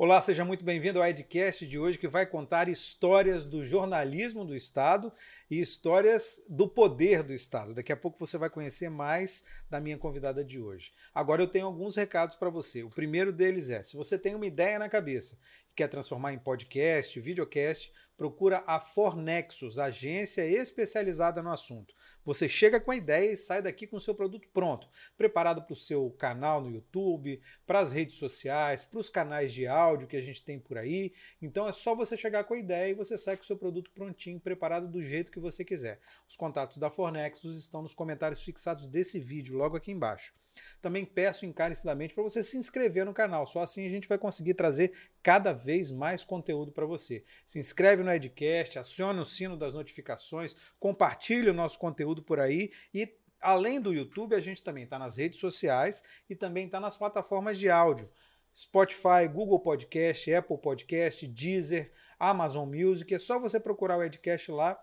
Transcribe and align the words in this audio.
Olá, 0.00 0.22
seja 0.22 0.44
muito 0.44 0.64
bem-vindo 0.64 1.00
ao 1.00 1.08
Edcast 1.08 1.66
de 1.66 1.76
hoje 1.76 1.98
que 1.98 2.06
vai 2.06 2.24
contar 2.24 2.68
histórias 2.68 3.44
do 3.44 3.64
jornalismo 3.64 4.44
do 4.44 4.54
Estado 4.54 5.12
e 5.50 5.60
histórias 5.60 6.40
do 6.48 6.68
poder 6.68 7.24
do 7.24 7.34
Estado. 7.34 7.74
Daqui 7.74 7.92
a 7.92 7.96
pouco 7.96 8.24
você 8.24 8.38
vai 8.38 8.48
conhecer 8.48 8.88
mais 8.88 9.44
da 9.68 9.80
minha 9.80 9.98
convidada 9.98 10.44
de 10.44 10.60
hoje. 10.60 10.92
Agora 11.12 11.42
eu 11.42 11.48
tenho 11.48 11.66
alguns 11.66 11.96
recados 11.96 12.36
para 12.36 12.48
você. 12.48 12.84
O 12.84 12.90
primeiro 12.90 13.32
deles 13.32 13.70
é: 13.70 13.82
se 13.82 13.96
você 13.96 14.16
tem 14.16 14.36
uma 14.36 14.46
ideia 14.46 14.78
na 14.78 14.88
cabeça 14.88 15.36
e 15.68 15.74
quer 15.74 15.88
transformar 15.88 16.32
em 16.32 16.38
podcast, 16.38 17.18
videocast, 17.18 17.92
procura 18.18 18.64
a 18.66 18.80
Fornexus, 18.80 19.78
agência 19.78 20.44
especializada 20.44 21.40
no 21.40 21.52
assunto. 21.52 21.94
Você 22.24 22.48
chega 22.48 22.80
com 22.80 22.90
a 22.90 22.96
ideia 22.96 23.32
e 23.32 23.36
sai 23.36 23.62
daqui 23.62 23.86
com 23.86 23.96
o 23.96 24.00
seu 24.00 24.12
produto 24.12 24.48
pronto, 24.52 24.88
preparado 25.16 25.62
para 25.62 25.72
o 25.72 25.76
seu 25.76 26.10
canal 26.18 26.60
no 26.60 26.70
YouTube, 26.70 27.40
para 27.64 27.78
as 27.78 27.92
redes 27.92 28.16
sociais, 28.16 28.84
para 28.84 28.98
os 28.98 29.08
canais 29.08 29.52
de 29.52 29.68
áudio 29.68 30.08
que 30.08 30.16
a 30.16 30.20
gente 30.20 30.42
tem 30.42 30.58
por 30.58 30.76
aí. 30.76 31.14
Então 31.40 31.68
é 31.68 31.72
só 31.72 31.94
você 31.94 32.16
chegar 32.16 32.42
com 32.42 32.54
a 32.54 32.58
ideia 32.58 32.90
e 32.90 32.94
você 32.94 33.16
sai 33.16 33.36
com 33.36 33.44
o 33.44 33.46
seu 33.46 33.56
produto 33.56 33.90
prontinho, 33.92 34.40
preparado 34.40 34.88
do 34.88 35.00
jeito 35.00 35.30
que 35.30 35.38
você 35.38 35.64
quiser. 35.64 36.00
Os 36.28 36.36
contatos 36.36 36.78
da 36.78 36.90
Fornexus 36.90 37.56
estão 37.56 37.82
nos 37.82 37.94
comentários 37.94 38.42
fixados 38.42 38.88
desse 38.88 39.20
vídeo, 39.20 39.56
logo 39.56 39.76
aqui 39.76 39.92
embaixo. 39.92 40.34
Também 40.80 41.04
peço 41.04 41.46
encarecidamente 41.46 42.14
para 42.14 42.22
você 42.22 42.42
se 42.42 42.56
inscrever 42.56 43.04
no 43.04 43.14
canal, 43.14 43.46
só 43.46 43.62
assim 43.62 43.86
a 43.86 43.90
gente 43.90 44.08
vai 44.08 44.18
conseguir 44.18 44.54
trazer 44.54 44.92
cada 45.22 45.52
vez 45.52 45.90
mais 45.90 46.24
conteúdo 46.24 46.72
para 46.72 46.86
você. 46.86 47.24
Se 47.44 47.58
inscreve 47.58 48.02
no 48.02 48.07
Edcast, 48.14 48.78
acione 48.78 49.20
o 49.20 49.24
sino 49.24 49.56
das 49.56 49.74
notificações, 49.74 50.56
compartilhe 50.78 51.50
o 51.50 51.54
nosso 51.54 51.78
conteúdo 51.78 52.22
por 52.22 52.40
aí 52.40 52.70
e 52.92 53.12
além 53.40 53.80
do 53.80 53.92
YouTube, 53.92 54.34
a 54.34 54.40
gente 54.40 54.62
também 54.62 54.84
está 54.84 54.98
nas 54.98 55.16
redes 55.16 55.38
sociais 55.38 56.02
e 56.28 56.34
também 56.34 56.66
está 56.66 56.80
nas 56.80 56.96
plataformas 56.96 57.58
de 57.58 57.70
áudio. 57.70 58.08
Spotify, 58.54 59.28
Google 59.32 59.60
Podcast, 59.60 60.32
Apple 60.34 60.58
Podcast, 60.58 61.26
Deezer, 61.26 61.92
Amazon 62.18 62.68
Music. 62.68 63.14
É 63.14 63.18
só 63.18 63.38
você 63.38 63.60
procurar 63.60 63.98
o 63.98 64.02
Edcast 64.02 64.50
lá 64.50 64.82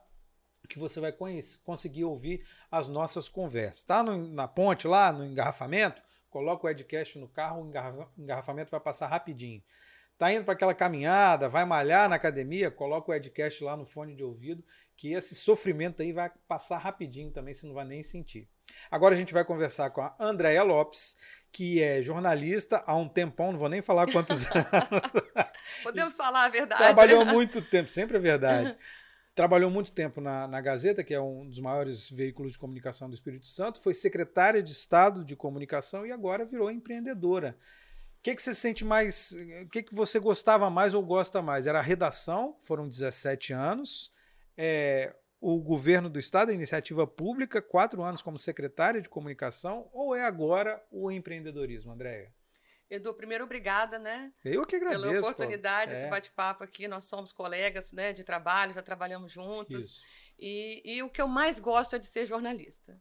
que 0.67 0.79
você 0.79 0.99
vai 0.99 1.11
conhecer, 1.11 1.59
conseguir 1.63 2.05
ouvir 2.05 2.45
as 2.71 2.87
nossas 2.87 3.29
conversas. 3.29 3.83
Tá 3.83 4.01
no, 4.01 4.17
na 4.17 4.47
ponte 4.47 4.87
lá, 4.87 5.11
no 5.11 5.25
engarrafamento, 5.25 6.01
coloca 6.29 6.65
o 6.65 6.69
Edcast 6.69 7.19
no 7.19 7.27
carro, 7.27 7.63
o 7.63 8.21
engarrafamento 8.21 8.71
vai 8.71 8.79
passar 8.79 9.07
rapidinho. 9.07 9.61
Tá 10.17 10.31
indo 10.31 10.45
para 10.45 10.53
aquela 10.53 10.73
caminhada, 10.73 11.49
vai 11.49 11.65
malhar 11.65 12.07
na 12.07 12.15
academia, 12.15 12.71
coloca 12.71 13.11
o 13.11 13.13
Edcast 13.13 13.63
lá 13.63 13.75
no 13.75 13.85
fone 13.85 14.15
de 14.15 14.23
ouvido, 14.23 14.63
que 14.95 15.11
esse 15.11 15.35
sofrimento 15.35 16.01
aí 16.01 16.13
vai 16.13 16.31
passar 16.47 16.77
rapidinho 16.77 17.31
também, 17.31 17.53
você 17.53 17.67
não 17.67 17.73
vai 17.73 17.85
nem 17.85 18.01
sentir. 18.01 18.47
Agora 18.89 19.13
a 19.13 19.17
gente 19.17 19.33
vai 19.33 19.43
conversar 19.43 19.89
com 19.89 20.01
a 20.01 20.15
Andréia 20.19 20.63
Lopes, 20.63 21.17
que 21.51 21.81
é 21.81 22.01
jornalista 22.01 22.83
há 22.85 22.95
um 22.95 23.07
tempão, 23.07 23.51
não 23.51 23.59
vou 23.59 23.69
nem 23.69 23.81
falar 23.81 24.11
quantos 24.11 24.45
anos. 24.51 24.67
Podemos 25.83 26.15
falar 26.15 26.45
a 26.45 26.49
verdade. 26.49 26.83
Trabalhou 26.83 27.23
muito 27.25 27.61
tempo, 27.61 27.89
sempre 27.89 28.17
é 28.17 28.19
verdade. 28.19 28.77
Trabalhou 29.33 29.69
muito 29.69 29.91
tempo 29.91 30.21
na, 30.21 30.47
na, 30.47 30.61
Gazeta, 30.61 31.03
que 31.03 31.13
é 31.13 31.19
um 31.19 31.45
dos 31.45 31.59
maiores 31.59 32.09
veículos 32.09 32.53
de 32.53 32.57
comunicação 32.57 33.09
do 33.09 33.13
Espírito 33.13 33.47
Santo, 33.47 33.81
foi 33.81 33.93
secretária 33.93 34.63
de 34.63 34.71
Estado 34.71 35.25
de 35.25 35.35
Comunicação 35.35 36.05
e 36.05 36.11
agora 36.11 36.45
virou 36.45 36.71
empreendedora. 36.71 37.57
O 38.25 38.27
que, 38.27 38.35
que 38.35 38.41
você 38.41 38.55
sente 38.55 38.83
mais, 38.83 39.37
o 39.63 39.69
que, 39.69 39.83
que 39.83 39.93
você 39.93 40.17
gostava 40.17 40.67
mais 40.67 40.95
ou 40.95 41.05
gosta 41.05 41.43
mais? 41.43 41.67
Era 41.67 41.77
a 41.77 41.83
redação, 41.83 42.57
foram 42.63 42.87
17 42.87 43.53
anos, 43.53 44.11
é, 44.57 45.15
o 45.39 45.61
governo 45.61 46.09
do 46.09 46.17
Estado, 46.17 46.49
a 46.49 46.53
iniciativa 46.55 47.05
pública, 47.05 47.61
quatro 47.61 48.01
anos 48.01 48.23
como 48.23 48.39
secretária 48.39 48.99
de 48.99 49.07
comunicação, 49.07 49.87
ou 49.93 50.15
é 50.15 50.23
agora 50.23 50.83
o 50.89 51.11
empreendedorismo, 51.11 51.91
Andréia? 51.91 52.33
Edu, 52.89 53.13
primeiro, 53.13 53.43
obrigada, 53.43 53.99
né? 53.99 54.33
Eu 54.43 54.65
que 54.65 54.75
agradeço. 54.75 55.03
Pela 55.03 55.19
oportunidade, 55.19 55.93
é. 55.93 55.97
esse 55.97 56.07
bate-papo 56.07 56.63
aqui. 56.63 56.87
Nós 56.87 57.05
somos 57.05 57.31
colegas 57.31 57.91
né, 57.91 58.11
de 58.11 58.23
trabalho, 58.23 58.73
já 58.73 58.81
trabalhamos 58.81 59.31
juntos. 59.31 60.03
E, 60.39 60.81
e, 60.83 61.03
o 61.03 61.11
que 61.11 61.21
eu 61.21 61.27
mais 61.27 61.59
gosto 61.59 61.95
é 61.95 61.99
de 61.99 62.07
ser 62.07 62.25
jornalista. 62.25 62.99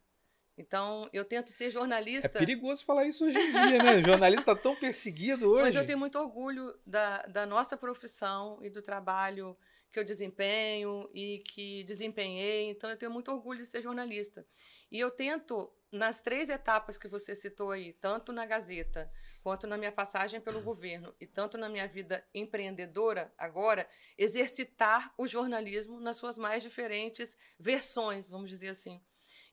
Então, 0.57 1.09
eu 1.11 1.25
tento 1.25 1.51
ser 1.51 1.69
jornalista. 1.69 2.27
É 2.27 2.29
perigoso 2.29 2.85
falar 2.85 3.05
isso 3.05 3.25
hoje 3.25 3.37
em 3.37 3.51
dia, 3.51 3.83
né? 3.83 4.01
Jornalista 4.03 4.51
está 4.51 4.55
tão 4.55 4.75
perseguido 4.75 5.49
hoje. 5.49 5.63
Mas 5.63 5.75
eu 5.75 5.85
tenho 5.85 5.99
muito 5.99 6.17
orgulho 6.17 6.73
da, 6.85 7.23
da 7.23 7.45
nossa 7.45 7.75
profissão 7.75 8.59
e 8.63 8.69
do 8.69 8.81
trabalho 8.81 9.57
que 9.91 9.99
eu 9.99 10.03
desempenho 10.03 11.09
e 11.13 11.39
que 11.39 11.83
desempenhei. 11.83 12.69
Então, 12.69 12.89
eu 12.89 12.97
tenho 12.97 13.11
muito 13.11 13.31
orgulho 13.31 13.59
de 13.59 13.65
ser 13.65 13.81
jornalista. 13.81 14.45
E 14.89 14.99
eu 14.99 15.11
tento 15.11 15.71
nas 15.91 16.19
três 16.19 16.49
etapas 16.49 16.97
que 16.97 17.07
você 17.07 17.35
citou 17.35 17.71
aí, 17.71 17.93
tanto 17.93 18.31
na 18.31 18.45
Gazeta, 18.45 19.11
quanto 19.41 19.67
na 19.67 19.77
minha 19.77 19.91
passagem 19.91 20.41
pelo 20.41 20.61
governo 20.61 21.13
e 21.19 21.25
tanto 21.25 21.57
na 21.57 21.69
minha 21.69 21.87
vida 21.87 22.25
empreendedora 22.33 23.33
agora, 23.37 23.87
exercitar 24.17 25.13
o 25.17 25.27
jornalismo 25.27 25.99
nas 25.99 26.17
suas 26.17 26.37
mais 26.37 26.61
diferentes 26.61 27.37
versões, 27.59 28.29
vamos 28.29 28.49
dizer 28.49 28.69
assim. 28.69 29.01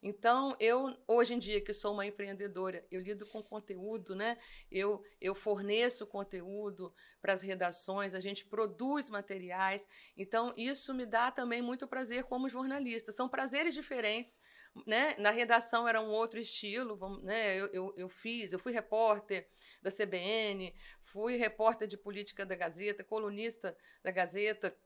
Então, 0.03 0.57
eu, 0.59 0.93
hoje 1.07 1.35
em 1.35 1.39
dia, 1.39 1.61
que 1.61 1.73
sou 1.73 1.93
uma 1.93 2.05
empreendedora, 2.05 2.85
eu 2.91 3.01
lido 3.01 3.25
com 3.25 3.41
conteúdo, 3.41 4.17
né? 4.17 4.37
Eu, 4.69 5.05
eu 5.21 5.33
forneço 5.33 6.05
conteúdo 6.05 6.93
para 7.21 7.33
as 7.33 7.41
redações, 7.41 8.13
a 8.13 8.19
gente 8.19 8.45
produz 8.45 9.09
materiais. 9.09 9.87
Então, 10.17 10.53
isso 10.57 10.93
me 10.93 11.07
dá 11.07 11.31
também 11.31 11.63
muito 11.63 11.87
prazer 11.87 12.25
como 12.25 12.49
jornalista. 12.49 13.13
São 13.13 13.29
prazeres 13.29 13.75
diferentes, 13.75 14.41
né? 14.85 15.15
Na 15.19 15.31
redação 15.31 15.87
era 15.87 16.01
um 16.01 16.11
outro 16.11 16.41
estilo, 16.41 16.97
vamos, 16.97 17.23
né? 17.23 17.57
Eu, 17.57 17.67
eu, 17.69 17.95
eu, 17.97 18.09
fiz, 18.09 18.53
eu 18.53 18.59
fui 18.59 18.73
repórter 18.73 19.47
da 19.81 19.91
CBN, 19.91 20.75
fui 21.01 21.37
repórter 21.37 21.87
de 21.87 21.97
política 21.97 22.45
da 22.45 22.57
Gazeta, 22.57 23.05
colunista 23.05 23.77
da 24.03 24.11
Gazeta, 24.11 24.77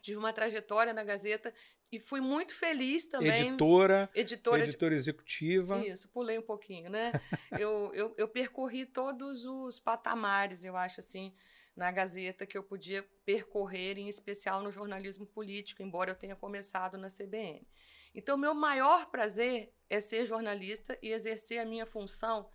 tive 0.00 0.18
uma 0.18 0.32
trajetória 0.32 0.92
na 0.92 1.04
Gazeta 1.04 1.52
e 1.90 1.98
fui 1.98 2.20
muito 2.20 2.54
feliz 2.54 3.06
também. 3.06 3.48
Editora, 3.48 4.10
editora, 4.14 4.62
editora 4.62 4.94
de... 4.94 4.98
executiva. 4.98 5.86
Isso, 5.86 6.08
pulei 6.10 6.38
um 6.38 6.42
pouquinho, 6.42 6.90
né? 6.90 7.12
eu, 7.58 7.90
eu, 7.94 8.14
eu 8.16 8.28
percorri 8.28 8.84
todos 8.84 9.44
os 9.44 9.78
patamares, 9.78 10.64
eu 10.64 10.76
acho 10.76 11.00
assim, 11.00 11.34
na 11.74 11.90
Gazeta 11.90 12.46
que 12.46 12.58
eu 12.58 12.62
podia 12.62 13.02
percorrer, 13.24 13.98
em 13.98 14.08
especial 14.08 14.62
no 14.62 14.70
jornalismo 14.70 15.26
político, 15.26 15.82
embora 15.82 16.10
eu 16.10 16.16
tenha 16.16 16.36
começado 16.36 16.98
na 16.98 17.08
CBN. 17.08 17.66
Então, 18.14 18.36
meu 18.36 18.54
maior 18.54 19.06
prazer 19.10 19.72
é 19.88 20.00
ser 20.00 20.26
jornalista 20.26 20.98
e 21.02 21.08
exercer 21.10 21.58
a 21.60 21.64
minha 21.64 21.86
função 21.86 22.50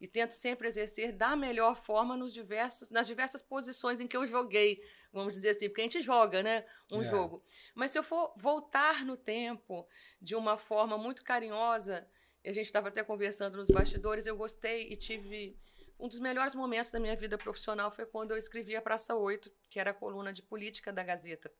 e 0.00 0.06
tento 0.06 0.30
sempre 0.30 0.68
exercer 0.68 1.12
da 1.12 1.34
melhor 1.34 1.76
forma 1.76 2.16
nos 2.16 2.32
diversos, 2.32 2.90
nas 2.90 3.06
diversas 3.06 3.42
posições 3.42 4.00
em 4.00 4.06
que 4.06 4.16
eu 4.16 4.24
joguei, 4.24 4.80
vamos 5.12 5.34
dizer 5.34 5.50
assim, 5.50 5.68
porque 5.68 5.80
a 5.80 5.84
gente 5.84 6.02
joga, 6.02 6.42
né, 6.42 6.64
um 6.90 7.00
é. 7.00 7.04
jogo. 7.04 7.42
Mas 7.74 7.90
se 7.90 7.98
eu 7.98 8.02
for 8.02 8.32
voltar 8.36 9.04
no 9.04 9.16
tempo 9.16 9.86
de 10.20 10.34
uma 10.34 10.56
forma 10.56 10.96
muito 10.98 11.24
carinhosa, 11.24 12.06
a 12.44 12.52
gente 12.52 12.66
estava 12.66 12.88
até 12.88 13.02
conversando 13.02 13.56
nos 13.56 13.68
bastidores, 13.68 14.26
eu 14.26 14.36
gostei 14.36 14.90
e 14.90 14.96
tive 14.96 15.58
um 15.98 16.06
dos 16.06 16.20
melhores 16.20 16.54
momentos 16.54 16.90
da 16.90 17.00
minha 17.00 17.16
vida 17.16 17.36
profissional 17.36 17.90
foi 17.90 18.06
quando 18.06 18.30
eu 18.30 18.36
escrevi 18.36 18.76
a 18.76 18.82
Praça 18.82 19.14
8, 19.16 19.50
que 19.68 19.80
era 19.80 19.90
a 19.90 19.94
coluna 19.94 20.32
de 20.32 20.42
política 20.42 20.92
da 20.92 21.02
Gazeta. 21.02 21.52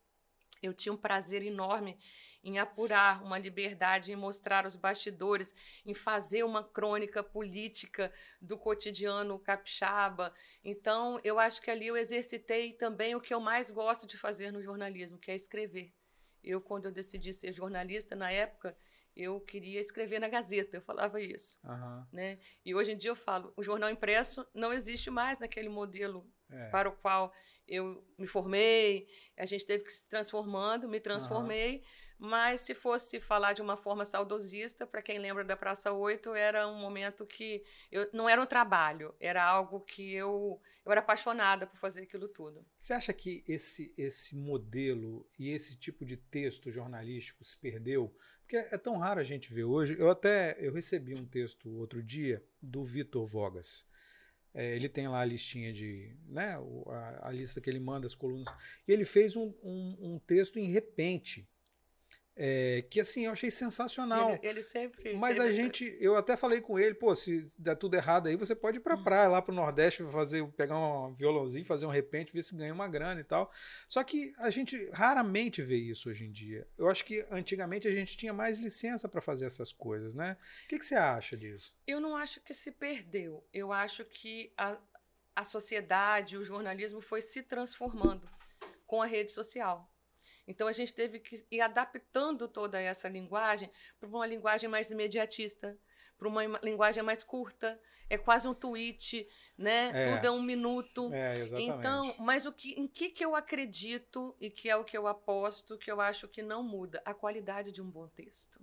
Eu 0.63 0.73
tinha 0.73 0.93
um 0.93 0.97
prazer 0.97 1.43
enorme 1.43 1.99
em 2.49 2.59
apurar 2.59 3.23
uma 3.23 3.39
liberdade, 3.39 4.11
em 4.11 4.17
mostrar 4.17 4.65
os 4.65 4.75
bastidores, 4.75 5.55
em 5.85 5.93
fazer 5.93 6.43
uma 6.43 6.65
crônica 6.65 7.23
política 7.23 8.13
do 8.41 8.57
cotidiano 8.57 9.39
capixaba. 9.39 10.33
Então, 10.65 11.21
eu 11.23 11.39
acho 11.39 11.61
que 11.61 11.71
ali 11.71 11.87
eu 11.87 11.97
exercitei 11.97 12.73
também 12.73 13.15
o 13.15 13.21
que 13.21 13.35
eu 13.35 13.41
mais 13.41 13.71
gosto 13.71 14.07
de 14.07 14.17
fazer 14.17 14.51
no 14.51 14.63
jornalismo, 14.63 15.19
que 15.19 15.31
é 15.31 15.35
escrever. 15.35 15.93
Eu, 16.43 16.61
quando 16.61 16.87
eu 16.87 16.93
decidi 16.93 17.35
ser 17.35 17.53
jornalista, 17.53 18.17
na 18.17 18.31
época, 18.31 18.75
eu 19.15 19.39
queria 19.41 19.81
escrever 19.81 20.19
na 20.19 20.29
Gazeta, 20.29 20.77
eu 20.77 20.81
falava 20.81 21.21
isso. 21.21 21.59
Uhum. 21.65 22.07
Né? 22.13 22.39
E 22.65 22.75
hoje 22.75 22.93
em 22.93 22.97
dia 22.97 23.11
eu 23.11 23.17
falo, 23.17 23.53
o 23.57 23.63
jornal 23.63 23.91
impresso 23.91 24.47
não 24.55 24.73
existe 24.73 25.11
mais 25.11 25.39
naquele 25.39 25.69
modelo 25.69 26.27
é. 26.51 26.71
para 26.71 26.89
o 26.89 26.93
qual 26.93 27.33
eu 27.69 28.03
me 28.17 28.27
formei, 28.27 29.07
a 29.37 29.45
gente 29.45 29.67
teve 29.67 29.85
que 29.85 29.93
se 29.93 30.09
transformando, 30.09 30.89
me 30.89 31.01
transformei, 31.01 31.77
uhum. 31.77 31.83
Mas 32.19 32.63
se 32.63 32.75
fosse 32.75 33.21
falar 33.21 33.53
de 33.53 33.63
uma 33.63 33.77
forma 33.77 34.05
saudosista, 34.05 34.85
para 34.85 35.01
quem 35.01 35.21
lembra 35.21 35.45
da 35.45 35.57
Praça 35.57 35.93
8, 35.93 36.35
era 36.35 36.67
um 36.67 36.75
momento 36.75 37.25
que 37.25 37.63
eu, 37.93 38.09
não 38.13 38.29
era 38.29 38.43
um 38.43 38.47
trabalho, 38.47 39.15
era 39.21 39.45
algo 39.45 39.81
que 39.81 40.15
eu, 40.15 40.61
eu 40.85 40.91
era 40.91 41.01
apaixonada 41.01 41.65
por 41.65 41.77
fazer 41.77 42.03
aquilo 42.03 42.27
tudo. 42.27 42.67
Você 42.77 42.93
acha 42.93 43.13
que 43.13 43.45
esse, 43.47 43.93
esse 43.97 44.35
modelo 44.35 45.25
e 45.39 45.51
esse 45.51 45.77
tipo 45.77 46.05
de 46.05 46.17
texto 46.17 46.73
jornalístico 46.73 47.45
se 47.45 47.57
perdeu? 47.57 48.13
Porque 48.41 48.57
é 48.57 48.79
tão 48.79 48.97
raro 48.97 49.21
a 49.21 49.25
gente 49.25 49.53
ver 49.53 49.65
hoje. 49.65 49.95
Eu 49.97 50.11
até 50.11 50.57
eu 50.59 50.73
recebi 50.73 51.15
um 51.15 51.25
texto 51.25 51.71
outro 51.79 52.03
dia 52.03 52.43
do 52.61 52.85
Vitor 52.85 53.25
Vogas. 53.27 53.87
É, 54.53 54.75
ele 54.75 54.89
tem 54.89 55.07
lá 55.07 55.21
a 55.21 55.25
listinha 55.25 55.73
de. 55.73 56.17
Né, 56.27 56.59
a, 56.87 57.29
a, 57.29 57.31
lista 57.31 57.61
que 57.61 57.71
ele 57.71 57.79
manda, 57.79 58.07
as 58.07 58.15
colunas. 58.15 58.49
E 58.89 58.93
ele 58.93 59.05
fez 59.05 59.37
um, 59.37 59.55
um, 59.63 59.97
um 60.01 60.19
texto 60.19 60.59
em 60.59 60.73
repente 60.73 61.47
é, 62.41 62.85
que 62.89 63.01
assim, 63.01 63.27
eu 63.27 63.33
achei 63.33 63.51
sensacional. 63.51 64.31
Ele, 64.31 64.41
ele 64.43 64.63
sempre. 64.63 65.13
Mas 65.15 65.41
a 65.41 65.51
gente, 65.51 65.97
eu 65.99 66.15
até 66.15 66.37
falei 66.37 66.61
com 66.61 66.79
ele, 66.79 66.95
pô, 66.95 67.15
se 67.17 67.45
der 67.59 67.75
tudo 67.75 67.95
errado 67.95 68.29
aí, 68.29 68.37
você 68.37 68.55
pode 68.55 68.77
ir 68.77 68.81
pra 68.81 68.95
hum. 68.95 69.03
praia 69.03 69.27
lá 69.27 69.43
pro 69.43 69.53
Nordeste, 69.53 70.05
fazer, 70.05 70.47
pegar 70.53 70.79
um 70.79 71.13
violãozinho, 71.13 71.65
fazer 71.65 71.85
um 71.85 71.91
repente, 71.91 72.33
ver 72.33 72.45
se 72.45 72.55
ganha 72.55 72.73
uma 72.73 72.87
grana 72.87 73.21
e 73.21 73.25
tal. 73.25 73.51
Só 73.89 74.05
que 74.05 74.33
a 74.39 74.51
gente 74.51 74.89
raramente 74.93 75.61
vê 75.63 75.79
isso 75.79 76.09
hoje 76.09 76.27
em 76.27 76.31
dia. 76.31 76.65
Eu 76.79 76.89
acho 76.89 77.05
que 77.05 77.27
antigamente 77.29 77.89
a 77.89 77.93
gente 77.93 78.17
tinha 78.17 78.33
mais 78.33 78.59
licença 78.59 79.09
para 79.09 79.21
fazer 79.21 79.47
essas 79.47 79.73
coisas, 79.73 80.15
né? 80.15 80.37
O 80.67 80.69
que, 80.69 80.79
que 80.79 80.87
você 80.87 80.95
acha 80.95 81.37
disso? 81.37 81.75
Eu 81.89 82.01
não 82.01 82.17
acho 82.17 82.41
que 82.41 82.55
se 82.55 82.71
perdeu. 82.71 83.45
Eu 83.53 83.73
acho 83.73 84.05
que 84.05 84.53
a, 84.57 84.79
a 85.35 85.43
sociedade, 85.43 86.37
o 86.37 86.45
jornalismo 86.45 87.01
foi 87.01 87.21
se 87.21 87.43
transformando 87.43 88.31
com 88.87 89.03
a 89.03 89.07
rede 89.07 89.33
social. 89.33 89.91
Então 90.49 90.67
a 90.67 90.73
gente 90.73 90.95
teve 90.95 91.21
que 91.21 91.47
ir 91.51 91.61
adaptando 91.61 92.49
toda 92.49 92.81
essa 92.81 93.07
linguagem 93.07 93.71
para 94.01 94.09
uma 94.09 94.27
linguagem 94.27 94.69
mais 94.69 94.91
imediatista, 94.91 95.79
para 96.17 96.27
uma 96.27 96.43
linguagem 96.63 97.03
mais 97.03 97.23
curta. 97.23 97.79
É 98.11 98.17
quase 98.17 98.49
um 98.49 98.55
tweet, 98.55 99.29
né? 99.59 99.91
É. 99.95 100.15
Tudo 100.15 100.27
é 100.27 100.31
um 100.31 100.41
minuto. 100.41 101.13
É, 101.13 101.35
exatamente. 101.35 101.79
Então, 101.79 102.15
mas 102.19 102.47
o 102.47 102.53
que, 102.53 102.73
em 102.81 102.89
que, 102.89 103.11
que 103.11 103.23
eu 103.23 103.37
acredito 103.37 104.35
e 104.41 104.49
que 104.49 104.71
é 104.71 104.75
o 104.75 104.85
que 104.85 104.97
eu 104.97 105.07
aposto, 105.07 105.77
que 105.77 105.93
eu 105.93 106.01
acho 106.01 106.27
que 106.27 106.41
não 106.41 106.63
muda? 106.63 107.03
A 107.05 107.13
qualidade 107.13 107.71
de 107.71 107.83
um 107.83 107.91
bom 107.91 108.09
texto. 108.09 108.59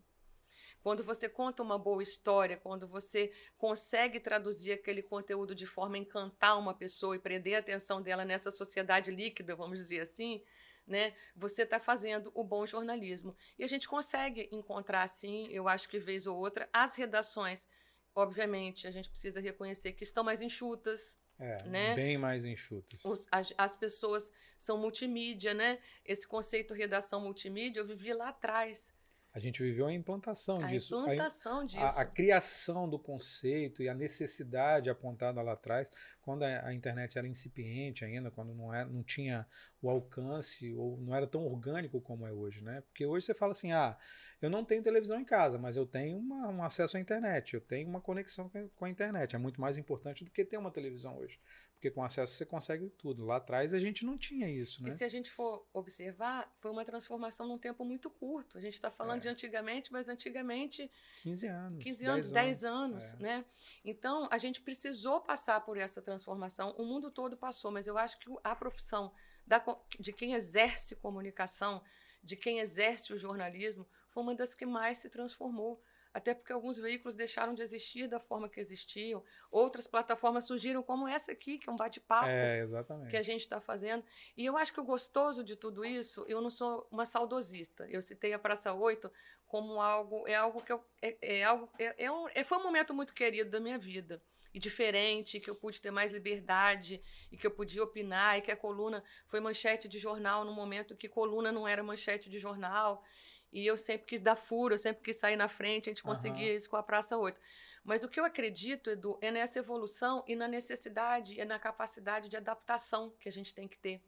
Quando 0.81 1.03
você 1.03 1.29
conta 1.29 1.61
uma 1.61 1.77
boa 1.77 2.01
história, 2.01 2.57
quando 2.57 2.87
você 2.87 3.31
consegue 3.57 4.19
traduzir 4.19 4.71
aquele 4.71 5.03
conteúdo 5.03 5.53
de 5.53 5.67
forma 5.67 5.95
a 5.95 5.99
encantar 5.99 6.57
uma 6.57 6.73
pessoa 6.73 7.15
e 7.15 7.19
prender 7.19 7.55
a 7.55 7.59
atenção 7.59 8.01
dela 8.01 8.25
nessa 8.25 8.49
sociedade 8.49 9.11
líquida, 9.11 9.55
vamos 9.55 9.79
dizer 9.79 9.99
assim, 9.99 10.43
né? 10.87 11.13
Você 11.35 11.63
está 11.63 11.79
fazendo 11.79 12.31
o 12.33 12.43
bom 12.43 12.65
jornalismo. 12.65 13.35
E 13.57 13.63
a 13.63 13.67
gente 13.67 13.87
consegue 13.87 14.47
encontrar, 14.51 15.07
sim, 15.07 15.47
eu 15.49 15.67
acho 15.67 15.89
que 15.89 15.99
vez 15.99 16.27
ou 16.27 16.37
outra, 16.37 16.69
as 16.71 16.95
redações, 16.95 17.67
obviamente, 18.13 18.87
a 18.87 18.91
gente 18.91 19.09
precisa 19.09 19.39
reconhecer 19.39 19.93
que 19.93 20.03
estão 20.03 20.23
mais 20.23 20.41
enxutas. 20.41 21.17
É, 21.37 21.63
né? 21.65 21.93
bem 21.95 22.17
mais 22.17 22.45
enxutas. 22.45 23.01
As, 23.29 23.53
as 23.57 23.75
pessoas 23.75 24.31
são 24.57 24.77
multimídia, 24.77 25.53
né? 25.53 25.79
Esse 26.05 26.25
conceito 26.25 26.73
redação 26.73 27.19
multimídia 27.19 27.81
eu 27.81 27.85
vivi 27.85 28.13
lá 28.13 28.29
atrás. 28.29 28.93
A 29.35 29.39
gente 29.39 29.61
viveu 29.61 29.87
a 29.87 29.93
implantação 29.93 30.63
a 30.63 30.67
disso. 30.67 30.97
Implantação 30.97 31.59
a, 31.59 31.65
disso. 31.65 31.77
A, 31.77 32.01
a, 32.01 32.05
criação 32.05 32.89
do 32.89 32.97
conceito 32.97 33.83
e 33.83 33.89
a 33.89 33.93
necessidade 33.93 34.89
apontada 34.89 35.41
lá 35.41 35.51
atrás, 35.51 35.91
quando 36.21 36.43
a, 36.43 36.67
a 36.67 36.73
internet 36.73 37.17
era 37.17 37.27
incipiente 37.27 38.05
ainda, 38.05 38.31
quando 38.31 38.55
não, 38.55 38.73
era, 38.73 38.87
não 38.87 39.03
tinha 39.03 39.45
o 39.81 39.89
alcance 39.89 40.73
ou 40.73 40.97
não 41.01 41.13
era 41.13 41.27
tão 41.27 41.45
orgânico 41.45 41.99
como 41.99 42.25
é 42.25 42.31
hoje, 42.31 42.61
né? 42.61 42.81
Porque 42.87 43.05
hoje 43.05 43.25
você 43.25 43.33
fala 43.33 43.51
assim, 43.51 43.73
ah, 43.73 43.97
eu 44.41 44.49
não 44.49 44.63
tenho 44.63 44.83
televisão 44.83 45.19
em 45.19 45.25
casa, 45.25 45.57
mas 45.57 45.77
eu 45.77 45.85
tenho 45.85 46.17
uma, 46.17 46.47
um 46.49 46.63
acesso 46.63 46.97
à 46.97 46.99
internet, 46.99 47.53
eu 47.53 47.61
tenho 47.61 47.87
uma 47.87 48.01
conexão 48.01 48.51
com 48.75 48.85
a 48.85 48.89
internet. 48.89 49.35
É 49.35 49.39
muito 49.39 49.59
mais 49.61 49.77
importante 49.77 50.23
do 50.23 50.31
que 50.31 50.43
ter 50.43 50.57
uma 50.57 50.71
televisão 50.71 51.17
hoje. 51.17 51.39
Porque 51.73 51.91
com 51.91 52.03
acesso 52.03 52.33
você 52.33 52.45
consegue 52.45 52.89
tudo. 52.89 53.25
Lá 53.25 53.35
atrás 53.35 53.73
a 53.73 53.79
gente 53.79 54.05
não 54.05 54.17
tinha 54.17 54.49
isso, 54.49 54.81
né? 54.81 54.89
E 54.89 54.97
se 54.97 55.03
a 55.03 55.07
gente 55.07 55.29
for 55.29 55.67
observar, 55.73 56.51
foi 56.59 56.71
uma 56.71 56.83
transformação 56.83 57.47
num 57.47 57.59
tempo 57.59 57.85
muito 57.85 58.09
curto. 58.09 58.57
A 58.57 58.61
gente 58.61 58.73
está 58.73 58.89
falando 58.89 59.17
é. 59.17 59.21
de 59.21 59.29
antigamente, 59.29 59.91
mas 59.91 60.09
antigamente. 60.09 60.89
15 61.21 61.47
anos. 61.47 61.83
15 61.83 62.05
anos, 62.05 62.31
10 62.31 62.63
anos, 62.63 63.03
anos 63.03 63.13
é. 63.13 63.23
né? 63.23 63.45
Então 63.83 64.27
a 64.31 64.37
gente 64.37 64.61
precisou 64.61 65.21
passar 65.21 65.61
por 65.61 65.77
essa 65.77 66.01
transformação. 66.01 66.71
O 66.77 66.85
mundo 66.85 67.11
todo 67.11 67.37
passou, 67.37 67.71
mas 67.71 67.87
eu 67.87 67.97
acho 67.97 68.17
que 68.19 68.33
a 68.43 68.55
profissão 68.55 69.13
da, 69.45 69.63
de 69.99 70.11
quem 70.11 70.33
exerce 70.33 70.95
comunicação, 70.95 71.83
de 72.23 72.35
quem 72.35 72.59
exerce 72.59 73.13
o 73.13 73.17
jornalismo, 73.17 73.87
foi 74.15 74.23
uma 74.23 74.33
das 74.33 74.55
que 74.55 74.65
mais 74.65 74.99
se 74.99 75.09
transformou 75.09 75.83
até 76.13 76.33
porque 76.33 76.53
alguns 76.53 76.77
veículos 76.77 77.13
deixaram 77.13 77.53
de 77.53 77.61
existir 77.61 78.07
da 78.07 78.21
forma 78.21 78.47
que 78.47 78.61
existiam, 78.61 79.21
outras 79.51 79.85
plataformas 79.85 80.45
surgiram, 80.45 80.81
como 80.81 81.05
essa 81.05 81.33
aqui, 81.33 81.57
que 81.57 81.69
é 81.69 81.73
um 81.73 81.75
bate-papo 81.75 82.29
é, 82.29 82.65
que 83.09 83.17
a 83.17 83.21
gente 83.21 83.41
está 83.41 83.59
fazendo. 83.59 84.01
E 84.37 84.45
eu 84.45 84.55
acho 84.55 84.71
que 84.71 84.79
o 84.79 84.83
gostoso 84.85 85.43
de 85.43 85.57
tudo 85.57 85.83
isso, 85.83 86.25
eu 86.29 86.39
não 86.39 86.49
sou 86.49 86.87
uma 86.89 87.05
saudosista. 87.05 87.85
Eu 87.89 88.01
citei 88.01 88.31
a 88.31 88.39
Praça 88.39 88.73
8 88.73 89.11
como 89.45 89.81
algo, 89.81 90.25
é 90.25 90.35
algo 90.35 90.61
que 90.61 90.71
eu, 90.71 90.81
é, 91.01 91.39
é 91.39 91.43
algo, 91.43 91.69
é, 91.77 92.05
é 92.05 92.09
um, 92.09 92.29
é, 92.33 92.45
foi 92.45 92.59
um 92.59 92.63
momento 92.63 92.93
muito 92.93 93.13
querido 93.13 93.49
da 93.49 93.59
minha 93.59 93.77
vida 93.77 94.21
e 94.53 94.59
diferente, 94.59 95.37
que 95.41 95.49
eu 95.49 95.55
pude 95.55 95.81
ter 95.81 95.91
mais 95.91 96.13
liberdade 96.13 97.01
e 97.29 97.35
que 97.35 97.45
eu 97.45 97.51
podia 97.51 97.83
opinar 97.83 98.37
e 98.37 98.41
que 98.41 98.49
a 98.49 98.55
coluna 98.55 99.03
foi 99.27 99.41
manchete 99.41 99.89
de 99.89 99.99
jornal 99.99 100.45
no 100.45 100.53
momento 100.53 100.95
que 100.95 101.09
coluna 101.09 101.51
não 101.51 101.67
era 101.67 101.83
manchete 101.83 102.29
de 102.29 102.39
jornal. 102.39 103.03
E 103.51 103.65
eu 103.65 103.77
sempre 103.77 104.07
quis 104.07 104.21
dar 104.21 104.35
furo, 104.35 104.73
eu 104.73 104.77
sempre 104.77 105.03
quis 105.03 105.15
sair 105.15 105.35
na 105.35 105.47
frente, 105.47 105.89
a 105.89 105.91
gente 105.91 106.03
conseguia 106.03 106.49
uhum. 106.51 106.57
isso 106.57 106.69
com 106.69 106.75
a 106.75 106.83
Praça 106.83 107.17
8. 107.17 107.39
Mas 107.83 108.03
o 108.03 108.09
que 108.09 108.19
eu 108.19 108.25
acredito, 108.25 108.89
Edu, 108.89 109.17
é 109.21 109.29
nessa 109.29 109.59
evolução 109.59 110.23
e 110.27 110.35
na 110.35 110.47
necessidade 110.47 111.39
e 111.39 111.45
na 111.45 111.59
capacidade 111.59 112.27
de 112.27 112.35
adaptação 112.35 113.15
que 113.19 113.29
a 113.29 113.31
gente 113.31 113.53
tem 113.53 113.67
que 113.67 113.77
ter. 113.77 114.01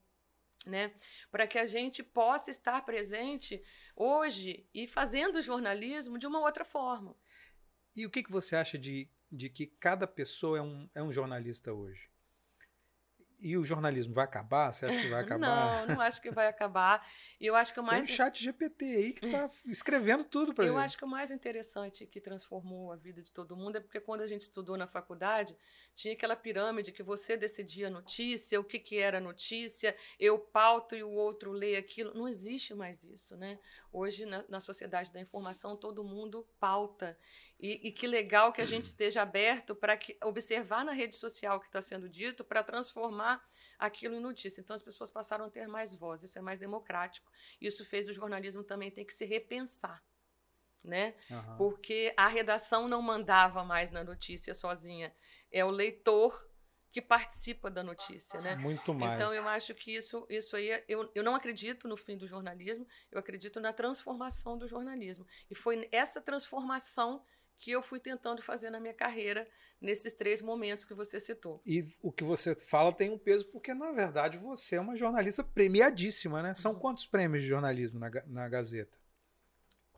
Né? 0.66 0.94
Para 1.31 1.48
que 1.48 1.57
a 1.57 1.66
gente 1.66 2.04
possa 2.04 2.51
estar 2.51 2.84
presente 2.84 3.63
hoje 3.95 4.68
e 4.74 4.88
fazendo 4.88 5.42
jornalismo 5.42 6.18
de 6.18 6.28
uma 6.28 6.40
outra 6.40 6.66
forma. 6.66 7.16
E 7.95 8.06
o 8.06 8.10
que, 8.10 8.24
que 8.24 8.31
você 8.31 8.56
acha 8.56 8.78
de, 8.78 9.07
de 9.31 9.50
que 9.50 9.68
cada 9.68 10.06
pessoa 10.06 10.57
é 10.57 10.62
um, 10.62 10.90
é 10.94 11.01
um 11.01 11.12
jornalista 11.12 11.72
hoje? 11.72 12.10
E 13.39 13.56
o 13.56 13.63
jornalismo 13.63 14.13
vai 14.13 14.25
acabar? 14.25 14.72
Você 14.72 14.86
acha 14.86 15.00
que 15.00 15.10
vai 15.10 15.22
acabar? 15.24 15.88
não, 15.88 15.95
não 15.95 16.01
acho 16.01 16.22
que 16.22 16.31
vai 16.31 16.48
acabar. 16.48 17.07
E 17.39 17.45
eu 17.45 17.56
acho 17.56 17.74
que 17.74 17.80
o 17.80 17.84
mais. 17.84 18.06
Tem 18.06 18.13
um 18.13 18.18
chat 18.18 18.44
GPT 18.44 18.86
aí 18.86 19.13
que 19.13 19.25
está 19.25 19.50
escrevendo 19.68 20.24
tudo 20.24 20.54
para 20.54 20.66
Eu 20.66 20.74
gente. 20.74 20.84
acho 20.84 20.98
que 20.98 21.06
o 21.06 21.07
mais 21.07 21.30
interessante 21.30 22.06
que 22.07 22.19
transformou 22.19 22.92
a 22.92 22.95
vida 22.95 23.22
de 23.22 23.31
todo 23.31 23.56
mundo 23.56 23.78
é 23.78 23.80
porque 23.80 24.00
quando 24.00 24.22
a 24.22 24.28
gente 24.28 24.42
estudou 24.42 24.75
na 24.75 24.88
faculdade, 24.88 25.56
tinha 25.94 26.13
aquela 26.13 26.36
pirâmide 26.36 26.92
que 26.92 27.04
você 27.04 27.38
decidia 27.38 27.88
a 27.88 27.92
notícia, 27.92 28.60
o 28.60 28.63
que, 28.63 28.80
que 28.80 28.98
era 28.98 29.19
notícia, 29.19 29.95
eu 30.19 30.40
pauto 30.40 30.95
e 30.95 31.04
o 31.04 31.12
outro 31.12 31.51
lê 31.51 31.75
aquilo. 31.75 32.13
Não 32.16 32.28
existe 32.28 32.74
mais 32.74 33.04
isso, 33.04 33.38
né? 33.38 33.60
Hoje, 33.92 34.25
na, 34.25 34.44
na 34.50 34.60
sociedade 34.60 35.12
da 35.13 35.19
informação, 35.19 35.75
todo 35.75 36.04
mundo 36.04 36.48
pauta. 36.60 37.18
E, 37.59 37.88
e, 37.88 37.92
que 37.92 38.06
legal 38.06 38.54
que 38.54 38.62
a 38.62 38.65
gente 38.65 38.86
esteja 38.86 39.24
aberto 39.24 39.75
para 39.75 39.98
observar 40.24 40.86
na 40.86 40.92
rede 40.92 41.15
social 41.15 41.57
o 41.57 41.59
que 41.59 41.65
está 41.65 41.81
sendo 41.81 42.07
dito, 42.07 42.44
para 42.44 42.62
transformar 42.62 43.44
aquilo 43.80 44.15
em 44.15 44.19
notícia. 44.19 44.62
Então 44.62 44.75
as 44.75 44.83
pessoas 44.83 45.09
passaram 45.09 45.45
a 45.45 45.50
ter 45.50 45.68
mais 45.68 45.95
voz, 45.95 46.21
isso 46.21 46.38
é 46.38 46.42
mais 46.42 46.59
democrático. 46.59 47.31
Isso 47.59 47.83
fez 47.83 48.07
o 48.07 48.13
jornalismo 48.13 48.63
também 48.63 48.92
ter 48.92 49.06
que 49.06 49.13
se 49.13 49.25
repensar. 49.25 50.04
Né? 50.83 51.15
Uhum. 51.30 51.57
Porque 51.57 52.13
a 52.15 52.27
redação 52.27 52.88
não 52.88 53.01
mandava 53.01 53.63
mais 53.63 53.89
na 53.89 54.04
notícia 54.04 54.54
sozinha. 54.54 55.13
É 55.51 55.65
o 55.65 55.69
leitor 55.71 56.47
que 56.92 57.02
participa 57.02 57.69
da 57.69 57.83
notícia, 57.83 58.40
né? 58.42 58.56
Muito 58.56 58.94
mais. 58.94 59.19
Então 59.19 59.33
eu 59.33 59.47
acho 59.47 59.76
que 59.76 59.94
isso, 59.94 60.26
isso 60.30 60.56
aí, 60.56 60.83
eu, 60.87 61.09
eu 61.14 61.23
não 61.23 61.35
acredito 61.35 61.87
no 61.87 61.97
fim 61.97 62.18
do 62.18 62.28
jornalismo, 62.28 62.87
eu 63.11 63.19
acredito 63.19 63.59
na 63.59 63.73
transformação 63.73 64.57
do 64.57 64.68
jornalismo. 64.68 65.26
E 65.49 65.56
foi 65.56 65.87
essa 65.92 66.21
transformação 66.21 67.23
que 67.59 67.71
eu 67.71 67.81
fui 67.81 67.99
tentando 67.99 68.42
fazer 68.42 68.69
na 68.69 68.80
minha 68.80 68.94
carreira 68.94 69.47
nesses 69.80 70.14
três 70.14 70.42
momentos 70.42 70.85
que 70.85 70.94
você 70.94 71.19
citou. 71.19 71.61
E 71.66 71.85
o 72.02 72.11
que 72.11 72.23
você 72.23 72.56
fala 72.56 72.92
tem 72.92 73.09
um 73.09 73.18
peso 73.18 73.45
porque, 73.47 73.73
na 73.73 73.92
verdade, 73.92 74.37
você 74.37 74.76
é 74.76 74.81
uma 74.81 74.95
jornalista 74.95 75.44
premiadíssima, 75.44 76.42
né? 76.42 76.54
São 76.54 76.73
uhum. 76.73 76.80
quantos 76.80 77.06
prêmios 77.06 77.44
de 77.44 77.49
jornalismo 77.49 77.99
na, 77.99 78.09
na 78.26 78.49
Gazeta? 78.49 78.97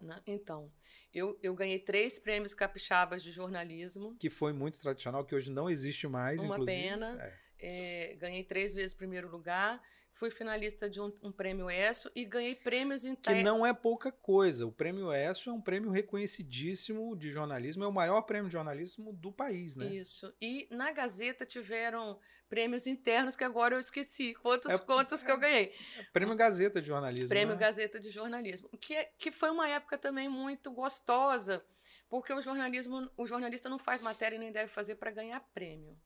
Na, 0.01 0.21
então, 0.25 0.71
eu, 1.13 1.37
eu 1.41 1.53
ganhei 1.53 1.79
três 1.79 2.19
prêmios 2.19 2.53
capixabas 2.53 3.23
de 3.23 3.31
jornalismo. 3.31 4.15
Que 4.17 4.29
foi 4.29 4.53
muito 4.53 4.79
tradicional, 4.81 5.25
que 5.25 5.35
hoje 5.35 5.51
não 5.51 5.69
existe 5.69 6.07
mais, 6.07 6.41
Uma 6.41 6.55
inclusive. 6.55 6.81
pena. 6.81 7.17
É. 7.21 7.49
É, 7.61 8.15
ganhei 8.15 8.43
três 8.43 8.73
vezes 8.73 8.95
primeiro 8.95 9.29
lugar 9.29 9.81
fui 10.13 10.29
finalista 10.29 10.89
de 10.89 10.99
um, 10.99 11.13
um, 11.23 11.31
prêmio 11.31 11.69
ESSO 11.69 12.11
e 12.15 12.25
ganhei 12.25 12.55
prêmios 12.55 13.05
em 13.05 13.15
Que 13.15 13.41
não 13.41 13.65
é 13.65 13.73
pouca 13.73 14.11
coisa. 14.11 14.65
O 14.65 14.71
prêmio 14.71 15.13
ESSO 15.13 15.49
é 15.49 15.53
um 15.53 15.61
prêmio 15.61 15.89
reconhecidíssimo 15.89 17.15
de 17.15 17.31
jornalismo, 17.31 17.83
é 17.83 17.87
o 17.87 17.93
maior 17.93 18.21
prêmio 18.23 18.49
de 18.49 18.53
jornalismo 18.53 19.13
do 19.13 19.31
país, 19.31 19.75
né? 19.75 19.87
Isso. 19.87 20.33
E 20.41 20.67
na 20.71 20.91
Gazeta 20.91 21.45
tiveram 21.45 22.19
prêmios 22.49 22.87
internos 22.87 23.35
que 23.35 23.43
agora 23.43 23.75
eu 23.75 23.79
esqueci. 23.79 24.33
Quantos, 24.41 24.71
é, 24.71 24.77
quantos 24.79 25.21
é, 25.21 25.25
que 25.25 25.31
eu 25.31 25.39
ganhei? 25.39 25.73
É 25.97 26.03
prêmio 26.11 26.35
Gazeta 26.35 26.81
de 26.81 26.87
jornalismo. 26.87 27.29
Prêmio 27.29 27.55
né? 27.55 27.61
Gazeta 27.61 27.99
de 27.99 28.09
jornalismo. 28.09 28.67
Que, 28.79 29.05
que 29.17 29.31
foi 29.31 29.51
uma 29.51 29.69
época 29.69 29.97
também 29.97 30.27
muito 30.27 30.71
gostosa, 30.71 31.63
porque 32.09 32.33
o 32.33 32.41
jornalismo, 32.41 33.09
o 33.15 33.25
jornalista 33.25 33.69
não 33.69 33.79
faz 33.79 34.01
matéria 34.01 34.35
e 34.35 34.39
nem 34.39 34.51
deve 34.51 34.71
fazer 34.71 34.95
para 34.95 35.11
ganhar 35.11 35.39
prêmio. 35.53 35.97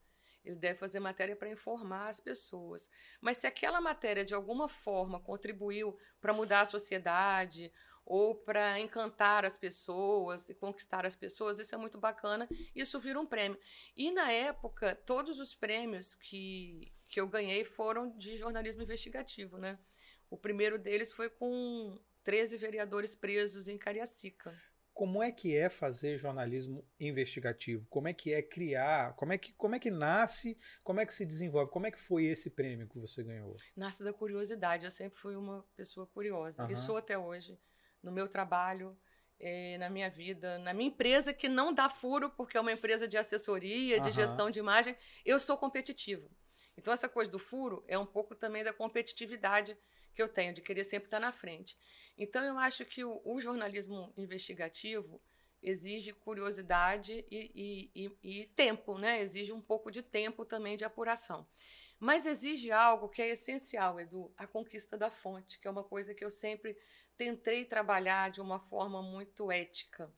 Ele 0.43 0.55
deve 0.55 0.77
fazer 0.77 0.99
matéria 0.99 1.35
para 1.35 1.49
informar 1.49 2.09
as 2.09 2.19
pessoas. 2.19 2.89
Mas 3.21 3.37
se 3.37 3.47
aquela 3.47 3.79
matéria 3.79 4.25
de 4.25 4.33
alguma 4.33 4.67
forma 4.67 5.19
contribuiu 5.19 5.97
para 6.19 6.33
mudar 6.33 6.61
a 6.61 6.65
sociedade 6.65 7.71
ou 8.05 8.35
para 8.35 8.79
encantar 8.79 9.45
as 9.45 9.55
pessoas 9.55 10.49
e 10.49 10.53
conquistar 10.53 11.05
as 11.05 11.15
pessoas, 11.15 11.59
isso 11.59 11.73
é 11.73 11.77
muito 11.77 11.97
bacana. 11.97 12.47
Isso 12.75 12.99
vira 12.99 13.19
um 13.19 13.25
prêmio. 13.25 13.57
E 13.95 14.11
na 14.11 14.31
época, 14.31 14.95
todos 15.05 15.39
os 15.39 15.55
prêmios 15.55 16.13
que, 16.15 16.91
que 17.07 17.21
eu 17.21 17.27
ganhei 17.27 17.63
foram 17.63 18.09
de 18.17 18.35
jornalismo 18.35 18.83
investigativo, 18.83 19.57
né? 19.57 19.79
O 20.29 20.37
primeiro 20.37 20.77
deles 20.77 21.11
foi 21.11 21.29
com 21.29 21.97
13 22.23 22.57
vereadores 22.57 23.15
presos 23.15 23.67
em 23.67 23.77
Cariacica. 23.77 24.53
Como 24.93 25.23
é 25.23 25.31
que 25.31 25.55
é 25.55 25.69
fazer 25.69 26.17
jornalismo 26.17 26.85
investigativo? 26.99 27.85
Como 27.89 28.07
é 28.07 28.13
que 28.13 28.31
é 28.31 28.41
criar? 28.41 29.15
Como 29.15 29.33
é 29.33 29.37
que, 29.37 29.51
como 29.53 29.75
é 29.75 29.79
que 29.79 29.89
nasce? 29.89 30.57
Como 30.83 30.99
é 30.99 31.05
que 31.05 31.13
se 31.13 31.25
desenvolve? 31.25 31.71
Como 31.71 31.87
é 31.87 31.91
que 31.91 31.99
foi 31.99 32.25
esse 32.25 32.51
prêmio 32.51 32.87
que 32.87 32.99
você 32.99 33.23
ganhou? 33.23 33.55
Nasce 33.75 34.03
da 34.03 34.13
curiosidade. 34.13 34.85
Eu 34.85 34.91
sempre 34.91 35.17
fui 35.17 35.35
uma 35.35 35.65
pessoa 35.75 36.05
curiosa. 36.05 36.63
Aham. 36.63 36.71
E 36.71 36.75
sou 36.75 36.97
até 36.97 37.17
hoje. 37.17 37.57
No 38.03 38.11
meu 38.11 38.27
trabalho, 38.27 38.95
eh, 39.39 39.77
na 39.79 39.89
minha 39.89 40.09
vida, 40.09 40.59
na 40.59 40.73
minha 40.73 40.89
empresa, 40.89 41.33
que 41.33 41.49
não 41.49 41.73
dá 41.73 41.89
furo, 41.89 42.29
porque 42.29 42.55
é 42.57 42.61
uma 42.61 42.71
empresa 42.71 43.07
de 43.07 43.17
assessoria, 43.17 43.99
de 43.99 44.09
Aham. 44.09 44.11
gestão 44.11 44.51
de 44.51 44.59
imagem, 44.59 44.95
eu 45.25 45.39
sou 45.39 45.57
competitiva. 45.57 46.29
Então, 46.77 46.93
essa 46.93 47.09
coisa 47.09 47.31
do 47.31 47.39
furo 47.39 47.83
é 47.87 47.97
um 47.97 48.05
pouco 48.05 48.35
também 48.35 48.63
da 48.63 48.73
competitividade 48.73 49.77
que 50.13 50.21
eu 50.21 50.29
tenho, 50.29 50.53
de 50.53 50.61
querer 50.61 50.83
sempre 50.83 51.07
estar 51.07 51.19
na 51.19 51.31
frente. 51.31 51.77
Então, 52.17 52.43
eu 52.43 52.57
acho 52.57 52.85
que 52.85 53.03
o, 53.03 53.21
o 53.25 53.39
jornalismo 53.41 54.13
investigativo 54.15 55.21
exige 55.61 56.11
curiosidade 56.13 57.25
e, 57.31 57.89
e- 57.95 58.05
e- 58.23 58.41
e 58.41 58.45
tempo, 58.47 58.97
né? 58.97 59.21
Exige 59.21 59.53
um 59.53 59.61
pouco 59.61 59.89
de 59.89 60.01
tempo 60.03 60.43
também 60.45 60.75
de 60.75 60.83
apuração. 60.83 61.47
Mas 61.99 62.25
exige 62.25 62.69
algo 62.71 63.07
que 63.07 63.21
é 63.21 63.29
essencial, 63.29 63.99
Edu, 63.99 64.33
a 64.37 64.45
conquista 64.45 64.97
da 64.97 65.09
fonte, 65.09 65.57
que 65.59 65.67
é 65.67 65.71
uma 65.71 65.83
coisa 65.83 66.13
que 66.13 66.23
eu 66.23 66.29
sempre 66.29 66.77
tentei 67.15 67.63
trabalhar 67.63 68.29
de 68.29 68.41
uma 68.41 68.59
forma 68.59 69.01
muito 69.01 69.49
ética. 69.49 70.11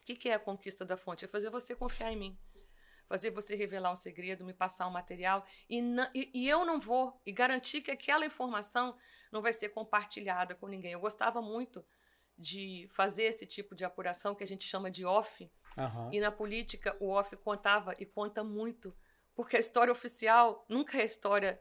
O 0.00 0.04
que 0.04 0.16
que 0.16 0.30
é 0.30 0.34
a 0.34 0.38
conquista 0.38 0.86
da 0.86 0.96
fonte? 0.96 1.26
É 1.26 1.28
fazer 1.28 1.50
você 1.50 1.76
confiar 1.76 2.10
em 2.10 2.16
mim. 2.16 2.38
Fazer 3.06 3.30
você 3.30 3.54
revelar 3.54 3.92
um 3.92 3.96
segredo, 3.96 4.44
me 4.44 4.54
passar 4.54 4.86
um 4.86 4.90
material. 4.90 5.44
E, 5.68 5.80
e- 6.14 6.30
e 6.32 6.48
eu 6.48 6.64
não 6.64 6.80
vou. 6.80 7.20
E 7.26 7.32
garantir 7.32 7.82
que 7.82 7.90
aquela 7.90 8.24
informação 8.24 8.96
não 9.32 9.42
vai 9.42 9.52
ser 9.52 9.70
compartilhada 9.70 10.54
com 10.54 10.66
ninguém. 10.66 10.92
Eu 10.92 11.00
gostava 11.00 11.40
muito 11.42 11.84
de 12.36 12.86
fazer 12.92 13.24
esse 13.24 13.46
tipo 13.46 13.74
de 13.74 13.84
apuração 13.84 14.34
que 14.34 14.44
a 14.44 14.46
gente 14.46 14.64
chama 14.64 14.90
de 14.90 15.04
off. 15.04 15.50
Aham. 15.76 16.10
E 16.12 16.20
na 16.20 16.30
política, 16.30 16.96
o 17.00 17.08
off 17.10 17.36
contava 17.36 17.94
e 17.98 18.06
conta 18.06 18.42
muito. 18.44 18.94
Porque 19.34 19.56
a 19.56 19.60
história 19.60 19.92
oficial 19.92 20.64
nunca 20.68 20.98
é 20.98 21.04
história. 21.04 21.60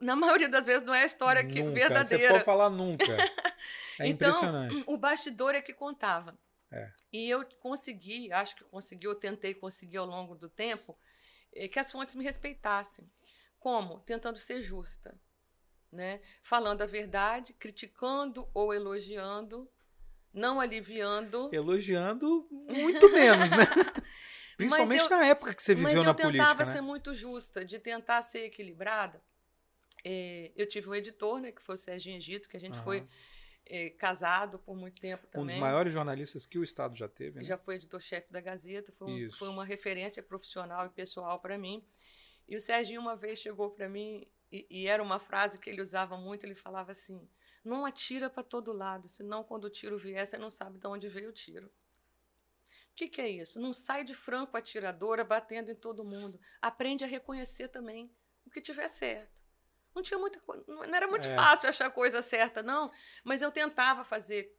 Na 0.00 0.14
maioria 0.16 0.48
das 0.48 0.66
vezes 0.66 0.82
não 0.86 0.94
é 0.94 1.02
a 1.02 1.06
história 1.06 1.46
que, 1.46 1.62
Nunca. 1.62 1.70
Você 1.70 1.74
verdadeira. 1.74 2.32
pode 2.34 2.44
falar 2.44 2.70
nunca. 2.70 3.04
É 3.98 4.08
Então, 4.08 4.30
impressionante. 4.30 4.84
O 4.86 4.96
bastidor 4.96 5.54
é 5.54 5.60
que 5.60 5.74
contava. 5.74 6.36
É. 6.70 6.90
E 7.12 7.28
eu 7.28 7.46
consegui, 7.60 8.32
acho 8.32 8.56
que 8.56 8.64
consegui, 8.64 9.06
eu 9.06 9.14
tentei 9.14 9.54
conseguir 9.54 9.98
ao 9.98 10.06
longo 10.06 10.34
do 10.34 10.48
tempo, 10.48 10.98
eh, 11.54 11.68
que 11.68 11.78
as 11.78 11.92
fontes 11.92 12.14
me 12.14 12.24
respeitassem. 12.24 13.08
Como? 13.58 14.00
Tentando 14.00 14.38
ser 14.38 14.62
justa. 14.62 15.14
Né? 15.92 16.20
Falando 16.42 16.80
a 16.80 16.86
verdade, 16.86 17.52
criticando 17.52 18.48
ou 18.54 18.72
elogiando, 18.72 19.70
não 20.32 20.58
aliviando. 20.58 21.50
Elogiando 21.52 22.48
muito 22.50 23.10
menos, 23.10 23.50
né? 23.50 23.58
Principalmente 24.56 25.02
eu- 25.02 25.10
na 25.10 25.26
época 25.26 25.54
que 25.54 25.62
você 25.62 25.74
Mas 25.74 25.84
viveu 25.84 26.02
eu 26.02 26.04
na 26.04 26.14
tentava 26.14 26.30
política, 26.30 26.64
ser 26.64 26.80
né? 26.80 26.80
muito 26.80 27.12
justa, 27.14 27.62
de 27.64 27.78
tentar 27.78 28.22
ser 28.22 28.46
equilibrada. 28.46 29.22
Eh, 30.04 30.50
eu 30.56 30.66
tive 30.66 30.88
um 30.88 30.94
editor, 30.94 31.38
né, 31.40 31.52
que 31.52 31.60
foi 31.62 31.74
o 31.74 31.78
Serginho 31.78 32.16
Egito, 32.16 32.48
que 32.48 32.56
a 32.56 32.60
gente 32.60 32.74
Aham. 32.76 32.82
foi 32.84 33.06
eh, 33.66 33.90
casado 33.90 34.58
por 34.58 34.74
muito 34.74 34.98
tempo 35.00 35.26
também. 35.26 35.44
Um 35.44 35.46
dos 35.48 35.54
maiores 35.60 35.92
jornalistas 35.92 36.44
que 36.46 36.58
o 36.58 36.64
Estado 36.64 36.96
já 36.96 37.08
teve, 37.08 37.38
né? 37.38 37.44
Já 37.44 37.56
foi 37.58 37.74
editor-chefe 37.76 38.32
da 38.32 38.40
Gazeta, 38.40 38.92
foi, 38.92 39.26
um- 39.26 39.30
foi 39.30 39.48
uma 39.48 39.64
referência 39.64 40.22
profissional 40.22 40.86
e 40.86 40.88
pessoal 40.88 41.38
para 41.38 41.56
mim. 41.58 41.84
E 42.48 42.56
o 42.56 42.60
Serginho 42.60 43.00
uma 43.00 43.14
vez 43.14 43.38
chegou 43.38 43.70
para 43.70 43.88
mim 43.88 44.26
e, 44.52 44.66
e 44.70 44.86
era 44.86 45.02
uma 45.02 45.18
frase 45.18 45.58
que 45.58 45.70
ele 45.70 45.80
usava 45.80 46.16
muito. 46.16 46.44
Ele 46.44 46.54
falava 46.54 46.92
assim: 46.92 47.28
"Não 47.64 47.86
atira 47.86 48.28
para 48.28 48.42
todo 48.42 48.72
lado, 48.72 49.08
senão 49.08 49.42
quando 49.42 49.64
o 49.64 49.70
tiro 49.70 49.98
vier 49.98 50.26
você 50.26 50.36
não 50.36 50.50
sabe 50.50 50.78
de 50.78 50.86
onde 50.86 51.08
veio 51.08 51.30
o 51.30 51.32
tiro." 51.32 51.66
O 52.92 52.94
que, 52.94 53.08
que 53.08 53.20
é 53.22 53.28
isso? 53.28 53.58
Não 53.58 53.72
sai 53.72 54.04
de 54.04 54.14
franco 54.14 54.56
atiradora 54.56 55.24
batendo 55.24 55.70
em 55.70 55.74
todo 55.74 56.04
mundo. 56.04 56.38
Aprende 56.60 57.02
a 57.04 57.06
reconhecer 57.06 57.68
também 57.68 58.14
o 58.44 58.50
que 58.50 58.60
tiver 58.60 58.88
certo. 58.88 59.40
Não 59.94 60.02
tinha 60.02 60.18
muita 60.18 60.40
não 60.66 60.84
era 60.84 61.06
muito 61.06 61.26
É. 61.26 61.34
fácil 61.34 61.68
achar 61.68 61.86
a 61.86 61.90
coisa 61.90 62.20
certa, 62.22 62.62
não, 62.62 62.90
mas 63.24 63.42
eu 63.42 63.50
tentava 63.50 64.04
fazer 64.04 64.54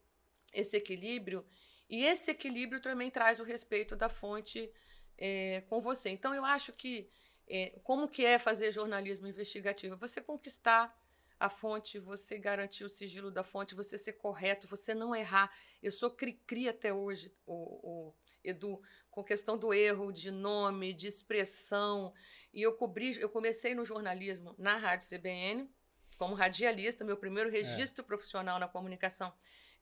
esse 0.53 0.77
equilíbrio 0.77 1.45
e 1.89 2.03
esse 2.05 2.31
equilíbrio 2.31 2.81
também 2.81 3.09
traz 3.09 3.39
o 3.39 3.43
respeito 3.43 3.95
da 3.95 4.09
fonte 4.09 4.71
é, 5.17 5.61
com 5.69 5.81
você. 5.81 6.09
Então 6.09 6.33
eu 6.33 6.45
acho 6.45 6.71
que 6.73 7.09
é, 7.47 7.79
como 7.83 8.07
que 8.07 8.25
é 8.25 8.39
fazer 8.39 8.71
jornalismo 8.71 9.27
investigativo? 9.27 9.97
Você 9.97 10.21
conquistar 10.21 10.95
a 11.39 11.49
fonte, 11.49 11.99
você 11.99 12.37
garantir 12.37 12.83
o 12.83 12.89
sigilo 12.89 13.29
da 13.29 13.43
fonte, 13.43 13.75
você 13.75 13.97
ser 13.97 14.13
correto, 14.13 14.67
você 14.67 14.93
não 14.93 15.15
errar. 15.15 15.51
Eu 15.81 15.91
sou 15.91 16.09
cri-cri 16.09 16.69
até 16.69 16.93
hoje, 16.93 17.33
o, 17.45 17.53
o 17.53 18.13
Edu, 18.43 18.81
com 19.11 19.23
questão 19.23 19.57
do 19.57 19.73
erro 19.73 20.11
de 20.11 20.31
nome, 20.31 20.93
de 20.93 21.07
expressão. 21.07 22.13
E 22.53 22.61
eu 22.61 22.73
cobri, 22.73 23.19
eu 23.19 23.29
comecei 23.29 23.75
no 23.75 23.85
jornalismo 23.85 24.55
na 24.57 24.77
Rádio 24.77 25.09
CBN, 25.09 25.69
como 26.17 26.35
radialista, 26.35 27.03
meu 27.03 27.17
primeiro 27.17 27.49
registro 27.49 28.03
profissional 28.03 28.57
na 28.59 28.67
comunicação 28.67 29.33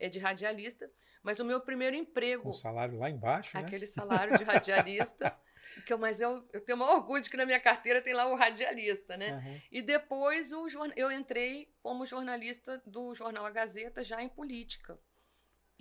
é 0.02 0.10
de 0.10 0.18
radialista, 0.18 0.90
mas 1.22 1.40
o 1.40 1.46
meu 1.46 1.62
primeiro 1.62 1.96
emprego 1.96 2.44
Com 2.44 2.50
o 2.50 2.54
salário 2.54 2.98
lá 2.98 3.10
embaixo, 3.10 3.56
né? 3.56 3.64
aquele 3.64 3.86
salário 3.86 4.36
de 4.36 4.44
radialista. 4.44 5.38
que 5.86 5.94
eu, 5.94 5.98
mas 5.98 6.20
eu, 6.22 6.48
eu 6.52 6.62
tenho 6.62 6.76
o 6.76 6.80
maior 6.80 6.98
orgulho 6.98 7.22
de 7.22 7.30
que 7.30 7.38
na 7.38 7.46
minha 7.46 7.60
carteira 7.60 8.02
tem 8.02 8.14
lá 8.14 8.28
o 8.28 8.36
radialista, 8.36 9.16
né? 9.16 9.34
Aham. 9.34 9.62
E 9.72 9.82
depois 9.82 10.52
o, 10.52 10.68
eu 10.96 11.12
entrei 11.12 11.74
como 11.82 12.06
jornalista 12.06 12.82
do 12.86 13.14
jornal 13.16 13.46
A 13.46 13.52
Gazeta, 13.52 14.04
já 14.04 14.22
em 14.22 14.30
política. 14.30 15.00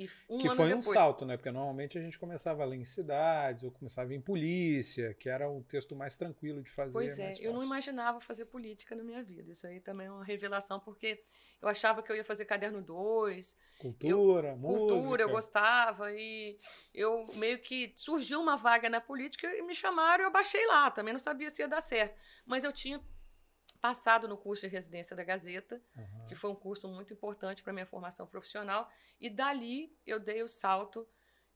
E 0.01 0.09
um 0.31 0.39
que 0.39 0.49
foi 0.49 0.73
um 0.73 0.79
depois. 0.79 0.95
salto, 0.95 1.27
né? 1.27 1.37
Porque 1.37 1.51
normalmente 1.51 1.99
a 1.99 2.01
gente 2.01 2.19
começava 2.19 2.63
a 2.63 2.67
ler 2.67 2.79
em 2.79 2.87
cidades 2.87 3.65
ou 3.65 3.71
começava 3.71 4.15
em 4.15 4.21
polícia, 4.21 5.13
que 5.13 5.29
era 5.29 5.47
um 5.51 5.63
texto 5.63 5.95
mais 5.95 6.17
tranquilo 6.17 6.63
de 6.63 6.71
fazer. 6.71 6.95
Pois 6.95 7.19
é, 7.19 7.35
eu 7.39 7.53
não 7.53 7.63
imaginava 7.63 8.19
fazer 8.19 8.47
política 8.47 8.97
na 8.97 9.05
minha 9.05 9.23
vida. 9.23 9.53
Isso 9.53 9.67
aí 9.67 9.79
também 9.79 10.07
é 10.07 10.11
uma 10.11 10.25
revelação, 10.25 10.81
porque 10.81 11.23
eu 11.61 11.69
achava 11.69 12.03
que 12.03 12.11
eu 12.11 12.17
ia 12.17 12.25
fazer 12.25 12.47
caderno 12.47 12.81
2, 12.81 13.59
Cultura, 13.79 14.57
música. 14.57 14.95
cultura, 14.95 15.23
eu 15.25 15.29
gostava, 15.29 16.11
e 16.13 16.59
eu 16.95 17.27
meio 17.35 17.59
que 17.59 17.93
surgiu 17.95 18.41
uma 18.41 18.57
vaga 18.57 18.89
na 18.89 19.03
política 19.03 19.47
e 19.55 19.61
me 19.61 19.75
chamaram 19.75 20.25
e 20.25 20.27
eu 20.27 20.33
baixei 20.33 20.67
lá. 20.67 20.91
Também 20.91 21.13
não 21.13 21.21
sabia 21.21 21.51
se 21.51 21.61
ia 21.61 21.69
dar 21.69 21.83
certo. 21.83 22.19
Mas 22.47 22.65
eu 22.65 22.73
tinha 22.73 22.99
passado 23.81 24.29
no 24.29 24.37
curso 24.37 24.63
de 24.67 24.73
residência 24.73 25.17
da 25.17 25.25
Gazeta, 25.25 25.83
Aham. 25.97 26.27
que 26.27 26.35
foi 26.35 26.51
um 26.51 26.55
curso 26.55 26.87
muito 26.89 27.13
importante 27.15 27.63
para 27.63 27.73
minha 27.73 27.87
formação 27.87 28.27
profissional, 28.27 28.91
e 29.21 29.31
dali 29.31 29.97
eu 30.07 30.19
dei 30.21 30.43
o 30.43 30.49
salto. 30.49 31.09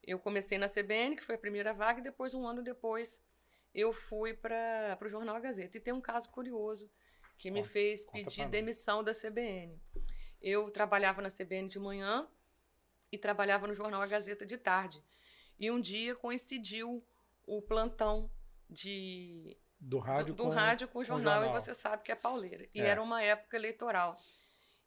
Eu 0.03 0.19
comecei 0.19 0.59
na 0.59 0.69
CBN, 0.69 1.17
que 1.17 1.25
foi 1.25 1.35
a 1.35 1.39
primeira 1.39 1.73
vaga, 1.73 2.01
e 2.01 2.03
depois, 2.03 2.35
um 2.35 2.47
ano 2.47 2.63
depois, 2.63 3.23
eu 3.75 3.93
fui 3.93 4.35
para 4.35 4.99
o 5.03 5.09
Jornal 5.09 5.37
A 5.37 5.41
Gazeta. 5.41 5.77
E 5.77 5.81
tem 5.81 5.93
um 5.95 6.01
caso 6.01 6.29
curioso 6.31 6.91
que 7.39 7.51
me 7.51 7.61
Conta- 7.61 7.73
fez 7.73 8.05
pedir 8.05 8.49
demissão 8.49 9.03
da 9.03 9.13
CBN. 9.13 9.81
Eu 10.41 10.71
trabalhava 10.71 11.23
na 11.23 11.31
CBN 11.31 11.69
de 11.69 11.79
manhã 11.79 12.29
e 13.11 13.17
trabalhava 13.19 13.67
no 13.67 13.75
Jornal 13.75 14.01
A 14.03 14.07
Gazeta 14.07 14.45
de 14.47 14.59
tarde. 14.59 15.03
E 15.59 15.71
um 15.71 15.81
dia 15.81 16.15
coincidiu 16.15 17.03
o 17.47 17.63
plantão 17.63 18.31
de 18.69 19.57
Do 19.87 19.99
rádio 19.99 20.35
do, 20.35 20.35
do 20.35 20.43
com... 20.45 20.49
rádio 20.51 20.89
com 20.89 20.99
o 20.99 21.03
o 21.03 21.05
jornal, 21.05 21.43
jornal. 21.43 21.57
e 21.57 21.61
você 21.61 21.75
sabe 21.75 22.03
que 22.03 22.11
é 22.11 22.15
pauleira. 22.15 22.67
E 22.75 22.81
É. 22.81 22.87
era 22.87 23.03
uma 23.03 23.23
época 23.23 23.57
eleitoral. 23.57 24.19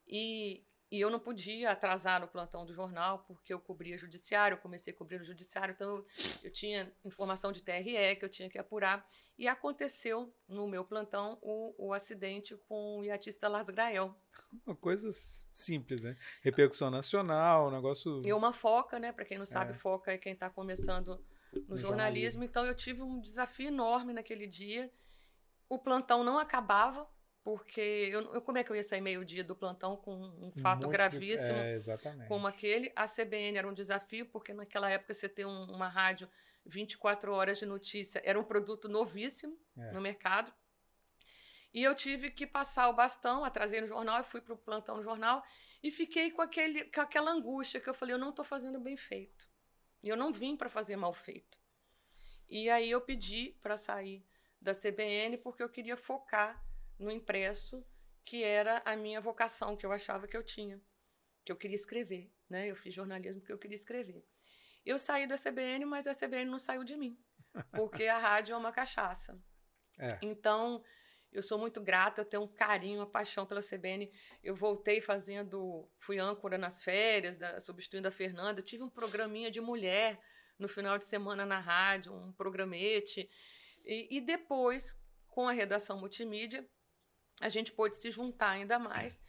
E, 0.07 0.63
e 0.89 0.99
eu 0.99 1.09
não 1.09 1.19
podia 1.19 1.71
atrasar 1.71 2.19
no 2.21 2.27
plantão 2.27 2.65
do 2.65 2.73
jornal, 2.73 3.19
porque 3.27 3.53
eu 3.53 3.59
cobria 3.59 3.97
judiciário, 3.97 4.55
eu 4.55 4.59
comecei 4.61 4.93
a 4.93 4.95
cobrir 4.95 5.19
o 5.21 5.23
judiciário, 5.23 5.73
então 5.73 5.97
eu, 5.97 6.07
eu 6.45 6.51
tinha 6.51 6.91
informação 7.05 7.51
de 7.51 7.61
TRE 7.61 8.15
que 8.15 8.23
eu 8.25 8.29
tinha 8.29 8.49
que 8.49 8.57
apurar. 8.57 9.05
E 9.37 9.47
aconteceu 9.47 10.33
no 10.47 10.67
meu 10.67 10.83
plantão 10.83 11.37
o, 11.41 11.89
o 11.89 11.93
acidente 11.93 12.55
com 12.67 12.99
o 12.99 13.03
iatista 13.03 13.47
Lars 13.47 13.69
Grael. 13.69 14.15
Uma 14.65 14.75
coisa 14.75 15.09
simples, 15.11 16.01
né? 16.01 16.17
Repercussão 16.41 16.89
nacional, 16.89 17.67
um 17.67 17.71
negócio... 17.71 18.25
E 18.25 18.33
uma 18.33 18.53
foca, 18.53 18.97
né? 18.97 19.11
Para 19.11 19.25
quem 19.25 19.37
não 19.37 19.45
sabe, 19.45 19.71
É. 19.71 19.75
foca 19.75 20.11
é 20.11 20.17
quem 20.17 20.33
está 20.33 20.49
começando 20.49 21.23
no, 21.61 21.69
No 21.69 21.77
jornalismo. 21.77 21.87
jornalismo. 21.87 22.43
Então 22.43 22.65
eu 22.65 22.75
tive 22.75 23.01
um 23.01 23.19
desafio 23.19 23.67
enorme 23.67 24.13
naquele 24.13 24.47
dia. 24.47 24.91
O 25.69 25.77
plantão 25.77 26.23
não 26.23 26.37
acabava, 26.37 27.07
porque 27.43 27.81
eu, 28.11 28.21
eu- 28.33 28.41
como 28.41 28.57
é 28.57 28.63
que 28.63 28.71
eu 28.71 28.75
ia 28.75 28.83
sair 28.83 29.01
meio-dia 29.01 29.43
do 29.43 29.55
plantão 29.55 29.95
com 29.97 30.15
um 30.15 30.47
um 30.47 30.51
fato 30.61 30.85
de- 30.87 30.91
gravíssimo 30.93 31.57
É, 31.57 31.73
exatamente. 31.73 32.27
como 32.27 32.47
aquele? 32.47 32.91
A 32.95 33.05
CBN 33.07 33.57
era 33.57 33.67
um 33.67 33.73
desafio, 33.73 34.25
porque 34.27 34.53
naquela 34.53 34.89
época 34.89 35.13
você 35.13 35.27
ter 35.29 35.45
um- 35.45 35.65
uma 35.71 35.87
rádio 35.87 36.29
24 36.65 37.33
horas 37.33 37.57
de 37.59 37.65
notícia 37.65 38.21
era 38.25 38.37
um 38.39 38.43
produto 38.43 38.89
novíssimo 38.89 39.57
É. 39.77 39.91
no 39.91 40.01
mercado. 40.01 40.53
E 41.73 41.83
eu 41.83 41.93
tive 41.93 42.31
que 42.31 42.47
passar 42.47 42.89
o 42.89 42.93
bastão, 42.93 43.43
atrasei 43.45 43.81
no 43.81 43.87
jornal 43.87 44.19
e 44.21 44.23
fui 44.23 44.41
para 44.41 44.53
o 44.53 44.57
plantão 44.57 44.97
no 44.97 45.03
jornal 45.03 45.43
e 45.83 45.91
fiquei 45.91 46.31
com, 46.31 46.41
aquele, 46.41 46.85
com 46.85 47.01
aquela 47.01 47.31
angústia 47.31 47.79
que 47.79 47.89
eu 47.89 47.93
falei, 47.93 48.15
eu 48.15 48.19
não 48.19 48.29
estou 48.29 48.43
fazendo 48.43 48.79
bem 48.79 48.97
feito. 48.97 49.47
E 50.03 50.09
eu 50.09 50.17
não 50.17 50.31
vim 50.31 50.55
para 50.55 50.69
fazer 50.69 50.95
mal 50.95 51.13
feito. 51.13 51.59
E 52.49 52.69
aí 52.69 52.89
eu 52.89 53.01
pedi 53.01 53.57
para 53.61 53.75
sair 53.75 54.25
da 54.61 54.73
CBN 54.73 55.37
porque 55.37 55.61
eu 55.61 55.69
queria 55.69 55.97
focar 55.97 56.63
no 56.97 57.11
impresso, 57.11 57.85
que 58.23 58.43
era 58.43 58.81
a 58.85 58.95
minha 58.95 59.21
vocação, 59.21 59.75
que 59.75 59.85
eu 59.85 59.91
achava 59.91 60.27
que 60.27 60.35
eu 60.35 60.43
tinha, 60.43 60.81
que 61.45 61.51
eu 61.51 61.55
queria 61.55 61.75
escrever. 61.75 62.31
Né? 62.49 62.67
Eu 62.67 62.75
fiz 62.75 62.93
jornalismo 62.93 63.41
porque 63.41 63.53
eu 63.53 63.57
queria 63.57 63.75
escrever. 63.75 64.25
Eu 64.85 64.97
saí 64.97 65.27
da 65.27 65.37
CBN, 65.37 65.85
mas 65.85 66.07
a 66.07 66.15
CBN 66.15 66.49
não 66.49 66.59
saiu 66.59 66.83
de 66.83 66.95
mim, 66.95 67.19
porque 67.73 68.05
a 68.05 68.17
rádio 68.17 68.53
é 68.53 68.57
uma 68.57 68.71
cachaça. 68.71 69.37
É. 69.99 70.17
Então, 70.21 70.83
eu 71.31 71.43
sou 71.43 71.57
muito 71.57 71.81
grata, 71.81 72.21
eu 72.21 72.25
tenho 72.25 72.43
um 72.43 72.47
carinho, 72.47 72.99
uma 72.99 73.09
paixão 73.09 73.45
pela 73.45 73.61
CBN. 73.61 74.11
Eu 74.43 74.55
voltei 74.55 75.01
fazendo, 75.01 75.87
fui 75.97 76.17
âncora 76.17 76.57
nas 76.57 76.83
férias, 76.83 77.37
da, 77.37 77.59
substituindo 77.59 78.07
a 78.07 78.11
Fernanda. 78.11 78.59
Eu 78.59 78.65
tive 78.65 78.83
um 78.83 78.89
programinha 78.89 79.51
de 79.51 79.61
mulher 79.61 80.19
no 80.57 80.67
final 80.67 80.97
de 80.97 81.03
semana 81.03 81.45
na 81.45 81.59
rádio, 81.59 82.13
um 82.13 82.31
programete. 82.31 83.29
E, 83.85 84.17
e 84.17 84.21
depois, 84.21 84.99
com 85.27 85.47
a 85.47 85.51
redação 85.51 85.99
multimídia, 85.99 86.67
a 87.41 87.49
gente 87.49 87.71
pôde 87.71 87.97
se 87.97 88.09
juntar 88.09 88.51
ainda 88.51 88.79
mais. 88.79 89.21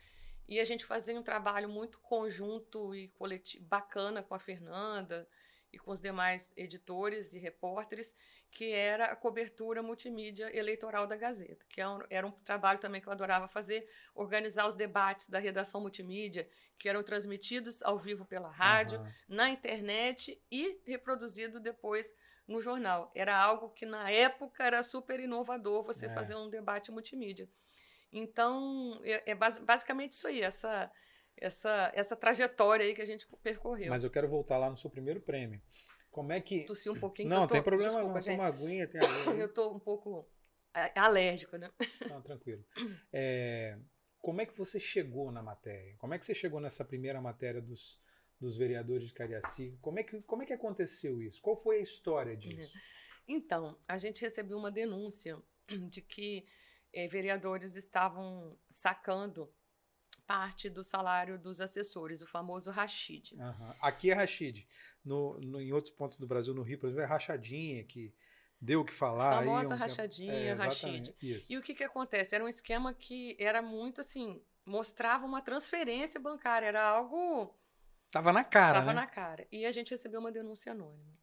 E 0.47 0.59
a 0.61 0.65
gente 0.65 0.87
fazia 0.87 1.19
um 1.19 1.23
trabalho 1.23 1.69
muito 1.69 1.99
conjunto 2.01 2.95
e 2.95 3.09
coletivo, 3.09 3.65
bacana 3.67 4.23
com 4.23 4.35
a 4.35 4.39
Fernanda 4.39 5.29
e 5.71 5.79
com 5.79 5.91
os 5.91 6.01
demais 6.01 6.55
editores 6.57 7.35
e 7.35 7.39
repórteres 7.39 8.15
que 8.51 8.73
era 8.73 9.07
a 9.07 9.17
cobertura 9.17 9.83
multimídia 9.83 10.55
eleitoral 10.57 11.07
da 11.07 11.17
Gazeta, 11.17 11.65
que 11.69 11.81
é 11.81 11.85
era 12.11 12.27
um 12.27 12.31
trabalho 12.31 12.79
também 12.79 13.01
que 13.01 13.09
eu 13.09 13.13
adorava 13.13 13.47
fazer, 13.49 13.89
organizar 14.15 14.67
os 14.67 14.75
debates 14.75 15.29
da 15.29 15.39
redação 15.39 15.81
multimídia, 15.81 16.49
que 16.79 16.89
eram 16.89 17.03
transmitidos 17.03 17.83
ao 17.83 17.99
vivo 17.99 18.25
pela 18.25 18.51
rádio, 18.51 18.99
uhum. 19.01 19.07
na 19.29 19.51
internet 19.51 20.41
e 20.51 20.81
reproduzido 20.87 21.61
depois 21.61 22.15
no 22.47 22.61
jornal. 22.61 23.13
Era 23.15 23.37
algo 23.37 23.69
que 23.71 23.85
na 23.85 24.11
época 24.11 24.65
era 24.65 24.83
super 24.83 25.21
inovador 25.21 25.85
você 25.85 26.07
é. 26.07 26.15
fazer 26.15 26.35
um 26.35 26.49
debate 26.49 26.91
multimídia. 26.91 27.49
Então, 28.11 28.99
é, 29.05 29.33
é 29.33 29.35
basicamente 29.35 30.13
isso 30.13 30.27
aí, 30.27 30.41
essa, 30.41 30.91
essa, 31.37 31.93
essa 31.95 32.17
trajetória 32.17 32.87
aí 32.87 32.95
que 32.95 33.03
a 33.03 33.07
gente 33.07 33.27
percorreu. 33.43 33.91
Mas 33.91 34.03
eu 34.03 34.11
quero 34.11 34.27
voltar 34.27 34.57
lá 34.57 34.71
no 34.71 34.77
seu 34.77 34.89
primeiro 34.89 35.21
prêmio. 35.21 35.61
Como 36.19 36.33
é 36.33 36.41
que. 36.41 36.65
Tossi 36.65 36.91
um 36.91 36.99
pouquinho. 36.99 37.29
Não, 37.29 37.47
tô... 37.47 37.55
tem 37.55 37.63
problema 37.63 37.93
Desculpa, 37.93 38.15
não. 38.15 38.23
Gente. 38.23 38.37
Toma 38.37 38.49
aguinha, 38.49 38.89
tem 38.89 39.01
aguinha. 39.01 39.37
eu 39.41 39.55
tô 39.55 39.73
um 39.73 39.79
pouco 39.79 40.29
alérgico, 40.97 41.57
né? 41.57 41.71
Não, 42.11 42.21
tranquilo. 42.21 42.65
É, 43.13 43.79
como 44.19 44.41
é 44.41 44.47
que 44.47 44.59
você 44.59 44.81
chegou 44.81 45.31
na 45.31 45.41
matéria? 45.41 45.95
Como 45.97 46.13
é 46.13 46.19
que 46.19 46.27
você 46.27 46.35
chegou 46.35 46.59
nessa 46.59 46.85
primeira 46.85 47.21
matéria 47.21 47.63
dos, 47.63 48.03
dos 48.41 48.57
vereadores 48.57 49.07
de 49.07 49.15
Cariacica? 49.15 49.79
Como 49.81 50.01
é, 50.01 50.03
que, 50.03 50.21
como 50.23 50.43
é 50.43 50.47
que 50.47 50.53
aconteceu 50.53 51.23
isso? 51.23 51.41
Qual 51.41 51.55
foi 51.63 51.77
a 51.77 51.83
história 51.83 52.37
disso? 52.37 52.77
Então, 53.29 53.79
a 53.87 53.97
gente 53.97 54.21
recebeu 54.21 54.59
uma 54.59 54.73
denúncia 54.73 55.41
de 55.89 56.03
que 56.03 56.45
eh, 56.93 57.07
vereadores 57.07 57.77
estavam 57.77 58.59
sacando 58.69 59.55
parte 60.29 60.69
do 60.69 60.85
salário 60.85 61.39
dos 61.39 61.59
assessores, 61.59 62.21
o 62.21 62.27
famoso 62.27 62.71
Rachid. 62.71 63.33
Uhum. 63.33 63.75
Aqui 63.81 64.11
é 64.11 64.15
Rachid. 64.15 64.69
No, 65.03 65.41
no, 65.41 65.59
em 65.59 65.73
outros 65.73 65.95
pontos 65.95 66.19
do 66.19 66.27
Brasil, 66.27 66.53
no 66.53 66.61
Rio, 66.61 66.79
por 66.79 66.89
exemplo, 66.89 67.03
é 67.03 67.07
rachadinha, 67.07 67.83
que 67.83 68.15
deu 68.61 68.83
o 68.83 68.85
que 68.85 68.93
falar. 68.93 69.39
Famosa 69.39 69.73
aí, 69.73 69.79
um 69.79 69.81
rachadinha, 69.81 70.33
é, 70.33 70.53
Rachid. 70.53 71.15
Isso. 71.23 71.51
E 71.51 71.57
o 71.57 71.63
que, 71.63 71.75
que 71.75 71.83
acontece? 71.83 72.35
Era 72.35 72.45
um 72.45 72.49
esquema 72.49 72.93
que 72.93 73.35
era 73.41 73.63
muito 73.63 74.03
assim, 74.03 74.43
mostrava 74.67 75.25
uma 75.25 75.41
transferência 75.41 76.21
bancária, 76.21 76.67
era 76.67 76.87
algo. 76.87 77.59
Tava 78.11 78.31
na 78.31 78.45
cara. 78.45 78.81
Tava 78.81 78.93
né? 78.93 79.01
na 79.01 79.07
cara. 79.07 79.49
E 79.51 79.65
a 79.65 79.73
gente 79.73 79.93
recebeu 79.93 80.21
uma 80.21 80.31
denúncia 80.31 80.73
anônima. 80.73 81.17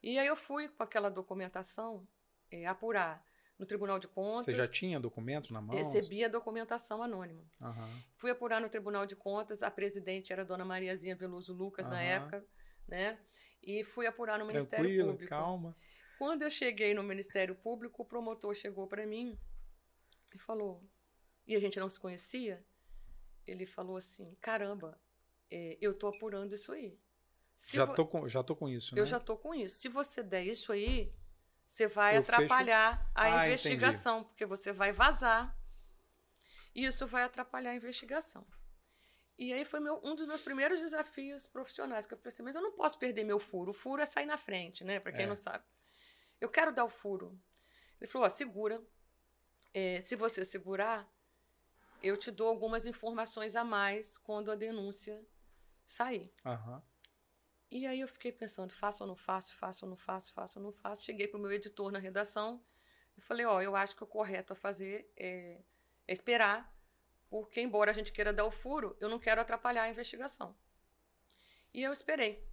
E 0.00 0.16
aí 0.16 0.28
eu 0.28 0.36
fui 0.36 0.68
com 0.68 0.82
aquela 0.84 1.10
documentação 1.10 2.06
é, 2.52 2.66
apurar 2.66 3.20
no 3.58 3.66
Tribunal 3.66 3.98
de 3.98 4.08
Contas. 4.08 4.46
Você 4.46 4.54
já 4.54 4.66
tinha 4.66 4.98
documento 4.98 5.52
na 5.52 5.60
mão? 5.60 5.76
Recebia 5.76 6.28
documentação 6.28 7.02
anônima. 7.02 7.42
Uhum. 7.60 8.02
Fui 8.16 8.30
apurar 8.30 8.60
no 8.60 8.68
Tribunal 8.68 9.06
de 9.06 9.14
Contas, 9.14 9.62
a 9.62 9.70
presidente 9.70 10.32
era 10.32 10.42
a 10.42 10.44
dona 10.44 10.64
Mariazinha 10.64 11.14
Veloso 11.14 11.52
Lucas 11.52 11.86
uhum. 11.86 11.92
na 11.92 12.02
época, 12.02 12.44
né? 12.88 13.18
E 13.62 13.84
fui 13.84 14.06
apurar 14.06 14.38
no 14.38 14.44
Ministério 14.44 14.84
Tranquilo, 14.84 15.12
Público. 15.12 15.30
calma. 15.30 15.76
Quando 16.18 16.42
eu 16.42 16.50
cheguei 16.50 16.94
no 16.94 17.02
Ministério 17.02 17.54
Público, 17.54 18.02
o 18.02 18.04
promotor 18.04 18.54
chegou 18.54 18.86
para 18.86 19.06
mim 19.06 19.38
e 20.34 20.38
falou, 20.38 20.82
e 21.46 21.54
a 21.54 21.60
gente 21.60 21.78
não 21.78 21.88
se 21.88 21.98
conhecia, 21.98 22.64
ele 23.46 23.66
falou 23.66 23.96
assim, 23.96 24.36
caramba, 24.40 24.98
é, 25.50 25.76
eu 25.80 25.94
tô 25.94 26.08
apurando 26.08 26.54
isso 26.54 26.72
aí. 26.72 26.98
Se 27.56 27.76
já, 27.76 27.86
tô 27.86 28.06
com, 28.06 28.28
já 28.28 28.42
tô 28.42 28.56
com 28.56 28.68
isso, 28.68 28.94
né? 28.94 29.00
Eu 29.00 29.06
já 29.06 29.20
tô 29.20 29.36
com 29.36 29.54
isso. 29.54 29.76
Se 29.76 29.88
você 29.88 30.22
der 30.22 30.44
isso 30.44 30.72
aí, 30.72 31.12
você 31.68 31.86
vai 31.86 32.16
eu 32.16 32.20
atrapalhar 32.20 32.98
fecho... 32.98 33.10
a 33.14 33.22
ah, 33.22 33.46
investigação, 33.46 34.18
entendi. 34.18 34.28
porque 34.28 34.46
você 34.46 34.72
vai 34.72 34.92
vazar. 34.92 35.56
E 36.74 36.84
isso 36.84 37.06
vai 37.06 37.22
atrapalhar 37.22 37.70
a 37.70 37.76
investigação. 37.76 38.46
E 39.36 39.52
aí 39.52 39.64
foi 39.64 39.80
meu, 39.80 40.00
um 40.04 40.14
dos 40.14 40.26
meus 40.26 40.40
primeiros 40.40 40.80
desafios 40.80 41.46
profissionais, 41.46 42.06
que 42.06 42.14
eu 42.14 42.18
falei 42.18 42.32
assim, 42.32 42.42
mas 42.42 42.54
eu 42.54 42.62
não 42.62 42.72
posso 42.72 42.98
perder 42.98 43.24
meu 43.24 43.40
furo. 43.40 43.70
O 43.70 43.74
furo 43.74 44.00
é 44.00 44.06
sair 44.06 44.26
na 44.26 44.36
frente, 44.36 44.84
né? 44.84 45.00
Para 45.00 45.12
quem 45.12 45.24
é. 45.24 45.28
não 45.28 45.34
sabe. 45.34 45.64
Eu 46.40 46.48
quero 46.48 46.72
dar 46.72 46.84
o 46.84 46.88
furo. 46.88 47.38
Ele 48.00 48.10
falou, 48.10 48.26
ó, 48.26 48.28
segura. 48.28 48.80
É, 49.72 50.00
se 50.00 50.14
você 50.14 50.44
segurar, 50.44 51.08
eu 52.00 52.16
te 52.16 52.30
dou 52.30 52.48
algumas 52.48 52.86
informações 52.86 53.56
a 53.56 53.64
mais 53.64 54.16
quando 54.16 54.52
a 54.52 54.54
denúncia 54.54 55.20
sair. 55.84 56.32
Aham. 56.44 56.76
Uhum. 56.76 56.93
E 57.74 57.88
aí 57.88 57.98
eu 57.98 58.06
fiquei 58.06 58.30
pensando, 58.30 58.72
faço 58.72 59.02
ou 59.02 59.08
não 59.08 59.16
faço, 59.16 59.52
faço 59.56 59.84
ou 59.84 59.90
não 59.90 59.96
faço, 59.96 60.32
faço 60.32 60.60
ou 60.60 60.64
não 60.64 60.70
faço. 60.70 61.02
Cheguei 61.02 61.26
para 61.26 61.38
o 61.38 61.42
meu 61.42 61.50
editor 61.50 61.90
na 61.90 61.98
redação 61.98 62.64
e 63.18 63.20
falei, 63.20 63.44
ó, 63.44 63.60
eu 63.60 63.74
acho 63.74 63.96
que 63.96 64.04
o 64.04 64.06
correto 64.06 64.52
a 64.52 64.56
fazer 64.56 65.10
é, 65.16 65.60
é 66.06 66.12
esperar, 66.12 66.72
porque 67.28 67.60
embora 67.60 67.90
a 67.90 67.94
gente 67.94 68.12
queira 68.12 68.32
dar 68.32 68.44
o 68.44 68.50
furo, 68.52 68.96
eu 69.00 69.08
não 69.08 69.18
quero 69.18 69.40
atrapalhar 69.40 69.82
a 69.82 69.88
investigação. 69.88 70.56
E 71.74 71.82
eu 71.82 71.90
esperei. 71.90 72.48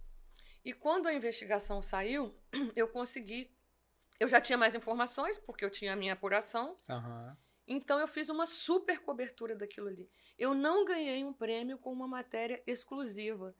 E 0.64 0.72
quando 0.72 1.06
a 1.06 1.14
investigação 1.14 1.80
saiu, 1.80 2.36
eu 2.74 2.88
consegui. 2.88 3.56
Eu 4.18 4.26
já 4.26 4.40
tinha 4.40 4.58
mais 4.58 4.74
informações, 4.74 5.38
porque 5.38 5.64
eu 5.64 5.70
tinha 5.70 5.92
a 5.92 5.96
minha 5.96 6.14
apuração. 6.14 6.76
Uhum. 6.88 7.36
Então 7.68 8.00
eu 8.00 8.08
fiz 8.08 8.28
uma 8.28 8.44
super 8.44 8.98
cobertura 8.98 9.54
daquilo 9.54 9.86
ali. 9.86 10.10
Eu 10.36 10.52
não 10.52 10.84
ganhei 10.84 11.22
um 11.22 11.32
prêmio 11.32 11.78
com 11.78 11.92
uma 11.92 12.08
matéria 12.08 12.60
exclusiva 12.66 13.54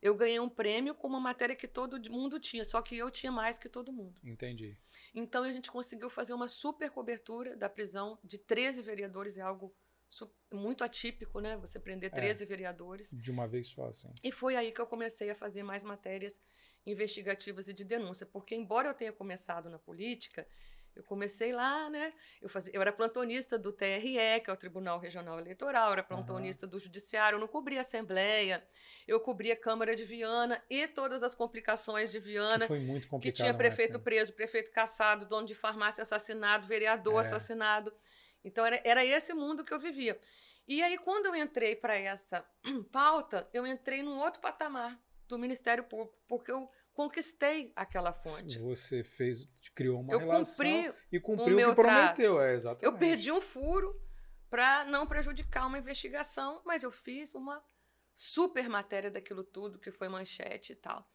eu 0.00 0.14
ganhei 0.14 0.38
um 0.38 0.48
prêmio 0.48 0.94
com 0.94 1.08
uma 1.08 1.20
matéria 1.20 1.56
que 1.56 1.66
todo 1.66 1.98
mundo 2.10 2.38
tinha, 2.38 2.64
só 2.64 2.80
que 2.80 2.96
eu 2.96 3.10
tinha 3.10 3.32
mais 3.32 3.58
que 3.58 3.68
todo 3.68 3.92
mundo. 3.92 4.20
Entendi. 4.22 4.76
Então 5.14 5.42
a 5.42 5.52
gente 5.52 5.70
conseguiu 5.70 6.08
fazer 6.08 6.34
uma 6.34 6.48
super 6.48 6.90
cobertura 6.90 7.56
da 7.56 7.68
prisão 7.68 8.18
de 8.22 8.38
13 8.38 8.82
vereadores, 8.82 9.38
é 9.38 9.42
algo 9.42 9.74
muito 10.52 10.84
atípico, 10.84 11.40
né? 11.40 11.56
Você 11.58 11.78
prender 11.78 12.10
13 12.10 12.42
é, 12.42 12.46
vereadores. 12.46 13.10
De 13.12 13.30
uma 13.30 13.46
vez 13.46 13.68
só, 13.68 13.88
assim. 13.88 14.08
E 14.22 14.32
foi 14.32 14.56
aí 14.56 14.72
que 14.72 14.80
eu 14.80 14.86
comecei 14.86 15.30
a 15.30 15.34
fazer 15.34 15.62
mais 15.62 15.84
matérias 15.84 16.40
investigativas 16.86 17.68
e 17.68 17.74
de 17.74 17.84
denúncia, 17.84 18.24
porque 18.24 18.54
embora 18.54 18.88
eu 18.88 18.94
tenha 18.94 19.12
começado 19.12 19.68
na 19.68 19.78
política, 19.78 20.46
eu 20.98 21.04
comecei 21.04 21.52
lá, 21.52 21.88
né? 21.88 22.12
Eu, 22.42 22.48
fazia, 22.48 22.74
eu 22.74 22.82
era 22.82 22.92
plantonista 22.92 23.56
do 23.56 23.72
TRE, 23.72 24.40
que 24.42 24.50
é 24.50 24.52
o 24.52 24.56
Tribunal 24.56 24.98
Regional 24.98 25.38
Eleitoral, 25.38 25.92
era 25.92 26.02
plantonista 26.02 26.66
uhum. 26.66 26.70
do 26.70 26.80
Judiciário, 26.80 27.36
eu 27.36 27.40
não 27.40 27.46
cobria 27.46 27.82
Assembleia, 27.82 28.66
eu 29.06 29.20
cobria 29.20 29.54
Câmara 29.54 29.94
de 29.94 30.04
Viana 30.04 30.60
e 30.68 30.88
todas 30.88 31.22
as 31.22 31.36
complicações 31.36 32.10
de 32.10 32.18
Viana. 32.18 32.62
Que 32.62 32.66
foi 32.66 32.80
muito 32.80 33.06
complicado. 33.06 33.32
Que 33.36 33.42
tinha 33.42 33.54
prefeito 33.54 34.00
preso, 34.00 34.32
prefeito 34.32 34.72
caçado, 34.72 35.24
dono 35.24 35.46
de 35.46 35.54
farmácia 35.54 36.02
assassinado, 36.02 36.66
vereador 36.66 37.18
é. 37.18 37.20
assassinado. 37.20 37.94
Então 38.44 38.66
era, 38.66 38.80
era 38.84 39.04
esse 39.04 39.32
mundo 39.32 39.64
que 39.64 39.72
eu 39.72 39.78
vivia. 39.78 40.18
E 40.66 40.82
aí, 40.82 40.98
quando 40.98 41.26
eu 41.26 41.36
entrei 41.36 41.76
para 41.76 41.96
essa 41.96 42.44
pauta, 42.90 43.48
eu 43.54 43.64
entrei 43.64 44.02
num 44.02 44.18
outro 44.18 44.40
patamar 44.40 45.00
do 45.28 45.38
Ministério 45.38 45.84
Público, 45.84 46.18
porque 46.26 46.50
eu 46.50 46.68
conquistei 46.98 47.72
aquela 47.76 48.12
fonte. 48.12 48.58
Você 48.58 49.04
fez, 49.04 49.48
criou 49.72 50.00
uma 50.00 50.12
eu 50.12 50.18
relação 50.18 50.44
cumpri 50.44 50.92
e 51.12 51.20
cumpriu 51.20 51.56
o, 51.56 51.62
o 51.62 51.68
que 51.68 51.74
prometeu, 51.76 52.40
é 52.40 52.54
exatamente. 52.54 52.84
Eu 52.84 52.98
perdi 52.98 53.30
um 53.30 53.40
furo 53.40 53.94
para 54.50 54.84
não 54.84 55.06
prejudicar 55.06 55.68
uma 55.68 55.78
investigação, 55.78 56.60
mas 56.66 56.82
eu 56.82 56.90
fiz 56.90 57.36
uma 57.36 57.64
super 58.12 58.68
matéria 58.68 59.12
daquilo 59.12 59.44
tudo, 59.44 59.78
que 59.78 59.92
foi 59.92 60.08
manchete 60.08 60.72
e 60.72 60.74
tal. 60.74 61.08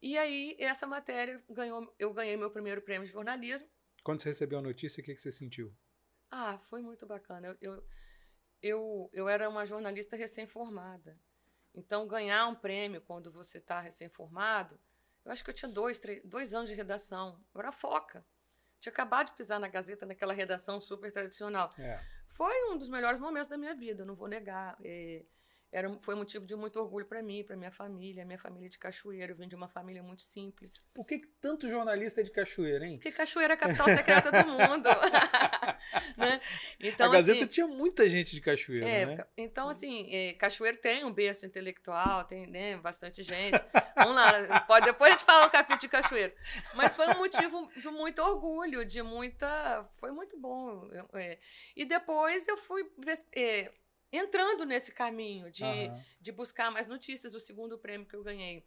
E 0.00 0.16
aí, 0.16 0.56
essa 0.58 0.86
matéria 0.86 1.44
ganhou, 1.50 1.94
eu 1.98 2.14
ganhei 2.14 2.34
meu 2.38 2.50
primeiro 2.50 2.80
prêmio 2.80 3.06
de 3.06 3.12
jornalismo. 3.12 3.68
Quando 4.02 4.22
você 4.22 4.30
recebeu 4.30 4.60
a 4.60 4.62
notícia, 4.62 5.02
o 5.02 5.04
que, 5.04 5.14
que 5.14 5.20
você 5.20 5.30
sentiu? 5.30 5.70
Ah, 6.30 6.58
foi 6.60 6.80
muito 6.80 7.06
bacana. 7.06 7.48
Eu, 7.48 7.56
eu, 7.60 7.86
eu, 8.62 9.10
eu 9.12 9.28
era 9.28 9.50
uma 9.50 9.66
jornalista 9.66 10.16
recém-formada. 10.16 11.20
Então, 11.74 12.08
ganhar 12.08 12.46
um 12.48 12.54
prêmio 12.54 13.02
quando 13.02 13.30
você 13.30 13.58
está 13.58 13.82
recém-formado 13.82 14.80
eu 15.26 15.32
acho 15.32 15.42
que 15.42 15.50
eu 15.50 15.54
tinha 15.54 15.68
dois, 15.68 15.98
três, 15.98 16.22
dois 16.24 16.54
anos 16.54 16.70
de 16.70 16.76
redação. 16.76 17.38
Eu 17.52 17.60
era 17.60 17.72
foca. 17.72 18.24
Tinha 18.78 18.92
acabado 18.92 19.26
de 19.26 19.32
pisar 19.32 19.58
na 19.58 19.66
Gazeta, 19.66 20.06
naquela 20.06 20.32
redação 20.32 20.80
super 20.80 21.10
tradicional. 21.10 21.74
É. 21.76 22.00
Foi 22.28 22.70
um 22.70 22.78
dos 22.78 22.88
melhores 22.88 23.18
momentos 23.18 23.48
da 23.48 23.58
minha 23.58 23.74
vida, 23.74 24.04
não 24.04 24.14
vou 24.14 24.28
negar. 24.28 24.76
É, 24.84 25.24
era, 25.72 25.92
foi 25.98 26.14
motivo 26.14 26.46
de 26.46 26.54
muito 26.54 26.78
orgulho 26.78 27.06
para 27.06 27.20
mim, 27.22 27.42
para 27.42 27.56
minha 27.56 27.72
família, 27.72 28.24
minha 28.24 28.38
família 28.38 28.68
de 28.68 28.78
Cachoeira. 28.78 29.32
Eu 29.32 29.36
vim 29.36 29.48
de 29.48 29.56
uma 29.56 29.68
família 29.68 30.00
muito 30.00 30.22
simples. 30.22 30.80
Por 30.94 31.04
que 31.04 31.18
tanto 31.40 31.68
jornalista 31.68 32.20
é 32.20 32.24
de 32.24 32.30
Cachoeira, 32.30 32.86
hein? 32.86 32.98
Porque 32.98 33.10
Cachoeira 33.10 33.54
é 33.54 33.56
a 33.56 33.58
capital 33.58 33.86
secreta 33.88 34.30
do 34.30 34.48
mundo. 34.48 34.88
né? 36.16 36.40
Então, 36.80 37.08
a 37.08 37.12
Gazeta 37.12 37.40
assim, 37.40 37.48
tinha 37.48 37.66
muita 37.66 38.08
gente 38.08 38.34
de 38.34 38.40
Cachoeiro, 38.40 38.86
é, 38.86 39.06
né? 39.06 39.26
Então, 39.36 39.68
assim, 39.68 40.12
é, 40.14 40.32
Cachoeiro 40.34 40.78
tem 40.78 41.04
um 41.04 41.12
berço 41.12 41.46
intelectual, 41.46 42.24
tem 42.24 42.46
né, 42.46 42.76
bastante 42.76 43.22
gente. 43.22 43.58
Vamos 43.96 44.14
lá, 44.14 44.60
pode, 44.60 44.86
depois 44.86 45.10
a 45.10 45.16
gente 45.16 45.26
fala 45.26 45.46
um 45.46 45.50
capítulo 45.50 45.78
de 45.78 45.88
Cachoeiro. 45.88 46.32
Mas 46.74 46.94
foi 46.94 47.06
um 47.08 47.18
motivo 47.18 47.70
de 47.76 47.88
muito 47.88 48.22
orgulho, 48.22 48.84
de 48.84 49.02
muita... 49.02 49.88
Foi 49.96 50.10
muito 50.10 50.38
bom. 50.38 50.88
É. 51.14 51.38
E 51.74 51.84
depois 51.84 52.46
eu 52.48 52.56
fui 52.56 52.84
é, 53.34 53.72
entrando 54.12 54.64
nesse 54.64 54.92
caminho 54.92 55.50
de, 55.50 55.64
uhum. 55.64 56.02
de 56.20 56.32
buscar 56.32 56.70
mais 56.70 56.86
notícias. 56.86 57.34
O 57.34 57.40
segundo 57.40 57.78
prêmio 57.78 58.06
que 58.06 58.16
eu 58.16 58.22
ganhei 58.22 58.66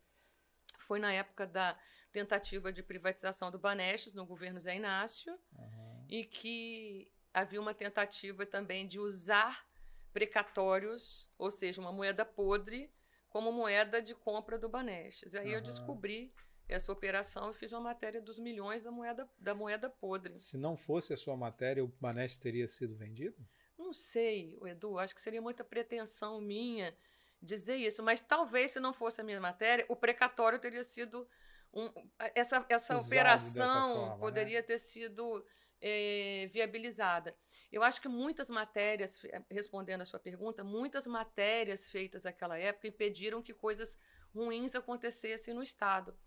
foi 0.78 1.00
na 1.00 1.14
época 1.14 1.46
da 1.46 1.78
tentativa 2.12 2.74
de 2.74 2.82
privatização 2.82 3.52
do 3.52 3.60
Banestes 3.60 4.14
no 4.14 4.26
governo 4.26 4.60
Zé 4.60 4.76
Inácio 4.76 5.38
uhum. 5.58 5.79
E 6.10 6.26
que 6.26 7.12
havia 7.32 7.62
uma 7.62 7.74
tentativa 7.74 8.46
também 8.46 8.88
de 8.88 9.00
usar 9.00 9.66
precatórios, 10.12 11.30
ou 11.38 11.52
seja, 11.52 11.80
uma 11.80 11.92
moeda 11.92 12.26
podre, 12.26 12.92
como 13.30 13.52
moeda 13.52 14.02
de 14.02 14.16
compra 14.16 14.58
do 14.58 14.68
Banestes. 14.68 15.34
E 15.34 15.38
aí 15.38 15.50
uhum. 15.50 15.54
eu 15.54 15.62
descobri 15.62 16.34
essa 16.68 16.92
operação 16.92 17.52
e 17.52 17.54
fiz 17.54 17.72
uma 17.72 17.82
matéria 17.82 18.20
dos 18.20 18.40
milhões 18.40 18.82
da 18.82 18.92
moeda, 18.92 19.30
da 19.38 19.54
moeda 19.54 19.90
podre. 19.90 20.36
Se 20.38 20.58
não 20.58 20.76
fosse 20.76 21.14
a 21.14 21.18
sua 21.18 21.38
matéria, 21.38 21.84
o 21.84 21.94
Banestes 22.02 22.40
teria 22.40 22.68
sido 22.68 22.96
vendido? 22.96 23.38
Não 23.78 23.94
sei, 23.94 24.58
Edu, 24.66 24.98
acho 24.98 25.16
que 25.16 25.22
seria 25.22 25.42
muita 25.42 25.64
pretensão 25.64 26.42
minha 26.42 26.96
dizer 27.42 27.76
isso, 27.78 28.04
mas 28.04 28.22
talvez 28.22 28.72
se 28.72 28.80
não 28.80 28.94
fosse 28.94 29.22
a 29.22 29.24
minha 29.24 29.40
matéria, 29.40 29.86
o 29.88 29.96
precatório 29.96 30.60
teria 30.60 30.84
sido 30.84 31.28
um, 31.74 31.90
essa, 32.36 32.66
essa 32.68 32.98
operação 32.98 33.96
forma, 33.96 34.14
né? 34.14 34.20
poderia 34.20 34.60
né? 34.60 34.64
ter 34.64 34.78
sido 34.80 35.46
é, 35.82 36.50
viabilizada. 36.52 37.36
Eu 37.72 37.84
acho 37.84 38.02
que 38.02 38.08
muitas 38.08 38.50
matérias, 38.50 39.22
respondendo 39.50 40.02
a 40.02 40.06
sua 40.06 40.20
pergunta, 40.20 40.64
muitas 40.64 41.06
matérias 41.08 41.88
feitas 41.90 42.24
naquela 42.24 42.58
época 42.58 42.88
impediram 42.88 43.42
que 43.42 43.54
coisas 43.54 43.98
ruins 44.34 44.76
acontecessem 44.76 45.54
no 45.54 45.64
Estado. 45.64 46.18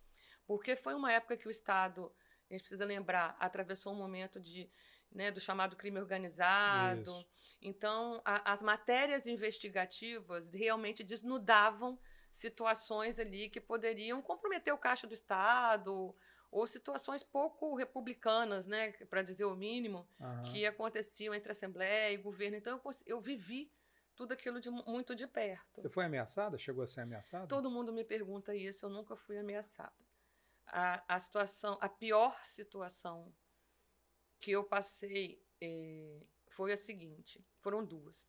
Porque 0.46 0.76
foi 0.76 0.94
uma 0.94 1.12
época 1.12 1.36
que 1.36 1.48
o 1.48 1.50
Estado, 1.50 2.12
a 2.48 2.54
gente 2.54 2.62
precisa 2.62 2.84
lembrar, 2.84 3.36
atravessou 3.38 3.92
um 3.92 3.98
momento 3.98 4.40
de, 4.40 4.70
né, 5.10 5.30
do 5.30 5.40
chamado 5.40 5.76
crime 5.76 6.00
organizado. 6.00 7.10
Isso. 7.10 7.28
Então, 7.60 8.20
a, 8.24 8.52
as 8.52 8.62
matérias 8.62 9.26
investigativas 9.26 10.52
realmente 10.52 11.04
desnudavam 11.04 11.98
situações 12.30 13.18
ali 13.18 13.50
que 13.50 13.60
poderiam 13.60 14.22
comprometer 14.22 14.72
o 14.72 14.78
caixa 14.78 15.06
do 15.06 15.14
Estado 15.14 16.14
ou 16.52 16.66
situações 16.66 17.22
pouco 17.22 17.74
republicanas, 17.74 18.66
né, 18.66 18.92
para 19.10 19.22
dizer 19.22 19.46
o 19.46 19.56
mínimo, 19.56 20.06
uhum. 20.20 20.42
que 20.44 20.66
aconteciam 20.66 21.34
entre 21.34 21.50
Assembleia 21.50 22.12
e 22.12 22.18
governo. 22.18 22.56
Então 22.58 22.78
eu, 22.84 22.90
eu 23.06 23.20
vivi 23.20 23.72
tudo 24.14 24.32
aquilo 24.32 24.60
de, 24.60 24.70
muito 24.70 25.14
de 25.14 25.26
perto. 25.26 25.80
Você 25.80 25.88
foi 25.88 26.04
ameaçada? 26.04 26.58
Chegou 26.58 26.84
a 26.84 26.86
ser 26.86 27.00
ameaçada? 27.00 27.46
Todo 27.46 27.70
mundo 27.70 27.90
me 27.90 28.04
pergunta 28.04 28.54
isso, 28.54 28.84
eu 28.84 28.90
nunca 28.90 29.16
fui 29.16 29.38
ameaçada. 29.38 29.94
A, 30.66 31.02
a 31.08 31.18
situação, 31.18 31.78
a 31.80 31.88
pior 31.88 32.38
situação 32.44 33.32
que 34.38 34.50
eu 34.50 34.62
passei 34.62 35.42
eh, 35.60 36.20
foi 36.48 36.72
a 36.72 36.76
seguinte: 36.76 37.44
foram 37.60 37.84
duas 37.84 38.28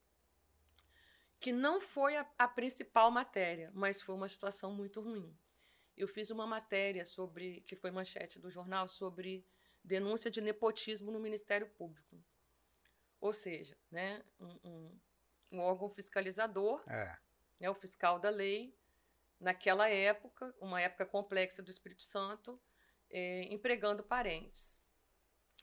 que 1.43 1.51
não 1.51 1.81
foi 1.81 2.15
a, 2.15 2.25
a 2.37 2.47
principal 2.47 3.11
matéria, 3.11 3.69
mas 3.73 4.01
foi 4.01 4.15
uma 4.15 4.29
situação 4.29 4.73
muito 4.73 5.01
ruim. 5.01 5.37
Eu 5.95 6.07
fiz 6.07 6.29
uma 6.31 6.47
matéria 6.47 7.05
sobre, 7.05 7.61
que 7.61 7.75
foi 7.75 7.91
manchete 7.91 8.39
do 8.39 8.49
jornal, 8.49 8.87
sobre 8.87 9.45
denúncia 9.83 10.31
de 10.31 10.41
nepotismo 10.41 11.11
no 11.11 11.19
Ministério 11.19 11.67
Público. 11.67 12.23
Ou 13.19 13.33
seja, 13.33 13.77
né, 13.91 14.23
um, 14.39 14.59
um, 14.63 14.99
um 15.53 15.59
órgão 15.59 15.89
fiscalizador, 15.89 16.83
é. 16.87 17.17
né, 17.59 17.69
o 17.69 17.75
fiscal 17.75 18.19
da 18.19 18.29
lei, 18.29 18.75
naquela 19.39 19.89
época, 19.89 20.53
uma 20.59 20.81
época 20.81 21.05
complexa 21.05 21.61
do 21.61 21.71
Espírito 21.71 22.03
Santo, 22.03 22.59
é, 23.09 23.43
empregando 23.53 24.03
parentes. 24.03 24.81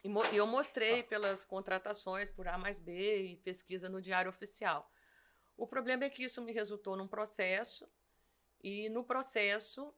E, 0.02 0.08
mo 0.08 0.24
e 0.32 0.36
eu 0.36 0.46
mostrei 0.46 1.02
pelas 1.02 1.44
contratações 1.44 2.30
por 2.30 2.48
A 2.48 2.56
mais 2.56 2.80
B 2.80 3.32
e 3.32 3.36
pesquisa 3.38 3.88
no 3.88 4.00
Diário 4.00 4.30
Oficial 4.30 4.90
o 5.60 5.66
problema 5.66 6.04
é 6.04 6.10
que 6.10 6.24
isso 6.24 6.40
me 6.40 6.52
resultou 6.52 6.96
num 6.96 7.06
processo, 7.06 7.86
e 8.64 8.88
no 8.88 9.04
processo, 9.04 9.94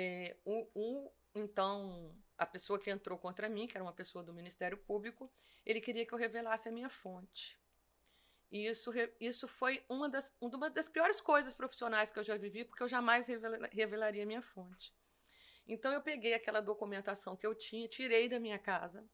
é, 0.00 0.36
o, 0.44 0.64
o, 0.76 1.12
então, 1.34 2.14
a 2.38 2.46
pessoa 2.46 2.78
que 2.78 2.88
entrou 2.88 3.18
contra 3.18 3.48
mim, 3.48 3.66
que 3.66 3.76
era 3.76 3.82
uma 3.82 3.92
pessoa 3.92 4.22
do 4.22 4.32
Ministério 4.32 4.78
Público, 4.78 5.28
ele 5.66 5.80
queria 5.80 6.06
que 6.06 6.14
eu 6.14 6.18
revelasse 6.18 6.68
a 6.68 6.72
minha 6.72 6.88
fonte. 6.88 7.58
E 8.48 8.68
isso, 8.68 8.92
isso 9.20 9.48
foi 9.48 9.84
uma 9.88 10.08
das, 10.08 10.32
uma 10.40 10.70
das 10.70 10.88
piores 10.88 11.20
coisas 11.20 11.52
profissionais 11.52 12.12
que 12.12 12.18
eu 12.20 12.22
já 12.22 12.36
vivi, 12.36 12.64
porque 12.64 12.80
eu 12.80 12.86
jamais 12.86 13.26
revelaria 13.72 14.22
a 14.22 14.26
minha 14.26 14.40
fonte. 14.40 14.94
Então, 15.66 15.92
eu 15.92 16.00
peguei 16.00 16.32
aquela 16.32 16.60
documentação 16.60 17.36
que 17.36 17.46
eu 17.46 17.52
tinha, 17.52 17.88
tirei 17.88 18.28
da 18.28 18.38
minha 18.38 18.58
casa, 18.58 19.04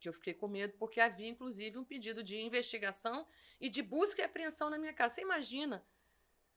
que 0.00 0.08
eu 0.08 0.14
fiquei 0.14 0.32
com 0.32 0.48
medo, 0.48 0.72
porque 0.78 0.98
havia 0.98 1.28
inclusive 1.28 1.76
um 1.76 1.84
pedido 1.84 2.24
de 2.24 2.40
investigação 2.40 3.28
e 3.60 3.68
de 3.68 3.82
busca 3.82 4.22
e 4.22 4.24
apreensão 4.24 4.70
na 4.70 4.78
minha 4.78 4.94
casa. 4.94 5.16
Você 5.16 5.20
imagina 5.20 5.84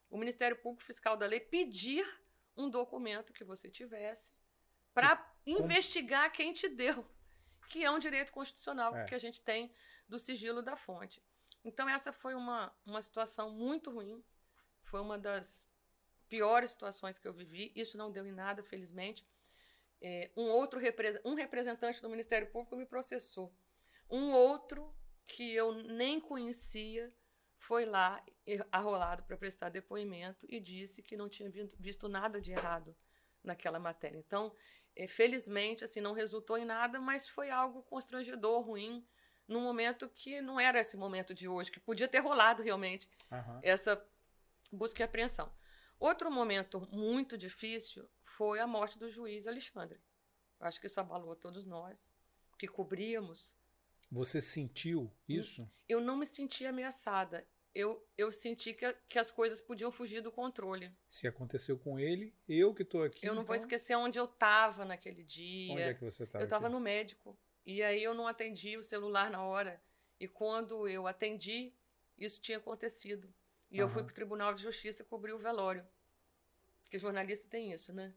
o 0.09 0.17
Ministério 0.17 0.55
Público 0.55 0.85
Fiscal 0.85 1.17
da 1.17 1.25
Lei 1.25 1.41
pedir 1.41 2.22
um 2.55 2.69
documento 2.69 3.33
que 3.33 3.43
você 3.43 3.69
tivesse 3.69 4.33
para 4.93 5.33
investigar 5.45 6.31
quem 6.31 6.53
te 6.53 6.69
deu, 6.69 7.05
que 7.69 7.83
é 7.83 7.89
um 7.89 7.99
direito 7.99 8.31
constitucional 8.31 8.95
é. 8.95 9.05
que 9.05 9.15
a 9.15 9.17
gente 9.17 9.41
tem 9.41 9.73
do 10.07 10.19
sigilo 10.19 10.61
da 10.61 10.75
fonte. 10.75 11.21
Então, 11.63 11.87
essa 11.87 12.11
foi 12.11 12.35
uma, 12.35 12.73
uma 12.85 13.01
situação 13.01 13.51
muito 13.51 13.89
ruim, 13.89 14.23
foi 14.83 14.99
uma 14.99 15.17
das 15.17 15.67
piores 16.27 16.71
situações 16.71 17.17
que 17.17 17.27
eu 17.27 17.33
vivi. 17.33 17.71
Isso 17.75 17.97
não 17.97 18.11
deu 18.11 18.25
em 18.25 18.31
nada, 18.31 18.63
felizmente. 18.63 19.25
É, 20.01 20.29
um 20.35 20.43
outro 20.49 20.79
um 21.23 21.33
representante 21.33 22.01
do 22.01 22.09
Ministério 22.09 22.51
Público 22.51 22.75
me 22.75 22.85
processou. 22.85 23.55
Um 24.09 24.31
outro 24.31 24.93
que 25.25 25.53
eu 25.55 25.71
nem 25.73 26.19
conhecia 26.19 27.13
foi 27.63 27.85
lá 27.85 28.21
arrolado 28.71 29.23
para 29.23 29.37
prestar 29.37 29.69
depoimento 29.69 30.45
e 30.49 30.59
disse 30.59 31.01
que 31.01 31.15
não 31.15 31.29
tinha 31.29 31.49
visto 31.79 32.09
nada 32.09 32.41
de 32.41 32.51
errado 32.51 32.93
naquela 33.41 33.79
matéria. 33.79 34.17
Então, 34.17 34.53
é, 34.93 35.07
felizmente, 35.07 35.81
assim, 35.81 36.01
não 36.01 36.13
resultou 36.13 36.57
em 36.57 36.65
nada, 36.65 36.99
mas 36.99 37.25
foi 37.25 37.49
algo 37.49 37.81
constrangedor, 37.83 38.61
ruim, 38.61 39.07
num 39.47 39.61
momento 39.61 40.09
que 40.09 40.41
não 40.41 40.59
era 40.59 40.79
esse 40.79 40.97
momento 40.97 41.33
de 41.33 41.47
hoje, 41.47 41.71
que 41.71 41.79
podia 41.79 42.07
ter 42.07 42.19
rolado 42.19 42.61
realmente 42.61 43.09
uhum. 43.31 43.59
essa 43.63 44.05
busca 44.69 45.01
e 45.01 45.05
apreensão. 45.05 45.49
Outro 45.97 46.29
momento 46.29 46.85
muito 46.91 47.37
difícil 47.37 48.09
foi 48.25 48.59
a 48.59 48.67
morte 48.67 48.99
do 48.99 49.09
juiz 49.09 49.47
Alexandre. 49.47 50.01
Eu 50.59 50.67
acho 50.67 50.81
que 50.81 50.87
isso 50.87 50.99
abalou 50.99 51.33
todos 51.33 51.63
nós 51.63 52.13
que 52.59 52.67
cobríamos. 52.67 53.55
Você 54.11 54.41
sentiu 54.41 55.09
isso? 55.27 55.69
Eu 55.87 56.01
não 56.01 56.17
me 56.17 56.25
senti 56.25 56.65
ameaçada. 56.65 57.47
Eu, 57.75 58.05
eu 58.15 58.31
senti 58.31 58.73
que, 58.73 58.93
que 59.09 59.17
as 59.17 59.31
coisas 59.31 59.59
podiam 59.59 59.91
fugir 59.91 60.21
do 60.21 60.31
controle. 60.31 60.91
Se 61.07 61.27
aconteceu 61.27 61.77
com 61.77 61.99
ele, 61.99 62.33
eu 62.47 62.73
que 62.73 62.83
estou 62.83 63.03
aqui. 63.03 63.25
Eu 63.25 63.33
não 63.33 63.41
então... 63.41 63.45
vou 63.45 63.55
esquecer 63.55 63.95
onde 63.95 64.19
eu 64.19 64.25
estava 64.25 64.85
naquele 64.85 65.23
dia. 65.23 65.73
Onde 65.73 65.81
é 65.81 65.93
que 65.93 66.03
você 66.03 66.23
estava? 66.23 66.43
Eu 66.43 66.45
estava 66.45 66.69
no 66.69 66.79
médico. 66.79 67.35
E 67.65 67.81
aí 67.81 68.03
eu 68.03 68.13
não 68.13 68.27
atendi 68.27 68.77
o 68.77 68.83
celular 68.83 69.31
na 69.31 69.43
hora. 69.43 69.81
E 70.19 70.27
quando 70.27 70.87
eu 70.87 71.07
atendi, 71.07 71.73
isso 72.17 72.41
tinha 72.41 72.59
acontecido. 72.59 73.33
E 73.71 73.77
uhum. 73.77 73.87
eu 73.87 73.89
fui 73.89 74.03
para 74.03 74.11
o 74.11 74.15
Tribunal 74.15 74.53
de 74.53 74.61
Justiça 74.61 75.01
e 75.01 75.05
cobri 75.05 75.31
o 75.31 75.39
velório. 75.39 75.85
Porque 76.83 76.99
jornalista 76.99 77.47
tem 77.49 77.73
isso, 77.73 77.91
né? 77.91 78.13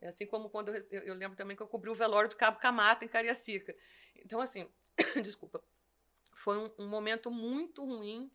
É. 0.00 0.06
é 0.06 0.08
assim 0.08 0.26
como 0.26 0.50
quando 0.50 0.74
eu, 0.74 1.02
eu, 1.02 1.14
lembro 1.14 1.36
também 1.36 1.56
que 1.56 1.62
eu 1.62 1.68
cobri 1.68 1.88
o 1.88 1.94
velório 1.94 2.28
do 2.28 2.36
Cabo 2.36 2.58
Camata 2.58 3.04
em 3.04 3.08
Cariacica. 3.08 3.76
Então, 4.16 4.40
assim, 4.40 4.68
desculpa, 5.22 5.62
foi 6.34 6.58
um, 6.58 6.70
um, 6.80 6.88
momento 6.88 7.30
muito 7.30 7.84
ruim 7.84 8.30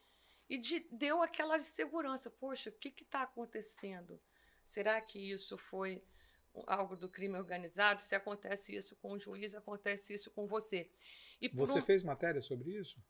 e 0.49 0.58
de, 0.58 0.86
deu 0.91 1.21
aquela 1.21 1.58
insegurança. 1.58 2.29
Poxa, 2.29 2.69
o 2.69 2.73
que 2.73 2.93
está 3.03 3.23
acontecendo? 3.23 4.19
Será 4.63 4.99
que 5.01 5.32
isso 5.32 5.58
foi 5.58 6.03
algo 6.67 6.95
do 6.95 7.12
crime 7.12 7.38
organizado? 7.38 8.01
Se 8.01 8.15
acontece 8.15 8.75
isso 8.75 8.95
com 8.97 9.13
o 9.13 9.19
juiz, 9.19 9.56
acontece 9.56 10.13
isso 10.13 10.32
com 10.32 10.47
você. 10.47 10.89
E 11.41 11.47
você 11.49 11.79
um... 11.79 11.82
fez 11.82 12.03
matéria 12.03 12.41
sobre 12.41 12.71
isso? 12.71 13.01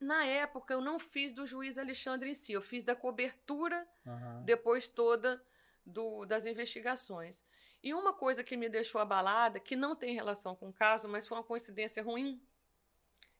Na 0.00 0.24
época, 0.24 0.74
eu 0.74 0.80
não 0.80 0.98
fiz 0.98 1.32
do 1.32 1.46
juiz 1.46 1.78
Alexandre 1.78 2.30
em 2.30 2.34
si, 2.34 2.52
eu 2.52 2.62
fiz 2.62 2.84
da 2.84 2.94
cobertura 2.94 3.88
uhum. 4.04 4.44
depois 4.44 4.88
toda 4.88 5.42
do, 5.84 6.24
das 6.26 6.46
investigações. 6.46 7.44
E 7.82 7.94
uma 7.94 8.12
coisa 8.12 8.42
que 8.42 8.56
me 8.56 8.68
deixou 8.68 9.00
abalada, 9.00 9.60
que 9.60 9.76
não 9.76 9.94
tem 9.94 10.14
relação 10.14 10.56
com 10.56 10.68
o 10.68 10.72
caso, 10.72 11.08
mas 11.08 11.26
foi 11.26 11.36
uma 11.36 11.44
coincidência 11.44 12.02
ruim, 12.02 12.42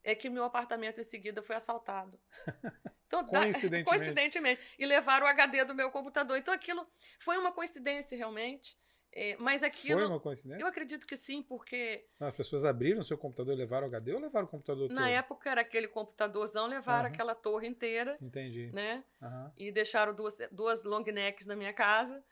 é 0.03 0.15
que 0.15 0.29
meu 0.29 0.45
apartamento 0.45 1.01
em 1.01 1.05
seguida 1.05 1.43
foi 1.43 1.57
assaltado. 1.57 2.21
Então, 3.07 3.25
coincidentemente. 3.25 3.85
coincidentemente. 3.85 4.61
E 4.79 4.87
levaram 4.87 5.27
o 5.27 5.29
HD 5.29 5.65
do 5.65 5.75
meu 5.75 5.91
computador. 5.91 6.37
Então 6.37 6.53
aquilo 6.53 6.87
foi 7.19 7.39
uma 7.39 7.53
coincidência 7.53 8.17
realmente. 8.17 8.77
É, 9.17 9.37
mas 9.39 9.63
aquilo. 9.63 10.01
Foi 10.01 10.09
uma 10.09 10.19
coincidência? 10.19 10.61
Eu 10.61 10.67
acredito 10.67 11.07
que 11.07 11.15
sim, 11.15 11.41
porque. 11.41 12.05
As 12.19 12.35
pessoas 12.35 12.65
abriram 12.65 13.03
seu 13.05 13.17
computador 13.17 13.55
e 13.55 13.57
levaram 13.57 13.87
o 13.87 13.91
HD 13.91 14.13
ou 14.13 14.21
levaram 14.21 14.47
o 14.47 14.51
computador 14.51 14.89
Na 14.91 15.03
todo? 15.03 15.11
época 15.11 15.51
era 15.51 15.61
aquele 15.61 15.87
computadorzão, 15.87 16.67
levaram 16.67 17.09
uhum. 17.09 17.15
aquela 17.15 17.35
torre 17.35 17.69
inteira. 17.69 18.19
Entendi. 18.21 18.73
Né? 18.73 19.05
Uhum. 19.23 19.53
E 19.57 19.71
deixaram 19.71 20.13
duas, 20.13 20.39
duas 20.51 20.83
long 20.83 21.05
necks 21.05 21.47
na 21.47 21.55
minha 21.55 21.73
casa. 21.73 22.25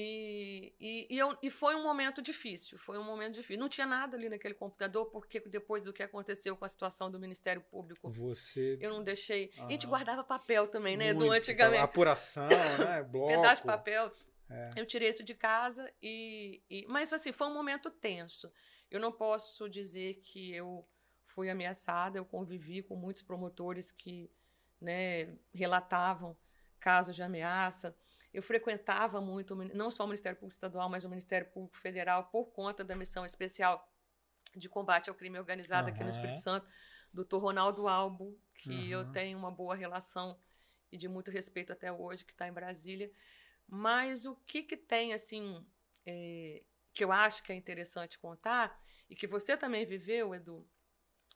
E, 0.00 0.72
e, 0.78 1.08
e, 1.10 1.18
eu, 1.18 1.36
e, 1.42 1.50
foi 1.50 1.74
um 1.74 1.82
momento 1.82 2.22
difícil, 2.22 2.78
foi 2.78 2.96
um 2.96 3.02
momento 3.02 3.34
difícil. 3.34 3.58
Não 3.58 3.68
tinha 3.68 3.84
nada 3.84 4.16
ali 4.16 4.28
naquele 4.28 4.54
computador, 4.54 5.06
porque 5.06 5.40
depois 5.40 5.82
do 5.82 5.92
que 5.92 6.04
aconteceu 6.04 6.56
com 6.56 6.64
a 6.64 6.68
situação 6.68 7.10
do 7.10 7.18
Ministério 7.18 7.60
Público, 7.62 8.08
Você... 8.08 8.78
eu 8.80 8.90
não 8.90 9.02
deixei. 9.02 9.50
Ah. 9.58 9.66
A 9.66 9.70
gente 9.70 9.88
guardava 9.88 10.22
papel 10.22 10.68
também, 10.68 10.96
né, 10.96 11.12
Muito. 11.12 11.26
do 11.26 11.32
antigamente. 11.32 11.82
Apuração, 11.82 12.46
né? 12.46 13.02
Bloco. 13.10 13.34
Pedaço 13.34 13.62
de 13.62 13.66
papel. 13.66 14.12
É. 14.48 14.70
Eu 14.76 14.86
tirei 14.86 15.08
isso 15.08 15.24
de 15.24 15.34
casa 15.34 15.92
e, 16.00 16.62
e. 16.70 16.86
Mas 16.86 17.12
assim, 17.12 17.32
foi 17.32 17.48
um 17.48 17.54
momento 17.54 17.90
tenso. 17.90 18.52
Eu 18.88 19.00
não 19.00 19.10
posso 19.10 19.68
dizer 19.68 20.20
que 20.22 20.54
eu 20.54 20.86
fui 21.26 21.50
ameaçada, 21.50 22.18
eu 22.18 22.24
convivi 22.24 22.84
com 22.84 22.94
muitos 22.94 23.22
promotores 23.22 23.90
que 23.90 24.30
né, 24.80 25.36
relatavam 25.52 26.36
casos 26.78 27.14
de 27.14 27.22
ameaça. 27.22 27.94
Eu 28.32 28.42
frequentava 28.42 29.20
muito, 29.20 29.54
não 29.74 29.90
só 29.90 30.04
o 30.04 30.06
Ministério 30.06 30.38
Público 30.38 30.54
Estadual, 30.54 30.88
mas 30.88 31.04
o 31.04 31.08
Ministério 31.08 31.48
Público 31.50 31.76
Federal, 31.78 32.24
por 32.24 32.46
conta 32.46 32.84
da 32.84 32.94
missão 32.94 33.24
especial 33.24 33.90
de 34.54 34.68
combate 34.68 35.08
ao 35.08 35.14
crime 35.14 35.38
organizado 35.38 35.88
uhum. 35.88 35.94
aqui 35.94 36.04
no 36.04 36.10
Espírito 36.10 36.40
Santo, 36.40 36.66
doutor 37.12 37.38
Ronaldo 37.38 37.88
Albo, 37.88 38.38
que 38.54 38.70
uhum. 38.70 38.86
eu 38.86 39.12
tenho 39.12 39.38
uma 39.38 39.50
boa 39.50 39.74
relação 39.74 40.38
e 40.90 40.96
de 40.96 41.08
muito 41.08 41.30
respeito 41.30 41.72
até 41.72 41.92
hoje, 41.92 42.24
que 42.24 42.32
está 42.32 42.48
em 42.48 42.52
Brasília. 42.52 43.10
Mas 43.66 44.24
o 44.24 44.34
que, 44.34 44.62
que 44.62 44.76
tem, 44.76 45.12
assim, 45.12 45.64
é, 46.06 46.62
que 46.94 47.04
eu 47.04 47.12
acho 47.12 47.42
que 47.42 47.52
é 47.52 47.54
interessante 47.54 48.18
contar, 48.18 48.80
e 49.08 49.14
que 49.14 49.26
você 49.26 49.56
também 49.56 49.86
viveu, 49.86 50.34
Edu, 50.34 50.66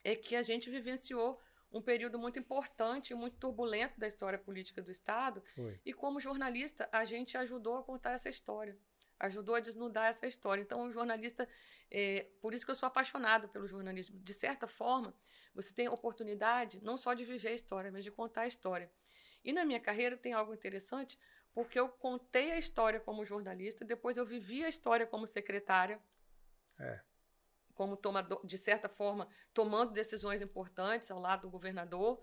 é 0.04 0.16
que 0.16 0.34
a 0.34 0.42
gente 0.42 0.70
vivenciou 0.70 1.40
um 1.72 1.80
período 1.80 2.18
muito 2.18 2.38
importante 2.38 3.12
e 3.12 3.14
muito 3.14 3.36
turbulento 3.38 3.98
da 3.98 4.06
história 4.06 4.38
política 4.38 4.82
do 4.82 4.90
Estado. 4.90 5.42
Foi. 5.54 5.80
E 5.84 5.92
como 5.92 6.20
jornalista, 6.20 6.88
a 6.92 7.04
gente 7.04 7.36
ajudou 7.36 7.78
a 7.78 7.82
contar 7.82 8.12
essa 8.12 8.28
história, 8.28 8.76
ajudou 9.18 9.54
a 9.54 9.60
desnudar 9.60 10.08
essa 10.08 10.26
história. 10.26 10.60
Então, 10.60 10.82
o 10.82 10.92
jornalista, 10.92 11.48
é, 11.90 12.26
por 12.40 12.52
isso 12.52 12.64
que 12.64 12.70
eu 12.70 12.76
sou 12.76 12.86
apaixonada 12.86 13.48
pelo 13.48 13.66
jornalismo. 13.66 14.18
De 14.20 14.34
certa 14.34 14.68
forma, 14.68 15.14
você 15.54 15.72
tem 15.72 15.86
a 15.86 15.92
oportunidade 15.92 16.82
não 16.82 16.96
só 16.96 17.14
de 17.14 17.24
viver 17.24 17.48
a 17.48 17.54
história, 17.54 17.90
mas 17.90 18.04
de 18.04 18.10
contar 18.10 18.42
a 18.42 18.46
história. 18.46 18.90
E 19.42 19.52
na 19.52 19.64
minha 19.64 19.80
carreira 19.80 20.16
tem 20.16 20.32
algo 20.32 20.54
interessante, 20.54 21.18
porque 21.52 21.78
eu 21.78 21.88
contei 21.88 22.52
a 22.52 22.58
história 22.58 23.00
como 23.00 23.24
jornalista, 23.24 23.84
depois 23.84 24.16
eu 24.16 24.24
vivi 24.24 24.64
a 24.64 24.68
história 24.68 25.06
como 25.06 25.26
secretária. 25.26 26.00
É 26.78 27.00
como 27.74 27.96
tomador, 27.96 28.44
de 28.44 28.58
certa 28.58 28.88
forma, 28.88 29.28
tomando 29.52 29.92
decisões 29.92 30.42
importantes 30.42 31.10
ao 31.10 31.18
lado 31.18 31.42
do 31.42 31.50
governador. 31.50 32.22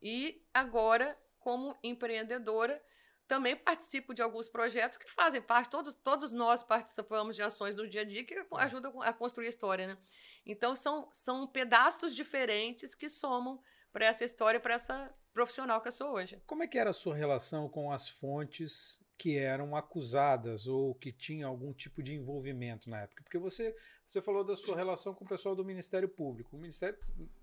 E 0.00 0.44
agora, 0.52 1.16
como 1.38 1.76
empreendedora, 1.82 2.82
também 3.26 3.54
participo 3.54 4.14
de 4.14 4.22
alguns 4.22 4.48
projetos 4.48 4.96
que 4.96 5.10
fazem 5.10 5.42
parte, 5.42 5.70
todos, 5.70 5.94
todos 5.94 6.32
nós 6.32 6.62
participamos 6.62 7.36
de 7.36 7.42
ações 7.42 7.74
do 7.74 7.86
dia 7.86 8.00
a 8.00 8.04
dia 8.04 8.24
que 8.24 8.34
ajudam 8.52 9.02
a 9.02 9.12
construir 9.12 9.46
a 9.46 9.50
história, 9.50 9.86
né? 9.86 9.98
Então, 10.46 10.74
são, 10.74 11.08
são 11.12 11.46
pedaços 11.46 12.14
diferentes 12.14 12.94
que 12.94 13.08
somam 13.08 13.62
para 13.92 14.06
essa 14.06 14.24
história, 14.24 14.58
para 14.58 14.74
essa 14.74 15.14
profissional 15.32 15.80
que 15.80 15.88
eu 15.88 15.92
sou 15.92 16.12
hoje. 16.12 16.42
Como 16.46 16.62
é 16.62 16.66
que 16.66 16.78
era 16.78 16.90
a 16.90 16.94
sua 16.94 17.14
relação 17.14 17.68
com 17.68 17.92
as 17.92 18.08
fontes 18.08 19.00
que 19.18 19.36
eram 19.36 19.74
acusadas 19.74 20.68
ou 20.68 20.94
que 20.94 21.10
tinham 21.10 21.50
algum 21.50 21.72
tipo 21.72 22.00
de 22.02 22.14
envolvimento 22.14 22.88
na 22.88 23.02
época? 23.02 23.24
Porque 23.24 23.36
você, 23.36 23.74
você 24.06 24.22
falou 24.22 24.44
da 24.44 24.54
sua 24.54 24.76
relação 24.76 25.12
com 25.12 25.24
o 25.24 25.28
pessoal 25.28 25.56
do 25.56 25.64
Ministério 25.64 26.08
Público. 26.08 26.56
O 26.56 26.60
Ministério, 26.60 26.96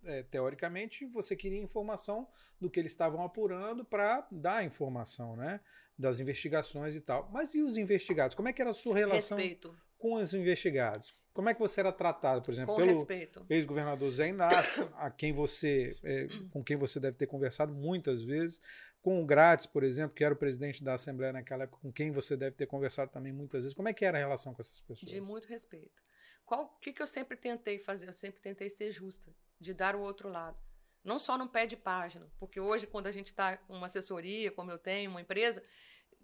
é, 0.06 0.24
teoricamente, 0.24 1.06
você 1.06 1.36
queria 1.36 1.62
informação 1.62 2.28
do 2.60 2.70
que 2.70 2.80
eles 2.80 2.94
estavam 2.94 3.22
apurando 3.24 3.84
para 3.84 4.26
dar 4.32 4.64
informação, 4.64 5.36
né? 5.36 5.60
Das 6.00 6.22
investigações 6.22 6.96
e 6.96 7.02
tal. 7.02 7.30
Mas 7.32 7.54
e 7.54 7.62
os 7.62 7.76
investigados? 7.76 8.36
Como 8.36 8.48
é 8.48 8.54
que 8.54 8.62
era 8.62 8.72
a 8.72 8.74
sua 8.74 8.96
relação 8.96 9.38
Respeito. 9.38 9.76
com 9.98 10.14
os 10.14 10.34
investigados? 10.34 11.14
Como 11.34 11.50
é 11.50 11.54
que 11.54 11.60
você 11.60 11.82
era 11.82 11.92
tratado, 11.92 12.42
por 12.42 12.54
exemplo, 12.54 12.74
com 12.74 12.80
pelo 12.80 13.46
ex-governador 13.50 14.10
Zé 14.10 14.30
Inácio, 14.30 14.90
a 14.96 15.12
quem 15.12 15.34
você, 15.34 15.94
é, 16.02 16.28
com 16.50 16.64
quem 16.64 16.78
você 16.78 16.98
deve 16.98 17.18
ter 17.18 17.28
conversado 17.28 17.74
muitas 17.74 18.24
vezes, 18.24 18.62
com 19.06 19.22
o 19.22 19.26
Grátis, 19.26 19.68
por 19.68 19.84
exemplo, 19.84 20.16
que 20.16 20.24
era 20.24 20.34
o 20.34 20.38
presidente 20.38 20.84
da 20.84 20.96
Assembleia 20.96 21.32
naquela 21.32 21.66
época, 21.66 21.80
com 21.80 21.94
quem 21.94 22.10
você 22.10 22.36
deve 22.36 22.56
ter 22.56 22.66
conversado 22.66 23.12
também 23.12 23.32
muitas 23.32 23.62
vezes. 23.62 23.76
Como 23.76 23.88
é 23.88 23.94
que 23.94 24.04
era 24.04 24.18
a 24.18 24.20
relação 24.20 24.52
com 24.52 24.60
essas 24.64 24.82
pessoas? 24.82 25.12
De 25.12 25.22
muito 25.22 25.48
respeito. 25.48 26.02
O 26.48 26.66
que, 26.82 26.92
que 26.92 27.04
eu 27.04 27.06
sempre 27.06 27.38
tentei 27.38 27.78
fazer? 27.78 28.08
Eu 28.08 28.14
sempre 28.14 28.42
tentei 28.42 28.68
ser 28.68 28.92
justa, 28.92 29.32
de 29.60 29.76
dar 29.76 29.96
o 29.96 30.02
outro 30.02 30.28
lado. 30.28 30.58
Não 31.04 31.20
só 31.20 31.38
no 31.38 31.48
pé 31.48 31.68
de 31.68 31.78
página, 31.78 32.28
porque 32.40 32.60
hoje, 32.60 32.88
quando 32.88 33.06
a 33.06 33.12
gente 33.12 33.28
está 33.28 33.58
com 33.58 33.76
uma 33.76 33.86
assessoria, 33.86 34.52
como 34.52 34.72
eu 34.72 34.80
tenho, 34.80 35.12
uma 35.12 35.22
empresa, 35.22 35.64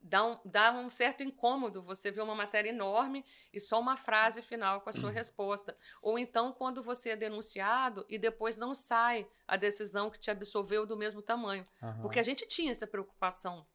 dá 0.02 0.26
um, 0.26 0.40
dá 0.44 0.72
um 0.72 0.90
certo 0.90 1.24
incômodo 1.24 1.84
você 1.84 2.10
ver 2.10 2.22
uma 2.22 2.36
matéria 2.36 2.70
enorme 2.70 3.24
e 3.54 3.60
só 3.60 3.80
uma 3.80 3.96
frase 3.96 4.42
final 4.42 4.82
com 4.82 4.90
a 4.90 4.94
sua 4.94 5.10
uhum. 5.10 5.16
resposta. 5.16 5.78
Ou 6.02 6.18
então, 6.18 6.52
quando 6.52 6.82
você 6.82 7.12
é 7.12 7.16
denunciado 7.16 8.06
e 8.10 8.18
depois 8.18 8.58
não 8.58 8.74
sai 8.74 9.28
a 9.48 9.56
decisão 9.56 10.10
que 10.10 10.20
te 10.20 10.32
absolveu 10.32 10.86
do 10.86 10.98
mesmo 10.98 11.22
tamanho. 11.22 11.68
Uhum. 11.82 12.02
Porque 12.02 12.20
a 12.20 12.24
gente 12.24 12.48
tinha 12.48 12.72
essa 12.72 12.88
preocupação 12.88 13.66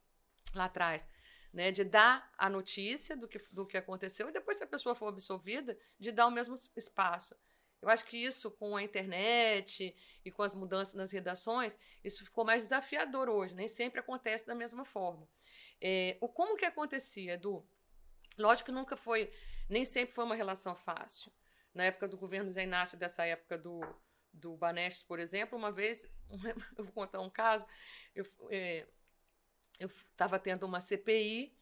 lá 0.54 0.64
atrás. 0.64 1.06
Né, 1.52 1.72
de 1.72 1.84
dar 1.84 2.30
a 2.36 2.50
notícia 2.50 3.16
do 3.16 3.26
que, 3.26 3.38
do 3.50 3.64
que 3.64 3.78
aconteceu 3.78 4.28
e 4.28 4.32
depois, 4.32 4.58
se 4.58 4.64
a 4.64 4.66
pessoa 4.66 4.94
for 4.94 5.06
absolvida, 5.06 5.78
de 5.98 6.12
dar 6.12 6.26
o 6.26 6.30
mesmo 6.30 6.54
espaço. 6.76 7.34
Eu 7.80 7.88
acho 7.88 8.04
que 8.04 8.16
isso, 8.16 8.50
com 8.50 8.76
a 8.76 8.82
internet 8.82 9.96
e 10.24 10.30
com 10.30 10.42
as 10.42 10.54
mudanças 10.54 10.92
nas 10.92 11.12
redações, 11.12 11.78
isso 12.04 12.24
ficou 12.24 12.44
mais 12.44 12.64
desafiador 12.64 13.28
hoje. 13.28 13.54
Nem 13.54 13.68
sempre 13.68 14.00
acontece 14.00 14.46
da 14.46 14.54
mesma 14.54 14.84
forma. 14.84 15.26
É, 15.80 16.16
o 16.20 16.28
como 16.28 16.56
que 16.56 16.64
acontecia, 16.64 17.34
Edu? 17.34 17.66
Lógico 18.38 18.66
que 18.66 18.72
nunca 18.72 18.96
foi, 18.96 19.32
nem 19.68 19.84
sempre 19.84 20.14
foi 20.14 20.24
uma 20.24 20.34
relação 20.34 20.74
fácil. 20.74 21.32
Na 21.74 21.84
época 21.84 22.08
do 22.08 22.16
governo 22.16 22.50
Zé 22.50 22.64
Inácio, 22.64 22.98
dessa 22.98 23.24
época 23.24 23.58
do, 23.58 23.80
do 24.32 24.56
Banestes, 24.56 25.02
por 25.02 25.18
exemplo, 25.18 25.58
uma 25.58 25.72
vez, 25.72 26.10
eu 26.76 26.84
vou 26.84 26.92
contar 26.92 27.20
um 27.20 27.30
caso, 27.30 27.66
eu 28.14 28.24
é, 28.50 28.86
estava 29.78 30.38
tendo 30.38 30.64
uma 30.64 30.80
CPI, 30.80 31.56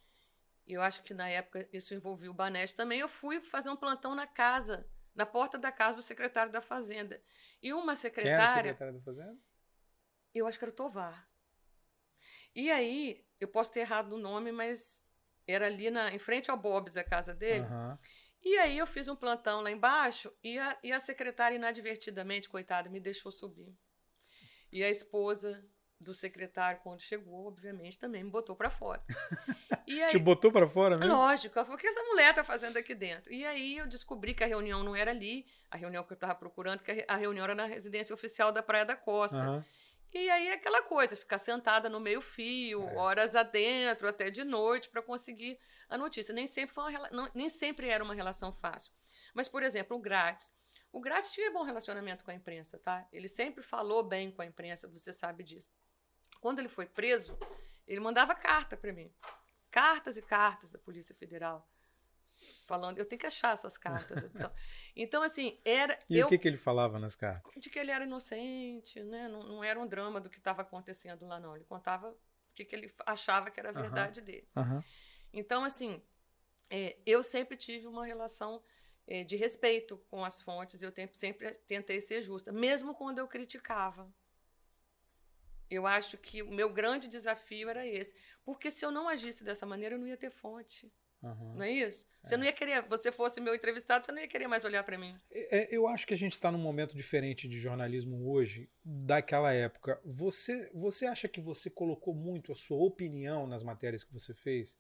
eu 0.66 0.80
acho 0.80 1.02
que 1.02 1.12
na 1.12 1.28
época 1.28 1.68
isso 1.72 1.94
envolvia 1.94 2.30
o 2.30 2.34
Banestes 2.34 2.76
também, 2.76 3.00
eu 3.00 3.08
fui 3.08 3.40
fazer 3.40 3.70
um 3.70 3.76
plantão 3.76 4.14
na 4.14 4.26
casa, 4.26 4.88
na 5.14 5.26
porta 5.26 5.58
da 5.58 5.70
casa 5.70 5.96
do 5.96 6.02
secretário 6.02 6.50
da 6.50 6.62
Fazenda. 6.62 7.22
E 7.62 7.72
uma 7.72 7.94
secretária... 7.94 8.34
Quem 8.36 8.42
era 8.42 8.52
o 8.52 8.72
secretário 8.72 8.94
da 8.94 9.00
Fazenda? 9.00 9.38
Eu 10.34 10.46
acho 10.46 10.58
que 10.58 10.64
era 10.64 10.72
o 10.72 10.74
Tovar. 10.74 11.28
E 12.54 12.70
aí, 12.70 13.24
eu 13.40 13.48
posso 13.48 13.72
ter 13.72 13.80
errado 13.80 14.12
o 14.12 14.18
nome, 14.18 14.52
mas 14.52 15.02
era 15.46 15.66
ali 15.66 15.90
na, 15.90 16.14
em 16.14 16.18
frente 16.18 16.50
ao 16.50 16.56
Bob's, 16.56 16.96
a 16.96 17.04
casa 17.04 17.34
dele. 17.34 17.66
Uhum. 17.66 17.98
E 18.42 18.58
aí 18.58 18.76
eu 18.76 18.86
fiz 18.86 19.08
um 19.08 19.16
plantão 19.16 19.62
lá 19.62 19.70
embaixo 19.70 20.30
e 20.42 20.58
a, 20.58 20.76
e 20.82 20.92
a 20.92 21.00
secretária, 21.00 21.56
inadvertidamente, 21.56 22.48
coitada, 22.48 22.90
me 22.90 23.00
deixou 23.00 23.32
subir. 23.32 23.74
E 24.70 24.82
a 24.84 24.90
esposa 24.90 25.64
do 25.98 26.12
secretário, 26.12 26.80
quando 26.82 27.00
chegou, 27.00 27.46
obviamente, 27.46 27.98
também 27.98 28.22
me 28.22 28.30
botou 28.30 28.54
para 28.54 28.70
fora. 28.70 29.02
E 29.86 30.02
aí, 30.02 30.10
Te 30.12 30.18
botou 30.18 30.50
para 30.50 30.66
fora 30.66 30.96
mesmo? 30.96 31.12
Lógico. 31.12 31.58
Ela 31.58 31.66
falou, 31.66 31.76
o 31.76 31.80
que 31.80 31.86
essa 31.86 32.02
mulher 32.04 32.34
tá 32.34 32.42
fazendo 32.42 32.78
aqui 32.78 32.94
dentro? 32.94 33.30
E 33.30 33.44
aí 33.44 33.76
eu 33.76 33.86
descobri 33.86 34.32
que 34.32 34.42
a 34.42 34.46
reunião 34.46 34.82
não 34.82 34.96
era 34.96 35.10
ali, 35.10 35.44
a 35.70 35.76
reunião 35.76 36.02
que 36.02 36.10
eu 36.10 36.14
estava 36.14 36.34
procurando, 36.34 36.82
que 36.82 37.04
a 37.06 37.16
reunião 37.16 37.44
era 37.44 37.54
na 37.54 37.66
residência 37.66 38.14
oficial 38.14 38.50
da 38.50 38.62
Praia 38.62 38.86
da 38.86 38.96
Costa. 38.96 39.36
Uhum. 39.36 39.64
E 40.14 40.30
aí 40.30 40.46
é 40.46 40.54
aquela 40.54 40.80
coisa, 40.80 41.16
ficar 41.16 41.38
sentada 41.38 41.88
no 41.88 41.98
meio 41.98 42.20
fio, 42.20 42.88
é. 42.88 42.96
horas 42.96 43.34
adentro, 43.34 44.06
até 44.06 44.30
de 44.30 44.44
noite, 44.44 44.88
para 44.88 45.02
conseguir 45.02 45.58
a 45.88 45.98
notícia. 45.98 46.32
Nem 46.32 46.46
sempre, 46.46 46.72
foi 46.72 46.94
uma, 46.94 47.10
não, 47.10 47.28
nem 47.34 47.48
sempre 47.48 47.88
era 47.88 48.04
uma 48.04 48.14
relação 48.14 48.52
fácil. 48.52 48.92
Mas, 49.34 49.48
por 49.48 49.64
exemplo, 49.64 49.96
o 49.96 50.00
Grátis. 50.00 50.54
O 50.92 51.00
Grátis 51.00 51.32
tinha 51.32 51.50
bom 51.50 51.64
relacionamento 51.64 52.24
com 52.24 52.30
a 52.30 52.34
imprensa, 52.34 52.78
tá? 52.78 53.04
Ele 53.12 53.26
sempre 53.26 53.60
falou 53.60 54.04
bem 54.04 54.30
com 54.30 54.40
a 54.40 54.46
imprensa, 54.46 54.86
você 54.86 55.12
sabe 55.12 55.42
disso. 55.42 55.68
Quando 56.40 56.60
ele 56.60 56.68
foi 56.68 56.86
preso, 56.86 57.36
ele 57.84 57.98
mandava 57.98 58.36
carta 58.36 58.76
para 58.76 58.92
mim. 58.92 59.12
Cartas 59.68 60.16
e 60.16 60.22
cartas 60.22 60.70
da 60.70 60.78
Polícia 60.78 61.12
Federal 61.16 61.68
falando. 62.66 62.98
Eu 62.98 63.04
tenho 63.04 63.20
que 63.20 63.26
achar 63.26 63.52
essas 63.52 63.76
cartas. 63.76 64.24
Então, 64.34 64.52
então 64.96 65.22
assim, 65.22 65.58
era. 65.64 65.98
E 66.08 66.18
eu, 66.18 66.26
o 66.26 66.28
que, 66.28 66.38
que 66.38 66.48
ele 66.48 66.56
falava 66.56 66.98
nas 66.98 67.14
cartas? 67.14 67.52
De 67.60 67.70
que 67.70 67.78
ele 67.78 67.90
era 67.90 68.04
inocente, 68.04 69.02
né? 69.02 69.28
Não, 69.28 69.40
não 69.40 69.64
era 69.64 69.78
um 69.78 69.86
drama 69.86 70.20
do 70.20 70.30
que 70.30 70.38
estava 70.38 70.62
acontecendo 70.62 71.26
lá, 71.26 71.38
não. 71.38 71.54
Ele 71.54 71.64
contava 71.64 72.10
o 72.10 72.54
que, 72.54 72.64
que 72.64 72.74
ele 72.74 72.92
achava 73.06 73.50
que 73.50 73.58
era 73.58 73.70
a 73.70 73.72
verdade 73.72 74.20
dele. 74.20 74.48
Então, 75.32 75.64
assim, 75.64 76.00
é, 76.70 76.96
eu 77.04 77.22
sempre 77.22 77.56
tive 77.56 77.86
uma 77.86 78.06
relação 78.06 78.62
é, 79.06 79.24
de 79.24 79.36
respeito 79.36 79.98
com 80.08 80.24
as 80.24 80.40
fontes, 80.40 80.82
eu 80.82 80.92
sempre 81.12 81.52
tentei 81.66 82.00
ser 82.00 82.20
justa, 82.20 82.52
mesmo 82.52 82.94
quando 82.94 83.18
eu 83.18 83.28
criticava. 83.28 84.12
Eu 85.70 85.86
acho 85.86 86.16
que 86.18 86.42
o 86.42 86.50
meu 86.50 86.72
grande 86.72 87.08
desafio 87.08 87.68
era 87.68 87.86
esse. 87.86 88.14
Porque 88.44 88.70
se 88.70 88.84
eu 88.84 88.90
não 88.90 89.08
agisse 89.08 89.42
dessa 89.42 89.66
maneira, 89.66 89.94
eu 89.94 89.98
não 89.98 90.06
ia 90.06 90.16
ter 90.16 90.30
fonte. 90.30 90.92
Uhum. 91.24 91.54
Não 91.54 91.62
é 91.62 91.70
isso? 91.72 92.06
Você 92.22 92.34
é. 92.34 92.36
não 92.36 92.44
ia 92.44 92.52
querer, 92.52 92.82
você 92.82 93.10
fosse 93.10 93.40
meu 93.40 93.54
entrevistado, 93.54 94.04
você 94.04 94.12
não 94.12 94.20
ia 94.20 94.28
querer 94.28 94.46
mais 94.46 94.64
olhar 94.64 94.84
para 94.84 94.98
mim. 94.98 95.16
É, 95.32 95.74
eu 95.74 95.88
acho 95.88 96.06
que 96.06 96.12
a 96.12 96.16
gente 96.16 96.32
está 96.32 96.52
num 96.52 96.58
momento 96.58 96.94
diferente 96.94 97.48
de 97.48 97.58
jornalismo 97.58 98.30
hoje 98.30 98.68
daquela 98.84 99.52
época. 99.52 99.98
Você, 100.04 100.70
você 100.74 101.06
acha 101.06 101.26
que 101.26 101.40
você 101.40 101.70
colocou 101.70 102.14
muito 102.14 102.52
a 102.52 102.54
sua 102.54 102.76
opinião 102.76 103.46
nas 103.46 103.62
matérias 103.62 104.04
que 104.04 104.12
você 104.12 104.34
fez? 104.34 104.76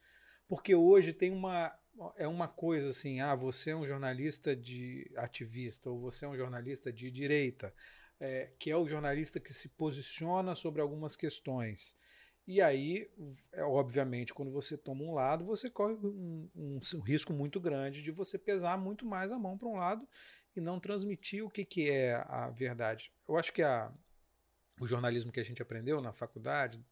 Porque 0.46 0.74
hoje 0.74 1.14
tem 1.14 1.32
uma 1.32 1.74
é 2.16 2.26
uma 2.26 2.48
coisa 2.48 2.88
assim, 2.88 3.20
ah, 3.20 3.36
você 3.36 3.70
é 3.70 3.76
um 3.76 3.86
jornalista 3.86 4.54
de 4.56 5.08
ativista 5.16 5.88
ou 5.88 6.00
você 6.00 6.24
é 6.24 6.28
um 6.28 6.36
jornalista 6.36 6.92
de 6.92 7.08
direita, 7.08 7.72
é, 8.18 8.50
que 8.58 8.68
é 8.68 8.76
o 8.76 8.84
jornalista 8.84 9.38
que 9.38 9.54
se 9.54 9.68
posiciona 9.68 10.56
sobre 10.56 10.82
algumas 10.82 11.14
questões. 11.14 11.96
E 12.46 12.60
aí, 12.60 13.10
é, 13.52 13.62
obviamente, 13.62 14.34
quando 14.34 14.50
você 14.50 14.76
toma 14.76 15.02
um 15.02 15.14
lado, 15.14 15.44
você 15.44 15.70
corre 15.70 15.94
um, 15.94 16.48
um, 16.54 16.80
um 16.96 17.00
risco 17.00 17.32
muito 17.32 17.58
grande 17.58 18.02
de 18.02 18.10
você 18.10 18.38
pesar 18.38 18.76
muito 18.76 19.06
mais 19.06 19.32
a 19.32 19.38
mão 19.38 19.56
para 19.56 19.68
um 19.68 19.76
lado 19.76 20.06
e 20.54 20.60
não 20.60 20.78
transmitir 20.78 21.44
o 21.44 21.50
que, 21.50 21.64
que 21.64 21.90
é 21.90 22.14
a 22.28 22.50
verdade. 22.50 23.10
Eu 23.26 23.38
acho 23.38 23.52
que 23.52 23.62
a, 23.62 23.90
o 24.78 24.86
jornalismo 24.86 25.32
que 25.32 25.40
a 25.40 25.44
gente 25.44 25.62
aprendeu 25.62 26.00
na 26.00 26.12
faculdade, 26.12 26.84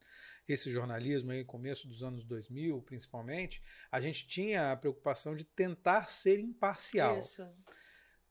esse 0.49 0.71
jornalismo 0.71 1.33
aí, 1.33 1.45
começo 1.45 1.87
dos 1.87 2.03
anos 2.03 2.25
2000, 2.25 2.81
principalmente, 2.83 3.63
a 3.91 4.01
gente 4.01 4.27
tinha 4.27 4.73
a 4.73 4.77
preocupação 4.77 5.37
de 5.37 5.45
tentar 5.45 6.09
ser 6.09 6.41
imparcial. 6.41 7.19
Isso. 7.19 7.47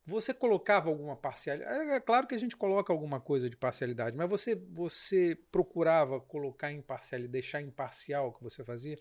Você 0.05 0.33
colocava 0.33 0.89
alguma 0.89 1.15
parcialidade? 1.15 1.89
É, 1.89 1.95
é, 1.95 1.99
claro 1.99 2.25
que 2.25 2.33
a 2.33 2.37
gente 2.37 2.57
coloca 2.57 2.91
alguma 2.91 3.21
coisa 3.21 3.49
de 3.49 3.55
parcialidade, 3.55 4.17
mas 4.17 4.29
você, 4.29 4.55
você 4.55 5.35
procurava 5.51 6.19
colocar 6.19 6.71
imparcialidade, 6.71 7.31
deixar 7.31 7.61
imparcial 7.61 8.29
o 8.29 8.33
que 8.33 8.41
você 8.41 8.63
fazia? 8.63 8.97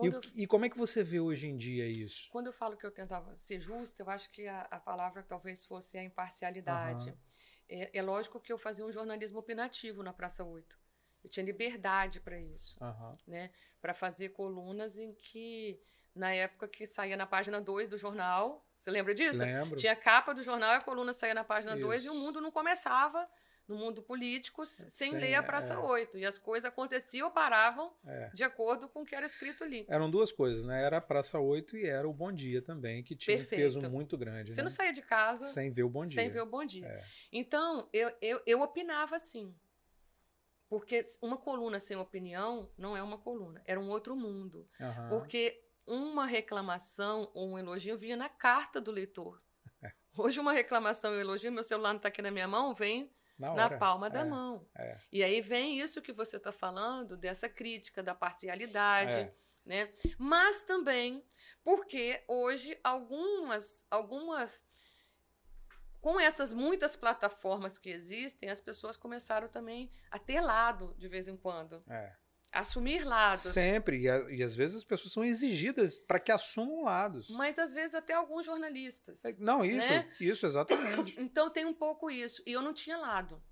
E, 0.00 0.06
eu, 0.06 0.20
e, 0.34 0.46
como 0.46 0.64
é 0.64 0.70
que 0.70 0.78
você 0.78 1.04
vê 1.04 1.20
hoje 1.20 1.46
em 1.46 1.56
dia 1.56 1.86
isso? 1.86 2.30
Quando 2.30 2.46
eu 2.46 2.52
falo 2.52 2.78
que 2.78 2.86
eu 2.86 2.90
tentava 2.90 3.36
ser 3.36 3.60
justa, 3.60 4.02
eu 4.02 4.08
acho 4.08 4.30
que 4.30 4.46
a, 4.46 4.60
a 4.70 4.80
palavra 4.80 5.22
talvez 5.22 5.66
fosse 5.66 5.98
a 5.98 6.02
imparcialidade. 6.02 7.10
Uhum. 7.10 7.16
É, 7.68 7.98
é, 7.98 8.02
lógico 8.02 8.40
que 8.40 8.52
eu 8.52 8.56
fazia 8.56 8.86
um 8.86 8.92
jornalismo 8.92 9.38
opinativo 9.38 10.02
na 10.02 10.12
Praça 10.12 10.42
8. 10.42 10.78
Eu 11.22 11.30
tinha 11.30 11.44
liberdade 11.44 12.20
para 12.20 12.40
isso, 12.40 12.82
uhum. 12.82 13.16
né? 13.26 13.50
Para 13.82 13.92
fazer 13.92 14.30
colunas 14.30 14.98
em 14.98 15.12
que, 15.12 15.78
na 16.14 16.34
época 16.34 16.66
que 16.66 16.86
saía 16.86 17.16
na 17.16 17.26
página 17.26 17.60
2 17.60 17.86
do 17.86 17.98
jornal, 17.98 18.66
você 18.82 18.90
lembra 18.90 19.14
disso? 19.14 19.38
Lembro. 19.38 19.76
Tinha 19.76 19.92
a 19.92 19.96
capa 19.96 20.34
do 20.34 20.42
jornal 20.42 20.72
e 20.72 20.76
a 20.78 20.80
coluna 20.80 21.12
saía 21.12 21.34
na 21.34 21.44
página 21.44 21.76
2 21.76 22.04
e 22.04 22.08
o 22.08 22.14
mundo 22.14 22.40
não 22.40 22.50
começava 22.50 23.28
no 23.68 23.76
mundo 23.76 24.02
político 24.02 24.66
sem, 24.66 24.88
sem 24.88 25.12
ler 25.12 25.36
a 25.36 25.42
Praça 25.42 25.74
é. 25.74 25.78
8. 25.78 26.18
E 26.18 26.26
as 26.26 26.36
coisas 26.36 26.68
aconteciam 26.68 27.28
ou 27.28 27.32
paravam 27.32 27.92
é. 28.04 28.30
de 28.34 28.42
acordo 28.42 28.88
com 28.88 29.02
o 29.02 29.04
que 29.04 29.14
era 29.14 29.24
escrito 29.24 29.62
ali. 29.62 29.86
Eram 29.88 30.10
duas 30.10 30.32
coisas, 30.32 30.64
né? 30.64 30.82
Era 30.82 30.96
a 30.96 31.00
Praça 31.00 31.38
8 31.38 31.76
e 31.76 31.86
era 31.86 32.08
o 32.08 32.12
Bom 32.12 32.32
Dia 32.32 32.60
também, 32.60 33.04
que 33.04 33.14
tinha 33.14 33.36
Perfeito. 33.36 33.62
um 33.62 33.80
peso 33.80 33.90
muito 33.90 34.18
grande. 34.18 34.52
Você 34.52 34.60
né? 34.60 34.64
não 34.64 34.70
saía 34.70 34.92
de 34.92 35.02
casa 35.02 35.44
sem 35.44 35.70
ver 35.70 35.84
o 35.84 35.88
Bom 35.88 36.04
Dia. 36.04 36.20
Sem 36.20 36.28
ver 36.28 36.42
o 36.42 36.46
Bom 36.46 36.64
Dia. 36.64 36.84
É. 36.84 37.04
Então, 37.30 37.88
eu, 37.92 38.12
eu, 38.20 38.42
eu 38.44 38.60
opinava 38.62 39.14
assim. 39.14 39.54
Porque 40.68 41.04
uma 41.20 41.36
coluna 41.36 41.78
sem 41.78 41.96
opinião 41.96 42.68
não 42.76 42.96
é 42.96 43.02
uma 43.02 43.18
coluna, 43.18 43.62
era 43.64 43.78
um 43.78 43.90
outro 43.90 44.16
mundo. 44.16 44.66
Uhum. 44.80 45.08
Porque 45.10 45.62
uma 45.86 46.26
reclamação 46.26 47.30
ou 47.34 47.50
um 47.50 47.58
elogio 47.58 47.96
vinha 47.96 48.16
na 48.16 48.28
carta 48.28 48.80
do 48.80 48.90
leitor. 48.90 49.42
Hoje, 50.16 50.40
uma 50.40 50.52
reclamação 50.52 51.12
e 51.14 51.18
um 51.18 51.20
elogio, 51.20 51.52
meu 51.52 51.64
celular 51.64 51.90
não 51.90 51.96
está 51.96 52.08
aqui 52.08 52.22
na 52.22 52.30
minha 52.30 52.48
mão, 52.48 52.74
vem 52.74 53.12
na, 53.38 53.54
na 53.54 53.78
palma 53.78 54.08
da 54.08 54.20
é, 54.20 54.24
mão. 54.24 54.68
É. 54.76 54.98
E 55.10 55.22
aí 55.22 55.40
vem 55.40 55.80
isso 55.80 56.02
que 56.02 56.12
você 56.12 56.36
está 56.36 56.52
falando, 56.52 57.16
dessa 57.16 57.48
crítica, 57.48 58.02
da 58.02 58.14
parcialidade. 58.14 59.14
É. 59.14 59.34
Né? 59.64 59.92
Mas 60.18 60.64
também 60.64 61.24
porque 61.62 62.22
hoje 62.26 62.78
algumas, 62.82 63.86
algumas 63.90 64.64
com 66.00 66.18
essas 66.18 66.52
muitas 66.52 66.96
plataformas 66.96 67.78
que 67.78 67.88
existem, 67.88 68.50
as 68.50 68.60
pessoas 68.60 68.96
começaram 68.96 69.48
também 69.48 69.90
a 70.10 70.18
ter 70.18 70.40
lado 70.40 70.94
de 70.98 71.06
vez 71.06 71.28
em 71.28 71.36
quando. 71.36 71.82
É. 71.88 72.12
Assumir 72.52 73.02
lados. 73.02 73.52
Sempre. 73.52 74.00
E, 74.00 74.10
a, 74.10 74.30
e 74.30 74.42
às 74.42 74.54
vezes 74.54 74.76
as 74.76 74.84
pessoas 74.84 75.12
são 75.12 75.24
exigidas 75.24 75.98
para 75.98 76.20
que 76.20 76.30
assumam 76.30 76.84
lados. 76.84 77.30
Mas 77.30 77.58
às 77.58 77.72
vezes 77.72 77.94
até 77.94 78.12
alguns 78.12 78.44
jornalistas. 78.44 79.24
É, 79.24 79.34
não, 79.38 79.64
isso, 79.64 79.88
né? 79.88 80.10
isso, 80.20 80.44
exatamente. 80.44 81.18
Então 81.18 81.48
tem 81.48 81.64
um 81.64 81.72
pouco 81.72 82.10
isso. 82.10 82.42
E 82.46 82.52
eu 82.52 82.60
não 82.60 82.74
tinha 82.74 82.98
lado. 82.98 83.42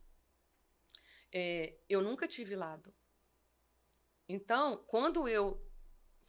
É, 1.33 1.75
eu 1.89 2.03
nunca 2.03 2.29
tive 2.29 2.55
lado. 2.55 2.93
Então, 4.29 4.85
quando 4.87 5.27
eu 5.27 5.59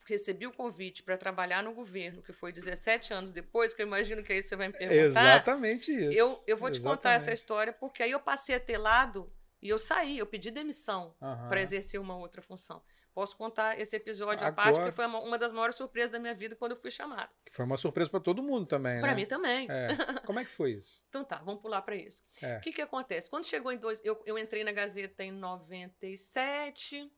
recebi 0.06 0.48
o 0.48 0.54
convite 0.54 1.04
para 1.04 1.18
trabalhar 1.18 1.62
no 1.62 1.74
governo, 1.74 2.22
que 2.22 2.32
foi 2.32 2.52
17 2.52 3.14
anos 3.14 3.32
depois, 3.32 3.74
que 3.74 3.82
eu 3.82 3.88
imagino 3.88 4.24
que 4.24 4.32
aí 4.32 4.42
você 4.42 4.56
vai 4.56 4.68
me 4.68 4.74
perguntar. 4.74 5.24
Exatamente 5.24 5.92
isso. 5.92 6.18
Eu, 6.18 6.44
eu 6.48 6.58
vou 6.58 6.70
Exatamente. 6.70 6.80
te 6.80 6.82
contar 6.82 7.12
essa 7.14 7.34
história, 7.34 7.74
porque 7.74 8.02
aí 8.02 8.12
eu 8.12 8.20
passei 8.20 8.56
a 8.56 8.60
ter 8.60 8.78
lado 8.78 9.32
e 9.62 9.70
eu 9.70 9.78
saí, 9.78 10.18
eu 10.18 10.26
pedi 10.26 10.50
demissão 10.50 11.16
uhum. 11.22 11.50
para 11.50 11.62
exercer 11.62 12.00
uma 12.00 12.16
outra 12.16 12.42
função. 12.42 12.82
Posso 13.14 13.36
contar 13.36 13.78
esse 13.78 13.96
episódio 13.96 14.46
Agora... 14.46 14.70
à 14.70 14.74
parte, 14.74 14.90
que 14.90 14.96
foi 14.96 15.06
uma, 15.06 15.20
uma, 15.20 15.38
das 15.38 15.52
maiores 15.52 15.76
surpresas 15.76 16.12
da 16.12 16.18
minha 16.18 16.34
vida 16.34 16.56
quando 16.56 16.72
eu 16.72 16.78
fui 16.78 16.90
chamada. 16.90 17.30
Que 17.46 17.52
foi 17.52 17.66
uma 17.66 17.76
surpresa 17.76 18.10
para 18.10 18.22
todo 18.22 18.42
mundo 18.42 18.66
também, 18.66 18.96
né? 18.96 19.02
Para 19.02 19.14
mim 19.14 19.26
também. 19.26 19.68
É. 19.70 20.20
Como 20.26 20.40
é 20.40 20.46
que 20.46 20.52
foi 20.52 20.72
isso? 20.72 21.04
então 21.10 21.24
tá, 21.24 21.38
vamos 21.44 21.62
pular 21.62 21.82
para 21.82 21.96
isso. 21.96 22.24
É. 22.42 22.58
O 22.58 22.62
que 22.62 22.72
que 22.72 22.82
acontece? 22.82 23.30
Quando 23.30 23.46
chegou 23.46 23.72
em 23.72 23.78
dois... 23.78 24.02
Eu, 24.04 24.22
eu 24.26 24.38
entrei 24.38 24.64
na 24.64 24.72
Gazeta 24.72 25.26
em 25.26 25.32
97, 25.32 27.12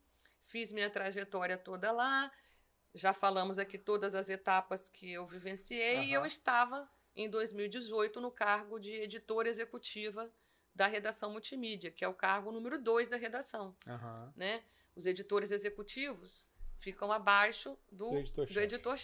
fiz 0.46 0.74
minha 0.74 0.90
trajetória 0.90 1.58
toda 1.58 1.92
lá, 1.92 2.32
já 2.96 3.14
falamos 3.14 3.60
aqui 3.60 3.78
todas 3.78 4.16
as 4.16 4.30
etapas 4.30 4.90
que 4.90 5.14
eu 5.14 5.28
vivenciei 5.28 5.98
uhum. 5.98 6.04
e 6.04 6.14
eu 6.14 6.26
estava 6.26 6.90
em 7.16 7.30
2018 7.30 8.20
no 8.20 8.32
cargo 8.32 8.80
de 8.80 8.92
editora 8.92 9.48
executiva 9.48 10.32
da 10.74 10.88
redação 10.88 11.32
multimídia, 11.32 11.92
que 11.92 12.04
é 12.04 12.08
o 12.08 12.14
cargo 12.14 12.52
número 12.52 12.82
dois 12.82 13.08
da 13.08 13.18
redação. 13.18 13.76
Uhum. 13.86 14.34
Né? 14.36 14.64
Os 14.96 15.06
editores 15.06 15.52
executivos 15.52 16.48
ficam 16.80 17.12
abaixo 17.12 17.78
do, 17.92 18.10
do 18.10 18.60
editor-chefe. 18.60 18.60
Editor 18.60 18.98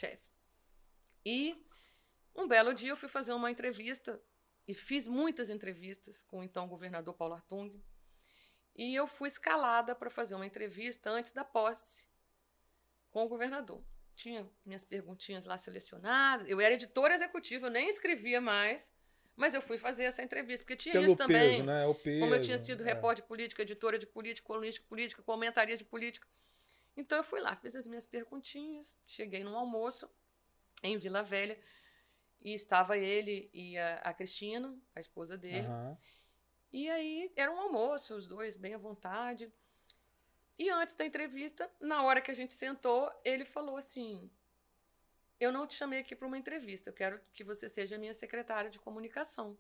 e 1.26 1.56
um 2.36 2.48
belo 2.48 2.74
dia 2.74 2.90
eu 2.92 2.98
fui 2.98 3.10
fazer 3.10 3.34
uma 3.34 3.52
entrevista 3.52 4.22
e 4.68 4.74
fiz 4.74 5.08
muitas 5.08 5.50
entrevistas 5.50 6.24
com 6.24 6.40
o 6.40 6.44
então 6.44 6.68
governador 6.68 7.14
Paulo 7.14 7.34
Artung. 7.34 7.82
E 8.76 8.96
eu 8.96 9.08
fui 9.08 9.28
escalada 9.28 9.94
para 9.94 10.10
fazer 10.10 10.36
uma 10.36 10.46
entrevista 10.46 11.10
antes 11.10 11.32
da 11.32 11.44
posse 11.44 12.08
com 13.12 13.26
o 13.26 13.28
governador. 13.28 13.84
Tinha 14.16 14.50
minhas 14.66 14.86
perguntinhas 14.86 15.46
lá 15.46 15.58
selecionadas. 15.58 16.48
Eu 16.48 16.62
era 16.62 16.76
editora 16.76 17.14
executiva, 17.14 17.68
eu 17.68 17.72
nem 17.72 17.90
escrevia 17.90 18.40
mais, 18.40 18.92
mas 19.40 19.54
eu 19.54 19.62
fui 19.62 19.78
fazer 19.78 20.04
essa 20.04 20.22
entrevista, 20.22 20.66
porque 20.66 20.76
tinha 20.76 20.92
Pelo 20.92 21.06
isso 21.06 21.16
também. 21.16 21.52
Peso, 21.52 21.64
né? 21.64 21.86
o 21.86 21.96
peso, 21.96 22.20
como 22.20 22.36
eu 22.36 22.42
tinha 22.42 22.58
sido 22.58 22.84
é. 22.84 22.86
repórter 22.86 23.24
de 23.24 23.28
política, 23.30 23.62
editora 23.62 23.98
de 23.98 24.06
política, 24.06 24.46
colunista 24.46 24.82
de 24.82 24.88
política, 24.88 25.24
comentaria 25.24 25.78
de 25.78 25.86
política. 25.86 26.28
Então 26.98 27.18
eu 27.18 27.24
fui 27.24 27.40
lá, 27.40 27.56
fiz 27.56 27.74
as 27.74 27.88
minhas 27.88 28.06
perguntinhas, 28.06 28.98
cheguei 29.08 29.42
num 29.42 29.58
almoço 29.58 30.10
em 30.84 30.98
Vila 30.98 31.24
Velha 31.24 31.58
e 32.42 32.54
estava 32.54 32.98
ele 32.98 33.50
e 33.54 33.78
a, 33.78 33.96
a 34.00 34.14
Cristina, 34.14 34.78
a 34.94 35.00
esposa 35.00 35.38
dele. 35.38 35.68
Uhum. 35.68 35.98
E 36.74 36.90
aí 36.90 37.32
era 37.34 37.50
um 37.50 37.62
almoço, 37.62 38.16
os 38.16 38.28
dois 38.28 38.58
bem 38.58 38.74
à 38.74 38.78
vontade. 38.78 39.50
E 40.58 40.70
antes 40.70 40.96
da 40.96 41.06
entrevista, 41.06 41.72
na 41.80 42.04
hora 42.04 42.20
que 42.20 42.30
a 42.30 42.34
gente 42.34 42.54
sentou, 42.54 43.10
ele 43.24 43.46
falou 43.46 43.78
assim: 43.78 44.30
Eu 45.40 45.52
não 45.52 45.66
te 45.66 45.76
chamei 45.76 46.00
aqui 46.00 46.16
para 46.16 46.28
uma 46.28 46.38
entrevista, 46.38 46.90
eu 46.90 46.94
quero 46.94 47.20
que 47.34 47.44
você 47.44 47.70
seja 47.70 47.98
minha 47.98 48.14
secretária 48.14 48.70
de 48.70 48.80
comunicação. 48.80 49.58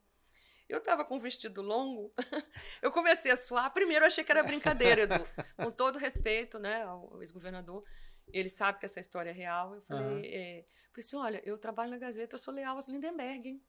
Eu 0.68 0.78
estava 0.78 1.04
com 1.04 1.16
um 1.16 1.20
vestido 1.20 1.62
longo, 1.62 2.14
eu 2.82 2.92
comecei 2.92 3.32
a 3.32 3.38
suar. 3.38 3.74
Primeiro, 3.74 4.04
eu 4.04 4.08
achei 4.08 4.24
que 4.24 4.32
era 4.32 4.44
brincadeira, 4.44 5.02
Edu. 5.04 5.28
Com 5.56 5.72
todo 5.72 5.98
respeito 5.98 6.60
né, 6.60 6.84
ao 6.84 7.20
ex-governador, 7.22 7.84
ele 8.32 8.50
sabe 8.50 8.78
que 8.78 8.86
essa 8.86 9.00
história 9.00 9.32
é 9.32 9.34
real. 9.34 9.74
Eu 9.74 9.82
falei, 9.82 10.06
uhum. 10.06 10.22
é, 10.26 10.66
falei 10.92 11.00
assim: 11.00 11.16
olha, 11.16 11.42
eu 11.44 11.58
trabalho 11.58 11.90
na 11.90 11.98
Gazeta, 11.98 12.36
eu 12.36 12.40
sou 12.40 12.54
leal 12.54 12.76
aos 12.76 12.88
Lindenberg, 12.88 13.50
hein? 13.50 13.64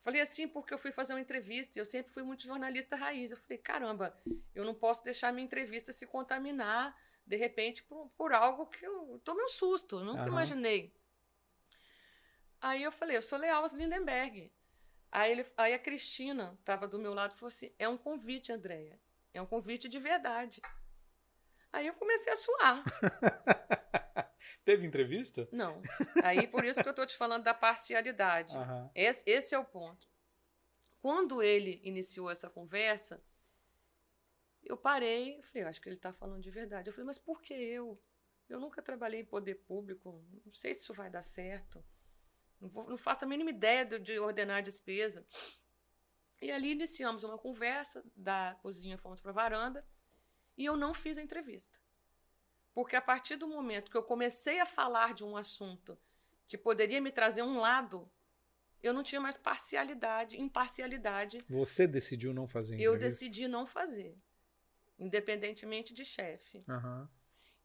Falei 0.00 0.20
assim 0.20 0.46
porque 0.46 0.72
eu 0.72 0.78
fui 0.78 0.92
fazer 0.92 1.12
uma 1.12 1.20
entrevista 1.20 1.78
e 1.78 1.80
eu 1.80 1.84
sempre 1.84 2.12
fui 2.12 2.22
muito 2.22 2.44
jornalista 2.44 2.96
raiz. 2.96 3.30
Eu 3.30 3.36
falei, 3.36 3.58
caramba, 3.58 4.16
eu 4.54 4.64
não 4.64 4.74
posso 4.74 5.02
deixar 5.02 5.32
minha 5.32 5.44
entrevista 5.44 5.92
se 5.92 6.06
contaminar, 6.06 6.96
de 7.26 7.36
repente, 7.36 7.82
por, 7.82 8.08
por 8.16 8.32
algo 8.32 8.66
que 8.66 8.86
eu 8.86 9.20
tomei 9.24 9.44
um 9.44 9.48
susto, 9.48 10.00
nunca 10.00 10.22
uhum. 10.22 10.28
imaginei. 10.28 10.94
Aí 12.60 12.82
eu 12.82 12.92
falei, 12.92 13.16
eu 13.16 13.22
sou 13.22 13.38
leal 13.38 13.62
aos 13.62 13.72
Lindenberg. 13.72 14.52
Aí, 15.10 15.32
ele, 15.32 15.46
aí 15.56 15.74
a 15.74 15.78
Cristina 15.78 16.56
estava 16.58 16.86
do 16.86 16.98
meu 16.98 17.14
lado 17.14 17.34
e 17.34 17.38
falou 17.38 17.48
assim: 17.48 17.72
é 17.78 17.88
um 17.88 17.96
convite, 17.96 18.52
Andréia. 18.52 19.00
É 19.32 19.40
um 19.40 19.46
convite 19.46 19.88
de 19.88 19.98
verdade. 19.98 20.60
Aí 21.72 21.86
eu 21.86 21.94
comecei 21.94 22.32
a 22.32 22.36
suar. 22.36 22.84
Teve 24.64 24.86
entrevista? 24.86 25.48
Não. 25.52 25.80
Aí 26.22 26.46
por 26.46 26.64
isso 26.64 26.82
que 26.82 26.88
eu 26.88 26.92
estou 26.92 27.06
te 27.06 27.16
falando 27.16 27.44
da 27.44 27.54
parcialidade. 27.54 28.56
Uhum. 28.56 28.90
Esse, 28.94 29.22
esse 29.26 29.54
é 29.54 29.58
o 29.58 29.64
ponto. 29.64 30.08
Quando 31.00 31.42
ele 31.42 31.80
iniciou 31.84 32.30
essa 32.30 32.50
conversa, 32.50 33.22
eu 34.64 34.76
parei, 34.76 35.40
falei, 35.42 35.68
acho 35.68 35.80
que 35.80 35.88
ele 35.88 35.96
está 35.96 36.12
falando 36.12 36.42
de 36.42 36.50
verdade. 36.50 36.88
Eu 36.88 36.92
falei, 36.92 37.06
mas 37.06 37.18
por 37.18 37.40
que 37.40 37.54
eu? 37.54 37.98
eu 38.48 38.58
nunca 38.58 38.82
trabalhei 38.82 39.20
em 39.20 39.24
poder 39.24 39.56
público, 39.56 40.24
não 40.44 40.54
sei 40.54 40.72
se 40.72 40.80
isso 40.80 40.94
vai 40.94 41.10
dar 41.10 41.22
certo. 41.22 41.84
Não, 42.60 42.68
vou, 42.68 42.88
não 42.88 42.96
faço 42.96 43.24
a 43.24 43.28
mínima 43.28 43.50
ideia 43.50 43.84
de, 43.84 43.98
de 43.98 44.18
ordenar 44.18 44.58
a 44.58 44.62
despesa. 44.62 45.24
E 46.40 46.50
ali 46.50 46.72
iniciamos 46.72 47.24
uma 47.24 47.38
conversa, 47.38 48.04
da 48.16 48.56
cozinha 48.62 48.96
fomos 48.96 49.20
para 49.20 49.30
a 49.30 49.34
varanda, 49.34 49.84
e 50.56 50.64
eu 50.64 50.76
não 50.76 50.94
fiz 50.94 51.18
a 51.18 51.22
entrevista. 51.22 51.78
Porque 52.72 52.94
a 52.94 53.02
partir 53.02 53.36
do 53.36 53.48
momento 53.48 53.90
que 53.90 53.96
eu 53.96 54.02
comecei 54.02 54.60
a 54.60 54.66
falar 54.66 55.14
de 55.14 55.24
um 55.24 55.36
assunto 55.36 55.98
que 56.46 56.56
poderia 56.56 57.00
me 57.00 57.10
trazer 57.10 57.42
um 57.42 57.58
lado, 57.58 58.08
eu 58.82 58.92
não 58.92 59.02
tinha 59.02 59.20
mais 59.20 59.36
parcialidade, 59.36 60.40
imparcialidade. 60.40 61.38
Você 61.48 61.86
decidiu 61.86 62.32
não 62.32 62.46
fazer 62.46 62.74
entrevista? 62.74 62.94
Eu 62.94 63.10
decidi 63.10 63.48
não 63.48 63.66
fazer, 63.66 64.16
independentemente 64.98 65.92
de 65.92 66.04
chefe. 66.04 66.64
Uhum. 66.68 67.08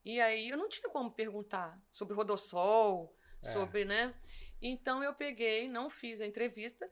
E 0.04 0.20
aí 0.20 0.50
eu 0.50 0.58
não 0.58 0.68
tinha 0.68 0.90
como 0.90 1.12
perguntar 1.12 1.80
sobre 1.92 2.16
Rodossol, 2.16 3.16
é. 3.44 3.54
sobre, 3.54 3.86
né? 3.86 4.14
Então 4.66 5.04
eu 5.04 5.14
peguei, 5.14 5.68
não 5.68 5.90
fiz 5.90 6.22
a 6.22 6.26
entrevista, 6.26 6.90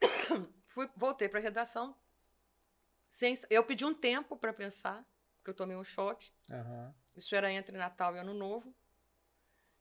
fui, 0.66 0.86
voltei 0.94 1.30
para 1.30 1.38
a 1.38 1.42
redação. 1.42 1.96
Sem, 3.08 3.34
eu 3.48 3.64
pedi 3.64 3.86
um 3.86 3.94
tempo 3.94 4.36
para 4.36 4.52
pensar, 4.52 5.02
porque 5.38 5.48
eu 5.48 5.54
tomei 5.54 5.74
um 5.74 5.82
choque. 5.82 6.30
Uhum. 6.50 6.92
Isso 7.16 7.34
era 7.34 7.50
entre 7.50 7.78
Natal 7.78 8.14
e 8.14 8.18
Ano 8.18 8.34
Novo. 8.34 8.74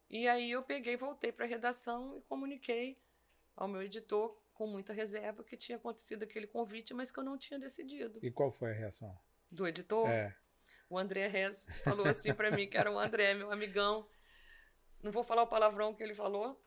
E 0.10 0.30
aí 0.30 0.50
eu 0.50 0.64
peguei, 0.64 0.96
voltei 0.96 1.30
para 1.30 1.44
a 1.44 1.48
redação 1.48 2.18
e 2.18 2.22
comuniquei 2.22 2.98
ao 3.54 3.68
meu 3.68 3.82
editor 3.82 4.42
com 4.54 4.66
muita 4.66 4.94
reserva 4.94 5.44
que 5.44 5.58
tinha 5.58 5.78
acontecido 5.78 6.24
aquele 6.24 6.48
convite, 6.48 6.94
mas 6.94 7.12
que 7.12 7.20
eu 7.20 7.24
não 7.24 7.38
tinha 7.38 7.60
decidido. 7.60 8.18
E 8.24 8.32
qual 8.32 8.50
foi 8.50 8.72
a 8.72 8.74
reação? 8.74 9.14
Do 9.52 9.68
editor? 9.68 10.10
É. 10.10 10.34
O 10.90 10.98
André 10.98 11.28
Rez 11.28 11.68
falou 11.84 12.08
assim 12.08 12.34
para 12.34 12.50
mim, 12.52 12.70
que 12.70 12.78
era 12.78 12.90
o 12.90 12.98
André, 12.98 13.34
meu 13.34 13.52
amigão. 13.52 14.08
Não 15.04 15.12
vou 15.12 15.24
falar 15.24 15.44
o 15.44 15.48
palavrão 15.48 15.94
que 15.94 16.02
ele 16.02 16.16
falou. 16.16 16.64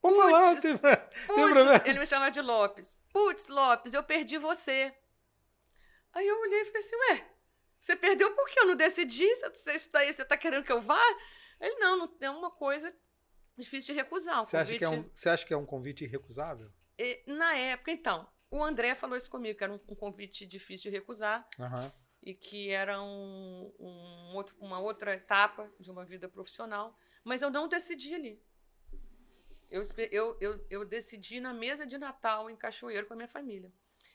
Pode 0.00 0.16
falar, 0.16 0.54
tem, 0.60 0.76
putz, 0.78 1.86
ele 1.86 1.98
me 1.98 2.06
chama 2.06 2.30
de 2.30 2.40
Lopes. 2.40 2.96
Putz, 3.12 3.48
Lopes, 3.48 3.94
eu 3.94 4.02
perdi 4.04 4.38
você. 4.38 4.94
Aí 6.12 6.26
eu 6.26 6.40
olhei 6.40 6.62
e 6.62 6.64
falei 6.66 6.80
assim, 6.80 6.96
ué, 6.96 7.30
você 7.78 7.96
perdeu 7.96 8.34
por 8.34 8.48
quê? 8.48 8.60
Eu 8.60 8.66
não 8.66 8.76
decidi, 8.76 9.26
você, 9.36 9.74
isso 9.74 9.90
daí, 9.92 10.12
você 10.12 10.24
tá 10.24 10.36
querendo 10.36 10.64
que 10.64 10.72
eu 10.72 10.80
vá? 10.80 11.02
Ele, 11.60 11.74
não, 11.76 11.96
não 11.96 12.10
é 12.20 12.30
uma 12.30 12.50
coisa 12.50 12.94
difícil 13.56 13.94
de 13.94 14.00
recusar. 14.00 14.40
Um 14.40 14.44
você, 14.44 14.58
convite... 14.58 14.84
acha 14.84 14.92
que 14.92 14.96
é 14.96 15.00
um, 15.00 15.10
você 15.14 15.28
acha 15.28 15.46
que 15.46 15.54
é 15.54 15.56
um 15.56 15.66
convite 15.66 16.04
irrecusável? 16.04 16.70
E, 16.98 17.22
na 17.26 17.54
época, 17.54 17.90
então, 17.90 18.28
o 18.50 18.62
André 18.62 18.94
falou 18.94 19.16
isso 19.16 19.30
comigo, 19.30 19.58
que 19.58 19.64
era 19.64 19.72
um, 19.72 19.80
um 19.88 19.94
convite 19.94 20.46
difícil 20.46 20.90
de 20.90 20.96
recusar. 20.96 21.46
Uhum. 21.58 21.92
E 22.22 22.34
que 22.34 22.70
era 22.70 23.00
um, 23.00 23.72
um 23.78 24.34
outro, 24.34 24.56
uma 24.60 24.80
outra 24.80 25.14
etapa 25.14 25.70
de 25.78 25.90
uma 25.90 26.04
vida 26.04 26.28
profissional. 26.28 26.96
Mas 27.24 27.42
eu 27.42 27.50
não 27.50 27.68
decidi 27.68 28.14
ali. 28.14 28.42
Eu, 29.70 29.82
eu, 30.10 30.36
eu, 30.40 30.66
eu 30.70 30.84
decidi 30.84 31.40
na 31.40 31.52
mesa 31.52 31.86
de 31.86 31.98
Natal, 31.98 32.48
em 32.48 32.56
Cachoeiro, 32.56 33.06
com 33.06 33.12
a 33.12 33.16
minha 33.16 33.28
família. 33.28 33.70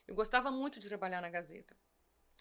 Eu 0.08 0.16
gostava 0.16 0.50
muito 0.50 0.80
de 0.80 0.88
trabalhar 0.88 1.22
na 1.22 1.30
Gazeta. 1.30 1.76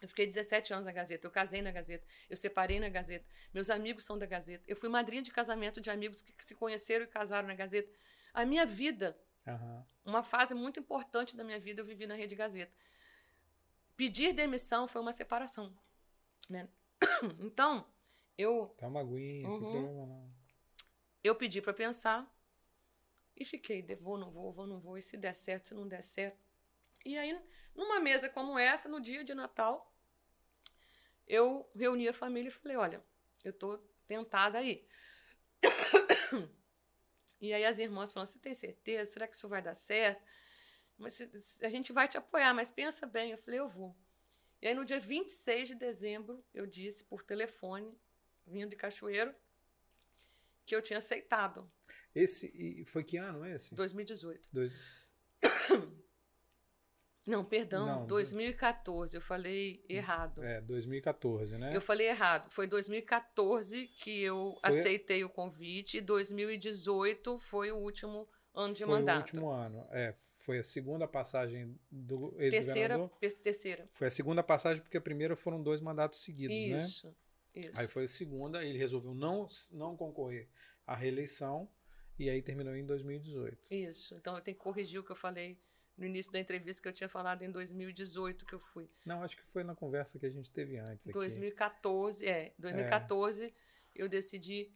Eu 0.00 0.08
fiquei 0.08 0.26
17 0.26 0.72
anos 0.72 0.84
na 0.84 0.92
Gazeta, 0.92 1.26
eu 1.26 1.30
casei 1.30 1.62
na 1.62 1.70
Gazeta, 1.70 2.04
eu 2.28 2.36
separei 2.36 2.80
na 2.80 2.88
Gazeta, 2.88 3.24
meus 3.54 3.70
amigos 3.70 4.04
são 4.04 4.18
da 4.18 4.26
Gazeta. 4.26 4.64
Eu 4.66 4.74
fui 4.74 4.88
madrinha 4.88 5.22
de 5.22 5.30
casamento 5.30 5.80
de 5.80 5.90
amigos 5.90 6.22
que 6.22 6.44
se 6.44 6.54
conheceram 6.54 7.04
e 7.04 7.06
casaram 7.06 7.46
na 7.46 7.54
Gazeta. 7.54 7.92
A 8.34 8.44
minha 8.44 8.66
vida, 8.66 9.16
uhum. 9.46 9.84
uma 10.04 10.22
fase 10.24 10.54
muito 10.54 10.80
importante 10.80 11.36
da 11.36 11.44
minha 11.44 11.60
vida, 11.60 11.82
eu 11.82 11.84
vivi 11.84 12.06
na 12.06 12.14
Rede 12.14 12.34
Gazeta. 12.34 12.72
Pedir 13.96 14.32
demissão 14.32 14.88
foi 14.88 15.00
uma 15.00 15.12
separação. 15.12 15.72
Né? 16.48 16.68
Então, 17.38 17.86
eu. 18.36 18.72
Tá 18.78 18.88
uma 18.88 19.00
aguinha, 19.00 19.48
uhum, 19.48 19.60
tem 19.60 19.70
problema 19.70 20.06
não. 20.06 20.32
Eu 21.22 21.36
pedi 21.36 21.60
para 21.60 21.72
pensar 21.72 22.28
e 23.36 23.44
fiquei, 23.44 23.82
vou, 24.00 24.18
não 24.18 24.30
vou, 24.30 24.52
vou, 24.52 24.66
não 24.66 24.78
vou, 24.78 24.98
e 24.98 25.02
se 25.02 25.16
der 25.16 25.34
certo, 25.34 25.68
se 25.68 25.74
não 25.74 25.88
der 25.88 26.02
certo. 26.02 26.38
E 27.04 27.16
aí, 27.18 27.40
numa 27.74 27.98
mesa 27.98 28.28
como 28.28 28.58
essa, 28.58 28.88
no 28.88 29.00
dia 29.00 29.24
de 29.24 29.34
Natal, 29.34 29.92
eu 31.26 31.68
reuni 31.74 32.08
a 32.08 32.12
família 32.12 32.48
e 32.48 32.52
falei: 32.52 32.76
olha, 32.76 33.04
eu 33.44 33.52
tô 33.52 33.78
tentada 34.06 34.58
aí. 34.58 34.86
E 37.40 37.52
aí 37.52 37.64
as 37.64 37.76
irmãs 37.76 38.12
falaram: 38.12 38.30
você 38.30 38.38
tem 38.38 38.54
certeza? 38.54 39.10
Será 39.10 39.26
que 39.26 39.34
isso 39.34 39.48
vai 39.48 39.60
dar 39.60 39.74
certo? 39.74 40.22
Mas 40.96 41.20
a 41.60 41.68
gente 41.68 41.92
vai 41.92 42.06
te 42.06 42.16
apoiar, 42.16 42.54
mas 42.54 42.70
pensa 42.70 43.04
bem. 43.04 43.32
Eu 43.32 43.38
falei: 43.38 43.58
eu 43.58 43.68
vou. 43.68 43.96
E 44.60 44.68
aí 44.68 44.74
no 44.74 44.84
dia 44.84 45.00
26 45.00 45.70
de 45.70 45.74
dezembro, 45.74 46.44
eu 46.54 46.66
disse 46.66 47.02
por 47.02 47.24
telefone, 47.24 47.92
vindo 48.46 48.70
de 48.70 48.76
Cachoeiro, 48.76 49.34
que 50.64 50.72
eu 50.72 50.80
tinha 50.80 50.98
aceitado. 50.98 51.68
Esse 52.14 52.84
foi 52.86 53.04
que 53.04 53.16
ano 53.16 53.44
esse? 53.46 53.74
2018. 53.74 54.48
Dois... 54.52 54.72
Não, 57.26 57.44
perdão, 57.44 57.86
Não, 57.86 58.06
2014, 58.06 59.16
eu 59.16 59.20
falei 59.20 59.84
errado. 59.88 60.42
É, 60.42 60.60
2014, 60.60 61.56
né? 61.56 61.74
Eu 61.74 61.80
falei 61.80 62.08
errado. 62.08 62.50
Foi 62.50 62.66
2014 62.66 63.86
que 63.86 64.22
eu 64.22 64.56
foi... 64.60 64.80
aceitei 64.80 65.22
o 65.22 65.28
convite 65.28 65.98
e 65.98 66.00
2018 66.00 67.38
foi 67.48 67.70
o 67.70 67.76
último 67.76 68.28
ano 68.52 68.74
de 68.74 68.84
foi 68.84 68.92
mandato. 68.92 69.30
Foi 69.30 69.38
o 69.38 69.42
último 69.44 69.50
ano, 69.50 69.88
é. 69.92 70.14
Foi 70.42 70.58
a 70.58 70.64
segunda 70.64 71.06
passagem 71.06 71.78
do 71.88 72.34
ex-governador? 72.36 73.08
Terceira, 73.20 73.42
terceira. 73.44 73.88
Foi 73.92 74.08
a 74.08 74.10
segunda 74.10 74.42
passagem 74.42 74.82
porque 74.82 74.96
a 74.96 75.00
primeira 75.00 75.36
foram 75.36 75.62
dois 75.62 75.80
mandatos 75.80 76.20
seguidos, 76.20 76.56
isso, 76.56 76.72
né? 76.72 76.78
Isso, 76.78 77.16
isso. 77.68 77.78
Aí 77.78 77.86
foi 77.86 78.02
a 78.02 78.08
segunda, 78.08 78.64
ele 78.64 78.76
resolveu 78.76 79.14
não, 79.14 79.46
não 79.70 79.96
concorrer 79.96 80.48
à 80.84 80.96
reeleição 80.96 81.70
e 82.22 82.30
aí 82.30 82.40
terminou 82.40 82.74
em 82.76 82.86
2018. 82.86 83.74
Isso, 83.74 84.14
então 84.14 84.36
eu 84.36 84.40
tenho 84.40 84.56
que 84.56 84.62
corrigir 84.62 85.00
o 85.00 85.02
que 85.04 85.10
eu 85.10 85.16
falei 85.16 85.58
no 85.96 86.06
início 86.06 86.32
da 86.32 86.38
entrevista 86.38 86.80
que 86.80 86.88
eu 86.88 86.92
tinha 86.92 87.08
falado 87.08 87.42
em 87.42 87.50
2018 87.50 88.46
que 88.46 88.52
eu 88.54 88.60
fui. 88.60 88.88
Não, 89.04 89.22
acho 89.22 89.36
que 89.36 89.44
foi 89.44 89.64
na 89.64 89.74
conversa 89.74 90.18
que 90.18 90.26
a 90.26 90.30
gente 90.30 90.50
teve 90.50 90.78
antes. 90.78 91.08
Aqui. 91.08 91.12
2014, 91.12 92.24
é. 92.26 92.54
2014 92.58 93.46
é. 93.46 93.52
eu 93.94 94.08
decidi 94.08 94.70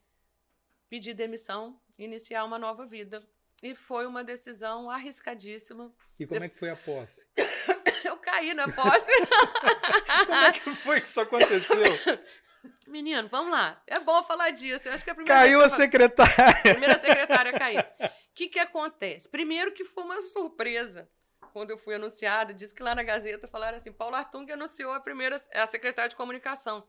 pedir 0.89 1.15
demissão, 1.15 1.81
iniciar 1.97 2.45
uma 2.45 2.59
nova 2.59 2.85
vida. 2.85 3.23
E 3.63 3.75
foi 3.75 4.07
uma 4.07 4.23
decisão 4.23 4.91
arriscadíssima. 4.91 5.93
E 6.19 6.27
como 6.27 6.41
Você... 6.41 6.47
é 6.47 6.49
que 6.49 6.59
foi 6.59 6.71
a 6.71 6.77
posse? 6.77 7.25
eu 8.05 8.19
caí 8.19 8.53
na 8.55 8.65
posse. 8.65 9.07
como 10.27 10.35
é 10.35 10.53
que 10.53 10.75
foi 10.75 11.01
que 11.01 11.07
isso 11.07 11.21
aconteceu? 11.21 11.77
Menino, 12.87 13.29
vamos 13.29 13.53
lá. 13.53 13.81
É 13.87 13.99
bom 14.01 14.23
falar 14.25 14.51
disso. 14.51 14.89
Eu 14.89 14.93
acho 14.93 15.05
que 15.05 15.11
a 15.11 15.15
primeira 15.15 15.41
Caiu 15.41 15.61
a 15.61 15.69
secretária. 15.69 16.35
A 16.49 16.63
primeira 16.63 16.99
secretária 16.99 17.53
caiu. 17.53 17.81
O 17.81 18.11
que, 18.35 18.49
que 18.49 18.59
acontece? 18.59 19.29
Primeiro 19.29 19.73
que 19.73 19.85
foi 19.85 20.05
uma 20.05 20.21
surpresa. 20.21 21.09
Quando 21.53 21.71
eu 21.71 21.79
fui 21.79 21.95
anunciada, 21.95 22.53
disse 22.53 22.75
que 22.75 22.83
lá 22.83 22.95
na 22.95 23.03
Gazeta 23.03 23.49
falaram 23.49 23.77
assim: 23.77 23.93
Paulo 23.93 24.15
Artung 24.15 24.51
anunciou 24.51 24.93
a 24.93 25.01
primeira, 25.01 25.41
a 25.55 25.67
secretária 25.67 26.11
de 26.11 26.17
comunicação. 26.17 26.87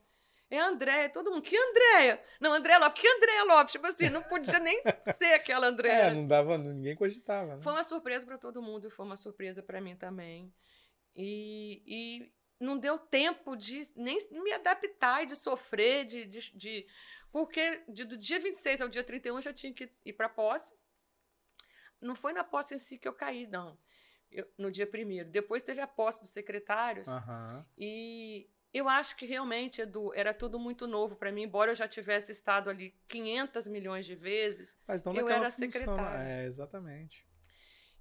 É 0.50 0.58
a 0.58 0.66
Andréia, 0.66 1.10
todo 1.10 1.30
mundo. 1.30 1.42
Que 1.42 1.56
Andréia? 1.56 2.20
Não, 2.40 2.52
Andréia 2.52 2.78
Lopes. 2.78 3.02
Que 3.02 3.08
Andréia 3.08 3.44
Lopes? 3.44 3.72
Tipo 3.72 3.86
assim, 3.86 4.08
não 4.08 4.22
podia 4.22 4.58
nem 4.58 4.82
ser 5.14 5.34
aquela 5.34 5.68
Andréia. 5.68 6.04
É, 6.04 6.10
não 6.10 6.26
dava, 6.26 6.56
ninguém 6.56 6.96
cogitava. 6.96 7.56
Né? 7.56 7.62
Foi 7.62 7.72
uma 7.72 7.84
surpresa 7.84 8.24
para 8.24 8.38
todo 8.38 8.62
mundo 8.62 8.86
e 8.86 8.90
foi 8.90 9.04
uma 9.04 9.16
surpresa 9.16 9.62
para 9.62 9.80
mim 9.80 9.94
também. 9.94 10.50
E, 11.14 11.82
e 11.86 12.32
não 12.58 12.78
deu 12.78 12.98
tempo 12.98 13.56
de 13.56 13.82
nem 13.94 14.18
me 14.30 14.52
adaptar 14.52 15.22
e 15.22 15.26
de 15.26 15.36
sofrer, 15.36 16.04
de, 16.04 16.26
de, 16.26 16.56
de 16.56 16.86
porque 17.30 17.82
de, 17.88 18.04
do 18.04 18.16
dia 18.16 18.40
26 18.40 18.80
ao 18.80 18.88
dia 18.88 19.04
31 19.04 19.36
eu 19.36 19.42
já 19.42 19.52
tinha 19.52 19.72
que 19.72 19.92
ir 20.04 20.12
para 20.12 20.28
posse. 20.28 20.74
Não 22.00 22.14
foi 22.14 22.32
na 22.32 22.44
posse 22.44 22.74
em 22.74 22.78
si 22.78 22.98
que 22.98 23.08
eu 23.08 23.12
caí, 23.12 23.46
não. 23.46 23.78
Eu, 24.30 24.46
no 24.56 24.70
dia 24.70 24.86
primeiro. 24.86 25.28
Depois 25.28 25.62
teve 25.62 25.80
a 25.80 25.86
posse 25.86 26.20
dos 26.20 26.30
secretários. 26.30 27.08
Uhum. 27.08 27.64
E 27.76 28.48
eu 28.72 28.88
acho 28.88 29.16
que 29.16 29.26
realmente, 29.26 29.80
Edu, 29.80 30.12
era 30.14 30.32
tudo 30.34 30.58
muito 30.58 30.86
novo 30.86 31.16
para 31.16 31.32
mim, 31.32 31.42
embora 31.42 31.72
eu 31.72 31.74
já 31.74 31.88
tivesse 31.88 32.32
estado 32.32 32.70
ali 32.70 32.94
500 33.08 33.66
milhões 33.68 34.06
de 34.06 34.14
vezes. 34.14 34.76
Mas 34.86 35.02
não 35.02 35.14
eu 35.14 35.28
era 35.28 35.50
função, 35.50 35.70
secretária. 35.70 36.28
É, 36.28 36.44
exatamente. 36.44 37.26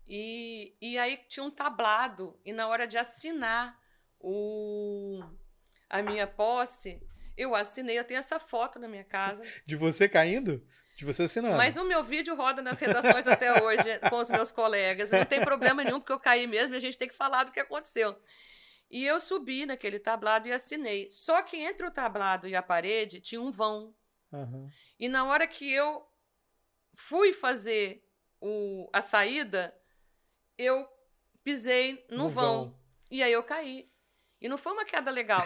E, 0.06 0.76
e 0.82 0.98
aí 0.98 1.18
tinha 1.28 1.44
um 1.44 1.52
tablado, 1.52 2.40
e 2.46 2.54
na 2.54 2.68
hora 2.68 2.88
de 2.88 2.98
assinar 2.98 3.78
o, 4.20 5.24
a 5.90 6.02
minha 6.02 6.28
posse, 6.28 7.02
eu 7.38 7.56
assinei, 7.56 7.98
eu 7.98 8.04
tenho 8.04 8.20
essa 8.20 8.40
foto 8.40 8.80
na 8.80 8.88
minha 8.88 9.04
casa. 9.04 9.44
De 9.66 9.76
você 9.76 10.10
caindo? 10.10 10.66
De 10.96 11.06
você 11.06 11.24
assinando? 11.24 11.58
Mas 11.58 11.78
o 11.78 11.84
meu 11.84 12.04
vídeo 12.04 12.36
roda 12.36 12.62
nas 12.62 12.80
redações 12.80 13.28
até 13.28 13.62
hoje 13.62 14.00
com 14.10 14.18
os 14.18 14.30
meus 14.32 14.52
colegas. 14.52 15.12
Não 15.12 15.24
tem 15.26 15.42
problema 15.42 15.84
nenhum, 15.84 16.00
porque 16.00 16.12
eu 16.12 16.20
caí 16.20 16.48
mesmo 16.48 16.74
e 16.74 16.78
a 16.78 16.82
gente 16.82 16.98
tem 16.98 17.08
que 17.08 17.16
falar 17.16 17.44
do 17.44 17.52
que 17.52 17.60
aconteceu. 17.60 18.20
E 18.90 19.06
eu 19.06 19.20
subi 19.20 19.66
naquele 19.66 20.00
tablado 20.00 20.48
e 20.48 20.52
assinei. 20.52 21.12
Só 21.12 21.42
que 21.44 21.58
entre 21.58 21.86
o 21.86 21.92
tablado 21.92 22.48
e 22.48 22.56
a 22.56 22.64
parede 22.64 23.20
tinha 23.20 23.40
um 23.40 23.52
vão. 23.52 23.94
Uhum. 24.32 24.70
E 25.00 25.08
na 25.08 25.26
hora 25.26 25.46
que 25.46 25.72
eu 25.72 26.04
fui 26.96 27.32
fazer 27.32 28.04
o, 28.42 28.90
a 28.92 29.02
saída, 29.02 29.76
eu 30.58 30.88
pisei 31.44 32.06
no, 32.10 32.24
no 32.24 32.30
vão. 32.30 32.64
vão. 32.64 32.80
E 33.12 33.22
aí 33.22 33.32
eu 33.32 33.44
caí. 33.44 33.90
E 34.40 34.48
não 34.48 34.58
foi 34.58 34.74
uma 34.74 34.86
queda 34.86 35.10
legal. 35.10 35.46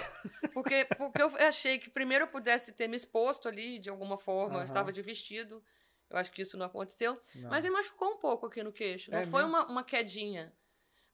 Porque, 0.54 0.86
porque 0.98 1.22
eu 1.22 1.30
achei 1.38 1.80
que 1.80 1.90
primeiro 1.90 2.26
eu 2.26 2.28
pudesse 2.28 2.74
ter 2.74 2.88
me 2.88 2.96
exposto 2.96 3.48
ali 3.48 3.80
de 3.80 3.90
alguma 3.90 4.18
forma. 4.18 4.56
Uhum. 4.56 4.62
Eu 4.62 4.66
estava 4.66 4.92
de 4.92 5.02
vestido. 5.02 5.64
Eu 6.10 6.18
acho 6.18 6.32
que 6.32 6.42
isso 6.42 6.58
não 6.58 6.66
aconteceu. 6.66 7.20
Não. 7.36 7.50
Mas 7.50 7.64
me 7.64 7.70
machucou 7.70 8.10
um 8.10 8.18
pouco 8.18 8.48
aqui 8.48 8.62
no 8.62 8.74
queixo. 8.74 9.10
Não 9.10 9.20
é 9.20 9.26
foi 9.28 9.44
uma, 9.44 9.66
uma 9.68 9.84
quedinha. 9.84 10.54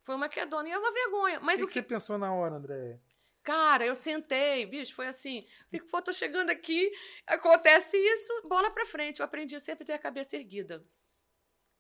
Foi 0.04 0.16
uma 0.16 0.28
quedona 0.28 0.68
e 0.68 0.72
é 0.72 0.78
uma 0.78 0.92
vergonha. 0.92 1.40
Mas 1.40 1.62
o 1.62 1.64
que, 1.64 1.66
o 1.66 1.68
que, 1.68 1.74
você 1.74 1.82
pensou 1.84 2.18
na 2.18 2.34
hora, 2.34 2.56
André? 2.56 3.00
Cara, 3.44 3.86
eu 3.86 3.96
sentei, 3.96 4.66
bicho, 4.66 4.96
foi 4.96 5.08
assim. 5.08 5.46
Fico, 5.70 5.88
pô, 5.88 6.02
tô 6.02 6.12
chegando 6.12 6.50
aqui, 6.50 6.92
acontece 7.26 7.96
isso, 7.96 8.48
bola 8.48 8.72
pra 8.72 8.86
frente. 8.86 9.20
Eu 9.20 9.26
aprendi 9.26 9.60
sempre 9.60 9.84
a 9.84 9.86
ter 9.86 9.94
a 9.94 10.00
cabeça 10.00 10.36
erguida. 10.36 10.84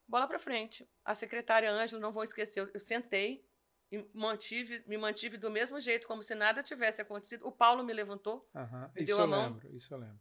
Bola 0.07 0.27
pra 0.27 0.39
frente. 0.39 0.87
A 1.03 1.13
secretária 1.13 1.71
Ângela, 1.71 2.01
não 2.01 2.13
vou 2.13 2.23
esquecer, 2.23 2.59
eu, 2.59 2.69
eu 2.73 2.79
sentei, 2.79 3.46
e 3.91 4.05
mantive, 4.13 4.83
me 4.87 4.97
mantive 4.97 5.37
do 5.37 5.49
mesmo 5.49 5.79
jeito, 5.79 6.07
como 6.07 6.21
se 6.21 6.35
nada 6.35 6.61
tivesse 6.61 7.01
acontecido. 7.01 7.47
O 7.47 7.51
Paulo 7.51 7.83
me 7.83 7.93
levantou, 7.93 8.49
uhum. 8.53 8.89
me 8.93 9.03
deu 9.03 9.19
a 9.19 9.27
mão. 9.27 9.53
Lembro, 9.53 9.75
isso 9.75 9.93
eu 9.93 9.97
lembro. 9.97 10.19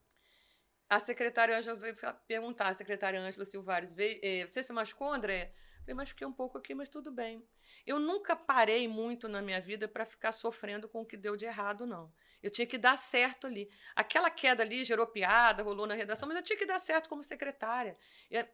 A 0.89 1.01
secretária 1.01 1.59
Ângela 1.59 1.77
veio 1.77 1.97
perguntar, 2.29 2.69
a 2.69 2.75
secretária 2.75 3.21
Ângela 3.21 3.45
Silvares, 3.45 3.93
veio, 3.93 4.21
eh, 4.23 4.47
você 4.47 4.63
se 4.63 4.73
machucou, 4.73 5.13
André? 5.13 5.53
Eu 5.79 5.81
falei, 5.83 5.95
machuquei 5.97 6.27
um 6.27 6.33
pouco 6.33 6.57
aqui, 6.59 6.75
mas 6.75 6.89
tudo 6.89 7.11
bem. 7.11 7.45
Eu 7.85 7.99
nunca 7.99 8.37
parei 8.37 8.87
muito 8.87 9.29
na 9.29 9.43
minha 9.43 9.61
vida 9.61 9.89
para 9.89 10.07
ficar 10.07 10.31
sofrendo 10.31 10.89
com 10.89 11.03
o 11.03 11.07
que 11.07 11.17
deu 11.17 11.37
de 11.37 11.45
errado, 11.45 11.87
não. 11.87 12.13
Eu 12.41 12.51
tinha 12.51 12.67
que 12.67 12.79
dar 12.79 12.97
certo 12.97 13.49
ali. 13.49 13.69
Aquela 13.97 14.31
queda 14.31 14.63
ali 14.63 14.85
gerou 14.85 15.07
piada, 15.09 15.65
rolou 15.65 15.87
na 15.87 15.95
redação, 15.95 16.29
mas 16.29 16.37
eu 16.37 16.43
tinha 16.43 16.57
que 16.57 16.67
dar 16.67 16.79
certo 16.79 17.09
como 17.09 17.23
secretária. 17.23 17.97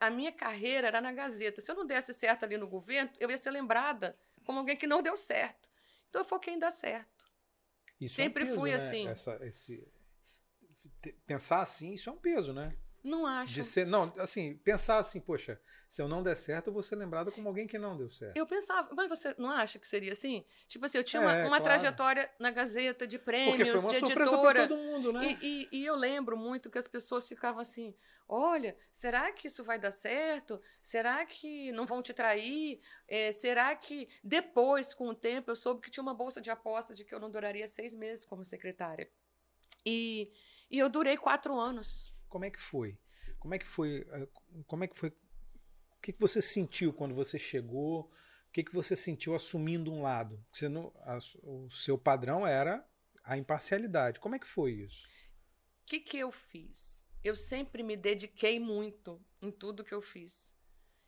A 0.00 0.08
minha 0.08 0.32
carreira 0.32 0.88
era 0.88 1.00
na 1.00 1.12
Gazeta. 1.12 1.60
Se 1.60 1.70
eu 1.70 1.74
não 1.74 1.86
desse 1.86 2.14
certo 2.14 2.44
ali 2.44 2.56
no 2.56 2.66
governo, 2.66 3.10
eu 3.20 3.30
ia 3.30 3.36
ser 3.36 3.50
lembrada 3.50 4.16
como 4.43 4.59
alguém 4.59 4.76
que 4.76 4.86
não 4.86 5.03
deu 5.03 5.16
certo. 5.16 5.68
Então 6.09 6.22
eu 6.22 6.26
foquei 6.26 6.55
em 6.55 6.59
dar 6.59 6.70
certo. 6.70 7.26
Isso 8.01 8.16
Sempre 8.16 8.43
é 8.43 8.47
um 8.47 8.49
peso, 8.49 8.61
fui 8.61 8.70
né? 8.70 8.76
assim. 8.76 9.09
Essa, 9.09 9.38
esse, 9.47 9.88
pensar 11.26 11.62
assim, 11.62 11.93
isso 11.93 12.11
é 12.11 12.12
um 12.12 12.18
peso, 12.18 12.53
né? 12.53 12.76
Não 13.03 13.26
acho. 13.26 13.53
De 13.53 13.64
ser, 13.64 13.86
não, 13.86 14.12
assim, 14.18 14.57
pensar 14.59 14.99
assim, 14.99 15.20
poxa, 15.20 15.61
se 15.88 16.01
eu 16.01 16.09
não 16.09 16.22
der 16.22 16.36
certo, 16.36 16.68
eu 16.68 16.72
vou 16.72 16.82
ser 16.82 16.97
lembrado 16.97 17.32
como 17.32 17.49
alguém 17.49 17.66
que 17.66 17.78
não 17.78 17.97
deu 17.97 18.09
certo. 18.09 18.36
Eu 18.36 18.47
pensava, 18.47 18.88
mas 18.95 19.09
você 19.09 19.34
não 19.38 19.51
acha 19.51 19.78
que 19.78 19.86
seria 19.86 20.12
assim? 20.12 20.45
Tipo 20.68 20.86
assim, 20.86 20.99
eu 20.99 21.05
tinha 21.05 21.20
uma, 21.20 21.32
é, 21.32 21.40
uma 21.40 21.61
claro. 21.61 21.64
trajetória 21.64 22.30
na 22.38 22.51
Gazeta 22.51 23.07
de 23.07 23.18
prêmios, 23.18 23.82
de 23.86 23.97
editora. 23.97 24.68
todo 24.68 24.78
mundo, 24.78 25.12
né? 25.12 25.36
E, 25.43 25.68
e, 25.72 25.80
e, 25.80 25.84
eu 25.84 25.97
lembro 25.97 26.36
muito 26.36 26.70
que 26.70 26.78
as 26.78 26.86
pessoas 26.86 27.28
ficavam 27.28 27.61
assim: 27.61 27.95
olha, 28.29 28.77
será 28.93 29.31
que 29.33 29.49
isso 29.49 29.64
vai 29.64 29.79
dar 29.79 29.93
certo? 29.93 30.61
Será 30.81 31.25
que 31.27 31.73
não 31.73 31.87
vão 31.87 32.03
te 32.03 32.12
trair? 32.12 32.81
É, 33.09 33.33
será 33.33 33.75
que 33.77 34.09
depois, 34.23 34.93
com 34.95 35.09
o 35.09 35.14
tempo, 35.14 35.51
eu 35.51 35.57
soube 35.57 35.81
que 35.81 35.91
tinha 35.91 36.03
uma 36.03 36.14
bolsa 36.14 36.41
de 36.41 36.51
apostas 36.51 36.97
de 36.97 37.05
que 37.05 37.14
eu 37.14 37.20
não 37.20 37.31
duraria 37.31 37.66
seis 37.66 37.95
meses 37.95 38.25
como 38.25 38.45
secretária. 38.45 39.11
E, 39.85 40.33
e 40.70 40.79
eu 40.79 40.89
durei 40.89 41.16
quatro 41.16 41.59
anos. 41.59 42.14
Como 42.29 42.45
é 42.45 42.51
que 42.51 42.61
foi? 42.61 42.99
Como 43.39 43.55
é 43.55 43.59
que 43.59 43.66
foi? 43.66 44.07
Eh, 44.11 44.29
como 44.66 44.85
é 44.85 44.89
que 44.89 44.97
foi? 44.97 45.11
O 45.11 46.01
que, 46.01 46.12
que 46.12 46.20
você 46.20 46.41
sentiu 46.41 46.93
quando 46.93 47.14
você 47.14 47.39
chegou? 47.39 48.11
O 48.49 48.53
que, 48.53 48.64
que 48.64 48.75
você 48.75 48.95
sentiu 48.95 49.35
assumindo 49.35 49.93
um 49.93 50.03
lado? 50.03 50.45
Você 50.51 50.68
não, 50.68 50.93
a, 51.01 51.18
o 51.43 51.70
seu 51.70 51.99
padrão 51.99 52.47
era 52.47 52.87
a 53.25 53.37
imparcialidade. 53.37 54.20
Como 54.20 54.35
é 54.35 54.39
que 54.39 54.47
foi 54.47 54.73
isso? 54.73 55.07
O 55.83 55.87
que, 55.87 56.01
que 56.01 56.18
eu 56.18 56.31
fiz? 56.31 57.01
Eu 57.23 57.37
sempre 57.37 57.83
me 57.83 57.97
dediquei 57.97 58.59
muito 58.59 59.20
em 59.41 59.51
tudo 59.51 59.85
que 59.85 59.95
eu 59.95 60.03
fiz. 60.03 60.53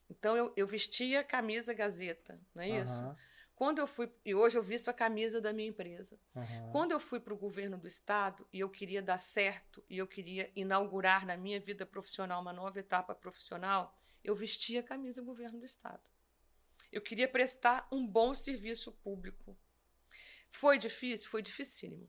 Então 0.09 0.37
eu, 0.37 0.53
eu 0.57 0.67
vestia 0.67 1.21
a 1.21 1.25
camisa 1.25 1.73
Gazeta, 1.73 2.41
não 2.55 2.63
é 2.63 2.69
isso? 2.81 3.05
Uhum. 3.05 3.17
Quando 3.57 3.79
eu 3.79 3.87
fui, 3.87 4.11
e 4.25 4.35
hoje 4.35 4.59
eu 4.59 4.63
visto 4.63 4.89
a 4.89 4.93
camisa 4.93 5.41
da 5.41 5.53
minha 5.53 5.69
empresa. 5.69 6.19
Uhum. 6.35 6.71
Quando 6.73 6.93
eu 6.93 6.99
fui 6.99 7.21
para 7.21 7.33
o 7.33 7.37
governo 7.37 7.79
do 7.79 7.87
estado 7.87 8.47
e 8.53 8.61
eu 8.61 8.69
queria 8.69 9.01
dar 9.01 9.19
certo 9.19 9.83
e 9.89 9.99
eu 9.99 10.07
queria 10.07 10.51
inaugurar 10.57 11.25
na 11.25 11.37
minha 11.37 11.61
vida 11.61 11.87
profissional 11.87 12.43
uma 12.43 12.53
nova 12.53 12.81
etapa 12.81 13.15
profissional, 13.15 13.97
eu 14.25 14.35
vestia 14.35 14.81
a 14.81 14.83
camisa 14.83 15.23
do 15.23 15.27
governo 15.27 15.61
do 15.61 15.65
estado. 15.65 16.03
Eu 16.91 17.01
queria 17.01 17.29
prestar 17.29 17.87
um 17.93 18.07
bom 18.07 18.35
serviço 18.35 18.91
público. 18.93 19.57
Foi 20.51 20.79
difícil? 20.79 21.29
Foi 21.29 21.43
dificílimo. 21.43 22.09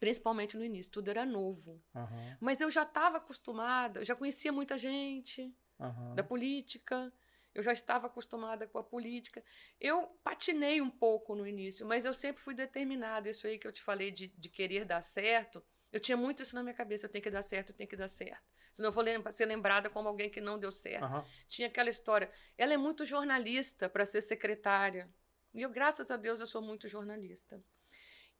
Principalmente 0.00 0.56
no 0.56 0.64
início, 0.64 0.90
tudo 0.90 1.08
era 1.08 1.24
novo. 1.24 1.80
Uhum. 1.94 2.36
Mas 2.40 2.60
eu 2.60 2.70
já 2.70 2.82
estava 2.82 3.18
acostumada, 3.18 4.00
eu 4.00 4.04
já 4.04 4.16
conhecia 4.16 4.50
muita 4.50 4.76
gente 4.76 5.54
uhum. 5.78 6.14
da 6.16 6.24
política 6.24 7.12
eu 7.54 7.62
já 7.62 7.72
estava 7.72 8.06
acostumada 8.06 8.66
com 8.66 8.78
a 8.78 8.84
política. 8.84 9.42
Eu 9.80 10.06
patinei 10.22 10.80
um 10.80 10.90
pouco 10.90 11.34
no 11.34 11.46
início, 11.46 11.86
mas 11.86 12.04
eu 12.04 12.14
sempre 12.14 12.42
fui 12.42 12.54
determinada. 12.54 13.28
Isso 13.28 13.46
aí 13.46 13.58
que 13.58 13.66
eu 13.66 13.72
te 13.72 13.82
falei 13.82 14.10
de, 14.10 14.28
de 14.28 14.48
querer 14.48 14.84
dar 14.84 15.02
certo, 15.02 15.62
eu 15.92 15.98
tinha 15.98 16.16
muito 16.16 16.42
isso 16.42 16.54
na 16.54 16.62
minha 16.62 16.74
cabeça. 16.74 17.06
Eu 17.06 17.10
tenho 17.10 17.22
que 17.22 17.30
dar 17.30 17.42
certo, 17.42 17.70
eu 17.70 17.76
tenho 17.76 17.90
que 17.90 17.96
dar 17.96 18.08
certo. 18.08 18.42
Senão 18.72 18.90
eu 18.90 18.92
vou 18.92 19.32
ser 19.32 19.46
lembrada 19.46 19.90
como 19.90 20.08
alguém 20.08 20.30
que 20.30 20.40
não 20.40 20.58
deu 20.58 20.70
certo. 20.70 21.04
Uhum. 21.04 21.24
Tinha 21.48 21.66
aquela 21.66 21.90
história. 21.90 22.30
Ela 22.56 22.74
é 22.74 22.76
muito 22.76 23.04
jornalista 23.04 23.88
para 23.88 24.06
ser 24.06 24.20
secretária. 24.20 25.12
E 25.52 25.62
eu, 25.62 25.70
graças 25.70 26.08
a 26.10 26.16
Deus, 26.16 26.38
eu 26.38 26.46
sou 26.46 26.62
muito 26.62 26.86
jornalista. 26.86 27.60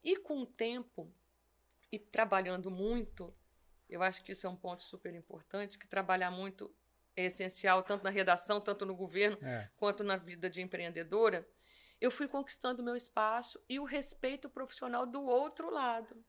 E 0.05 0.17
com 0.17 0.43
o 0.43 0.47
tempo, 0.47 1.13
e 1.93 1.99
trabalhando 1.99 2.71
muito, 2.71 3.35
eu 3.89 4.03
acho 4.03 4.23
que 4.23 4.33
isso 4.33 4.47
é 4.47 4.51
um 4.51 4.57
ponto 4.57 4.83
super 4.83 5.15
importante, 5.15 5.79
que 5.79 5.89
trabalhar 5.89 6.31
muito 6.31 6.75
é 7.17 7.25
essencial, 7.25 7.83
tanto 7.83 8.05
na 8.05 8.11
redação, 8.11 8.61
tanto 8.61 8.87
no 8.87 8.95
governo, 8.95 9.37
é. 9.43 9.69
quanto 9.77 10.05
na 10.05 10.17
vida 10.17 10.49
de 10.49 10.63
empreendedora, 10.63 11.47
eu 12.01 12.11
fui 12.11 12.29
conquistando 12.29 12.83
meu 12.83 12.97
espaço 12.97 13.63
e 13.69 13.79
o 13.79 13.85
respeito 13.85 14.49
profissional 14.49 15.05
do 15.05 15.23
outro 15.23 15.71
lado, 15.71 16.25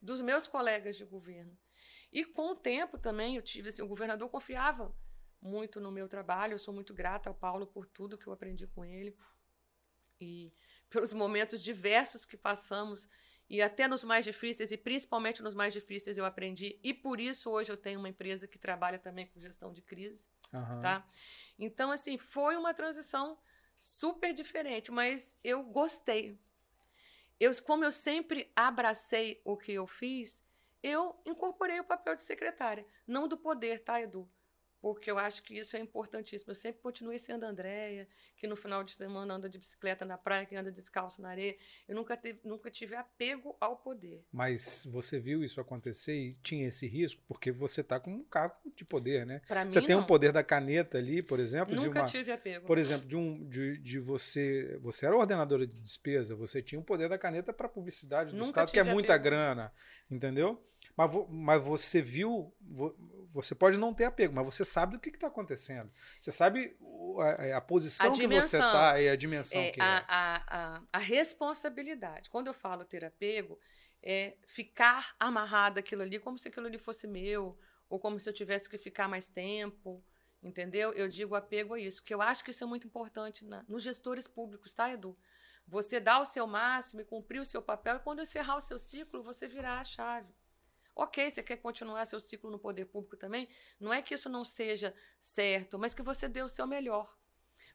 dos 0.00 0.20
meus 0.20 0.46
colegas 0.46 0.96
de 0.96 1.04
governo. 1.04 1.56
E 2.10 2.24
com 2.24 2.52
o 2.52 2.56
tempo 2.56 2.98
também, 2.98 3.36
eu 3.36 3.42
tive 3.42 3.68
assim, 3.68 3.82
o 3.82 3.88
governador 3.88 4.28
confiava 4.28 4.94
muito 5.40 5.80
no 5.80 5.90
meu 5.90 6.08
trabalho, 6.08 6.54
eu 6.54 6.58
sou 6.58 6.72
muito 6.72 6.94
grata 6.94 7.28
ao 7.28 7.34
Paulo 7.34 7.66
por 7.66 7.86
tudo 7.86 8.16
que 8.16 8.26
eu 8.26 8.32
aprendi 8.32 8.66
com 8.66 8.84
ele 8.84 9.16
e 10.20 10.52
pelos 10.88 11.12
momentos 11.12 11.62
diversos 11.62 12.24
que 12.24 12.36
passamos 12.36 13.08
e 13.52 13.60
até 13.60 13.86
nos 13.86 14.02
mais 14.02 14.24
difíceis, 14.24 14.72
e 14.72 14.78
principalmente 14.78 15.42
nos 15.42 15.52
mais 15.52 15.74
difíceis, 15.74 16.16
eu 16.16 16.24
aprendi. 16.24 16.80
E 16.82 16.94
por 16.94 17.20
isso 17.20 17.50
hoje 17.50 17.70
eu 17.70 17.76
tenho 17.76 17.98
uma 17.98 18.08
empresa 18.08 18.48
que 18.48 18.58
trabalha 18.58 18.98
também 18.98 19.26
com 19.26 19.38
gestão 19.38 19.74
de 19.74 19.82
crise. 19.82 20.24
Uhum. 20.50 20.80
Tá? 20.80 21.06
Então, 21.58 21.90
assim, 21.90 22.16
foi 22.16 22.56
uma 22.56 22.72
transição 22.72 23.38
super 23.76 24.32
diferente, 24.32 24.90
mas 24.90 25.36
eu 25.44 25.62
gostei. 25.64 26.40
Eu, 27.38 27.50
como 27.62 27.84
eu 27.84 27.92
sempre 27.92 28.50
abracei 28.56 29.42
o 29.44 29.54
que 29.54 29.72
eu 29.72 29.86
fiz, 29.86 30.42
eu 30.82 31.20
incorporei 31.26 31.78
o 31.78 31.84
papel 31.84 32.16
de 32.16 32.22
secretária. 32.22 32.86
Não 33.06 33.28
do 33.28 33.36
poder, 33.36 33.80
tá, 33.80 34.00
Edu? 34.00 34.26
Porque 34.82 35.08
eu 35.08 35.16
acho 35.16 35.44
que 35.44 35.56
isso 35.56 35.76
é 35.76 35.78
importantíssimo. 35.78 36.50
Eu 36.50 36.56
sempre 36.56 36.82
continuei 36.82 37.16
sendo 37.16 37.44
Andréia, 37.44 38.08
que 38.36 38.48
no 38.48 38.56
final 38.56 38.82
de 38.82 38.90
semana 38.90 39.34
anda 39.34 39.48
de 39.48 39.56
bicicleta 39.56 40.04
na 40.04 40.18
praia, 40.18 40.44
que 40.44 40.56
anda 40.56 40.72
descalço 40.72 41.22
na 41.22 41.28
areia. 41.28 41.56
Eu 41.86 41.94
nunca, 41.94 42.16
teve, 42.16 42.40
nunca 42.42 42.68
tive 42.68 42.96
apego 42.96 43.56
ao 43.60 43.76
poder. 43.76 44.26
Mas 44.32 44.84
você 44.90 45.20
viu 45.20 45.44
isso 45.44 45.60
acontecer 45.60 46.16
e 46.16 46.32
tinha 46.42 46.66
esse 46.66 46.88
risco, 46.88 47.22
porque 47.28 47.52
você 47.52 47.80
está 47.80 48.00
com 48.00 48.12
um 48.12 48.24
cargo 48.24 48.56
de 48.74 48.84
poder, 48.84 49.24
né? 49.24 49.40
Pra 49.46 49.64
você 49.64 49.80
mim, 49.80 49.86
tem 49.86 49.94
não. 49.94 50.02
um 50.02 50.06
poder 50.06 50.32
da 50.32 50.42
caneta 50.42 50.98
ali, 50.98 51.22
por 51.22 51.38
exemplo. 51.38 51.76
Nunca 51.76 51.88
de 51.88 51.98
uma, 52.00 52.04
tive 52.06 52.32
apego. 52.32 52.66
Por 52.66 52.76
exemplo, 52.76 53.06
de, 53.06 53.16
um, 53.16 53.46
de, 53.48 53.78
de 53.78 54.00
você. 54.00 54.76
Você 54.82 55.06
era 55.06 55.16
ordenadora 55.16 55.64
de 55.64 55.78
despesa, 55.78 56.34
você 56.34 56.60
tinha 56.60 56.80
o 56.80 56.82
um 56.82 56.84
poder 56.84 57.08
da 57.08 57.16
caneta 57.16 57.52
para 57.52 57.68
publicidade 57.68 58.30
do 58.30 58.36
nunca 58.36 58.48
Estado, 58.48 58.72
que 58.72 58.80
é 58.80 58.82
muita 58.82 59.14
apego. 59.14 59.24
grana, 59.26 59.72
entendeu? 60.10 60.60
Mas, 60.96 61.10
mas 61.30 61.62
você 61.62 62.02
viu, 62.02 62.52
você 63.32 63.54
pode 63.54 63.78
não 63.78 63.94
ter 63.94 64.04
apego, 64.04 64.34
mas 64.34 64.44
você 64.44 64.64
sabe 64.64 64.92
do 64.92 65.00
que 65.00 65.08
está 65.08 65.26
acontecendo. 65.26 65.90
Você 66.18 66.30
sabe 66.30 66.76
a, 67.18 67.56
a 67.56 67.60
posição 67.60 68.08
a 68.08 68.12
que 68.12 68.26
você 68.26 68.56
está 68.56 69.00
e 69.00 69.08
a 69.08 69.16
dimensão 69.16 69.60
é, 69.60 69.70
que 69.70 69.80
a, 69.80 69.84
é. 69.84 70.04
A, 70.06 70.44
a, 70.46 70.82
a 70.92 70.98
responsabilidade. 70.98 72.28
Quando 72.28 72.48
eu 72.48 72.54
falo 72.54 72.84
ter 72.84 73.04
apego, 73.04 73.58
é 74.02 74.36
ficar 74.46 75.14
amarrado 75.18 75.78
aquilo 75.78 76.02
ali 76.02 76.18
como 76.18 76.36
se 76.36 76.48
aquilo 76.48 76.66
ali 76.66 76.78
fosse 76.78 77.06
meu, 77.06 77.58
ou 77.88 77.98
como 77.98 78.20
se 78.20 78.28
eu 78.28 78.32
tivesse 78.32 78.68
que 78.68 78.78
ficar 78.78 79.08
mais 79.08 79.28
tempo. 79.28 80.04
Entendeu? 80.42 80.92
Eu 80.92 81.08
digo 81.08 81.36
apego 81.36 81.74
a 81.74 81.80
isso, 81.80 82.02
que 82.02 82.12
eu 82.12 82.20
acho 82.20 82.42
que 82.42 82.50
isso 82.50 82.64
é 82.64 82.66
muito 82.66 82.86
importante 82.86 83.44
na, 83.44 83.64
nos 83.68 83.82
gestores 83.82 84.26
públicos, 84.26 84.74
tá, 84.74 84.90
Edu? 84.92 85.16
Você 85.68 86.00
dá 86.00 86.18
o 86.18 86.26
seu 86.26 86.48
máximo 86.48 87.00
e 87.00 87.04
cumprir 87.04 87.40
o 87.40 87.44
seu 87.44 87.62
papel, 87.62 87.96
e 87.96 88.00
quando 88.00 88.22
encerrar 88.22 88.56
o 88.56 88.60
seu 88.60 88.76
ciclo, 88.76 89.22
você 89.22 89.46
virar 89.46 89.78
a 89.78 89.84
chave. 89.84 90.34
Ok, 90.94 91.30
você 91.30 91.42
quer 91.42 91.56
continuar 91.56 92.04
seu 92.04 92.20
ciclo 92.20 92.50
no 92.50 92.58
poder 92.58 92.86
público 92.86 93.16
também? 93.16 93.48
Não 93.80 93.92
é 93.92 94.02
que 94.02 94.14
isso 94.14 94.28
não 94.28 94.44
seja 94.44 94.94
certo, 95.18 95.78
mas 95.78 95.94
que 95.94 96.02
você 96.02 96.28
dê 96.28 96.42
o 96.42 96.48
seu 96.48 96.66
melhor. 96.66 97.16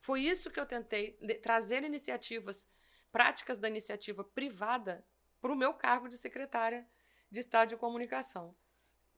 Foi 0.01 0.21
isso 0.21 0.51
que 0.51 0.59
eu 0.59 0.65
tentei 0.65 1.13
trazer 1.41 1.83
iniciativas, 1.83 2.69
práticas 3.11 3.57
da 3.57 3.67
iniciativa 3.67 4.23
privada 4.23 5.05
para 5.41 5.51
o 5.51 5.55
meu 5.55 5.73
cargo 5.73 6.07
de 6.07 6.17
secretária 6.17 6.87
de 7.31 7.39
Estado 7.39 7.69
de 7.69 7.77
Comunicação. 7.77 8.55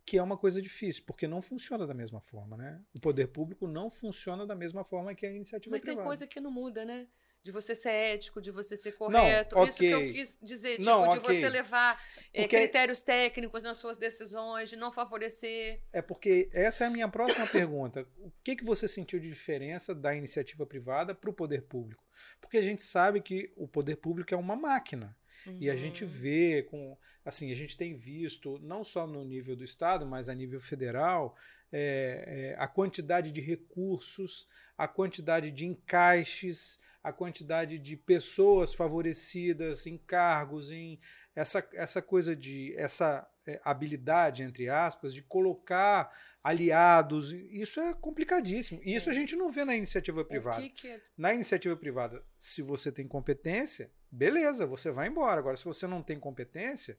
Que 0.05 0.17
é 0.17 0.23
uma 0.23 0.37
coisa 0.37 0.61
difícil, 0.61 1.03
porque 1.05 1.27
não 1.27 1.41
funciona 1.41 1.85
da 1.85 1.93
mesma 1.93 2.19
forma, 2.21 2.57
né? 2.57 2.83
O 2.93 2.99
poder 2.99 3.27
público 3.27 3.67
não 3.67 3.91
funciona 3.91 4.47
da 4.47 4.55
mesma 4.55 4.83
forma 4.83 5.13
que 5.13 5.25
a 5.25 5.31
iniciativa 5.31 5.71
mas 5.71 5.81
privada. 5.81 5.97
Mas 5.97 6.03
tem 6.03 6.19
coisa 6.19 6.27
que 6.27 6.39
não 6.39 6.49
muda, 6.49 6.83
né? 6.85 7.07
De 7.43 7.51
você 7.51 7.73
ser 7.73 7.89
ético, 7.89 8.41
de 8.41 8.51
você 8.51 8.75
ser 8.75 8.91
correto. 8.93 9.55
Não, 9.55 9.65
Isso 9.65 9.77
que 9.77 9.85
eu 9.85 10.11
quis 10.11 10.37
dizer, 10.41 10.71
tipo, 10.77 10.83
Não, 10.83 11.13
de 11.13 11.19
você 11.19 11.47
levar 11.49 12.01
eh, 12.33 12.41
Porque- 12.41 12.57
critérios 12.57 13.01
técnicos 13.01 13.63
nas 13.63 13.77
suas 13.77 13.97
decisões, 13.97 14.69
de 14.69 14.75
não 14.75 14.91
favorecer. 14.91 15.81
É 15.93 16.01
porque 16.01 16.49
essa 16.53 16.83
é 16.83 16.87
a 16.87 16.89
minha 16.89 17.07
próxima 17.07 17.47
pergunta. 17.47 18.05
O 18.19 18.31
que, 18.43 18.55
que 18.57 18.63
você 18.65 18.87
sentiu 18.87 19.19
de 19.19 19.29
diferença 19.29 19.95
da 19.95 20.13
iniciativa 20.15 20.65
privada 20.65 21.15
para 21.15 21.29
o 21.29 21.33
poder 21.33 21.61
público? 21.63 22.03
Porque 22.41 22.57
a 22.57 22.61
gente 22.61 22.83
sabe 22.83 23.21
que 23.21 23.51
o 23.55 23.67
poder 23.67 23.95
público 23.95 24.33
é 24.33 24.37
uma 24.37 24.55
máquina. 24.55 25.15
E 25.59 25.69
a 25.69 25.75
gente 25.77 26.03
Uhum. 26.03 26.09
vê 26.09 26.63
com. 26.69 26.97
Assim, 27.23 27.49
a 27.51 27.55
gente 27.55 27.77
tem 27.77 27.95
visto, 27.95 28.59
não 28.59 28.83
só 28.83 29.07
no 29.07 29.23
nível 29.23 29.55
do 29.55 29.63
Estado, 29.63 30.05
mas 30.05 30.27
a 30.27 30.35
nível 30.35 30.59
federal, 30.59 31.35
é, 31.71 32.53
é, 32.53 32.61
a 32.61 32.67
quantidade 32.67 33.31
de 33.31 33.39
recursos, 33.39 34.45
a 34.77 34.87
quantidade 34.87 35.49
de 35.51 35.65
encaixes, 35.65 36.77
a 37.03 37.11
quantidade 37.13 37.77
de 37.77 37.95
pessoas 37.95 38.73
favorecidas 38.73 39.85
em 39.87 39.97
cargos, 39.97 40.71
em 40.71 40.99
essa, 41.35 41.67
essa 41.73 42.01
coisa 42.01 42.35
de. 42.35 42.73
essa 42.75 43.29
é, 43.47 43.59
habilidade, 43.63 44.43
entre 44.43 44.67
aspas, 44.69 45.13
de 45.13 45.21
colocar 45.21 46.13
aliados. 46.43 47.31
Isso 47.31 47.79
é 47.79 47.93
complicadíssimo. 47.93 48.81
E 48.83 48.95
Isso 48.95 49.09
É. 49.09 49.11
a 49.11 49.15
gente 49.15 49.35
não 49.35 49.49
vê 49.49 49.63
na 49.65 49.75
iniciativa 49.75 50.23
privada. 50.25 50.61
Que 50.61 50.69
que 50.69 50.87
é 50.87 51.01
Na 51.17 51.33
iniciativa 51.33 51.75
privada, 51.75 52.23
se 52.37 52.61
você 52.61 52.91
tem 52.91 53.07
competência, 53.07 53.91
beleza, 54.11 54.65
você 54.65 54.91
vai 54.91 55.07
embora. 55.07 55.39
Agora, 55.39 55.55
se 55.57 55.65
você 55.65 55.87
não 55.87 56.03
tem 56.03 56.19
competência, 56.19 56.97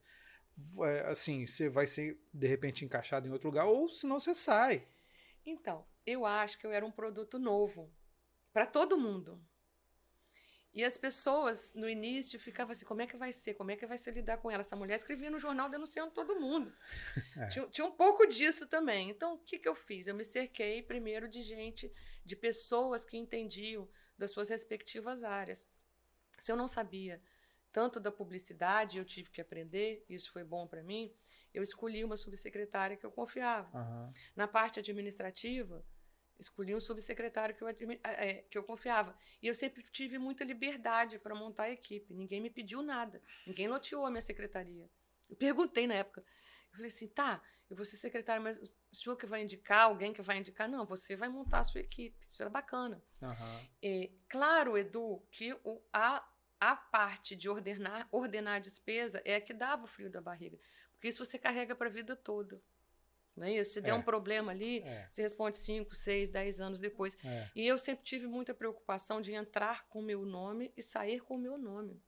assim, 1.07 1.47
você 1.47 1.69
vai 1.69 1.87
ser 1.87 2.19
de 2.33 2.47
repente 2.47 2.85
encaixado 2.85 3.27
em 3.29 3.31
outro 3.31 3.49
lugar, 3.49 3.67
ou 3.67 3.89
senão 3.89 4.19
você 4.19 4.35
sai. 4.35 4.87
Então, 5.45 5.85
eu 6.07 6.27
acho 6.27 6.59
que 6.59 6.67
eu 6.67 6.73
era 6.73 6.85
um 6.85 6.91
produto 6.91 7.39
novo 7.39 7.91
para 8.53 8.67
todo 8.67 8.99
mundo. 8.99 9.41
E 10.73 10.85
as 10.85 10.97
pessoas, 10.97 11.75
no 11.75 11.89
início, 11.89 12.39
ficavam 12.39 12.73
assim: 12.73 12.85
como 12.85 13.03
é 13.03 13.07
que 13.07 13.17
vai 13.17 13.33
ser? 13.33 13.55
Como 13.55 13.71
é 13.71 13.77
que 13.77 13.87
vai 13.87 13.99
ser 13.99 14.13
lidar 14.13 14.39
com 14.39 14.51
ela? 14.51 14.61
Essa 14.61 14.77
mulher 14.77 14.95
escrevia 14.95 15.31
no 15.31 15.39
jornal 15.39 15.69
denunciando 15.69 16.13
todo 16.13 16.39
mundo. 16.39 16.73
É. 17.37 17.49
Tinha, 17.49 17.67
tinha 17.69 17.87
um 17.87 17.93
pouco 17.93 18.27
disso 18.27 18.67
também. 18.67 19.09
Então, 19.09 19.35
o 19.35 19.39
que, 19.39 19.59
que 19.59 19.69
eu 19.69 19.75
fiz? 19.75 20.07
Eu 20.07 20.15
me 20.15 20.25
cerquei 20.25 20.83
primeiro 20.83 21.29
de 21.29 21.41
gente, 21.43 21.91
de 22.25 22.37
pessoas 22.37 23.05
que 23.05 23.17
entendiam 23.17 23.89
das 24.19 24.31
suas 24.31 24.51
respectivas 24.51 25.25
áreas. 25.25 25.67
Se 26.39 26.53
eu 26.53 26.57
não 26.57 26.69
sabia 26.69 27.21
tanto 27.73 27.99
da 27.99 28.13
publicidade, 28.13 28.99
eu 28.99 29.05
tive 29.05 29.31
que 29.31 29.41
aprender, 29.41 30.05
isso 30.09 30.31
foi 30.33 30.45
bom 30.45 30.67
para 30.67 30.83
mim. 30.83 31.13
Eu 31.55 31.63
escolhi 31.63 32.05
uma 32.05 32.17
subsecretária 32.17 32.97
que 32.97 33.07
eu 33.07 33.11
confiava. 33.11 33.79
Aham. 33.79 34.13
Na 34.37 34.47
parte 34.47 34.81
administrativa, 34.81 35.85
escolhi 36.41 36.75
um 36.75 36.81
subsecretário 36.81 37.55
que 37.55 37.63
eu, 37.63 37.69
eh, 37.69 38.45
que 38.51 38.57
eu 38.57 38.65
confiava. 38.65 39.17
E 39.43 39.47
eu 39.47 39.55
sempre 39.55 39.83
tive 39.93 40.19
muita 40.19 40.43
liberdade 40.43 41.19
para 41.19 41.35
montar 41.35 41.65
a 41.65 41.71
equipe. 41.71 42.15
Ninguém 42.15 42.41
me 42.41 42.51
pediu 42.51 42.83
nada. 42.83 43.23
Ninguém 43.47 43.69
loteou 43.69 44.07
a 44.07 44.11
minha 44.11 44.23
secretaria. 44.23 44.89
Eu 45.29 45.37
perguntei 45.37 45.87
na 45.87 45.95
época. 45.95 46.25
Eu 46.71 46.77
falei 46.77 46.89
assim, 46.89 47.09
tá, 47.09 47.43
eu 47.69 47.77
vou 47.77 47.85
ser 47.85 47.97
secretária, 47.97 48.43
mas 48.43 48.59
o 48.59 48.97
senhor 48.97 49.17
que 49.17 49.27
vai 49.27 49.43
indicar, 49.43 49.85
alguém 49.85 50.13
que 50.13 50.23
vai 50.23 50.39
indicar? 50.39 50.69
Não, 50.69 50.87
você 50.87 51.15
vai 51.15 51.29
montar 51.29 51.61
a 51.61 51.65
sua 51.65 51.81
equipe. 51.81 52.17
Isso 52.27 52.43
era 52.43 52.51
bacana. 52.51 53.03
É, 53.83 54.11
claro, 54.29 54.77
Edu, 54.77 55.23
que 55.31 55.53
o, 55.63 55.81
a, 55.93 56.27
a 56.59 56.75
parte 56.75 57.37
de 57.37 57.49
ordenar, 57.49 58.09
ordenar 58.11 58.57
a 58.57 58.61
despesa 58.61 59.23
é 59.25 59.37
a 59.37 59.41
que 59.41 59.55
dava 59.55 59.85
o 59.85 59.89
frio 59.89 60.11
da 60.11 60.21
barriga. 60.21 60.59
Porque 60.93 61.09
isso 61.09 61.25
você 61.25 61.39
carrega 61.39 61.75
para 61.75 61.89
a 61.89 61.93
vida 61.93 62.17
toda. 62.17 62.61
Não 63.41 63.47
é 63.47 63.55
isso? 63.55 63.73
Se 63.73 63.81
der 63.81 63.91
É. 63.91 63.95
um 63.95 64.03
problema 64.03 64.53
ali, 64.53 64.81
É. 64.81 65.09
você 65.11 65.23
responde 65.23 65.57
5, 65.57 65.95
6, 65.95 66.29
10 66.29 66.61
anos 66.61 66.79
depois. 66.79 67.17
É. 67.25 67.49
E 67.57 67.67
eu 67.67 67.79
sempre 67.79 68.05
tive 68.05 68.27
muita 68.27 68.53
preocupação 68.53 69.23
de 69.23 69.33
entrar 69.33 69.89
com 69.89 70.01
o 70.01 70.03
meu 70.03 70.27
nome 70.27 70.71
e 70.77 70.83
sair 70.83 71.21
com 71.21 71.37
o 71.37 71.39
meu 71.39 71.57
nome. 71.57 72.03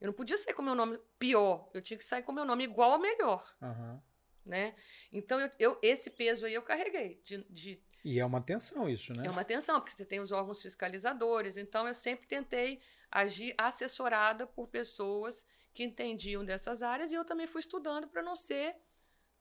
Eu 0.00 0.06
não 0.06 0.14
podia 0.14 0.38
sair 0.38 0.54
com 0.54 0.62
o 0.62 0.64
meu 0.64 0.74
nome 0.74 0.98
pior, 1.18 1.68
eu 1.74 1.82
tinha 1.82 1.98
que 1.98 2.04
sair 2.04 2.22
com 2.22 2.32
o 2.32 2.34
meu 2.34 2.46
nome 2.46 2.64
igual 2.64 2.92
ou 2.92 2.98
melhor, 2.98 3.54
Aham. 3.60 4.02
né? 4.46 4.74
Então, 5.12 5.38
eu, 5.38 5.50
eu- 5.58 5.78
esse 5.82 6.08
peso 6.10 6.46
aí 6.46 6.54
eu 6.54 6.62
carreguei, 6.62 7.20
de, 7.22 7.44
de 7.50 7.82
E 8.02 8.18
é 8.18 8.24
uma 8.24 8.40
tensão 8.40 8.88
isso, 8.88 9.12
né? 9.12 9.26
é 9.26 9.30
uma 9.30 9.44
tensão, 9.44 9.78
porque 9.78 9.94
você 9.94 10.06
tem 10.06 10.20
os 10.20 10.32
órgãos 10.32 10.62
fiscalizadores. 10.62 11.58
Então, 11.58 11.86
eu 11.86 11.92
sempre 11.94 12.26
tentei 12.26 12.80
agir 13.10 13.54
assessorada 13.58 14.46
por 14.46 14.68
pessoas 14.68 15.44
que 15.74 15.84
entendiam 15.84 16.42
dessas 16.44 16.82
áreas 16.82 17.12
e 17.12 17.14
eu 17.14 17.24
também 17.26 17.46
fui 17.46 17.60
estudando 17.60 18.08
para 18.08 18.22
não 18.22 18.36
ser 18.36 18.74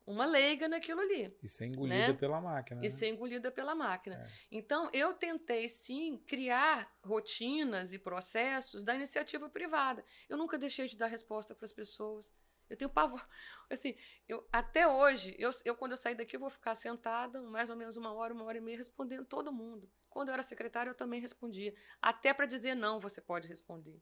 uma 0.05 0.25
leiga 0.25 0.67
naquilo 0.67 0.99
ali 0.99 1.35
E 1.41 1.47
ser 1.47 1.65
engolida 1.65 2.07
né? 2.07 2.13
pela 2.13 2.41
máquina. 2.41 2.79
e 2.81 2.83
né? 2.83 2.89
ser 2.89 3.07
engolida 3.07 3.51
pela 3.51 3.73
máquina. 3.73 4.15
É. 4.15 4.27
Então, 4.51 4.89
eu 4.91 5.13
tentei 5.13 5.69
sim 5.69 6.17
criar 6.27 6.93
rotinas 7.03 7.93
e 7.93 7.99
processos 7.99 8.83
da 8.83 8.95
iniciativa 8.95 9.49
privada. 9.49 10.03
Eu 10.27 10.37
nunca 10.37 10.57
deixei 10.57 10.87
de 10.87 10.97
dar 10.97 11.07
resposta 11.07 11.55
para 11.55 11.65
as 11.65 11.71
pessoas. 11.71 12.33
Eu 12.69 12.77
tenho 12.77 12.89
pavor. 12.89 13.25
Assim, 13.69 13.95
eu, 14.27 14.47
até 14.51 14.87
hoje, 14.87 15.35
eu, 15.39 15.51
eu, 15.63 15.75
quando 15.75 15.91
eu 15.91 15.97
sair 15.97 16.15
daqui, 16.15 16.35
eu 16.35 16.39
vou 16.39 16.49
ficar 16.49 16.73
sentada 16.73 17.41
mais 17.41 17.69
ou 17.69 17.75
menos 17.75 17.95
uma 17.95 18.13
hora, 18.13 18.33
uma 18.33 18.43
hora 18.45 18.57
e 18.57 18.61
meia, 18.61 18.77
respondendo 18.77 19.25
todo 19.25 19.51
mundo. 19.51 19.89
Quando 20.09 20.29
eu 20.29 20.33
era 20.33 20.43
secretária, 20.43 20.89
eu 20.89 20.95
também 20.95 21.19
respondia. 21.19 21.73
Até 22.01 22.33
para 22.33 22.45
dizer 22.45 22.75
não, 22.75 22.99
você 22.99 23.21
pode 23.21 23.47
responder. 23.47 24.01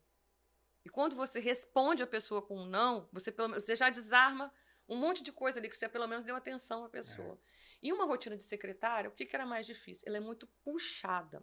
E 0.84 0.90
quando 0.90 1.16
você 1.16 1.40
responde 1.40 2.02
a 2.02 2.08
pessoa 2.08 2.42
com 2.42 2.62
um 2.62 2.66
não, 2.66 3.08
você, 3.12 3.32
você 3.32 3.76
já 3.76 3.90
desarma 3.90 4.52
um 4.92 4.98
monte 4.98 5.24
de 5.24 5.32
coisa 5.32 5.58
ali 5.58 5.70
que 5.70 5.78
você 5.78 5.88
pelo 5.88 6.06
menos 6.06 6.24
deu 6.26 6.36
atenção 6.36 6.84
à 6.84 6.90
pessoa. 6.90 7.40
E 7.82 7.92
uma 7.94 8.06
rotina 8.06 8.36
de 8.36 8.44
secretária, 8.44 9.10
o 9.10 9.14
que, 9.14 9.26
que 9.26 9.36
era 9.36 9.46
mais 9.46 9.66
difícil? 9.66 10.04
Ela 10.08 10.18
é 10.18 10.20
muito 10.20 10.46
puxada. 10.64 11.42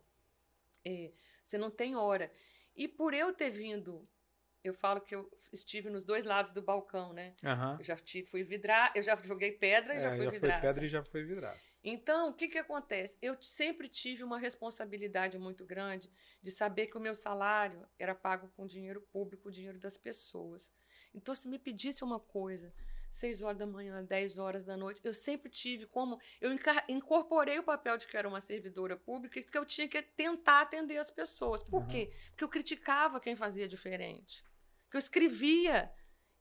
É, 0.85 1.11
você 1.43 1.57
não 1.57 1.71
tem 1.71 1.97
hora. 1.97 2.31
E 2.77 2.87
por 2.87 3.15
eu 3.15 3.33
ter 3.33 3.51
vindo, 3.51 4.07
eu 4.63 4.75
falo 4.75 5.01
que 5.01 5.15
eu 5.15 5.31
estive 5.51 5.89
nos 5.89 6.05
dois 6.05 6.25
lados 6.25 6.53
do 6.53 6.61
balcão, 6.61 7.13
né? 7.13 7.35
Aham. 7.43 7.77
Eu 7.79 7.85
já 7.85 7.97
fui 8.31 8.45
vidrar, 8.45 8.93
eu 8.95 9.03
já 9.03 9.17
joguei 9.17 9.53
pedra 9.53 9.95
e 9.97 10.01
já 10.01 10.13
É, 10.13 10.17
fui 10.17 10.25
já 10.27 10.31
vidraça. 10.31 10.61
foi 10.61 10.69
pedra 10.69 10.85
e 10.85 10.89
já 10.89 11.03
foi 11.05 11.25
vidraça. 11.25 11.81
Então, 11.83 12.29
o 12.31 12.35
que, 12.35 12.49
que 12.49 12.59
acontece? 12.59 13.19
Eu 13.23 13.41
sempre 13.41 13.89
tive 13.89 14.23
uma 14.23 14.39
responsabilidade 14.39 15.39
muito 15.39 15.65
grande 15.65 16.11
de 16.43 16.51
saber 16.51 16.87
que 16.89 16.99
o 16.99 17.01
meu 17.01 17.15
salário 17.15 17.89
era 17.99 18.15
pago 18.15 18.49
com 18.57 18.67
dinheiro 18.67 19.01
público, 19.11 19.49
o 19.49 19.53
dinheiro 19.53 19.79
das 19.79 19.97
pessoas. 19.97 20.71
Então, 21.15 21.35
se 21.35 21.49
me 21.49 21.59
pedisse 21.59 22.05
uma 22.05 22.21
coisa, 22.21 22.73
6 23.09 23.43
horas 23.43 23.59
da 23.59 23.67
manhã, 23.67 24.05
10 24.05 24.39
horas 24.39 24.65
da 24.65 24.77
noite, 24.77 25.01
eu 25.05 25.13
sempre 25.13 25.51
tive 25.51 25.87
como. 25.87 26.21
Eu 26.41 26.51
incorporei 26.89 27.59
o 27.59 27.63
papel 27.65 27.99
de 27.99 28.07
que 28.07 28.17
era 28.17 28.29
uma 28.29 28.41
servidora 28.41 28.97
pública 28.97 29.39
e 29.41 29.45
que 29.45 29.59
eu 29.59 29.65
tinha 29.67 29.89
que 29.89 30.01
tentar 30.03 30.61
atender 30.63 30.99
as 30.99 31.11
pessoas. 31.11 31.63
Por 31.63 31.81
Aham. 31.83 31.89
quê? 31.89 32.11
Porque 32.31 32.45
eu 32.45 32.49
criticava 32.49 33.21
quem 33.21 33.35
fazia 33.35 33.67
diferente. 33.67 34.45
Porque 34.85 34.97
eu 34.97 35.01
escrevia 35.01 35.93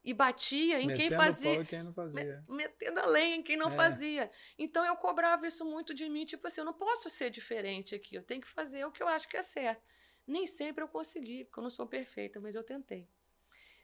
e 0.04 0.14
batia 0.14 0.80
em 0.80 0.88
quem 0.88 1.10
Metendo 1.10 1.16
fazia. 1.16 1.54
pau 1.54 1.62
em 1.62 1.66
quem 1.66 1.84
não 1.84 1.94
fazia. 1.94 2.44
Me- 2.48 2.56
metendo 2.58 3.16
em 3.18 3.44
quem 3.44 3.58
não 3.58 3.72
É. 3.72 3.76
fazia. 3.76 4.32
Então 4.58 4.86
eu 4.86 4.96
cobrava 4.96 5.48
isso 5.48 5.66
muito 5.66 5.94
de 5.94 6.08
mim, 6.08 6.26
tipo 6.26 6.48
assim, 6.48 6.62
eu 6.62 6.66
não 6.66 6.74
posso 6.74 7.10
ser 7.10 7.30
diferente 7.30 7.94
aqui, 7.96 8.16
eu 8.16 8.24
tenho 8.24 8.42
que 8.42 8.48
fazer 8.48 8.86
o 8.86 8.92
que 8.92 9.04
eu 9.04 9.08
acho 9.08 9.28
que 9.28 9.36
é 9.36 9.42
certo. 9.42 9.84
Nem 10.26 10.46
sempre 10.48 10.84
eu 10.84 10.88
consegui, 10.88 11.44
porque 11.46 11.60
eu 11.60 11.64
não 11.64 11.70
sou 11.70 11.88
perfeita, 11.88 12.40
mas 12.40 12.56
eu 12.56 12.64
tentei. 12.64 13.10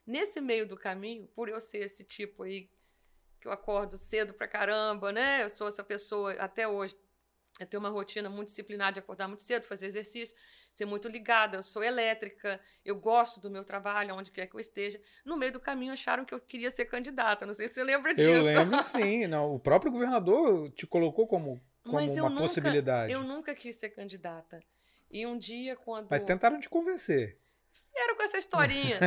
Nesse 0.05 0.41
meio 0.41 0.67
do 0.67 0.75
caminho, 0.75 1.27
por 1.35 1.47
eu 1.49 1.59
ser 1.61 1.79
esse 1.79 2.03
tipo 2.03 2.43
aí, 2.43 2.69
que 3.39 3.47
eu 3.47 3.51
acordo 3.51 3.97
cedo 3.97 4.33
pra 4.33 4.47
caramba, 4.47 5.11
né? 5.11 5.43
Eu 5.43 5.49
sou 5.49 5.67
essa 5.67 5.83
pessoa 5.83 6.33
até 6.33 6.67
hoje. 6.67 6.95
Eu 7.59 7.67
tenho 7.67 7.81
uma 7.81 7.89
rotina 7.89 8.29
muito 8.29 8.47
disciplinada 8.47 8.93
de 8.93 8.99
acordar 8.99 9.27
muito 9.27 9.43
cedo, 9.43 9.63
fazer 9.63 9.85
exercício, 9.85 10.35
ser 10.71 10.85
muito 10.85 11.07
ligada. 11.07 11.57
Eu 11.57 11.63
sou 11.63 11.83
elétrica, 11.83 12.59
eu 12.83 12.95
gosto 12.95 13.39
do 13.39 13.49
meu 13.49 13.63
trabalho, 13.63 14.15
onde 14.15 14.31
quer 14.31 14.47
que 14.47 14.55
eu 14.55 14.59
esteja. 14.59 14.99
No 15.23 15.37
meio 15.37 15.51
do 15.51 15.59
caminho 15.59 15.93
acharam 15.93 16.25
que 16.25 16.33
eu 16.33 16.39
queria 16.39 16.71
ser 16.71 16.85
candidata. 16.85 17.45
Não 17.45 17.53
sei 17.53 17.67
se 17.67 17.75
você 17.75 17.83
lembra 17.83 18.13
disso. 18.13 18.27
Eu 18.27 18.43
lembro 18.43 18.81
sim. 18.81 19.27
Não, 19.27 19.53
o 19.53 19.59
próprio 19.59 19.91
governador 19.91 20.71
te 20.71 20.87
colocou 20.87 21.27
como, 21.27 21.61
como 21.83 21.93
Mas 21.95 22.17
uma 22.17 22.27
nunca- 22.29 22.41
possibilidade. 22.41 23.13
Eu 23.13 23.23
nunca 23.23 23.53
quis 23.53 23.75
ser 23.75 23.89
candidata. 23.89 24.59
E 25.11 25.27
um 25.27 25.37
dia, 25.37 25.75
quando. 25.75 26.09
Mas 26.09 26.23
tentaram 26.23 26.59
te 26.59 26.67
convencer. 26.67 27.37
Vieram 27.93 28.15
com 28.15 28.23
essa 28.23 28.37
historinha. 28.39 28.99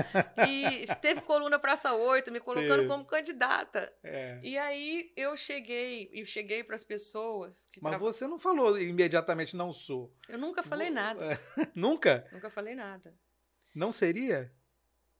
e 0.48 0.86
teve 1.00 1.20
coluna 1.22 1.58
Praça 1.58 1.92
8, 1.94 2.30
me 2.30 2.38
colocando 2.40 2.76
Teve. 2.76 2.86
como 2.88 3.04
candidata. 3.04 3.92
É. 4.02 4.38
E 4.42 4.56
aí 4.56 5.12
eu 5.16 5.36
cheguei, 5.36 6.08
e 6.12 6.24
cheguei 6.24 6.62
para 6.62 6.76
as 6.76 6.84
pessoas 6.84 7.66
que 7.72 7.80
Mas 7.82 7.90
tra- 7.92 7.98
você 7.98 8.26
não 8.28 8.38
falou 8.38 8.78
imediatamente 8.80 9.56
não 9.56 9.72
sou. 9.72 10.14
Eu 10.28 10.38
nunca 10.38 10.62
falei 10.62 10.88
Vo- 10.88 10.94
nada. 10.94 11.32
É. 11.32 11.38
Nunca? 11.74 12.28
Nunca 12.32 12.48
falei 12.48 12.74
nada. 12.74 13.12
Não 13.74 13.90
seria 13.92 14.52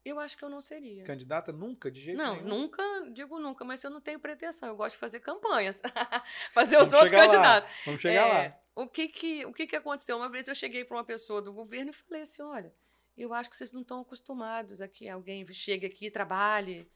Eu 0.05 0.20
acho 0.20 0.38
que 0.38 0.44
eu 0.44 0.49
não 0.49 0.61
seria. 0.61 1.03
candidata 1.03 1.51
nunca, 1.53 1.90
de 1.90 2.01
jeito 2.01 2.16
Não, 2.18 2.36
nenhum? 2.36 2.47
nunca, 2.49 2.82
digo 3.12 3.38
nunca, 3.40 3.64
mas 3.64 3.82
eu 3.82 3.90
não 3.90 4.01
tenho 4.01 4.20
pretensão. 4.20 4.68
Eu 4.68 4.76
gosto 4.76 4.94
de 4.94 5.01
fazer 5.01 5.18
campanhas. 5.20 5.76
fazer 6.55 6.76
os 6.76 6.88
Vamos 6.88 6.94
outros 6.94 7.11
chegar 7.11 7.24
lá. 7.26 7.30
candidatos. 7.61 7.76
Vamos 7.84 8.01
chegar 8.01 8.26
É, 8.28 8.49
lá. 8.49 8.59
O 8.76 8.86
que 8.88 9.09
que, 9.09 9.44
o 9.44 9.53
que 9.53 9.66
que 9.66 9.74
aconteceu? 9.74 10.16
Uma 10.16 10.28
vez 10.28 10.47
eu 10.47 10.55
cheguei 10.55 10.84
para 10.84 10.97
uma 10.97 11.05
pessoa 11.05 11.42
do 11.42 11.53
governo 11.53 11.90
e 11.90 11.94
falei 11.94 12.22
assim, 12.22 12.42
olha, 12.42 12.72
eu 13.16 13.32
acho 13.32 13.48
que 13.48 13.56
vocês 13.56 13.72
não 13.72 13.82
estão 13.82 14.00
acostumados 14.00 14.80
a 14.80 14.88
que 14.88 15.08
alguém 15.08 15.46
chegue 15.52 15.86
aqui 15.86 16.10
trabalhe. 16.10 16.90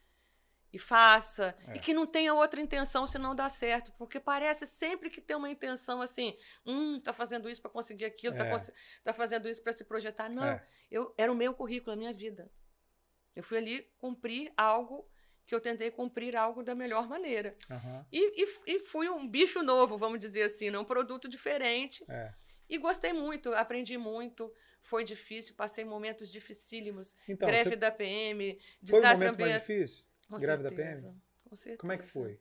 e 0.72 0.78
faça. 0.78 1.56
É. 1.66 1.76
E 1.76 1.80
que 1.80 1.92
não 1.92 2.06
tenha 2.06 2.32
outra 2.32 2.60
intenção 2.60 3.06
se 3.06 3.18
não 3.18 3.34
dá 3.34 3.48
certo. 3.48 3.92
Porque 3.98 4.20
parece 4.20 4.66
sempre 4.66 5.10
que 5.10 5.20
tem 5.20 5.36
uma 5.36 5.50
intenção 5.50 6.00
assim: 6.00 6.36
hum, 6.64 7.00
tá 7.00 7.12
fazendo 7.12 7.48
isso 7.48 7.60
para 7.60 7.70
conseguir 7.70 8.04
aquilo, 8.04 8.36
tá 8.36 8.46
é. 8.46 8.50
tá, 8.56 8.72
tá, 9.04 9.12
fazendo 9.12 9.48
isso 9.48 9.62
para 9.62 9.72
se 9.72 9.84
projetar. 9.84 10.28
Não, 10.30 10.44
é. 10.44 10.64
eu, 10.90 11.12
era 11.18 11.32
o 11.32 11.34
meu 11.34 11.54
currículo, 11.54 11.92
a 11.92 11.96
minha 11.96 12.12
vida. 12.12 12.50
Eu 13.34 13.42
fui 13.42 13.58
ali 13.58 13.82
cumprir 13.98 14.52
algo 14.56 15.08
que 15.50 15.54
eu 15.54 15.60
tentei 15.60 15.90
cumprir 15.90 16.36
algo 16.36 16.62
da 16.62 16.76
melhor 16.76 17.08
maneira. 17.08 17.56
Uhum. 17.68 18.04
E, 18.12 18.44
e, 18.44 18.48
e, 18.66 18.78
fui 18.78 19.10
um 19.10 19.28
bicho 19.28 19.64
novo, 19.64 19.98
vamos 19.98 20.20
dizer 20.20 20.42
assim, 20.42 20.70
né? 20.70 20.78
um 20.78 20.84
produto 20.84 21.28
diferente. 21.28 22.04
É. 22.08 22.32
E 22.68 22.78
gostei 22.78 23.12
muito, 23.12 23.52
aprendi 23.54 23.98
muito. 23.98 24.52
Foi 24.90 25.04
difícil, 25.04 25.54
passei 25.54 25.84
momentos 25.84 26.28
dificílimos. 26.28 27.16
Então, 27.28 27.48
greve 27.48 27.70
você... 27.70 27.76
da 27.76 27.92
PM, 27.92 28.58
desastre 28.82 29.00
Foi 29.00 29.28
o 29.28 29.30
momento 29.30 29.40
mais 29.40 29.60
difícil? 29.60 30.04
Com 30.28 30.36
greve 30.36 30.62
certeza, 30.62 31.02
da 31.02 31.10
PM? 31.10 31.22
Com 31.48 31.56
certeza. 31.56 31.78
Como 31.78 31.92
é 31.92 31.98
que 31.98 32.06
foi? 32.06 32.40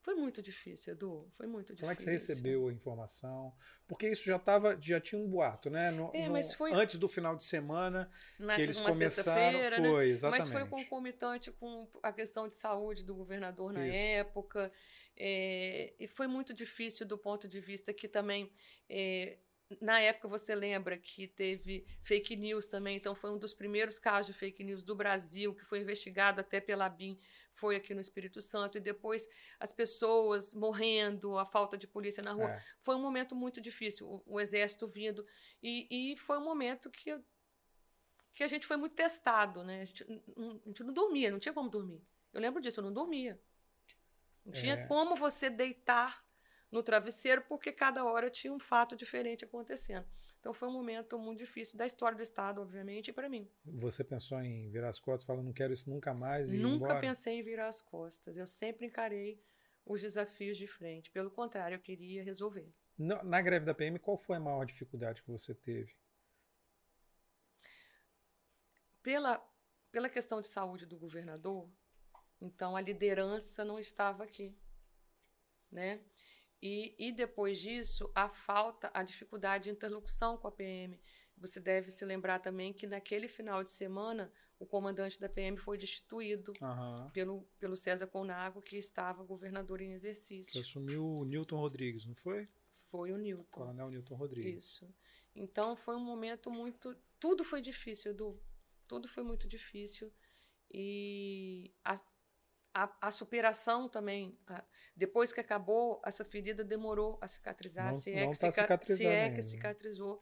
Foi 0.00 0.14
muito 0.14 0.40
difícil, 0.40 0.94
Edu. 0.94 1.30
Foi 1.36 1.46
muito 1.46 1.74
difícil. 1.74 1.82
Como 1.82 1.92
é 1.92 1.94
que 1.94 2.02
você 2.02 2.10
recebeu 2.10 2.66
a 2.66 2.72
informação? 2.72 3.54
Porque 3.86 4.08
isso 4.08 4.24
já 4.24 4.38
tava, 4.38 4.76
já 4.80 4.98
tinha 4.98 5.20
um 5.20 5.28
boato, 5.28 5.68
né? 5.68 5.90
No, 5.90 6.10
é, 6.14 6.30
mas 6.30 6.54
foi... 6.54 6.72
Antes 6.72 6.98
do 6.98 7.06
final 7.06 7.36
de 7.36 7.44
semana 7.44 8.10
Na, 8.38 8.56
que 8.56 8.62
eles 8.62 8.80
começaram. 8.80 9.58
Foi, 9.76 10.06
né? 10.06 10.06
exatamente. 10.08 10.48
Mas 10.50 10.60
foi 10.60 10.66
concomitante 10.66 11.52
com 11.52 11.86
a 12.02 12.10
questão 12.10 12.48
de 12.48 12.54
saúde 12.54 13.04
do 13.04 13.14
governador 13.14 13.70
na 13.70 13.86
isso. 13.86 13.96
época. 13.96 14.72
É, 15.14 15.92
e 16.00 16.08
foi 16.08 16.26
muito 16.26 16.54
difícil 16.54 17.06
do 17.06 17.18
ponto 17.18 17.46
de 17.46 17.60
vista 17.60 17.92
que 17.92 18.08
também 18.08 18.50
é, 18.88 19.38
na 19.80 20.00
época 20.00 20.28
você 20.28 20.54
lembra 20.54 20.96
que 20.96 21.26
teve 21.26 21.86
fake 22.02 22.36
news 22.36 22.66
também, 22.66 22.96
então 22.96 23.14
foi 23.14 23.30
um 23.30 23.38
dos 23.38 23.52
primeiros 23.52 23.98
casos 23.98 24.32
de 24.32 24.38
fake 24.38 24.62
news 24.64 24.84
do 24.84 24.94
Brasil, 24.94 25.54
que 25.54 25.64
foi 25.64 25.80
investigado 25.80 26.40
até 26.40 26.60
pela 26.60 26.88
BIM, 26.88 27.18
foi 27.52 27.76
aqui 27.76 27.94
no 27.94 28.00
Espírito 28.00 28.40
Santo, 28.40 28.78
e 28.78 28.80
depois 28.80 29.28
as 29.60 29.72
pessoas 29.72 30.54
morrendo, 30.54 31.36
a 31.38 31.44
falta 31.44 31.76
de 31.76 31.86
polícia 31.86 32.22
na 32.22 32.32
rua. 32.32 32.50
É. 32.50 32.62
Foi 32.80 32.94
um 32.94 33.02
momento 33.02 33.34
muito 33.34 33.60
difícil, 33.60 34.06
o, 34.08 34.22
o 34.26 34.40
exército 34.40 34.88
vindo, 34.88 35.26
e, 35.62 36.12
e, 36.12 36.16
foi 36.16 36.38
um 36.38 36.44
momento 36.44 36.90
que, 36.90 37.18
que 38.34 38.42
a 38.42 38.48
gente 38.48 38.66
foi 38.66 38.76
muito 38.76 38.94
testado, 38.94 39.62
né? 39.62 39.82
A 39.82 39.84
gente, 39.84 40.22
não, 40.36 40.60
a 40.64 40.68
gente 40.68 40.84
não 40.84 40.92
dormia, 40.92 41.30
não 41.30 41.38
tinha 41.38 41.52
como 41.52 41.68
dormir. 41.68 42.02
Eu 42.32 42.40
lembro 42.40 42.60
disso, 42.60 42.80
eu 42.80 42.84
não 42.84 42.92
dormia. 42.92 43.40
Não 44.44 44.52
tinha 44.52 44.74
é. 44.74 44.86
como 44.86 45.14
você 45.14 45.48
deitar 45.48 46.24
no 46.72 46.82
travesseiro, 46.82 47.42
porque 47.42 47.70
cada 47.70 48.02
hora 48.04 48.30
tinha 48.30 48.52
um 48.52 48.58
fato 48.58 48.96
diferente 48.96 49.44
acontecendo. 49.44 50.06
Então 50.40 50.52
foi 50.54 50.66
um 50.66 50.72
momento 50.72 51.18
muito 51.18 51.38
difícil 51.38 51.78
da 51.78 51.86
história 51.86 52.16
do 52.16 52.22
Estado, 52.22 52.60
obviamente, 52.60 53.08
e 53.08 53.12
para 53.12 53.28
mim. 53.28 53.48
Você 53.64 54.02
pensou 54.02 54.40
em 54.40 54.68
virar 54.70 54.88
as 54.88 54.98
costas, 54.98 55.24
falando 55.24 55.44
não 55.44 55.52
quero 55.52 55.72
isso 55.72 55.88
nunca 55.88 56.12
mais 56.12 56.50
e 56.50 56.56
Nunca 56.56 56.98
pensei 56.98 57.38
em 57.38 57.42
virar 57.42 57.68
as 57.68 57.80
costas. 57.80 58.38
Eu 58.38 58.46
sempre 58.46 58.86
encarei 58.86 59.40
os 59.84 60.00
desafios 60.00 60.56
de 60.56 60.66
frente. 60.66 61.10
Pelo 61.10 61.30
contrário, 61.30 61.76
eu 61.76 61.80
queria 61.80 62.24
resolver. 62.24 62.72
Na 62.98 63.40
greve 63.40 63.64
da 63.64 63.74
PM, 63.74 63.98
qual 63.98 64.16
foi 64.16 64.36
a 64.36 64.40
maior 64.40 64.64
dificuldade 64.64 65.22
que 65.22 65.30
você 65.30 65.54
teve? 65.54 65.94
Pela, 69.02 69.44
pela 69.90 70.08
questão 70.08 70.40
de 70.40 70.48
saúde 70.48 70.86
do 70.86 70.98
governador, 70.98 71.68
então 72.40 72.76
a 72.76 72.80
liderança 72.80 73.64
não 73.64 73.78
estava 73.78 74.24
aqui, 74.24 74.56
né? 75.70 76.00
E, 76.62 76.94
e 76.96 77.12
depois 77.12 77.58
disso, 77.58 78.08
a 78.14 78.28
falta, 78.28 78.88
a 78.94 79.02
dificuldade 79.02 79.64
de 79.64 79.70
interlocução 79.70 80.38
com 80.38 80.46
a 80.46 80.52
PM. 80.52 80.98
Você 81.36 81.58
deve 81.58 81.90
se 81.90 82.04
lembrar 82.04 82.38
também 82.38 82.72
que 82.72 82.86
naquele 82.86 83.26
final 83.26 83.64
de 83.64 83.70
semana 83.72 84.32
o 84.60 84.64
comandante 84.64 85.18
da 85.18 85.28
PM 85.28 85.56
foi 85.56 85.76
destituído 85.76 86.52
uhum. 86.60 87.10
pelo, 87.10 87.42
pelo 87.58 87.76
César 87.76 88.06
Conago, 88.06 88.62
que 88.62 88.76
estava 88.76 89.24
governador 89.24 89.80
em 89.80 89.92
exercício. 89.92 90.60
assumiu 90.60 91.04
o 91.04 91.24
Newton 91.24 91.58
Rodrigues, 91.58 92.06
não 92.06 92.14
foi? 92.14 92.48
Foi 92.88 93.10
o 93.10 93.16
Newton. 93.16 93.44
Coronel 93.50 93.90
Newton 93.90 94.14
Rodrigues. 94.14 94.64
Isso. 94.64 94.94
Então 95.34 95.74
foi 95.74 95.96
um 95.96 96.04
momento 96.04 96.48
muito. 96.48 96.96
Tudo 97.18 97.42
foi 97.42 97.60
difícil, 97.60 98.12
Edu. 98.12 98.40
Tudo 98.86 99.08
foi 99.08 99.24
muito 99.24 99.48
difícil. 99.48 100.12
E 100.70 101.74
a, 101.84 101.98
a, 102.74 102.90
a 103.00 103.10
superação 103.10 103.88
também, 103.88 104.38
a, 104.46 104.64
depois 104.96 105.32
que 105.32 105.40
acabou, 105.40 106.00
essa 106.04 106.24
ferida 106.24 106.64
demorou 106.64 107.18
a 107.20 107.28
cicatrizar, 107.28 107.92
não, 107.92 108.00
se, 108.00 108.12
é 108.12 108.30
que 108.30 108.38
tá 108.38 108.50
cica, 108.50 108.78
se 108.80 109.06
é 109.06 109.30
que 109.30 109.42
cicatrizou. 109.42 110.20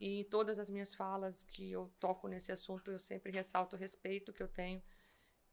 E 0.00 0.20
em 0.20 0.24
todas 0.24 0.58
as 0.58 0.68
minhas 0.68 0.94
falas 0.94 1.42
que 1.42 1.70
eu 1.70 1.92
toco 2.00 2.26
nesse 2.26 2.50
assunto, 2.50 2.90
eu 2.90 2.98
sempre 2.98 3.30
ressalto 3.32 3.76
o 3.76 3.78
respeito 3.78 4.32
que 4.32 4.42
eu 4.42 4.48
tenho 4.48 4.82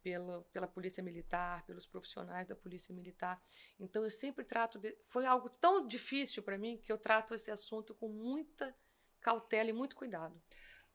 pela, 0.02 0.42
pela 0.52 0.68
polícia 0.68 1.04
militar, 1.04 1.64
pelos 1.66 1.86
profissionais 1.86 2.48
da 2.48 2.56
polícia 2.56 2.94
militar. 2.94 3.42
Então 3.80 4.04
eu 4.04 4.10
sempre 4.10 4.44
trato 4.44 4.80
de, 4.80 4.98
foi 5.08 5.26
algo 5.26 5.50
tão 5.50 5.88
difícil 5.88 6.42
para 6.42 6.58
mim 6.58 6.78
que 6.78 6.92
eu 6.92 6.98
trato 6.98 7.36
esse 7.36 7.52
assunto 7.52 7.94
com 7.94 8.10
muita 8.10 8.76
cautela 9.22 9.70
e 9.70 9.74
muito 9.74 9.96
cuidado. 9.96 10.36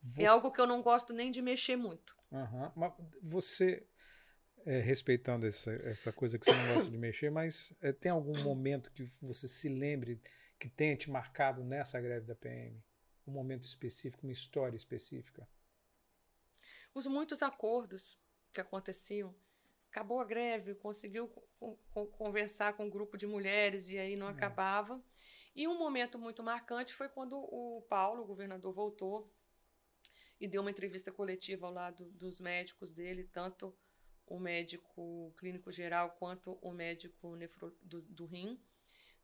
É 0.02 0.06
você... 0.08 0.22
É 0.24 0.26
algo 0.26 0.52
que 0.52 0.60
eu 0.60 0.66
não 0.66 0.82
gosto 0.82 1.12
nem 1.12 1.30
de 1.30 1.40
mexer 1.40 1.76
muito. 1.76 2.16
Uhum. 2.32 2.72
Mas 2.74 2.92
você 3.22 3.88
é, 4.66 4.80
respeitando 4.80 5.46
essa, 5.46 5.72
essa 5.84 6.12
coisa 6.12 6.38
que 6.38 6.44
você 6.44 6.52
não 6.52 6.74
gosta 6.74 6.90
de 6.90 6.98
mexer, 6.98 7.30
mas 7.30 7.72
é, 7.80 7.92
tem 7.92 8.10
algum 8.10 8.42
momento 8.42 8.90
que 8.90 9.04
você 9.22 9.46
se 9.46 9.68
lembre 9.68 10.20
que 10.58 10.68
tenha 10.68 10.96
te 10.96 11.08
marcado 11.08 11.62
nessa 11.62 12.00
greve 12.00 12.26
da 12.26 12.34
PM? 12.34 12.82
Um 13.24 13.30
momento 13.30 13.62
específico, 13.62 14.26
uma 14.26 14.32
história 14.32 14.76
específica? 14.76 15.48
Os 16.92 17.06
muitos 17.06 17.42
acordos 17.42 18.18
que 18.52 18.60
aconteciam. 18.60 19.34
Acabou 19.90 20.20
a 20.20 20.24
greve, 20.24 20.74
conseguiu 20.74 21.28
conversar 22.18 22.74
com 22.74 22.84
um 22.84 22.90
grupo 22.90 23.16
de 23.16 23.26
mulheres 23.26 23.88
e 23.88 23.98
aí 23.98 24.16
não 24.16 24.28
é. 24.28 24.30
acabava. 24.30 25.02
E 25.54 25.66
um 25.66 25.78
momento 25.78 26.18
muito 26.18 26.42
marcante 26.42 26.92
foi 26.92 27.08
quando 27.08 27.38
o 27.38 27.82
Paulo, 27.88 28.22
o 28.22 28.26
governador, 28.26 28.74
voltou 28.74 29.32
e 30.38 30.46
deu 30.46 30.60
uma 30.60 30.70
entrevista 30.70 31.10
coletiva 31.10 31.66
ao 31.66 31.72
lado 31.72 32.04
dos 32.10 32.40
médicos 32.40 32.90
dele, 32.90 33.24
tanto 33.24 33.74
o 34.26 34.38
médico 34.38 35.32
clínico 35.36 35.70
geral 35.70 36.10
quanto 36.18 36.58
o 36.60 36.72
médico 36.72 37.36
nefro, 37.36 37.76
do, 37.82 37.98
do 38.04 38.26
rim 38.26 38.60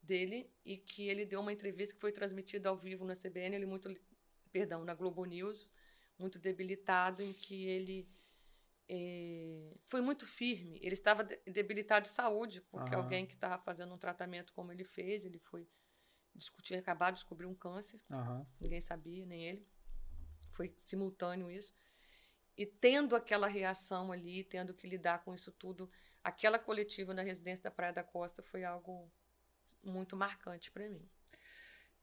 dele 0.02 0.50
e 0.64 0.76
que 0.76 1.08
ele 1.08 1.24
deu 1.24 1.40
uma 1.40 1.52
entrevista 1.52 1.94
que 1.94 2.00
foi 2.00 2.12
transmitida 2.12 2.68
ao 2.68 2.76
vivo 2.76 3.04
na 3.04 3.14
CBN, 3.14 3.56
ele 3.56 3.66
muito, 3.66 3.92
perdão, 4.50 4.84
na 4.84 4.94
Globo 4.94 5.24
News, 5.24 5.68
muito 6.18 6.38
debilitado, 6.38 7.22
em 7.22 7.32
que 7.32 7.66
ele 7.66 8.08
é, 8.88 9.74
foi 9.86 10.00
muito 10.00 10.26
firme. 10.26 10.78
Ele 10.82 10.94
estava 10.94 11.24
debilitado 11.24 12.04
de 12.06 12.12
saúde, 12.12 12.60
porque 12.62 12.94
uhum. 12.94 13.02
alguém 13.02 13.26
que 13.26 13.34
estava 13.34 13.62
fazendo 13.62 13.94
um 13.94 13.98
tratamento 13.98 14.52
como 14.52 14.72
ele 14.72 14.84
fez, 14.84 15.24
ele 15.24 15.38
foi 15.38 15.66
discutir, 16.34 16.74
acabado 16.74 17.14
de 17.14 17.20
descobrir 17.20 17.46
um 17.46 17.54
câncer, 17.54 18.00
uhum. 18.10 18.46
ninguém 18.60 18.80
sabia, 18.80 19.26
nem 19.26 19.44
ele. 19.44 19.66
Foi 20.52 20.74
simultâneo 20.78 21.50
isso. 21.50 21.74
E 22.56 22.66
tendo 22.66 23.16
aquela 23.16 23.46
reação 23.46 24.12
ali, 24.12 24.44
tendo 24.44 24.74
que 24.74 24.86
lidar 24.86 25.24
com 25.24 25.32
isso 25.32 25.50
tudo, 25.52 25.90
aquela 26.22 26.58
coletiva 26.58 27.14
na 27.14 27.22
residência 27.22 27.64
da 27.64 27.70
Praia 27.70 27.92
da 27.92 28.02
Costa 28.02 28.42
foi 28.42 28.64
algo 28.64 29.10
muito 29.82 30.16
marcante 30.16 30.70
para 30.70 30.88
mim. 30.88 31.08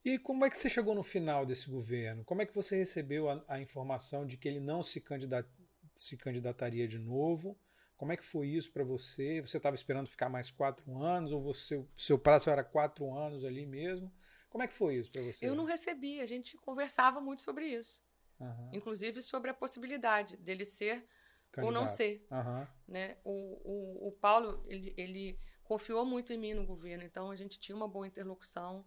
E 0.04 0.18
como 0.18 0.44
é 0.44 0.50
que 0.50 0.56
você 0.56 0.70
chegou 0.70 0.94
no 0.94 1.02
final 1.02 1.44
desse 1.44 1.68
governo? 1.68 2.24
Como 2.24 2.40
é 2.40 2.46
que 2.46 2.54
você 2.54 2.76
recebeu 2.76 3.28
a, 3.28 3.44
a 3.46 3.60
informação 3.60 4.26
de 4.26 4.36
que 4.36 4.48
ele 4.48 4.60
não 4.60 4.82
se, 4.82 5.00
candidat, 5.00 5.46
se 5.94 6.16
candidataria 6.16 6.88
de 6.88 6.98
novo? 6.98 7.58
Como 7.96 8.12
é 8.12 8.16
que 8.16 8.24
foi 8.24 8.48
isso 8.48 8.72
para 8.72 8.82
você? 8.82 9.42
Você 9.42 9.58
estava 9.58 9.74
esperando 9.74 10.08
ficar 10.08 10.30
mais 10.30 10.50
quatro 10.50 11.02
anos 11.02 11.32
ou 11.32 11.40
você, 11.42 11.84
seu 11.98 12.18
prazo 12.18 12.48
era 12.48 12.64
quatro 12.64 13.12
anos 13.12 13.44
ali 13.44 13.66
mesmo? 13.66 14.10
Como 14.48 14.64
é 14.64 14.66
que 14.66 14.74
foi 14.74 14.96
isso 14.96 15.12
para 15.12 15.20
você? 15.20 15.46
Eu 15.46 15.54
não 15.54 15.66
recebi. 15.66 16.18
A 16.18 16.24
gente 16.24 16.56
conversava 16.56 17.20
muito 17.20 17.42
sobre 17.42 17.66
isso. 17.66 18.02
Uhum. 18.40 18.70
Inclusive 18.72 19.22
sobre 19.22 19.50
a 19.50 19.54
possibilidade 19.54 20.36
dele 20.38 20.64
ser 20.64 21.06
Candidato. 21.52 21.66
ou 21.66 21.70
não 21.72 21.86
ser. 21.86 22.26
Uhum. 22.30 22.66
Né? 22.88 23.18
O, 23.22 23.30
o, 23.30 24.08
o 24.08 24.12
Paulo, 24.12 24.64
ele, 24.66 24.94
ele, 24.96 25.38
confiou 25.62 26.04
muito 26.04 26.32
em 26.32 26.38
mim 26.38 26.54
no 26.54 26.66
governo, 26.66 27.04
então 27.04 27.30
a 27.30 27.36
gente 27.36 27.60
tinha 27.60 27.76
uma 27.76 27.86
boa 27.86 28.06
interlocução. 28.06 28.84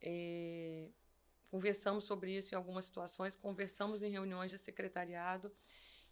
É, 0.00 0.88
conversamos 1.50 2.04
sobre 2.04 2.34
isso 2.34 2.54
em 2.54 2.56
algumas 2.56 2.86
situações, 2.86 3.36
conversamos 3.36 4.02
em 4.02 4.10
reuniões 4.10 4.50
de 4.50 4.56
secretariado, 4.56 5.54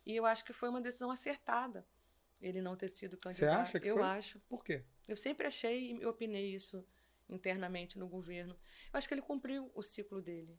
e 0.04 0.14
eu 0.14 0.26
acho 0.26 0.44
que 0.44 0.52
foi 0.52 0.68
uma 0.68 0.80
decisão 0.80 1.10
acertada 1.10 1.86
ele 2.40 2.60
não 2.60 2.76
ter 2.76 2.88
sido 2.88 3.16
candidato. 3.16 3.50
Você 3.50 3.60
acha 3.60 3.80
que 3.80 3.88
Eu 3.88 3.96
foi? 3.96 4.04
acho. 4.04 4.40
Por 4.40 4.64
quê? 4.64 4.82
Eu 5.06 5.16
sempre 5.16 5.46
achei 5.46 5.92
e 5.92 6.06
opinei 6.06 6.54
isso 6.54 6.84
internamente 7.28 7.98
no 7.98 8.08
governo. 8.08 8.54
Eu 8.92 8.98
acho 8.98 9.06
que 9.06 9.14
ele 9.14 9.22
cumpriu 9.22 9.70
o 9.74 9.82
ciclo 9.82 10.20
dele. 10.20 10.58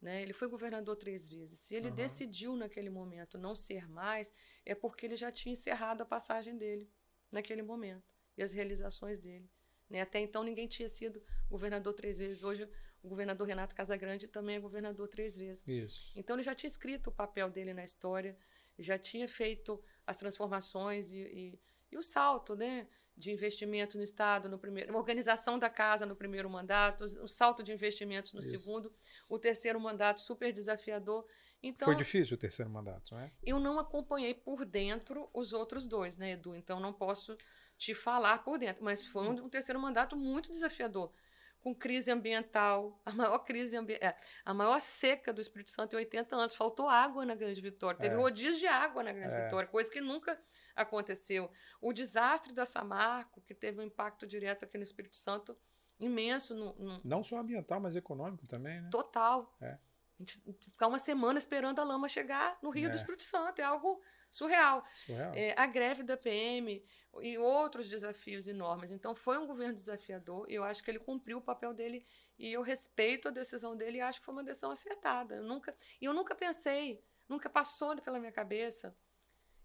Né? 0.00 0.22
Ele 0.22 0.32
foi 0.32 0.48
governador 0.48 0.96
três 0.96 1.28
vezes. 1.28 1.58
Se 1.60 1.74
ele 1.74 1.88
uhum. 1.88 1.94
decidiu 1.94 2.56
naquele 2.56 2.88
momento 2.88 3.36
não 3.36 3.54
ser 3.54 3.88
mais, 3.88 4.32
é 4.64 4.74
porque 4.74 5.06
ele 5.06 5.16
já 5.16 5.30
tinha 5.30 5.52
encerrado 5.52 6.02
a 6.02 6.06
passagem 6.06 6.56
dele 6.56 6.88
naquele 7.30 7.62
momento 7.62 8.14
e 8.36 8.42
as 8.42 8.52
realizações 8.52 9.18
dele. 9.18 9.50
Né? 9.90 10.00
Até 10.00 10.20
então 10.20 10.44
ninguém 10.44 10.68
tinha 10.68 10.88
sido 10.88 11.22
governador 11.48 11.92
três 11.94 12.18
vezes. 12.18 12.44
Hoje 12.44 12.68
o 13.02 13.08
governador 13.08 13.46
Renato 13.46 13.74
Casagrande 13.74 14.28
também 14.28 14.56
é 14.56 14.60
governador 14.60 15.08
três 15.08 15.36
vezes. 15.36 15.66
Isso. 15.66 16.12
Então 16.14 16.36
ele 16.36 16.42
já 16.42 16.54
tinha 16.54 16.68
escrito 16.68 17.08
o 17.08 17.12
papel 17.12 17.50
dele 17.50 17.74
na 17.74 17.84
história. 17.84 18.36
já 18.78 18.96
tinha 18.96 19.28
feito 19.28 19.82
as 20.06 20.16
transformações 20.16 21.10
e, 21.10 21.18
e, 21.18 21.60
e 21.90 21.98
o 21.98 22.02
salto, 22.02 22.54
né? 22.54 22.86
De 23.18 23.32
investimentos 23.32 23.96
no 23.96 24.02
Estado 24.02 24.48
no 24.48 24.58
primeiro, 24.58 24.96
organização 24.96 25.58
da 25.58 25.68
casa 25.68 26.06
no 26.06 26.14
primeiro 26.14 26.48
mandato, 26.48 27.04
o 27.04 27.26
salto 27.26 27.62
de 27.62 27.72
investimentos 27.72 28.32
no 28.32 28.40
Isso. 28.40 28.50
segundo, 28.50 28.92
o 29.28 29.38
terceiro 29.38 29.80
mandato 29.80 30.20
super 30.20 30.52
desafiador. 30.52 31.26
Então, 31.60 31.86
Foi 31.86 31.96
difícil 31.96 32.36
o 32.36 32.38
terceiro 32.38 32.70
mandato, 32.70 33.12
não 33.12 33.20
é? 33.20 33.32
Eu 33.42 33.58
não 33.58 33.80
acompanhei 33.80 34.32
por 34.32 34.64
dentro 34.64 35.28
os 35.34 35.52
outros 35.52 35.88
dois, 35.88 36.16
né, 36.16 36.32
Edu? 36.32 36.54
Então 36.54 36.78
não 36.78 36.92
posso 36.92 37.36
te 37.76 37.92
falar 37.92 38.38
por 38.44 38.58
dentro, 38.58 38.84
mas 38.84 39.04
foi 39.04 39.26
um, 39.26 39.32
um 39.44 39.48
terceiro 39.48 39.80
mandato 39.80 40.16
muito 40.16 40.48
desafiador 40.48 41.12
com 41.60 41.74
crise 41.74 42.10
ambiental, 42.10 43.00
a 43.04 43.12
maior 43.12 43.38
crise 43.40 43.76
ambiental, 43.76 44.08
é, 44.08 44.16
a 44.44 44.54
maior 44.54 44.80
seca 44.80 45.32
do 45.32 45.40
Espírito 45.40 45.70
Santo 45.70 45.94
em 45.94 45.96
80 45.96 46.36
anos. 46.36 46.54
Faltou 46.54 46.88
água 46.88 47.24
na 47.26 47.34
Grande 47.34 47.60
Vitória. 47.60 47.98
Teve 47.98 48.14
é. 48.14 48.18
rodízio 48.18 48.60
de 48.60 48.66
água 48.66 49.02
na 49.02 49.12
Grande 49.12 49.34
é. 49.34 49.44
Vitória, 49.44 49.68
coisa 49.68 49.90
que 49.90 50.00
nunca 50.00 50.38
aconteceu. 50.78 51.50
O 51.80 51.92
desastre 51.92 52.54
da 52.54 52.64
Samarco, 52.64 53.40
que 53.42 53.54
teve 53.54 53.80
um 53.80 53.84
impacto 53.84 54.26
direto 54.26 54.64
aqui 54.64 54.78
no 54.78 54.84
Espírito 54.84 55.16
Santo, 55.16 55.56
imenso. 55.98 56.54
No, 56.54 56.74
no... 56.74 57.00
Não 57.04 57.24
só 57.24 57.38
ambiental, 57.38 57.80
mas 57.80 57.96
econômico 57.96 58.46
também, 58.46 58.80
né? 58.80 58.88
Total. 58.90 59.54
É. 59.60 59.72
A 59.72 59.78
gente 60.20 60.40
ficar 60.70 60.86
uma 60.86 60.98
semana 60.98 61.38
esperando 61.38 61.80
a 61.80 61.84
lama 61.84 62.08
chegar 62.08 62.58
no 62.62 62.70
Rio 62.70 62.88
do 62.88 62.94
é. 62.94 62.96
Espírito 62.96 63.22
Santo. 63.22 63.60
É 63.60 63.64
algo 63.64 64.00
surreal. 64.30 64.84
surreal. 64.92 65.32
É, 65.34 65.54
a 65.56 65.66
greve 65.66 66.02
da 66.02 66.16
PM 66.16 66.84
e 67.20 67.38
outros 67.38 67.88
desafios 67.88 68.46
enormes. 68.46 68.90
Então, 68.90 69.14
foi 69.14 69.38
um 69.38 69.46
governo 69.46 69.74
desafiador 69.74 70.48
e 70.48 70.54
eu 70.54 70.64
acho 70.64 70.82
que 70.82 70.90
ele 70.90 70.98
cumpriu 70.98 71.38
o 71.38 71.42
papel 71.42 71.74
dele 71.74 72.06
e 72.38 72.52
eu 72.52 72.62
respeito 72.62 73.28
a 73.28 73.30
decisão 73.30 73.76
dele 73.76 73.98
e 73.98 74.00
acho 74.00 74.20
que 74.20 74.26
foi 74.26 74.34
uma 74.34 74.44
decisão 74.44 74.70
acertada. 74.70 75.36
Eu 75.36 75.44
nunca, 75.44 75.74
e 76.00 76.04
eu 76.04 76.12
nunca 76.12 76.34
pensei, 76.34 77.02
nunca 77.28 77.48
passou 77.48 77.96
pela 78.00 78.18
minha 78.18 78.32
cabeça 78.32 78.94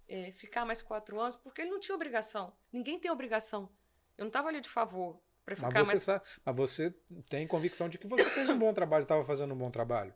é, 0.07 0.31
ficar 0.31 0.65
mais 0.65 0.81
quatro 0.81 1.19
anos, 1.19 1.35
porque 1.35 1.61
ele 1.61 1.71
não 1.71 1.79
tinha 1.79 1.95
obrigação. 1.95 2.55
Ninguém 2.71 2.99
tem 2.99 3.11
obrigação. 3.11 3.69
Eu 4.17 4.23
não 4.23 4.27
estava 4.27 4.49
ali 4.49 4.61
de 4.61 4.69
favor 4.69 5.19
para 5.45 5.55
ficar 5.55 5.71
mas 5.71 5.87
você 5.87 5.93
mais. 5.93 6.03
Sabe, 6.03 6.25
mas 6.45 6.55
você 6.55 6.91
tem 7.29 7.47
convicção 7.47 7.89
de 7.89 7.97
que 7.97 8.07
você 8.07 8.29
fez 8.29 8.49
um 8.49 8.57
bom 8.57 8.73
trabalho, 8.73 9.03
estava 9.03 9.23
fazendo 9.25 9.53
um 9.53 9.57
bom 9.57 9.71
trabalho 9.71 10.13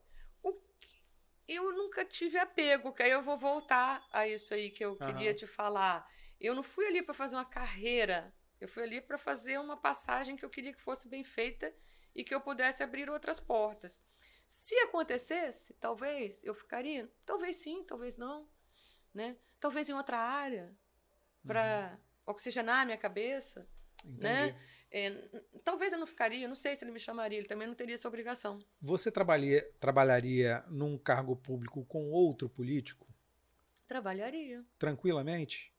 eu 1.47 1.71
nunca 1.71 2.03
tive 2.03 2.37
apego, 2.37 2.93
que 2.93 3.01
aí 3.01 3.11
eu 3.11 3.23
vou 3.23 3.37
voltar 3.37 4.05
a 4.11 4.27
isso 4.27 4.53
aí 4.53 4.69
que 4.69 4.83
eu 4.83 4.91
uhum. 4.91 4.97
queria 4.97 5.33
te 5.33 5.47
falar. 5.47 6.05
Eu 6.39 6.53
não 6.53 6.61
fui 6.61 6.85
ali 6.85 7.01
para 7.01 7.13
fazer 7.13 7.35
uma 7.35 7.45
carreira, 7.45 8.33
eu 8.59 8.67
fui 8.67 8.83
ali 8.83 8.99
para 8.99 9.17
fazer 9.17 9.57
uma 9.59 9.77
passagem 9.77 10.35
que 10.35 10.43
eu 10.43 10.49
queria 10.49 10.73
que 10.73 10.81
fosse 10.81 11.07
bem 11.07 11.23
feita 11.23 11.73
e 12.13 12.23
que 12.23 12.35
eu 12.35 12.41
pudesse 12.41 12.83
abrir 12.83 13.09
outras 13.09 13.39
portas. 13.39 14.01
Se 14.45 14.75
acontecesse, 14.79 15.73
talvez 15.75 16.43
eu 16.43 16.53
ficaria, 16.53 17.09
talvez 17.25 17.55
sim, 17.55 17.83
talvez 17.83 18.17
não, 18.17 18.47
né? 19.17 19.35
Talvez 19.59 19.89
em 19.89 19.93
outra 19.93 20.17
área 20.17 20.71
para 21.45 21.91
uhum. 22.25 22.33
oxigenar 22.33 22.81
a 22.81 22.85
minha 22.85 22.97
cabeça, 22.97 23.67
né? 24.05 24.45
Entendi. 24.45 24.53
né? 24.53 24.59
É, 24.89 25.41
talvez 25.65 25.91
eu 25.91 25.99
não 25.99 26.07
ficaria, 26.07 26.47
não 26.47 26.55
sei 26.55 26.73
se 26.73 26.85
ele 26.85 26.91
me 26.91 26.99
chamaria, 26.99 27.37
ele 27.37 27.47
também 27.47 27.67
não 27.67 27.75
teria 27.75 27.95
essa 27.95 28.07
obrigação. 28.07 28.59
Você 28.79 29.11
trabalharia, 29.11 29.67
trabalharia 29.79 30.63
num 30.69 30.97
cargo 30.97 31.35
público 31.35 31.83
com 31.85 32.09
outro 32.09 32.47
político? 32.47 33.05
Trabalharia. 33.85 34.63
Tranquilamente? 34.77 35.73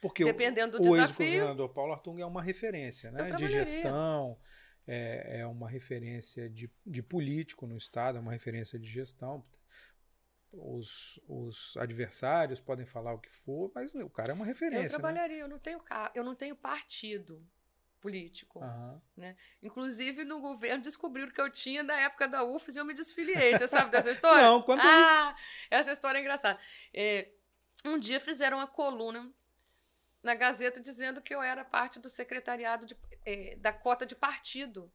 Porque 0.00 0.24
Dependendo 0.24 0.78
o, 0.78 0.80
do 0.80 0.90
o 0.90 0.96
ex-governador 0.96 1.68
Paulo 1.68 1.92
Artung 1.92 2.20
é 2.20 2.26
uma 2.26 2.42
referência 2.42 3.12
né? 3.12 3.26
de 3.26 3.46
gestão, 3.46 4.36
é, 4.86 5.40
é 5.40 5.46
uma 5.46 5.68
referência 5.68 6.48
de, 6.48 6.70
de 6.84 7.02
político 7.02 7.66
no 7.66 7.76
Estado, 7.76 8.18
é 8.18 8.20
uma 8.20 8.32
referência 8.32 8.78
de 8.78 8.88
gestão. 8.88 9.44
Os, 10.52 11.20
os 11.28 11.76
adversários 11.76 12.58
podem 12.58 12.86
falar 12.86 13.12
o 13.12 13.18
que 13.18 13.30
for, 13.30 13.70
mas 13.74 13.94
o 13.94 14.08
cara 14.08 14.30
é 14.30 14.34
uma 14.34 14.46
referência. 14.46 14.78
Eu 14.78 14.82
né? 14.82 14.88
trabalharia, 14.88 15.36
né? 15.36 15.42
eu, 15.42 15.48
não 15.48 15.58
tenho, 15.58 15.80
eu 16.14 16.24
não 16.24 16.34
tenho 16.34 16.56
partido 16.56 17.46
político. 18.00 18.60
Uhum. 18.60 19.00
Né? 19.16 19.36
Inclusive, 19.62 20.24
no 20.24 20.40
governo 20.40 20.82
descobriram 20.82 21.30
que 21.30 21.40
eu 21.40 21.50
tinha 21.50 21.84
da 21.84 21.96
época 21.98 22.26
da 22.26 22.44
UFES 22.44 22.76
e 22.76 22.78
eu 22.78 22.84
me 22.84 22.94
desfiliei. 22.94 23.52
Você 23.52 23.66
sabe 23.66 23.90
dessa 23.90 24.10
história? 24.10 24.42
Não, 24.48 24.62
quanto 24.62 24.82
Ah, 24.82 25.36
essa 25.70 25.92
história 25.92 26.18
é 26.18 26.20
engraçada. 26.20 26.58
É, 26.94 27.28
um 27.84 27.98
dia 27.98 28.20
fizeram 28.20 28.58
uma 28.58 28.66
coluna 28.66 29.32
na 30.22 30.34
Gazeta 30.34 30.80
dizendo 30.80 31.22
que 31.22 31.34
eu 31.34 31.42
era 31.42 31.64
parte 31.64 31.98
do 32.00 32.08
secretariado 32.08 32.86
de, 32.86 32.96
é, 33.24 33.56
da 33.56 33.72
cota 33.72 34.06
de 34.06 34.14
partido. 34.14 34.92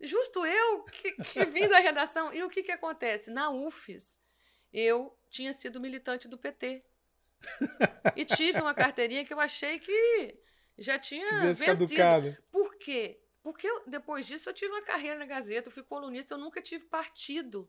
Justo 0.00 0.44
eu 0.44 0.84
que, 0.84 1.12
que 1.12 1.44
vim 1.46 1.68
da 1.68 1.78
redação. 1.78 2.32
E 2.32 2.42
o 2.42 2.50
que, 2.50 2.62
que 2.62 2.72
acontece? 2.72 3.30
Na 3.30 3.50
UFES, 3.50 4.20
eu 4.74 5.16
tinha 5.30 5.52
sido 5.52 5.80
militante 5.80 6.26
do 6.26 6.36
PT. 6.36 6.82
E 8.16 8.24
tive 8.24 8.60
uma 8.60 8.74
carteirinha 8.74 9.24
que 9.24 9.32
eu 9.32 9.38
achei 9.38 9.78
que 9.78 10.36
já 10.76 10.98
tinha 10.98 11.40
vencido. 11.54 11.66
Caducado. 11.66 12.36
Por 12.50 12.76
quê? 12.76 13.20
Porque 13.40 13.68
eu, 13.68 13.84
depois 13.86 14.26
disso 14.26 14.48
eu 14.48 14.54
tive 14.54 14.72
uma 14.72 14.82
carreira 14.82 15.18
na 15.18 15.26
Gazeta, 15.26 15.68
eu 15.68 15.72
fui 15.72 15.82
colunista, 15.82 16.34
eu 16.34 16.38
nunca 16.38 16.60
tive 16.60 16.86
partido. 16.86 17.68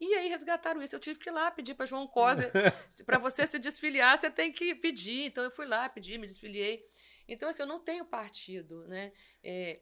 E 0.00 0.14
aí 0.14 0.28
resgataram 0.28 0.82
isso. 0.82 0.96
Eu 0.96 1.00
tive 1.00 1.18
que 1.18 1.28
ir 1.28 1.32
lá 1.32 1.50
pedir 1.50 1.74
para 1.74 1.86
João 1.86 2.06
Cosa. 2.06 2.50
para 3.04 3.18
você 3.18 3.46
se 3.46 3.58
desfiliar, 3.58 4.18
você 4.18 4.30
tem 4.30 4.50
que 4.50 4.74
pedir. 4.74 5.24
Então 5.24 5.44
eu 5.44 5.50
fui 5.50 5.66
lá, 5.66 5.88
pedi, 5.88 6.16
me 6.18 6.26
desfiliei. 6.26 6.84
Então, 7.28 7.48
assim, 7.48 7.62
eu 7.62 7.66
não 7.66 7.80
tenho 7.80 8.04
partido. 8.04 8.86
Né? 8.86 9.12
É, 9.42 9.80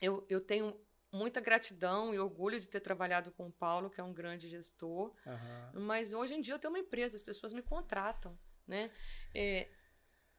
eu, 0.00 0.24
eu 0.28 0.40
tenho 0.40 0.78
muita 1.16 1.40
gratidão 1.40 2.14
e 2.14 2.18
orgulho 2.18 2.60
de 2.60 2.68
ter 2.68 2.80
trabalhado 2.80 3.32
com 3.32 3.48
o 3.48 3.52
Paulo, 3.52 3.90
que 3.90 4.00
é 4.00 4.04
um 4.04 4.12
grande 4.12 4.48
gestor. 4.48 5.12
Uhum. 5.26 5.80
Mas 5.82 6.12
hoje 6.12 6.34
em 6.34 6.40
dia 6.40 6.54
eu 6.54 6.58
tenho 6.58 6.72
uma 6.72 6.78
empresa, 6.78 7.16
as 7.16 7.22
pessoas 7.22 7.52
me 7.52 7.62
contratam. 7.62 8.38
Né? 8.66 8.90
É, 9.34 9.68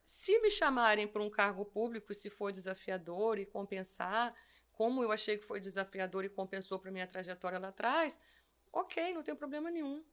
se 0.03 0.39
me 0.39 0.49
chamarem 0.49 1.07
para 1.07 1.21
um 1.21 1.30
cargo 1.30 1.65
público, 1.65 2.13
se 2.13 2.30
for 2.30 2.51
desafiador 2.51 3.39
e 3.39 3.45
compensar, 3.45 4.34
como 4.71 5.03
eu 5.03 5.11
achei 5.11 5.38
que 5.38 5.43
foi 5.43 5.59
desafiador 5.59 6.23
e 6.23 6.30
compensou 6.30 6.80
para 6.80 6.91
minha 6.91 7.07
trajetória 7.07 7.57
lá 7.57 7.69
atrás, 7.69 8.19
ok, 8.71 9.13
não 9.13 9.23
tem 9.23 9.36
problema 9.36 9.71
nenhum. 9.71 10.03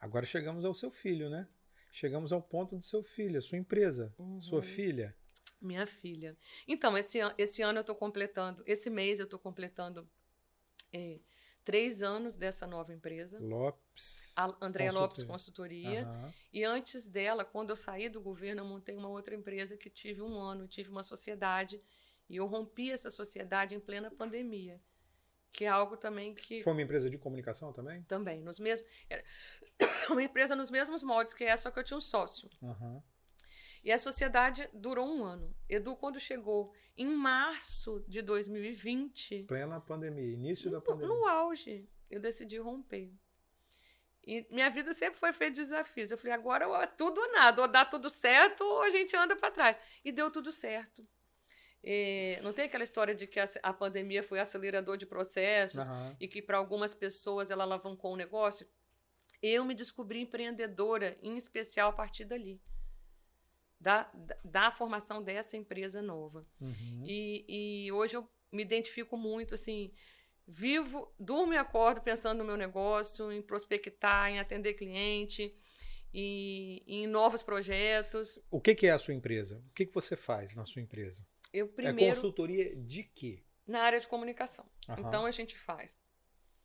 Agora 0.00 0.24
chegamos 0.24 0.64
ao 0.64 0.74
seu 0.74 0.90
filho, 0.90 1.28
né? 1.28 1.46
Chegamos 1.92 2.32
ao 2.32 2.42
ponto 2.42 2.76
do 2.76 2.82
seu 2.82 3.02
filho, 3.02 3.38
a 3.38 3.40
sua 3.40 3.58
empresa, 3.58 4.12
uhum. 4.18 4.40
sua 4.40 4.62
filha. 4.62 5.14
Minha 5.64 5.86
filha. 5.86 6.36
Então, 6.68 6.96
esse, 6.96 7.18
esse 7.38 7.62
ano 7.62 7.78
eu 7.78 7.80
estou 7.80 7.96
completando, 7.96 8.62
esse 8.66 8.90
mês 8.90 9.18
eu 9.18 9.24
estou 9.24 9.38
completando 9.38 10.06
é, 10.92 11.18
três 11.64 12.02
anos 12.02 12.36
dessa 12.36 12.66
nova 12.66 12.92
empresa. 12.92 13.38
Lopes. 13.40 14.34
A 14.36 14.54
Andréa 14.60 14.92
Lopes 14.92 15.22
Consultoria. 15.22 16.06
Uhum. 16.06 16.32
E 16.52 16.64
antes 16.64 17.06
dela, 17.06 17.44
quando 17.44 17.70
eu 17.70 17.76
saí 17.76 18.08
do 18.08 18.20
governo, 18.20 18.60
eu 18.60 18.66
montei 18.66 18.94
uma 18.94 19.08
outra 19.08 19.34
empresa 19.34 19.76
que 19.76 19.88
tive 19.88 20.20
um 20.20 20.38
ano, 20.38 20.68
tive 20.68 20.90
uma 20.90 21.02
sociedade. 21.02 21.80
E 22.28 22.36
eu 22.36 22.46
rompi 22.46 22.90
essa 22.90 23.10
sociedade 23.10 23.74
em 23.74 23.80
plena 23.80 24.10
pandemia. 24.10 24.80
Que 25.50 25.64
é 25.64 25.68
algo 25.68 25.96
também 25.96 26.34
que. 26.34 26.62
Foi 26.62 26.72
uma 26.72 26.82
empresa 26.82 27.08
de 27.08 27.16
comunicação 27.16 27.72
também? 27.72 28.02
Também. 28.02 28.42
Nos 28.42 28.58
mesmos, 28.58 28.88
era 29.08 29.24
uma 30.10 30.22
empresa 30.22 30.54
nos 30.54 30.70
mesmos 30.70 31.02
moldes 31.02 31.32
que 31.32 31.44
essa, 31.44 31.64
só 31.64 31.70
que 31.70 31.78
eu 31.78 31.84
tinha 31.84 31.96
um 31.96 32.02
sócio. 32.02 32.50
Uhum. 32.60 33.02
E 33.84 33.92
a 33.92 33.98
sociedade 33.98 34.66
durou 34.72 35.06
um 35.06 35.22
ano. 35.24 35.54
Edu, 35.68 35.94
quando 35.94 36.18
chegou 36.18 36.72
em 36.96 37.06
março 37.06 38.02
de 38.08 38.22
2020. 38.22 39.44
Plena 39.44 39.78
pandemia, 39.78 40.32
início 40.32 40.70
no, 40.70 40.76
da 40.76 40.80
pandemia. 40.80 41.08
No 41.08 41.26
auge, 41.26 41.86
eu 42.10 42.18
decidi 42.18 42.56
romper. 42.56 43.12
E 44.26 44.46
minha 44.50 44.70
vida 44.70 44.94
sempre 44.94 45.20
foi 45.20 45.34
feita 45.34 45.56
de 45.56 45.60
desafios. 45.60 46.10
Eu 46.10 46.16
falei, 46.16 46.32
agora 46.32 46.64
é 46.82 46.86
tudo 46.86 47.20
ou 47.20 47.32
nada, 47.32 47.60
ou 47.60 47.68
dá 47.68 47.84
tudo 47.84 48.08
certo 48.08 48.64
ou 48.64 48.82
a 48.82 48.88
gente 48.88 49.14
anda 49.14 49.36
para 49.36 49.50
trás. 49.50 49.78
E 50.02 50.10
deu 50.10 50.30
tudo 50.30 50.50
certo. 50.50 51.06
É, 51.82 52.40
não 52.42 52.54
tem 52.54 52.64
aquela 52.64 52.84
história 52.84 53.14
de 53.14 53.26
que 53.26 53.38
a, 53.38 53.44
a 53.62 53.70
pandemia 53.74 54.22
foi 54.22 54.40
acelerador 54.40 54.96
de 54.96 55.04
processos 55.04 55.86
uhum. 55.86 56.16
e 56.18 56.26
que 56.26 56.40
para 56.40 56.56
algumas 56.56 56.94
pessoas 56.94 57.50
ela 57.50 57.64
alavancou 57.64 58.12
o 58.12 58.14
um 58.14 58.16
negócio? 58.16 58.66
Eu 59.42 59.62
me 59.66 59.74
descobri 59.74 60.20
empreendedora, 60.20 61.18
em 61.22 61.36
especial 61.36 61.90
a 61.90 61.92
partir 61.92 62.24
dali 62.24 62.58
da, 63.84 64.10
da 64.42 64.72
formação 64.72 65.22
dessa 65.22 65.58
empresa 65.58 66.00
nova. 66.00 66.46
Uhum. 66.58 67.04
E, 67.06 67.44
e 67.86 67.92
hoje 67.92 68.16
eu 68.16 68.26
me 68.50 68.62
identifico 68.62 69.14
muito, 69.14 69.54
assim, 69.54 69.92
vivo, 70.48 71.12
durmo 71.20 71.52
e 71.52 71.58
acordo 71.58 72.00
pensando 72.00 72.38
no 72.38 72.44
meu 72.44 72.56
negócio, 72.56 73.30
em 73.30 73.42
prospectar, 73.42 74.30
em 74.30 74.40
atender 74.40 74.72
cliente, 74.72 75.54
e, 76.14 76.82
em 76.86 77.06
novos 77.06 77.42
projetos. 77.42 78.40
O 78.50 78.58
que, 78.58 78.74
que, 78.74 78.86
é 78.86 78.90
a 78.90 78.98
sua 78.98 79.12
empresa? 79.12 79.62
O 79.68 79.74
que, 79.74 79.84
que 79.84 79.92
você 79.92 80.16
faz 80.16 80.54
na 80.54 80.64
sua 80.64 80.80
empresa? 80.80 81.26
Eu 81.52 81.68
primeiro, 81.68 82.12
é 82.12 82.14
consultoria 82.14 82.74
de 82.74 83.02
quê? 83.02 83.42
Na 83.66 83.82
área 83.82 84.00
de 84.00 84.08
comunicação. 84.08 84.64
Uhum. 84.88 84.94
Então 84.98 85.26
a 85.26 85.30
gente 85.30 85.58
faz 85.58 85.94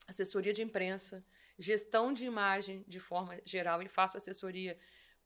assessoria 0.07 0.53
de 0.53 0.63
imprensa, 0.63 1.21
gestão 1.57 2.13
de 2.13 2.23
imagem 2.23 2.85
de 2.87 2.99
forma 2.99 3.37
geral 3.43 3.81
e 3.83 3.89
faço 3.89 4.15
assessoria 4.15 4.79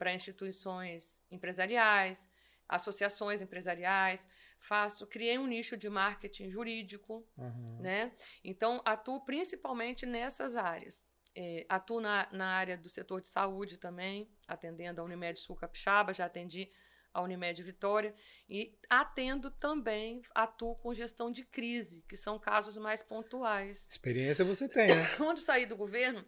para 0.04 0.14
instituições 0.14 1.24
empresariais, 1.32 2.28
associações 2.68 3.42
empresariais, 3.42 4.28
faço, 4.60 5.08
criei 5.08 5.38
um 5.40 5.48
nicho 5.48 5.78
de 5.78 5.90
marketing 5.90 6.50
jurídico, 6.50 7.26
uhum. 7.38 7.78
né? 7.80 8.12
Então 8.44 8.82
atuo 8.84 9.24
principalmente 9.24 10.06
nessas 10.06 10.58
áreas. 10.58 11.02
É, 11.34 11.66
atuo 11.70 12.02
na, 12.02 12.28
na 12.34 12.48
área 12.48 12.78
do 12.78 12.90
setor 12.90 13.22
de 13.22 13.28
saúde 13.28 13.78
também, 13.78 14.30
atendendo 14.46 15.00
a 15.00 15.06
Unimed 15.06 15.40
Sul 15.40 15.56
Capixaba, 15.56 16.14
já 16.14 16.26
atendi 16.26 16.70
a 17.14 17.22
Unimed 17.22 17.64
Vitória, 17.64 18.14
e 18.50 18.78
atendo 18.90 19.52
também, 19.52 20.22
atuo 20.36 20.76
com 20.76 20.94
gestão 20.94 21.32
de 21.32 21.46
crise, 21.46 22.04
que 22.10 22.18
são 22.18 22.38
casos 22.38 22.76
mais 22.78 23.02
pontuais. 23.02 23.88
Experiência 23.90 24.44
você 24.44 24.68
tem, 24.68 24.88
né? 24.88 24.96
Quando 25.16 25.40
saí 25.40 25.66
do 25.66 25.78
governo, 25.78 26.26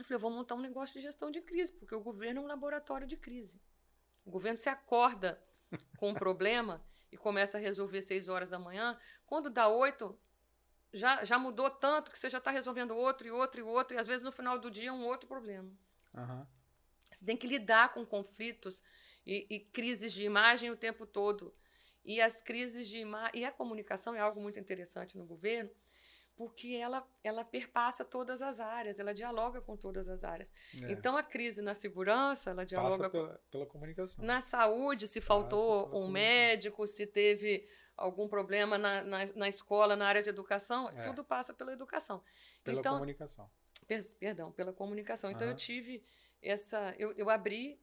eu 0.00 0.04
falei, 0.04 0.16
eu 0.16 0.20
vou 0.20 0.30
montar 0.30 0.54
um 0.54 0.60
negócio 0.60 0.94
de 0.94 1.06
gestão 1.06 1.30
de 1.30 1.40
crise, 1.40 1.72
porque 1.72 1.94
o 1.94 2.00
governo 2.00 2.40
é 2.40 2.44
um 2.44 2.46
laboratório 2.46 3.06
de 3.06 3.16
crise. 3.16 3.60
O 4.24 4.30
governo 4.30 4.58
se 4.58 4.68
acorda 4.68 5.42
com 5.98 6.10
um 6.10 6.14
problema 6.14 6.84
e 7.12 7.16
começa 7.16 7.58
a 7.58 7.60
resolver 7.60 8.02
seis 8.02 8.28
horas 8.28 8.48
da 8.48 8.58
manhã, 8.58 8.98
quando 9.26 9.50
dá 9.50 9.68
oito, 9.68 10.18
já, 10.92 11.24
já 11.24 11.38
mudou 11.38 11.70
tanto 11.70 12.10
que 12.10 12.18
você 12.18 12.28
já 12.28 12.38
está 12.38 12.50
resolvendo 12.50 12.96
outro 12.96 13.26
e 13.26 13.30
outro 13.30 13.60
e 13.60 13.62
outro, 13.62 13.96
e 13.96 13.98
às 13.98 14.06
vezes 14.06 14.24
no 14.24 14.32
final 14.32 14.58
do 14.58 14.70
dia 14.70 14.90
é 14.90 14.92
um 14.92 15.04
outro 15.04 15.28
problema. 15.28 15.70
Uhum. 16.14 16.46
Você 17.12 17.24
tem 17.24 17.36
que 17.36 17.46
lidar 17.46 17.92
com 17.92 18.04
conflitos 18.06 18.82
e, 19.26 19.46
e, 19.50 19.60
crises 19.60 20.12
de 20.12 20.24
imagem 20.24 20.70
o 20.70 20.76
tempo 20.76 21.04
todo. 21.04 21.54
E 22.04 22.20
as 22.20 22.40
crises 22.40 22.88
de 22.88 22.98
imagem. 22.98 23.40
E 23.40 23.44
a 23.44 23.52
comunicação 23.52 24.14
é 24.14 24.20
algo 24.20 24.40
muito 24.40 24.58
interessante 24.58 25.18
no 25.18 25.26
governo, 25.26 25.70
porque 26.40 26.68
ela, 26.68 27.06
ela 27.22 27.44
perpassa 27.44 28.02
todas 28.02 28.40
as 28.40 28.60
áreas, 28.60 28.98
ela 28.98 29.12
dialoga 29.12 29.60
com 29.60 29.76
todas 29.76 30.08
as 30.08 30.24
áreas. 30.24 30.50
É. 30.82 30.90
Então, 30.90 31.14
a 31.14 31.22
crise 31.22 31.60
na 31.60 31.74
segurança, 31.74 32.48
ela 32.48 32.64
dialoga. 32.64 32.96
Passa 32.96 33.10
pela, 33.10 33.40
pela 33.50 33.66
comunicação. 33.66 34.24
Na 34.24 34.40
saúde, 34.40 35.06
se 35.06 35.20
faltou 35.20 35.94
um 35.94 36.08
médico, 36.10 36.86
se 36.86 37.06
teve 37.06 37.68
algum 37.94 38.26
problema 38.26 38.78
na, 38.78 39.02
na, 39.02 39.26
na, 39.34 39.48
escola, 39.48 39.94
na 39.96 40.06
área 40.06 40.22
de 40.22 40.30
educação, 40.30 40.88
é. 40.88 41.08
tudo 41.08 41.22
passa 41.22 41.52
pela 41.52 41.74
educação. 41.74 42.24
Pela 42.64 42.80
então, 42.80 42.94
comunicação. 42.94 43.50
Per, 43.86 44.02
perdão, 44.18 44.50
pela 44.50 44.72
comunicação. 44.72 45.30
Então, 45.30 45.46
uhum. 45.46 45.52
eu 45.52 45.56
tive 45.56 46.02
essa. 46.40 46.94
Eu, 46.96 47.12
eu 47.18 47.28
abri 47.28 47.78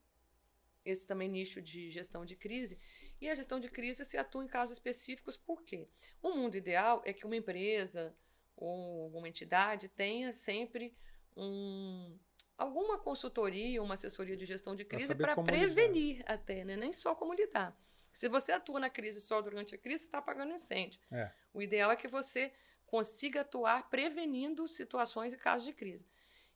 esse 0.84 1.06
também 1.06 1.30
nicho 1.30 1.62
de 1.62 1.92
gestão 1.92 2.26
de 2.26 2.36
crise. 2.36 2.80
E 3.22 3.30
a 3.30 3.36
gestão 3.36 3.60
de 3.60 3.70
crise 3.70 4.04
se 4.04 4.18
atua 4.18 4.44
em 4.44 4.48
casos 4.48 4.78
específicos, 4.78 5.38
por 5.38 5.62
quê? 5.62 5.88
O 6.24 6.32
mundo 6.32 6.58
ideal 6.58 7.04
é 7.06 7.14
que 7.14 7.24
uma 7.24 7.36
empresa 7.36 8.16
ou 8.58 9.04
alguma 9.04 9.30
entidade 9.30 9.88
tenha 9.88 10.34
sempre 10.34 10.94
um, 11.36 12.18
alguma 12.58 12.98
consultoria, 12.98 13.82
uma 13.82 13.94
assessoria 13.94 14.36
de 14.36 14.46
gestão 14.46 14.76
de 14.76 14.84
crise 14.84 15.14
para 15.14 15.36
prevenir 15.36 16.18
lidar. 16.18 16.34
até, 16.34 16.66
né? 16.66 16.76
nem 16.76 16.92
só 16.92 17.14
como 17.14 17.34
lidar. 17.34 17.78
Se 18.12 18.28
você 18.28 18.52
atua 18.52 18.80
na 18.80 18.90
crise 18.90 19.22
só 19.22 19.42
durante 19.42 19.76
a 19.76 19.78
crise, 19.78 20.02
você 20.02 20.08
está 20.08 20.18
apagando 20.18 20.52
incêndio. 20.52 21.00
É. 21.12 21.32
O 21.54 21.62
ideal 21.62 21.92
é 21.92 21.96
que 21.96 22.08
você 22.08 22.52
consiga 22.88 23.42
atuar 23.42 23.90
prevenindo 23.90 24.68
situações 24.68 25.34
e 25.34 25.38
casos 25.38 25.66
de 25.66 25.74
crise. 25.74 26.08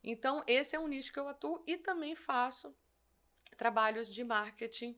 Então, 0.03 0.43
esse 0.47 0.75
é 0.75 0.79
um 0.79 0.87
nicho 0.87 1.13
que 1.13 1.19
eu 1.19 1.27
atuo 1.27 1.63
e 1.67 1.77
também 1.77 2.15
faço 2.15 2.75
trabalhos 3.55 4.11
de 4.11 4.23
marketing 4.23 4.97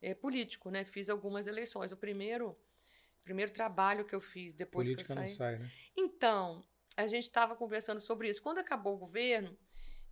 é, 0.00 0.14
político, 0.14 0.70
né? 0.70 0.84
Fiz 0.84 1.10
algumas 1.10 1.48
eleições. 1.48 1.90
O 1.90 1.96
primeiro, 1.96 2.56
primeiro 3.24 3.50
trabalho 3.50 4.04
que 4.04 4.14
eu 4.14 4.20
fiz 4.20 4.54
depois 4.54 4.86
Política 4.86 5.06
que 5.06 5.12
eu 5.12 5.16
saí. 5.16 5.28
não 5.28 5.36
sai, 5.36 5.58
né? 5.58 5.72
Então, 5.96 6.64
a 6.96 7.06
gente 7.06 7.24
estava 7.24 7.56
conversando 7.56 8.00
sobre 8.00 8.28
isso. 8.28 8.42
Quando 8.42 8.58
acabou 8.58 8.94
o 8.94 8.98
governo, 8.98 9.56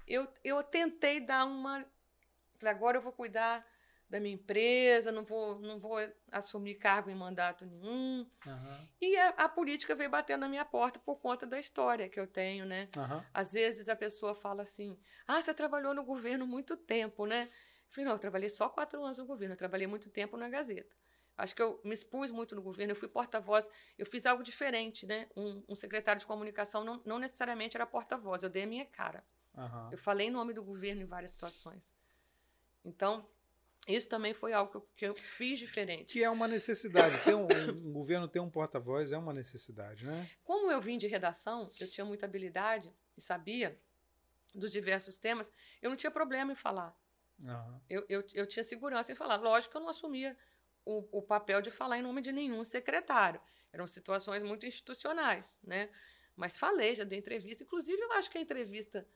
eu, 0.07 0.29
eu 0.43 0.63
tentei 0.63 1.21
dar 1.21 1.45
uma. 1.45 1.85
Agora 2.63 2.97
eu 2.97 3.03
vou 3.03 3.13
cuidar 3.13 3.67
da 4.09 4.21
minha 4.21 4.35
empresa, 4.35 5.11
não 5.11 5.25
vou, 5.25 5.59
não 5.61 5.79
vou 5.79 5.97
assumir 6.31 6.77
cargo 6.77 7.11
em 7.11 7.15
mandato 7.15 7.67
nenhum. 7.67 8.29
Uhum. 8.47 8.89
E 9.01 9.17
a, 9.17 9.29
a, 9.31 9.49
política 9.49 9.95
veio 9.95 10.11
batendo 10.11 10.43
na 10.43 10.49
minha 10.49 10.65
porta 10.65 11.01
por 11.01 11.17
conta 11.17 11.47
da 11.47 11.59
história 11.59 12.09
que 12.09 12.21
eu 12.21 12.27
tenho, 12.27 12.65
né? 12.65 12.89
Uhum. 12.97 13.23
Às 13.33 13.53
vezes 13.53 13.89
a 13.89 13.97
pessoa 13.97 14.35
fala 14.35 14.63
assim: 14.63 14.99
ah, 15.27 15.41
você 15.41 15.53
trabalhou 15.53 15.95
no 15.95 16.05
governo 16.05 16.47
muito 16.47 16.77
tempo, 16.77 17.27
né? 17.27 17.51
falei, 17.89 18.07
não, 18.07 18.13
eu 18.13 18.19
trabalhei 18.19 18.49
só 18.49 18.69
quatro 18.69 19.03
anos 19.03 19.19
no 19.19 19.27
governo, 19.27 19.55
eu 19.55 19.59
trabalhei 19.59 19.87
muito 19.87 20.11
tempo 20.11 20.37
na 20.37 20.49
Gazeta. 20.49 20.95
Acho 21.37 21.55
que 21.55 21.63
eu 21.63 21.81
me 21.83 21.93
expus 21.93 22.31
muito 22.31 22.55
no 22.55 22.63
governo, 22.63 22.93
eu 22.93 22.97
fui 22.97 23.09
porta-voz, 23.09 23.69
eu 23.99 24.07
fiz 24.07 24.25
algo 24.25 24.43
diferente, 24.43 25.05
né? 25.05 25.29
Um, 25.37 25.63
um 25.69 25.75
secretário 25.75 26.21
de 26.21 26.27
comunicação 26.27 26.85
não, 26.85 27.03
não, 27.05 27.19
necessariamente 27.19 27.77
era 27.77 27.85
porta-voz, 27.85 28.43
eu 28.43 28.51
dei 28.51 28.63
a 28.63 28.67
minha 28.67 28.87
cara. 28.87 29.25
Uhum. 29.57 29.91
Eu 29.91 29.99
falei 29.99 30.29
em 30.29 30.31
nome 30.31 30.53
do 30.53 30.63
governo 30.63 31.03
em 31.03 31.07
várias 31.07 31.33
situações. 31.33 31.93
Então, 32.85 33.27
isso 33.89 34.09
também 34.09 34.33
foi 34.33 34.53
algo 34.53 34.87
que 34.97 35.07
eu, 35.07 35.15
fiz 35.15 35.59
diferente. 35.59 36.13
Que 36.13 36.23
é 36.23 36.31
uma 36.31 36.47
necessidade. 36.47 37.23
Ter 37.25 37.35
um, 37.35 37.49
um 37.85 37.93
governo 37.93 38.29
ter 38.29 38.41
um 38.41 38.51
porta-voz 38.51 39.11
é 39.13 39.19
uma 39.19 39.33
necessidade, 39.33 40.07
né? 40.07 40.29
Como 40.45 40.71
eu 40.71 40.81
vim 40.81 40.97
de 40.97 41.07
redação, 41.07 41.71
eu 41.81 41.91
tinha 41.91 42.05
muita 42.05 42.27
habilidade 42.27 42.93
e 43.17 43.21
sabia 43.21 43.79
dos 44.55 44.71
diversos 44.71 45.17
temas, 45.19 45.51
eu 45.83 45.91
não 45.91 45.97
tinha 45.97 46.11
problema 46.11 46.53
em 46.53 46.55
falar. 46.55 46.97
Uhum. 47.41 47.81
Eu, 47.89 48.07
eu, 48.09 48.25
eu 48.33 48.47
tinha 48.47 48.63
segurança 48.63 49.11
em 49.11 49.17
falar. 49.17 49.37
Lógico 49.37 49.73
que 49.73 49.77
eu 49.77 49.81
não 49.81 49.89
assumia 49.89 50.37
o, 50.85 51.19
o 51.19 51.23
papel 51.23 51.63
de 51.63 51.71
falar 51.71 51.99
em 51.99 52.03
nome 52.03 52.21
de 52.21 52.33
nenhum 52.33 52.65
secretário. 52.65 53.41
Eram 53.73 53.87
situações 53.87 54.43
muito 54.43 54.67
institucionais, 54.67 55.55
né? 55.63 55.89
Mas 56.37 56.59
falei, 56.59 56.95
já 56.95 57.05
dei 57.05 57.19
entrevista. 57.19 57.65
Inclusive, 57.65 58.01
eu 58.01 58.13
acho 58.13 58.31
que 58.31 58.39
a 58.39 58.41
entrevista 58.41 59.07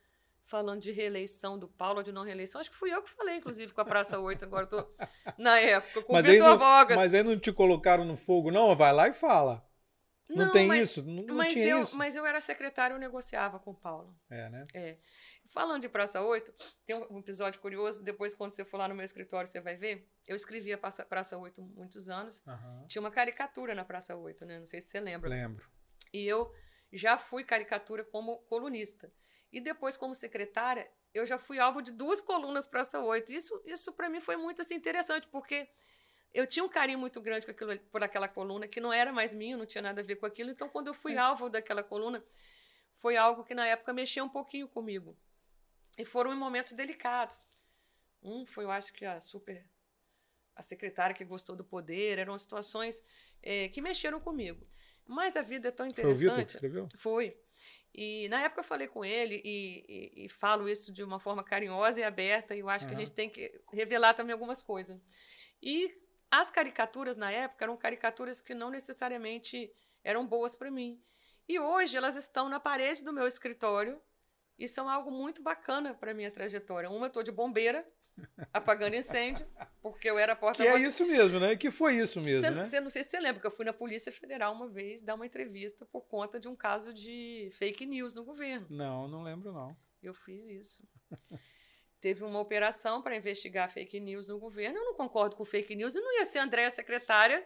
falando 0.49 0.81
de 0.81 0.91
reeleição 0.91 1.59
do 1.59 1.69
Paulo, 1.69 2.03
de 2.03 2.11
não 2.11 2.23
reeleição, 2.23 2.61
acho 2.61 2.71
que 2.71 2.77
fui 2.77 2.93
eu 2.93 3.03
que 3.03 3.11
falei, 3.11 3.37
inclusive, 3.37 3.73
com 3.73 3.81
a 3.83 3.85
Praça 3.85 4.19
8, 4.19 4.45
agora 4.45 4.67
tô 4.67 4.87
na 5.37 5.59
época, 5.59 6.03
com 6.03 6.13
mas 6.13 6.27
o 6.27 6.31
Vitor 6.31 6.59
Vogas. 6.59 6.97
Mas 6.97 7.13
aí 7.13 7.23
não 7.23 7.39
te 7.39 7.53
colocaram 7.53 8.05
no 8.05 8.17
fogo, 8.17 8.51
não? 8.51 8.75
Vai 8.75 8.93
lá 8.93 9.09
e 9.09 9.13
fala. 9.13 9.63
Não, 10.29 10.47
não 10.47 10.53
tem 10.53 10.67
mas, 10.67 10.91
isso? 10.91 11.07
Não, 11.07 11.23
não 11.23 11.37
mas 11.37 11.53
tinha 11.53 11.69
eu, 11.69 11.83
isso? 11.83 11.97
Mas 11.97 12.17
eu 12.17 12.25
era 12.25 12.41
secretário, 12.41 12.95
eu 12.95 12.99
negociava 12.99 13.59
com 13.59 13.71
o 13.71 13.75
Paulo. 13.75 14.15
É, 14.29 14.49
né? 14.49 14.67
É. 14.75 14.97
Falando 15.49 15.81
de 15.81 15.89
Praça 15.89 16.21
8, 16.21 16.53
tem 16.85 16.95
um 17.11 17.19
episódio 17.19 17.59
curioso, 17.61 18.05
depois 18.05 18.35
quando 18.35 18.53
você 18.53 18.65
for 18.65 18.77
lá 18.77 18.87
no 18.87 18.95
meu 18.95 19.05
escritório 19.05 19.49
você 19.49 19.61
vai 19.61 19.77
ver. 19.77 20.07
Eu 20.27 20.37
escrevi 20.37 20.73
a 20.73 20.79
Praça 20.79 21.39
8 21.39 21.63
muitos 21.63 22.09
anos. 22.09 22.43
Uhum. 22.47 22.87
Tinha 22.87 23.01
uma 23.01 23.11
caricatura 23.11 23.75
na 23.75 23.85
Praça 23.85 24.15
8, 24.15 24.45
né? 24.45 24.59
Não 24.59 24.67
sei 24.67 24.81
se 24.83 24.89
você 24.89 25.01
lembra. 25.01 25.31
Lembro. 25.31 25.67
E 26.13 26.27
eu 26.27 26.53
já 26.93 27.17
fui 27.17 27.45
caricatura 27.45 28.05
como 28.05 28.39
colunista. 28.43 29.11
E 29.51 29.61
depois, 29.61 29.97
como 29.97 30.15
secretária, 30.15 30.91
eu 31.15 31.25
já 31.27 31.39
fui 31.39 31.59
alvo 31.59 31.81
de 31.81 31.93
duas 31.93 32.21
colunas 32.21 32.67
Praça 32.67 33.01
8. 33.01 33.33
Isso, 33.33 33.63
isso 33.65 33.93
para 33.93 34.11
mim 34.11 34.21
foi 34.21 34.37
muito 34.37 34.61
assim, 34.61 34.75
interessante, 34.75 35.27
porque 35.29 35.67
eu 36.33 36.47
tinha 36.47 36.63
um 36.63 36.69
carinho 36.69 36.99
muito 36.99 37.21
grande 37.23 37.51
aquilo, 37.51 37.79
por 37.91 38.05
aquela 38.05 38.29
coluna, 38.29 38.69
que 38.69 38.81
não 38.81 38.93
era 38.93 39.11
mais 39.11 39.33
minha, 39.33 39.57
não 39.57 39.65
tinha 39.65 39.81
nada 39.81 40.03
a 40.03 40.05
ver 40.05 40.17
com 40.17 40.27
aquilo. 40.27 40.51
Então, 40.51 40.69
quando 40.69 40.89
eu 40.89 40.95
fui 40.95 41.15
Mas... 41.15 41.25
alvo 41.25 41.49
daquela 41.49 41.83
coluna, 41.83 42.23
foi 42.97 43.17
algo 43.17 43.45
que 43.45 43.55
na 43.55 43.67
época 43.67 43.95
mexia 43.95 44.23
um 44.23 44.29
pouquinho 44.29 44.69
comigo. 44.69 45.17
E 45.99 46.05
foram 46.05 46.33
em 46.33 46.37
momentos 46.37 46.73
delicados. 46.73 47.45
Um 48.23 48.47
foi, 48.47 48.65
eu 48.65 48.71
acho 48.71 48.93
que 48.93 49.05
a 49.05 49.21
super. 49.21 49.65
a 50.55 50.63
secretária 50.63 51.15
que 51.15 51.25
gostou 51.25 51.57
do 51.57 51.65
poder, 51.65 52.19
eram 52.19 52.39
situações 52.39 53.03
é, 53.43 53.69
que 53.69 53.83
mexeram 53.83 54.21
comigo. 54.21 54.67
Mas 55.05 55.37
a 55.37 55.43
vida 55.43 55.69
é 55.69 55.73
tão 55.73 55.87
interessante. 55.87 56.17
Foi 56.17 56.27
o 56.27 56.31
Vitor 56.31 56.45
que 56.45 56.51
escreveu? 56.53 56.89
Foi. 56.97 57.37
E 57.95 58.29
na 58.29 58.43
época 58.43 58.61
eu 58.61 58.65
falei 58.65 58.87
com 58.87 59.05
ele 59.05 59.41
e, 59.45 59.85
e, 59.89 60.25
e, 60.27 60.29
falo 60.29 60.69
isso 60.69 60.93
de 60.93 61.03
uma 61.03 61.19
forma 61.19 61.43
carinhosa 61.43 62.01
e 62.01 62.05
aberta, 62.05 62.55
e 62.55 62.61
eu 62.61 62.69
acho 62.69 62.85
uhum. 62.85 62.91
que 62.91 62.97
a 62.97 62.99
gente 63.01 63.13
tem 63.13 63.29
que 63.29 63.61
revelar 63.73 64.15
também 64.15 64.33
algumas 64.33 64.63
coisas. 64.63 65.01
E 65.61 65.93
as 66.31 66.51
caricaturas 66.51 67.17
na 67.17 67.33
época 67.33 67.65
eram 67.65 67.77
caricaturas 67.77 68.41
que 68.41 68.55
não 68.55 68.71
necessariamente 68.71 69.73
eram 70.05 70.27
boas 70.27 70.55
para 70.55 70.71
mim. 70.71 71.03
E 71.49 71.59
hoje 71.59 71.97
elas 71.97 72.15
estão 72.15 72.49
na 72.49 72.61
parede 72.61 73.03
do 73.03 73.13
meu 73.13 73.27
escritório 73.27 74.01
e 74.59 74.67
são 74.67 74.89
algo 74.89 75.11
muito 75.11 75.43
bacana 75.43 75.95
para 75.95 76.13
minha 76.13 76.31
trajetória. 76.31 76.91
Uma 76.91 77.07
eu 77.07 77.11
tô 77.11 77.23
de 77.23 77.31
bombeira, 77.31 77.87
apagando 78.53 78.97
incêndio, 78.97 79.47
porque 79.81 80.11
eu 80.11 80.19
era 80.19 80.35
porta 80.35 80.63
Que 80.63 80.69
é 80.69 80.79
isso 80.81 81.07
mesmo, 81.07 81.39
né? 81.39 81.57
Que 81.57 81.71
foi 81.71 81.97
isso 81.97 82.21
mesmo, 82.21 82.41
você, 82.41 82.51
né? 82.51 82.65
Você, 82.65 82.81
não 82.81 82.91
sei 82.91 83.05
se 83.05 83.11
você 83.11 83.21
lembra, 83.21 83.41
que 83.41 83.47
eu 83.47 83.51
fui 83.53 83.65
na 83.65 83.73
Polícia 83.73 84.11
Federal 84.11 84.53
uma 84.53 84.69
vez 84.69 85.01
dar 85.01 85.15
uma 85.15 85.27
entrevista 85.27 85.87
por 85.87 86.03
conta 86.03 86.41
de 86.41 86.49
um 86.49 86.57
caso 86.57 86.93
de 86.93 87.51
fake 87.53 87.87
news 87.87 88.17
no 88.17 88.25
governo. 88.25 88.67
Não, 88.69 89.07
não 89.07 89.23
lembro 89.23 89.53
não. 89.53 89.77
Eu 90.03 90.13
fiz 90.13 90.49
isso. 90.49 90.83
Teve 92.01 92.23
uma 92.25 92.41
operação 92.41 93.03
para 93.03 93.17
investigar 93.17 93.71
fake 93.71 93.99
news 93.99 94.29
no 94.29 94.39
governo. 94.39 94.79
Eu 94.79 94.85
não 94.85 94.95
concordo 94.95 95.37
com 95.37 95.45
fake 95.45 95.75
news 95.75 95.95
e 95.95 96.01
não 96.01 96.17
ia 96.17 96.25
ser 96.25 96.39
a 96.39 96.45
Andréa 96.45 96.71
secretária 96.71 97.45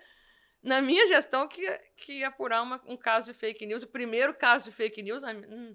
na 0.63 0.81
minha 0.81 1.07
gestão 1.07 1.49
que, 1.49 1.67
que 1.97 2.21
ia 2.21 2.29
apurar 2.29 2.63
uma, 2.63 2.81
um 2.87 2.97
caso 2.97 3.33
de 3.33 3.39
fake 3.39 3.65
news. 3.65 3.83
O 3.83 3.89
primeiro 3.89 4.35
caso 4.35 4.67
de 4.67 4.73
fake 4.73 5.03
news... 5.03 5.23
Hum, 5.25 5.75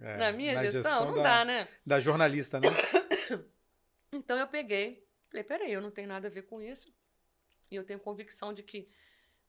é, 0.00 0.16
na 0.16 0.32
minha 0.32 0.54
na 0.54 0.64
gestão, 0.64 0.82
gestão, 0.82 1.06
não 1.06 1.14
da, 1.16 1.22
dá, 1.22 1.44
né? 1.44 1.68
Da 1.84 2.00
jornalista, 2.00 2.58
né? 2.58 2.68
então 4.12 4.38
eu 4.38 4.48
peguei, 4.48 5.06
falei, 5.28 5.44
peraí, 5.44 5.72
eu 5.72 5.80
não 5.80 5.90
tenho 5.90 6.08
nada 6.08 6.28
a 6.28 6.30
ver 6.30 6.42
com 6.42 6.62
isso. 6.62 6.92
E 7.70 7.76
eu 7.76 7.84
tenho 7.84 8.00
convicção 8.00 8.52
de 8.52 8.62
que 8.62 8.88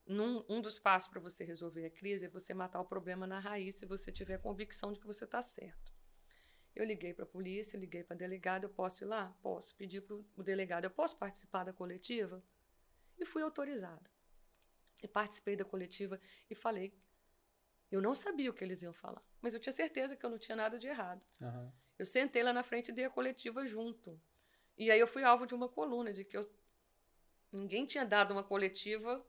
num, 0.06 0.43
um 0.49 0.62
dos 0.62 0.78
passos 0.78 1.10
para 1.10 1.20
você 1.20 1.43
resolver 1.43 1.86
a 1.86 1.89
crise 1.89 2.26
é 2.26 2.30
você 2.30 2.54
matar 2.54 2.82
o 2.82 2.86
problema 2.86 3.26
na 3.26 3.39
raiz 3.39 3.76
se 3.76 3.86
você 3.86 4.12
tiver 4.12 4.39
convicção 4.39 4.91
de 4.91 4.99
que 4.99 5.08
você 5.08 5.26
está 5.26 5.41
certo. 5.41 5.93
Eu 6.76 6.86
liguei 6.86 7.14
para 7.14 7.24
a 7.24 7.28
polícia, 7.28 7.78
liguei 7.78 8.04
para 8.04 8.16
a 8.16 8.18
delegada, 8.18 8.66
eu 8.66 8.70
posso 8.70 9.04
ir 9.04 9.08
lá? 9.08 9.36
Posso. 9.41 9.76
Pedir 9.76 10.02
para 10.02 10.16
o 10.16 10.43
delegado, 10.43 10.86
eu 10.86 10.91
posso 10.91 11.18
participar 11.18 11.64
da 11.66 11.74
coletiva? 11.74 12.43
E 13.18 13.26
fui 13.26 13.41
autorizada. 13.41 14.10
E 15.04 15.08
participei 15.08 15.56
da 15.56 15.66
coletiva 15.66 16.20
e 16.49 16.56
falei 16.56 16.93
Eu 17.92 18.02
não 18.02 18.16
sabia 18.16 18.50
o 18.50 18.54
que 18.54 18.64
eles 18.64 18.82
iam 18.82 18.94
falar, 18.94 19.22
mas 19.42 19.54
eu 19.54 19.60
tinha 19.60 19.74
certeza 19.74 20.16
que 20.16 20.26
eu 20.26 20.30
não 20.30 20.39
tinha 20.39 20.56
nada 20.56 20.80
de 20.80 20.88
errado. 20.88 21.22
Aham. 21.42 21.74
Eu 22.00 22.06
sentei 22.06 22.42
lá 22.42 22.54
na 22.54 22.64
frente 22.64 22.89
e 22.89 22.94
dei 22.94 23.06
a 23.06 23.10
coletiva 23.10 23.66
junto. 23.68 24.20
E 24.78 24.89
aí 24.89 25.00
eu 25.00 25.06
fui 25.06 25.24
alvo 25.24 25.46
de 25.46 25.54
uma 25.54 25.70
coluna, 25.70 26.14
de 26.14 26.24
que 26.24 26.36
eu... 26.36 26.50
ninguém 27.52 27.86
tinha 27.86 28.06
dado 28.06 28.32
uma 28.32 28.44
coletiva, 28.44 29.24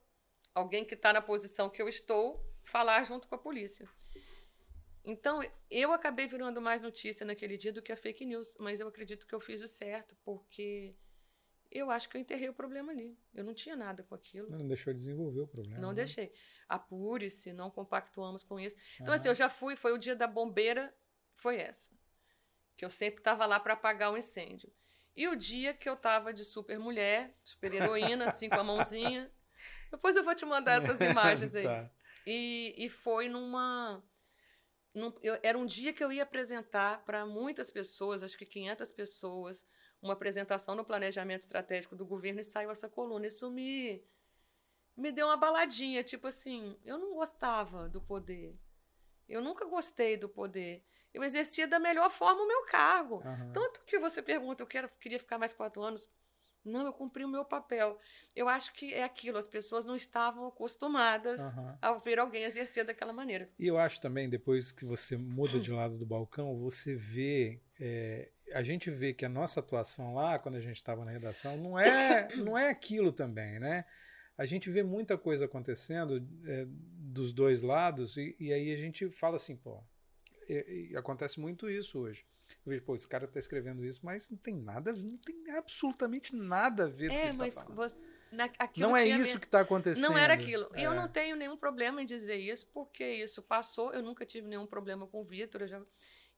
alguém 0.54 0.84
que 0.84 0.94
está 0.94 1.12
na 1.12 1.20
posição 1.20 1.68
que 1.68 1.82
eu 1.82 1.88
estou, 1.88 2.42
falar 2.62 3.02
junto 3.02 3.28
com 3.28 3.34
a 3.34 3.38
polícia. 3.38 3.88
Então, 5.04 5.42
eu 5.68 5.92
acabei 5.92 6.26
virando 6.28 6.60
mais 6.60 6.80
notícia 6.80 7.26
naquele 7.26 7.56
dia 7.56 7.72
do 7.72 7.82
que 7.82 7.90
a 7.90 7.96
fake 7.96 8.24
news, 8.24 8.56
mas 8.60 8.78
eu 8.78 8.86
acredito 8.86 9.26
que 9.26 9.34
eu 9.34 9.40
fiz 9.40 9.60
o 9.60 9.66
certo, 9.66 10.16
porque 10.24 10.94
eu 11.74 11.90
acho 11.90 12.08
que 12.08 12.16
eu 12.16 12.20
enterrei 12.20 12.48
o 12.48 12.54
problema 12.54 12.92
ali. 12.92 13.18
Eu 13.34 13.44
não 13.44 13.54
tinha 13.54 13.74
nada 13.76 14.02
com 14.02 14.14
aquilo. 14.14 14.50
Não 14.50 14.66
deixou 14.66 14.92
desenvolver 14.92 15.40
o 15.40 15.46
problema. 15.46 15.80
Não 15.80 15.88
né? 15.90 15.94
deixei. 15.96 16.32
Apure-se, 16.68 17.52
não 17.52 17.70
compactuamos 17.70 18.42
com 18.42 18.58
isso. 18.60 18.76
Então, 18.94 19.08
Aham. 19.08 19.14
assim, 19.14 19.28
eu 19.28 19.34
já 19.34 19.48
fui, 19.48 19.76
foi 19.76 19.92
o 19.92 19.98
dia 19.98 20.14
da 20.14 20.26
bombeira, 20.26 20.94
foi 21.36 21.56
essa. 21.56 21.90
Que 22.76 22.84
eu 22.84 22.90
sempre 22.90 23.20
estava 23.20 23.46
lá 23.46 23.58
para 23.60 23.74
apagar 23.74 24.12
o 24.12 24.16
incêndio. 24.16 24.72
E 25.14 25.28
o 25.28 25.36
dia 25.36 25.74
que 25.74 25.88
eu 25.88 25.94
estava 25.94 26.32
de 26.32 26.44
super 26.44 26.78
mulher, 26.78 27.34
super 27.44 27.72
heroína, 27.74 28.26
assim, 28.26 28.48
com 28.48 28.56
a 28.56 28.64
mãozinha. 28.64 29.30
Depois 29.90 30.16
eu 30.16 30.24
vou 30.24 30.34
te 30.34 30.44
mandar 30.46 30.82
essas 30.82 31.00
imagens 31.02 31.54
aí. 31.54 31.64
Tá. 31.64 31.90
E, 32.26 32.74
e 32.78 32.88
foi 32.88 33.28
numa. 33.28 34.02
num- 34.94 35.12
eu- 35.22 35.38
era 35.42 35.58
um 35.58 35.66
dia 35.66 35.92
que 35.92 36.02
eu 36.02 36.12
ia 36.12 36.22
apresentar 36.22 37.04
para 37.04 37.26
muitas 37.26 37.70
pessoas, 37.70 38.22
acho 38.22 38.38
que 38.38 38.46
500 38.46 38.90
pessoas, 38.92 39.66
uma 40.02 40.14
apresentação 40.14 40.74
no 40.74 40.84
planejamento 40.84 41.42
estratégico 41.42 41.94
do 41.94 42.04
governo 42.04 42.40
e 42.40 42.44
saiu 42.44 42.70
essa 42.70 42.88
coluna. 42.88 43.26
Isso 43.26 43.48
me, 43.50 44.02
me 44.96 45.12
deu 45.12 45.26
uma 45.26 45.36
baladinha, 45.36 46.02
tipo 46.02 46.26
assim, 46.26 46.76
eu 46.84 46.98
não 46.98 47.14
gostava 47.14 47.88
do 47.88 48.00
poder. 48.00 48.58
Eu 49.28 49.40
nunca 49.40 49.64
gostei 49.64 50.16
do 50.16 50.28
poder. 50.28 50.84
Eu 51.14 51.22
exercia 51.22 51.68
da 51.68 51.78
melhor 51.78 52.10
forma 52.10 52.42
o 52.42 52.48
meu 52.48 52.64
cargo. 52.64 53.22
Aham. 53.24 53.52
Tanto 53.52 53.80
que 53.84 53.98
você 53.98 54.20
pergunta, 54.20 54.62
eu 54.62 54.66
quero, 54.66 54.90
queria 55.00 55.18
ficar 55.18 55.38
mais 55.38 55.52
quatro 55.52 55.82
anos. 55.82 56.08
Não, 56.64 56.86
eu 56.86 56.92
cumpri 56.92 57.24
o 57.24 57.28
meu 57.28 57.44
papel. 57.44 57.98
Eu 58.34 58.48
acho 58.48 58.72
que 58.72 58.94
é 58.94 59.02
aquilo, 59.02 59.36
as 59.36 59.48
pessoas 59.48 59.84
não 59.84 59.96
estavam 59.96 60.46
acostumadas 60.46 61.40
Aham. 61.40 61.78
ao 61.82 62.00
ver 62.00 62.18
alguém 62.18 62.44
exercer 62.44 62.84
daquela 62.84 63.12
maneira. 63.12 63.50
E 63.58 63.66
eu 63.66 63.78
acho 63.78 64.00
também, 64.00 64.28
depois 64.28 64.70
que 64.70 64.84
você 64.84 65.16
muda 65.16 65.58
de 65.58 65.70
lado 65.72 65.96
do 65.98 66.06
balcão, 66.06 66.56
você 66.58 66.94
vê. 66.94 67.60
é, 67.80 68.30
a 68.54 68.62
gente 68.62 68.90
vê 68.90 69.12
que 69.12 69.24
a 69.24 69.28
nossa 69.28 69.60
atuação 69.60 70.14
lá, 70.14 70.38
quando 70.38 70.56
a 70.56 70.60
gente 70.60 70.76
estava 70.76 71.04
na 71.04 71.10
redação, 71.10 71.56
não 71.56 71.78
é, 71.78 72.28
não 72.36 72.56
é 72.56 72.70
aquilo 72.70 73.12
também, 73.12 73.58
né? 73.58 73.84
A 74.36 74.44
gente 74.44 74.70
vê 74.70 74.82
muita 74.82 75.16
coisa 75.18 75.44
acontecendo 75.44 76.26
é, 76.46 76.66
dos 76.68 77.32
dois 77.32 77.60
lados, 77.62 78.16
e, 78.16 78.34
e 78.40 78.52
aí 78.52 78.72
a 78.72 78.76
gente 78.76 79.10
fala 79.10 79.36
assim, 79.36 79.54
pô, 79.56 79.82
e- 80.48 80.88
e 80.92 80.96
acontece 80.96 81.38
muito 81.38 81.68
isso 81.70 81.98
hoje. 81.98 82.24
Eu 82.64 82.70
vejo, 82.70 82.82
pô, 82.82 82.94
esse 82.94 83.06
cara 83.08 83.26
tá 83.26 83.38
escrevendo 83.38 83.84
isso, 83.84 84.00
mas 84.02 84.28
não 84.30 84.38
tem 84.38 84.54
nada, 84.56 84.92
não 84.92 85.16
tem 85.18 85.50
absolutamente 85.50 86.34
nada 86.34 86.84
a 86.84 86.88
ver 86.88 87.08
com 87.08 87.14
que 87.14 87.20
É, 87.20 87.28
ele 87.28 87.36
mas 87.36 87.54
tá 87.54 87.64
você, 87.72 87.96
na, 88.30 88.50
Não 88.78 88.96
é 88.96 89.06
isso 89.06 89.34
me- 89.34 89.40
que 89.40 89.46
está 89.46 89.60
acontecendo. 89.60 90.04
Não 90.08 90.16
era 90.16 90.32
aquilo. 90.34 90.66
E 90.76 90.82
eu 90.82 90.92
É. 90.92 90.96
não 90.96 91.08
tenho 91.08 91.36
nenhum 91.36 91.56
problema 91.56 92.02
em 92.02 92.06
dizer 92.06 92.36
isso, 92.36 92.66
porque 92.72 93.04
isso 93.04 93.42
passou. 93.42 93.92
Eu 93.92 94.02
nunca 94.02 94.24
tive 94.24 94.48
nenhum 94.48 94.66
problema 94.66 95.06
com 95.06 95.20
o 95.20 95.24
Vitor. 95.24 95.62
eu 95.62 95.68
já- 95.68 95.82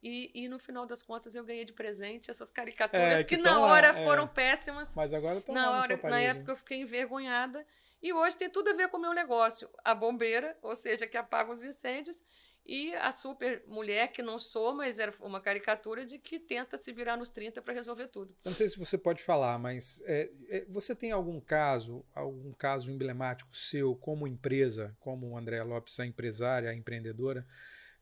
E, 0.04 0.30
e 0.34 0.48
no 0.50 0.58
final 0.58 0.84
das 0.84 1.02
contas 1.02 1.34
eu 1.34 1.42
ganhei 1.42 1.64
de 1.64 1.72
presente 1.72 2.30
essas 2.30 2.50
caricaturas 2.50 3.20
É, 3.20 3.24
que, 3.24 3.36
que 3.36 3.42
na 3.42 3.50
tão 3.50 3.62
lá, 3.62 3.68
hora 3.68 3.86
é. 3.86 4.04
foram 4.04 4.28
péssimas. 4.28 4.94
Mas 4.94 5.14
agora 5.14 5.38
estão 5.38 5.54
na, 5.54 5.70
hora, 5.70 5.98
na 6.02 6.20
época 6.20 6.52
eu 6.52 6.56
fiquei 6.56 6.82
envergonhada. 6.82 7.66
E 8.02 8.12
hoje 8.12 8.36
tem 8.36 8.50
tudo 8.50 8.68
a 8.68 8.74
ver 8.74 8.88
com 8.88 8.98
o 8.98 9.00
meu 9.00 9.14
negócio. 9.14 9.66
A 9.82 9.94
bombeira, 9.94 10.58
ou 10.60 10.76
seja, 10.76 11.06
que 11.06 11.16
apaga 11.16 11.50
os 11.50 11.62
incêndios, 11.62 12.22
e 12.66 12.94
a 12.94 13.12
super 13.12 13.62
mulher, 13.66 14.08
que 14.08 14.22
não 14.22 14.38
sou, 14.38 14.74
mas 14.74 14.98
era 14.98 15.12
uma 15.20 15.40
caricatura 15.40 16.04
de 16.04 16.18
que 16.18 16.38
tenta 16.38 16.76
se 16.76 16.92
virar 16.92 17.16
nos 17.16 17.30
30 17.30 17.62
para 17.62 17.72
resolver 17.72 18.08
tudo. 18.08 18.34
Eu 18.44 18.50
não 18.50 18.56
sei 18.56 18.68
se 18.68 18.78
você 18.78 18.98
pode 18.98 19.22
falar, 19.22 19.58
mas 19.58 20.02
é, 20.04 20.30
é, 20.50 20.64
você 20.66 20.94
tem 20.94 21.12
algum 21.12 21.40
caso, 21.40 22.04
algum 22.14 22.52
caso 22.52 22.90
emblemático 22.90 23.56
seu, 23.56 23.94
como 23.96 24.26
empresa, 24.26 24.94
como 25.00 25.36
André 25.36 25.62
Lopes, 25.62 25.98
a 25.98 26.06
empresária, 26.06 26.68
a 26.68 26.74
empreendedora, 26.74 27.46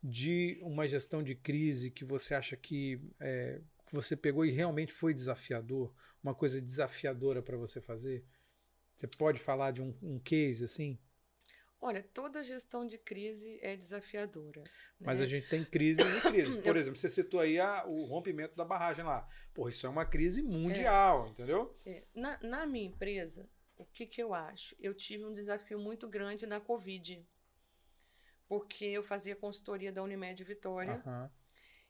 de 0.03 0.59
uma 0.63 0.89
gestão 0.89 1.23
de 1.23 1.35
crise 1.35 1.91
que 1.91 2.05
você 2.05 2.35
acha 2.35 2.57
que 2.57 3.01
é, 3.21 3.61
você 3.93 4.17
pegou 4.17 4.45
e 4.45 4.51
realmente 4.51 4.93
foi 4.93 5.15
desafiador, 5.15 5.95
uma 6.23 6.35
coisa 6.35 6.61
desafiadora 6.61 7.43
para 7.43 7.57
você 7.57 7.81
fazer? 7.81 8.25
Você 8.97 9.07
pode 9.07 9.41
falar 9.41 9.71
de 9.71 9.83
um, 9.83 9.95
um 10.03 10.19
case 10.19 10.65
assim? 10.65 10.99
Olha, 11.81 12.03
toda 12.15 12.45
gestão 12.45 12.87
de 12.87 12.97
crise 12.97 13.59
é 13.61 13.77
desafiadora. 13.77 14.63
Mas 15.01 15.19
né? 15.19 15.25
a 15.25 15.29
gente 15.29 15.49
tem 15.49 15.65
crises 15.65 16.05
e 16.05 16.21
crises. 16.21 16.57
Por 16.63 16.77
exemplo, 16.77 16.97
você 16.97 17.09
citou 17.09 17.41
aí 17.41 17.59
a- 17.59 17.85
o 17.87 18.05
rompimento 18.05 18.55
da 18.55 18.65
barragem 18.65 19.05
lá. 19.05 19.29
Pô, 19.53 19.69
isso 19.69 19.85
é 19.85 19.91
uma 19.91 20.07
crise 20.07 20.43
mundial, 20.43 21.29
entendeu? 21.29 21.77
É, 21.85 22.05
na, 22.15 22.39
na 22.41 22.67
minha 22.67 22.87
empresa, 22.87 23.49
o 23.77 23.85
que, 23.85 24.07
que 24.07 24.23
eu 24.23 24.33
acho? 24.33 24.77
Eu 24.79 24.95
tive 24.95 25.25
um 25.25 25.33
desafio 25.33 25.79
muito 25.79 26.09
grande 26.09 26.47
na 26.47 26.61
Covid, 26.61 27.27
porque 28.53 28.85
eu 28.85 29.03
fazia 29.03 29.35
consultoria 29.35 29.91
da 29.91 30.03
Unimed 30.03 30.45
Vitória, 30.45 31.03
Aham. 31.07 31.31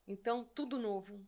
então 0.07 0.45
tudo 0.45 0.79
novo. 0.79 1.21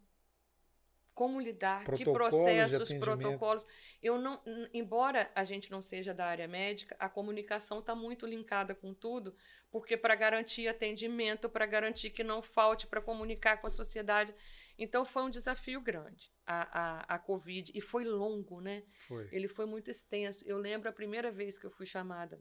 Como 1.12 1.40
lidar, 1.40 1.80
que 1.80 2.04
Protocolos 2.04 2.70
de 2.70 2.76
processos, 2.76 2.92
protocolos. 2.98 3.66
Eu 4.00 4.16
não, 4.16 4.40
embora 4.72 5.28
a 5.34 5.42
gente 5.42 5.72
não 5.72 5.82
seja 5.82 6.14
da 6.14 6.24
área 6.24 6.46
médica, 6.46 6.94
a 7.00 7.08
comunicação 7.08 7.80
está 7.80 7.96
muito 7.96 8.24
linkada 8.26 8.76
com 8.76 8.94
tudo, 8.94 9.34
porque 9.72 9.96
para 9.96 10.14
garantir 10.14 10.68
atendimento, 10.68 11.48
para 11.48 11.66
garantir 11.66 12.10
que 12.10 12.22
não 12.22 12.40
falte, 12.40 12.86
para 12.86 13.00
comunicar 13.00 13.60
com 13.60 13.66
a 13.66 13.70
sociedade. 13.70 14.32
Então 14.78 15.04
foi 15.04 15.24
um 15.24 15.30
desafio 15.30 15.80
grande 15.80 16.32
a, 16.46 17.10
a, 17.10 17.14
a 17.16 17.18
Covid, 17.18 17.72
e 17.74 17.80
foi 17.80 18.04
longo, 18.04 18.60
né? 18.60 18.84
Foi. 19.08 19.28
Ele 19.32 19.48
foi 19.48 19.66
muito 19.66 19.90
extenso. 19.90 20.44
Eu 20.46 20.58
lembro 20.58 20.88
a 20.88 20.92
primeira 20.92 21.32
vez 21.32 21.58
que 21.58 21.66
eu 21.66 21.72
fui 21.72 21.86
chamada, 21.86 22.40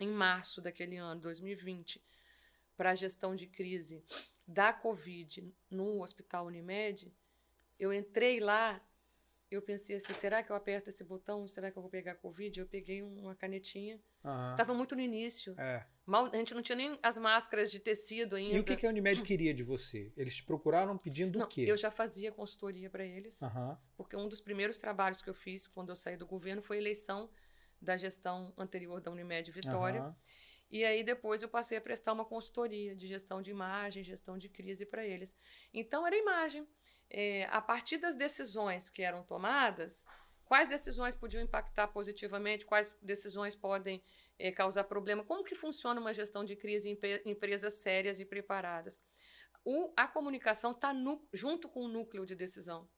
em 0.00 0.08
março 0.08 0.62
daquele 0.62 0.96
ano, 0.96 1.20
2020, 1.20 2.02
para 2.76 2.90
a 2.90 2.94
gestão 2.94 3.34
de 3.34 3.46
crise 3.46 4.02
da 4.46 4.72
Covid 4.72 5.52
no 5.70 6.02
Hospital 6.02 6.46
Unimed. 6.46 7.12
Eu 7.78 7.92
entrei 7.92 8.40
lá, 8.40 8.80
eu 9.50 9.62
pensei 9.62 9.96
assim: 9.96 10.12
será 10.14 10.42
que 10.42 10.50
eu 10.50 10.56
aperto 10.56 10.90
esse 10.90 11.02
botão? 11.04 11.46
Será 11.48 11.70
que 11.70 11.76
eu 11.78 11.82
vou 11.82 11.90
pegar 11.90 12.14
Covid? 12.16 12.60
Eu 12.60 12.66
peguei 12.66 13.02
um- 13.02 13.22
uma 13.22 13.34
canetinha. 13.34 14.00
Aham. 14.24 14.52
Estava 14.52 14.74
muito 14.74 14.94
no 14.94 15.00
início. 15.02 15.54
É. 15.58 15.84
Mal, 16.06 16.26
a 16.26 16.36
gente 16.36 16.52
não 16.54 16.62
tinha 16.62 16.76
nem 16.76 16.98
as 17.02 17.16
máscaras 17.18 17.70
de 17.70 17.78
tecido 17.80 18.36
ainda. 18.36 18.56
E 18.56 18.60
o 18.60 18.64
que, 18.64 18.76
que 18.76 18.86
a 18.86 18.90
Unimed 18.90 19.22
queria 19.22 19.54
de 19.54 19.62
você? 19.62 20.12
Eles 20.16 20.36
te 20.36 20.42
procuraram 20.44 20.98
pedindo 20.98 21.38
Não, 21.38 21.46
o 21.46 21.48
quê? 21.48 21.64
eu 21.66 21.76
já 21.76 21.90
fazia 21.90 22.30
consultoria 22.30 22.90
para 22.90 23.04
eles. 23.04 23.42
Aham. 23.42 23.78
Porque 23.96 24.14
um 24.16 24.28
dos 24.28 24.40
primeiros 24.40 24.76
trabalhos 24.76 25.22
que 25.22 25.30
eu 25.30 25.34
fiz 25.34 25.66
quando 25.66 25.88
eu 25.90 25.96
saí 25.96 26.16
do 26.16 26.26
governo 26.26 26.60
foi 26.62 26.76
a 26.76 26.80
eleição 26.80 27.30
da 27.80 27.96
gestão 27.96 28.52
anterior 28.58 29.00
da 29.00 29.10
Unimed 29.10 29.50
Vitória. 29.50 30.00
aham. 30.00 30.16
E 30.70 30.84
aí 30.84 31.04
depois 31.04 31.42
eu 31.42 31.48
passei 31.48 31.78
a 31.78 31.80
prestar 31.80 32.12
uma 32.12 32.24
consultoria 32.24 32.96
de 32.96 33.06
gestão 33.06 33.40
de 33.40 33.50
imagem, 33.50 34.02
gestão 34.02 34.36
de 34.36 34.48
crise 34.48 34.84
para 34.84 35.06
eles. 35.06 35.36
Então 35.72 36.06
era 36.06 36.16
imagem. 36.16 36.66
É, 37.10 37.44
a 37.50 37.60
partir 37.60 37.98
das 37.98 38.14
decisões 38.14 38.90
que 38.90 39.02
eram 39.02 39.22
tomadas, 39.22 40.04
quais 40.44 40.66
decisões 40.66 41.14
podiam 41.14 41.42
impactar 41.42 41.88
positivamente, 41.88 42.64
quais 42.66 42.92
decisões 43.00 43.54
podem 43.54 44.02
é, 44.38 44.50
causar 44.50 44.84
problema, 44.84 45.24
como 45.24 45.44
que 45.44 45.54
funciona 45.54 46.00
uma 46.00 46.12
gestão 46.12 46.44
de 46.44 46.56
crise 46.56 46.88
em 46.88 46.92
empre- 46.92 47.22
empresas 47.24 47.74
sérias 47.74 48.18
e 48.18 48.24
preparadas. 48.24 49.00
O- 49.64 49.92
a 49.96 50.08
comunicação 50.08 50.72
está 50.72 50.92
junto 51.32 51.68
com 51.68 51.82
o 51.82 51.88
núcleo 51.88 52.26
de 52.26 52.34
decisão. 52.34 52.88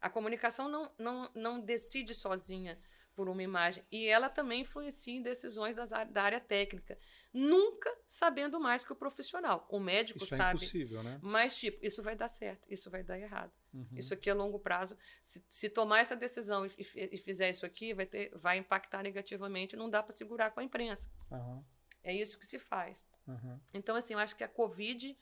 A 0.00 0.10
comunicação 0.10 0.68
não, 0.68 0.94
não, 0.98 1.30
não 1.34 1.60
decide 1.60 2.14
sozinha 2.14 2.78
por 3.20 3.28
uma 3.28 3.42
imagem. 3.42 3.84
E 3.92 4.06
ela 4.06 4.30
também 4.30 4.62
influencia 4.62 5.12
em 5.12 5.20
decisões 5.20 5.74
das 5.74 5.90
da 5.90 6.22
área 6.22 6.40
técnica. 6.40 6.96
Nunca 7.34 7.94
sabendo 8.06 8.58
mais 8.58 8.82
que 8.82 8.90
o 8.94 8.96
profissional. 8.96 9.66
O 9.68 9.78
médico 9.78 10.24
Isso 10.24 10.34
é 10.34 10.38
sabe. 10.38 10.56
impossível, 10.56 11.02
né? 11.02 11.18
mas, 11.22 11.54
tipo, 11.54 11.84
isso 11.84 12.02
vai 12.02 12.16
dar 12.16 12.28
certo, 12.28 12.66
isso 12.72 12.90
vai 12.90 13.02
dar 13.02 13.18
errado. 13.18 13.52
Uhum. 13.74 13.86
Isso 13.94 14.14
aqui 14.14 14.30
é 14.30 14.32
longo 14.32 14.58
prazo. 14.58 14.96
Se, 15.22 15.44
se 15.50 15.68
tomar 15.68 15.98
essa 16.00 16.16
decisão 16.16 16.64
e, 16.64 16.70
e- 16.94 17.10
e 17.16 17.18
fizer 17.18 17.50
isso 17.50 17.66
aqui, 17.66 17.92
vai, 17.92 18.06
ter, 18.06 18.30
vai 18.38 18.56
impactar 18.56 19.02
negativamente. 19.02 19.76
Não 19.76 19.90
dá 19.90 20.02
para 20.02 20.16
segurar 20.16 20.50
com 20.50 20.60
a 20.60 20.64
imprensa. 20.64 21.10
Aham, 21.30 21.62
É 22.02 22.14
isso 22.14 22.38
que 22.38 22.46
se 22.46 22.58
faz. 22.58 23.06
aham. 23.28 23.60
Então, 23.74 23.94
assim, 23.94 24.14
eu 24.14 24.18
acho 24.18 24.34
que 24.34 24.44
a 24.44 24.48
Covid 24.48 25.14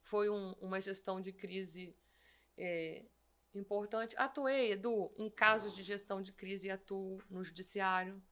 foi 0.00 0.30
um- 0.30 0.52
uma 0.58 0.80
gestão 0.80 1.20
de 1.20 1.32
crise 1.34 1.94
é, 2.56 3.04
importante. 3.54 4.14
Atuei, 4.18 4.72
Edu, 4.72 5.12
em 5.16 5.28
casos 5.30 5.74
de 5.74 5.82
gestão 5.82 6.22
de 6.22 6.32
crise, 6.32 6.70
atuo 6.70 7.20
no 7.28 7.42
judiciário. 7.44 8.22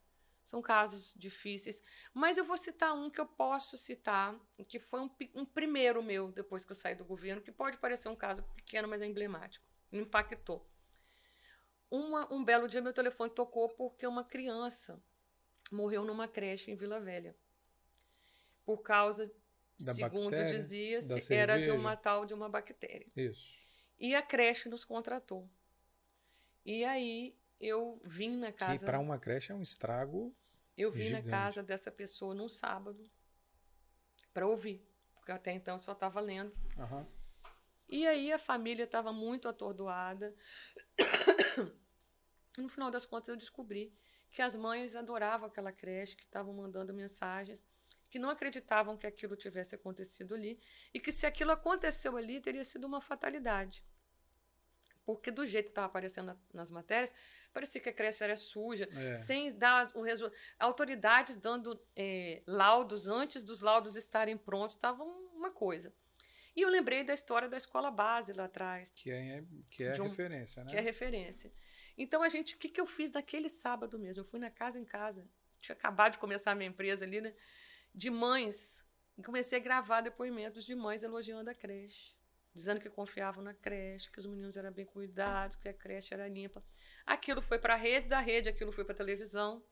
São 0.44 0.60
casos 0.60 1.14
difíceis. 1.16 1.80
Mas 2.12 2.36
eu 2.36 2.44
vou 2.44 2.56
citar 2.56 2.92
um 2.92 3.08
que 3.08 3.20
eu 3.20 3.26
posso 3.26 3.76
citar, 3.76 4.36
que 4.66 4.80
foi 4.80 5.00
um, 5.00 5.10
um 5.34 5.44
primeiro 5.44 6.02
meu, 6.02 6.32
depois 6.32 6.64
que 6.64 6.72
eu 6.72 6.76
saí 6.76 6.94
do 6.94 7.04
governo, 7.04 7.40
que 7.40 7.52
pode 7.52 7.76
parecer 7.78 8.08
um 8.08 8.16
caso 8.16 8.42
pequeno, 8.56 8.88
mas 8.88 9.00
é 9.00 9.06
emblemático. 9.06 9.64
Me 9.92 10.00
impactou. 10.00 10.68
Uma- 11.88 12.32
um 12.32 12.44
belo 12.44 12.66
dia, 12.66 12.80
meu 12.80 12.92
telefone 12.92 13.30
tocou 13.30 13.68
porque 13.68 14.06
uma 14.06 14.24
criança 14.24 15.00
morreu 15.70 16.04
numa 16.04 16.26
creche 16.26 16.70
em 16.70 16.74
Vila 16.74 17.00
Velha 17.00 17.36
por 18.64 18.82
causa 18.82 19.32
Da 19.80 19.94
Segundo 19.94 20.30
dizia-se, 20.46 21.32
era 21.34 21.58
de 21.58 21.70
uma 21.70 21.96
tal 21.96 22.26
de 22.26 22.34
uma 22.34 22.48
bactéria. 22.48 23.06
Isso. 23.16 23.58
E 24.00 24.14
a 24.14 24.22
creche 24.22 24.68
nos 24.68 24.84
contratou. 24.84 25.48
E 26.64 26.84
aí 26.84 27.36
eu 27.60 28.00
vim 28.04 28.36
na 28.38 28.50
Que 28.50 28.58
casa. 28.58 28.86
para 28.86 28.98
uma 28.98 29.18
creche 29.18 29.52
é 29.52 29.54
um 29.54 29.62
estrago. 29.62 30.34
Eu 30.76 30.90
vim 30.90 31.02
Gigante. 31.02 31.26
na 31.26 31.30
casa 31.30 31.62
dessa 31.62 31.92
pessoa 31.92 32.34
num 32.34 32.48
sábado 32.48 33.08
para 34.32 34.46
ouvir, 34.46 34.82
porque 35.14 35.30
até 35.30 35.52
então 35.52 35.74
eu 35.74 35.80
só 35.80 35.92
estava 35.92 36.20
lendo. 36.20 36.52
Aham. 36.78 37.06
E 37.88 38.06
aí 38.06 38.32
a 38.32 38.38
família 38.38 38.84
estava 38.84 39.12
muito 39.12 39.48
atordoada. 39.48 40.34
No 42.56 42.68
final 42.68 42.90
das 42.90 43.04
contas 43.06 43.28
eu 43.28 43.36
descobri 43.36 43.92
que 44.30 44.42
as 44.42 44.54
mães 44.56 44.94
adoravam 44.94 45.48
aquela 45.48 45.72
creche, 45.72 46.16
que 46.16 46.22
estavam 46.24 46.54
mandando 46.54 46.94
mensagens, 46.94 47.64
que 48.08 48.18
não 48.18 48.28
acreditavam 48.30 48.96
que 48.96 49.06
aquilo 49.06 49.36
tivesse 49.36 49.74
acontecido 49.74 50.34
ali 50.34 50.60
e 50.94 51.00
que 51.00 51.10
se 51.12 51.26
aquilo 51.26 51.50
aconteceu 51.52 52.16
ali 52.16 52.40
teria 52.40 52.64
sido 52.64 52.86
uma 52.86 53.00
fatalidade. 53.00 53.84
Porque 55.04 55.30
do 55.30 55.44
jeito 55.46 55.66
que 55.66 55.70
estava 55.72 55.86
aparecendo 55.86 56.26
na- 56.26 56.36
nas 56.52 56.70
matérias, 56.70 57.12
parecia 57.52 57.80
que 57.80 57.88
a 57.88 57.92
creche 57.92 58.22
era 58.22 58.36
suja, 58.36 58.88
É. 58.92 59.16
sem 59.16 59.52
dar 59.56 59.90
o 59.94 60.02
resultado. 60.02 60.38
Autoridades 60.58 61.36
dando 61.36 61.80
é, 61.96 62.42
laudos 62.46 63.06
antes 63.08 63.42
dos 63.42 63.60
laudos 63.60 63.96
estarem 63.96 64.36
prontos, 64.36 64.76
estava 64.76 65.02
uma 65.02 65.50
coisa. 65.50 65.92
E 66.54 66.62
eu 66.62 66.68
lembrei 66.68 67.02
da 67.04 67.14
história 67.14 67.48
da 67.48 67.56
escola 67.56 67.90
base 67.90 68.32
lá 68.32 68.44
atrás, 68.44 68.90
Que 68.90 69.10
é, 69.10 69.42
que 69.70 69.84
é 69.84 69.92
um- 70.02 70.08
referência, 70.08 70.64
né? 70.64 70.70
que 70.70 70.76
é 70.76 70.80
referência. 70.80 71.50
Então 71.96 72.22
a 72.22 72.28
gente, 72.28 72.54
o 72.54 72.58
que, 72.58 72.68
que 72.68 72.80
eu 72.80 72.86
fiz 72.86 73.10
naquele 73.10 73.48
sábado 73.48 73.98
mesmo? 73.98 74.20
Eu 74.22 74.24
fui 74.26 74.38
na 74.40 74.50
casa 74.50 74.78
em 74.78 74.84
casa, 74.84 75.26
tinha 75.60 75.74
acabado 75.76 76.12
de 76.12 76.18
começar 76.18 76.52
a 76.52 76.54
minha 76.54 76.68
empresa 76.68 77.04
ali, 77.04 77.20
né? 77.20 77.34
De 77.94 78.10
mães, 78.10 78.84
e 79.18 79.22
comecei 79.22 79.58
a 79.58 79.62
gravar 79.62 80.00
depoimentos 80.00 80.64
de 80.64 80.74
mães 80.74 81.02
elogiando 81.02 81.50
a 81.50 81.54
creche, 81.54 82.14
dizendo 82.52 82.80
que 82.80 82.90
confiavam 82.90 83.42
na 83.42 83.54
creche, 83.54 84.10
que 84.10 84.18
os 84.18 84.26
meninos 84.26 84.56
eram 84.56 84.72
bem 84.72 84.84
cuidados, 84.84 85.56
que 85.56 85.68
a 85.68 85.74
creche 85.74 86.12
era 86.12 86.28
limpa. 86.28 86.64
Aquilo 87.06 87.40
foi 87.40 87.58
para 87.58 87.74
a 87.74 87.76
rede, 87.76 88.08
da 88.08 88.20
rede 88.20 88.48
aquilo 88.48 88.72
foi 88.72 88.84
para 88.84 88.94
a 88.94 88.96
televisão. 88.96 89.64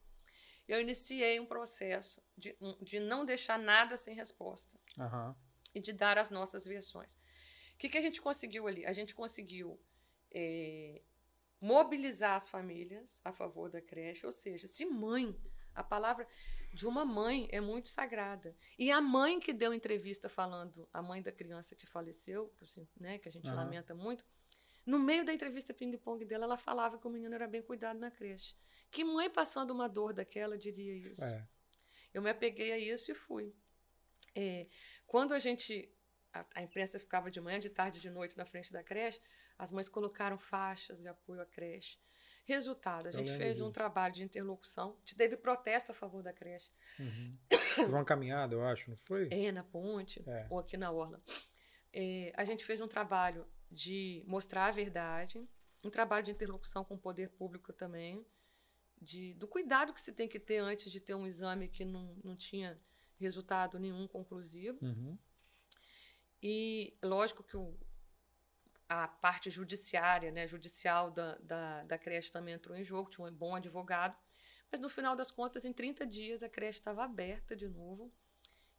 Eu 0.67 0.79
iniciei 0.79 1.39
um 1.39 1.45
processo 1.45 2.21
de, 2.37 2.55
de 2.81 2.99
não 2.99 3.25
deixar 3.25 3.57
nada 3.57 3.97
sem 3.97 4.13
resposta 4.15 4.79
Aham. 4.97 5.35
e 5.73 5.79
de 5.79 5.91
dar 5.91 6.17
as 6.17 6.29
nossas 6.29 6.65
versões. 6.65 7.15
O 7.73 7.77
que, 7.79 7.89
que 7.89 7.97
a 7.97 8.01
gente 8.01 8.21
conseguiu 8.21 8.67
ali? 8.67 8.85
A 8.85 8.93
gente 8.93 9.15
conseguiu 9.15 9.81
eh, 10.31 11.01
mobilizar 11.61 12.35
as 12.35 12.47
famílias 12.47 13.21
a 13.23 13.31
favor 13.31 13.69
da 13.69 13.81
creche, 13.81 14.25
ou 14.25 14.31
seja, 14.31 14.67
se 14.67 14.85
mãe, 14.85 15.35
a 15.73 15.83
palavra 15.83 16.27
de 16.73 16.87
uma 16.87 17.03
mãe 17.03 17.47
é 17.51 17.59
muito 17.59 17.89
sagrada. 17.89 18.55
E 18.77 18.91
a 18.91 19.01
mãe 19.01 19.39
que 19.39 19.51
deu 19.51 19.73
entrevista 19.73 20.29
falando, 20.29 20.87
a 20.93 21.01
mãe 21.01 21.21
da 21.21 21.31
criança 21.31 21.75
que 21.75 21.85
faleceu, 21.85 22.53
que, 22.57 22.87
né, 22.99 23.17
que 23.17 23.27
a 23.27 23.31
gente 23.31 23.47
Aham. 23.47 23.63
lamenta 23.63 23.93
muito, 23.93 24.25
no 24.85 24.97
meio 24.97 25.23
da 25.23 25.33
entrevista 25.33 25.73
ping-pong 25.73 26.25
dela, 26.25 26.45
ela 26.45 26.57
falava 26.57 26.97
que 26.97 27.05
o 27.05 27.09
menino 27.09 27.35
era 27.35 27.47
bem 27.47 27.61
cuidado 27.61 27.99
na 27.99 28.09
creche. 28.09 28.55
Que 28.89 29.03
mãe 29.03 29.29
passando 29.29 29.71
uma 29.71 29.87
dor 29.87 30.13
daquela 30.13 30.57
diria 30.57 30.95
isso? 30.95 31.23
É. 31.23 31.47
Eu 32.13 32.21
me 32.21 32.29
apeguei 32.29 32.71
a 32.71 32.79
isso 32.79 33.11
e 33.11 33.15
fui. 33.15 33.53
É, 34.35 34.67
quando 35.05 35.33
a 35.33 35.39
gente. 35.39 35.93
A, 36.33 36.45
a 36.55 36.61
imprensa 36.61 36.99
ficava 36.99 37.29
de 37.29 37.41
manhã, 37.41 37.59
de 37.59 37.69
tarde, 37.69 37.99
de 37.99 38.09
noite 38.09 38.37
na 38.37 38.45
frente 38.45 38.71
da 38.71 38.83
creche, 38.83 39.19
as 39.59 39.71
mães 39.73 39.89
colocaram 39.89 40.37
faixas 40.37 40.99
de 41.01 41.07
apoio 41.07 41.41
à 41.41 41.45
creche. 41.45 41.99
Resultado, 42.45 43.07
a 43.07 43.11
gente 43.11 43.37
fez 43.37 43.61
um 43.61 43.71
trabalho 43.71 44.13
de 44.13 44.23
interlocução, 44.23 44.97
teve 45.15 45.37
protesto 45.37 45.91
a 45.91 45.93
favor 45.93 46.23
da 46.23 46.33
creche. 46.33 46.71
Uhum. 46.97 47.37
Teve 47.75 47.93
uma 47.93 48.05
caminhada, 48.05 48.55
eu 48.55 48.65
acho, 48.65 48.89
não 48.89 48.97
foi? 48.97 49.27
É, 49.29 49.51
na 49.51 49.63
ponte, 49.63 50.23
É. 50.27 50.47
ou 50.49 50.57
aqui 50.57 50.75
na 50.75 50.89
Orla. 50.89 51.21
É, 51.93 52.31
a 52.35 52.43
gente 52.43 52.65
fez 52.65 52.81
um 52.81 52.87
trabalho 52.87 53.45
de 53.69 54.23
mostrar 54.25 54.65
a 54.67 54.71
verdade, 54.71 55.47
um 55.83 55.91
trabalho 55.91 56.25
de 56.25 56.31
interlocução 56.31 56.83
com 56.83 56.95
o 56.95 56.99
poder 56.99 57.29
público 57.29 57.71
também, 57.71 58.25
de, 58.99 59.33
do 59.35 59.47
cuidado 59.47 59.93
que 59.93 60.01
se 60.01 60.11
tem 60.11 60.27
que 60.27 60.39
ter 60.39 60.57
antes 60.57 60.91
de 60.91 60.99
ter 60.99 61.13
um 61.13 61.27
exame 61.27 61.67
que 61.67 61.85
não, 61.85 62.15
não 62.23 62.35
tinha 62.35 62.79
resultado 63.19 63.77
nenhum 63.77 64.07
conclusivo. 64.07 64.79
Uhum. 64.81 65.17
E 66.41 66.97
lógico 67.03 67.43
que 67.43 67.55
o, 67.55 67.77
a 68.89 69.07
parte 69.07 69.49
judiciária, 69.51 70.31
né, 70.31 70.47
judicial 70.47 71.11
da, 71.11 71.37
da, 71.37 71.83
da 71.83 71.97
creche 71.97 72.31
também 72.31 72.55
entrou 72.55 72.75
em 72.75 72.83
jogo, 72.83 73.09
tinha 73.09 73.25
um 73.27 73.31
bom 73.31 73.55
advogado. 73.55 74.17
Mas 74.71 74.81
no 74.81 74.89
final 74.89 75.15
das 75.15 75.31
contas, 75.31 75.63
em 75.63 75.71
30 75.73 76.05
dias, 76.07 76.43
a 76.43 76.49
creche 76.49 76.79
estava 76.79 77.03
aberta 77.03 77.55
de 77.55 77.67
novo 77.67 78.11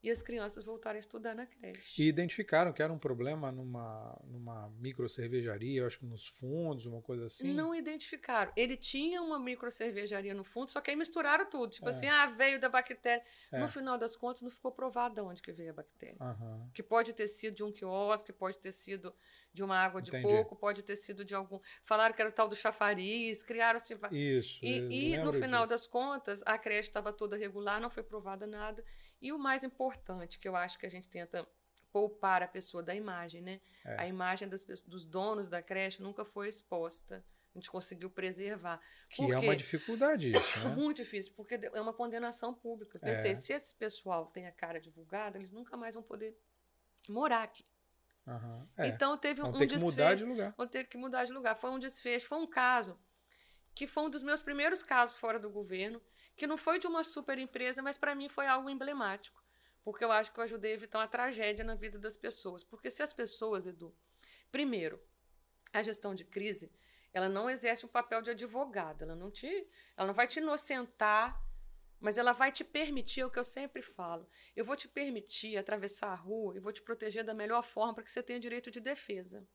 e 0.02 0.10
as 0.10 0.22
crianças 0.22 0.64
voltaram 0.64 0.96
a 0.96 1.00
estudar 1.00 1.34
na 1.34 1.46
creche. 1.46 2.02
E 2.02 2.08
identificaram 2.08 2.72
que 2.72 2.82
era 2.82 2.92
um 2.92 2.98
problema 2.98 3.52
numa, 3.52 4.18
numa 4.24 4.68
micro 4.78 5.08
cervejaria, 5.08 5.80
eu 5.80 5.86
acho 5.86 5.98
que 5.98 6.06
nos 6.06 6.26
fundos, 6.26 6.86
uma 6.86 7.02
coisa 7.02 7.26
assim. 7.26 7.52
Não 7.52 7.74
identificaram. 7.74 8.52
Ele 8.56 8.76
tinha 8.76 9.20
uma 9.22 9.38
micro 9.38 9.70
cervejaria 9.70 10.32
no 10.34 10.42
fundo, 10.44 10.70
só 10.70 10.80
que 10.80 10.90
aí 10.90 10.96
misturaram 10.96 11.48
tudo. 11.48 11.70
Tipo 11.70 11.88
É. 11.88 11.90
assim, 11.90 12.06
ah, 12.06 12.26
veio 12.26 12.60
da 12.60 12.68
bactéria. 12.68 13.22
É. 13.52 13.58
No 13.58 13.68
final 13.68 13.98
das 13.98 14.16
contas, 14.16 14.42
não 14.42 14.50
ficou 14.50 14.72
provado 14.72 15.14
de 15.16 15.20
onde 15.20 15.42
que 15.42 15.52
veio 15.52 15.70
a 15.70 15.74
bactéria. 15.74 16.16
Aham. 16.20 16.70
Que 16.72 16.82
pode 16.82 17.12
ter 17.12 17.28
sido 17.28 17.54
de 17.56 17.62
um 17.64 17.70
quiosque, 17.70 18.32
pode 18.32 18.58
ter 18.58 18.72
sido 18.72 19.14
de 19.52 19.62
uma 19.62 19.76
água 19.76 20.00
de 20.00 20.10
Entendi. 20.10 20.26
coco, 20.28 20.54
pode 20.56 20.82
ter 20.82 20.96
sido 20.96 21.24
de 21.24 21.34
algum. 21.34 21.60
Falaram 21.84 22.14
que 22.14 22.22
era 22.22 22.30
o 22.30 22.32
tal 22.32 22.48
do 22.48 22.54
chafariz, 22.56 23.42
criaram-se. 23.42 23.98
Isso. 24.12 24.64
E, 24.64 25.12
e 25.12 25.18
no 25.18 25.32
final 25.32 25.62
disso. 25.62 25.68
das 25.70 25.86
contas, 25.86 26.40
a 26.46 26.56
creche 26.56 26.88
estava 26.88 27.12
toda 27.12 27.36
regular, 27.36 27.80
não 27.80 27.90
foi 27.90 28.02
provada 28.02 28.46
nada. 28.46 28.84
E 29.20 29.32
o 29.32 29.38
mais 29.38 29.62
importante, 29.64 30.38
que 30.38 30.48
eu 30.48 30.56
acho 30.56 30.78
que 30.78 30.86
a 30.86 30.90
gente 30.90 31.08
tenta 31.08 31.46
poupar 31.92 32.42
a 32.42 32.48
pessoa 32.48 32.82
da 32.82 32.94
imagem, 32.94 33.42
né? 33.42 33.60
É. 33.84 34.00
A 34.02 34.06
imagem 34.06 34.48
das, 34.48 34.64
dos 34.64 35.04
donos 35.04 35.48
da 35.48 35.62
creche 35.62 36.02
nunca 36.02 36.24
foi 36.24 36.48
exposta. 36.48 37.24
A 37.54 37.58
gente 37.58 37.68
conseguiu 37.70 38.08
preservar. 38.08 38.80
Que 39.08 39.24
Por 39.24 39.34
é 39.34 39.38
uma 39.38 39.56
dificuldade 39.56 40.30
isso, 40.30 40.58
né? 40.60 40.74
Muito 40.76 40.98
difícil, 40.98 41.32
porque 41.34 41.54
é 41.54 41.80
uma 41.80 41.92
condenação 41.92 42.54
pública. 42.54 42.98
Eu 43.02 43.08
É. 43.08 43.14
Pensei, 43.14 43.34
se 43.34 43.52
esse 43.52 43.74
pessoal 43.74 44.26
tem 44.26 44.46
a 44.46 44.52
cara 44.52 44.80
divulgada, 44.80 45.36
eles 45.36 45.50
nunca 45.50 45.76
mais 45.76 45.94
vão 45.94 46.02
poder 46.02 46.38
morar 47.08 47.42
aqui. 47.42 47.64
Aham. 48.26 48.68
É. 48.76 48.86
Então 48.88 49.18
teve 49.18 49.40
um, 49.40 49.46
Vão 49.46 49.50
um 49.54 49.58
ter 49.58 49.66
que 49.66 49.74
desfecho. 49.74 49.90
mudar 49.90 50.14
de 50.14 50.24
lugar. 50.24 50.54
Vão 50.56 50.66
ter 50.68 50.84
que 50.84 50.96
mudar 50.96 51.24
de 51.24 51.32
lugar. 51.32 51.56
Foi 51.56 51.70
um 51.70 51.78
desfecho, 51.78 52.28
foi 52.28 52.38
um 52.38 52.46
caso 52.46 52.96
que 53.74 53.86
foi 53.86 54.04
um 54.04 54.10
dos 54.10 54.22
meus 54.22 54.40
primeiros 54.40 54.82
casos 54.82 55.18
fora 55.18 55.38
do 55.38 55.50
governo, 55.50 56.00
que 56.40 56.46
não 56.46 56.56
foi 56.56 56.78
de 56.78 56.86
uma 56.86 57.04
super 57.04 57.36
empresa, 57.36 57.82
mas 57.82 57.98
para 57.98 58.14
mim 58.14 58.26
foi 58.26 58.46
algo 58.46 58.70
emblemático, 58.70 59.44
porque 59.84 60.02
eu 60.02 60.10
acho 60.10 60.32
que 60.32 60.40
eu 60.40 60.44
ajudei 60.44 60.70
a 60.70 60.74
evitar 60.74 60.98
uma 61.00 61.06
tragédia 61.06 61.62
na 61.62 61.74
vida 61.74 61.98
das 61.98 62.16
pessoas. 62.16 62.64
Porque 62.64 62.88
se 62.88 63.02
as 63.02 63.12
pessoas, 63.12 63.66
Edu, 63.66 63.94
primeiro, 64.50 64.98
a 65.70 65.82
gestão 65.82 66.14
de 66.14 66.24
crise, 66.24 66.72
ela 67.12 67.28
não 67.28 67.50
exerce 67.50 67.84
um 67.84 67.90
papel 67.90 68.22
de 68.22 68.30
advogado, 68.30 69.02
ela 69.02 69.14
não 69.14 69.30
te, 69.30 69.68
ela 69.94 70.06
não 70.06 70.14
vai 70.14 70.26
te 70.26 70.38
inocentar, 70.38 71.38
mas 72.00 72.16
ela 72.16 72.32
vai 72.32 72.50
te 72.50 72.64
permitir, 72.64 73.20
é 73.20 73.26
o 73.26 73.30
que 73.30 73.38
eu 73.38 73.44
sempre 73.44 73.82
falo, 73.82 74.26
eu 74.56 74.64
vou 74.64 74.76
te 74.76 74.88
permitir 74.88 75.58
atravessar 75.58 76.08
a 76.08 76.14
rua 76.14 76.56
e 76.56 76.58
vou 76.58 76.72
te 76.72 76.80
proteger 76.80 77.22
da 77.22 77.34
melhor 77.34 77.62
forma 77.62 77.92
para 77.92 78.04
que 78.04 78.10
você 78.10 78.22
tenha 78.22 78.40
direito 78.40 78.70
de 78.70 78.80
defesa 78.80 79.46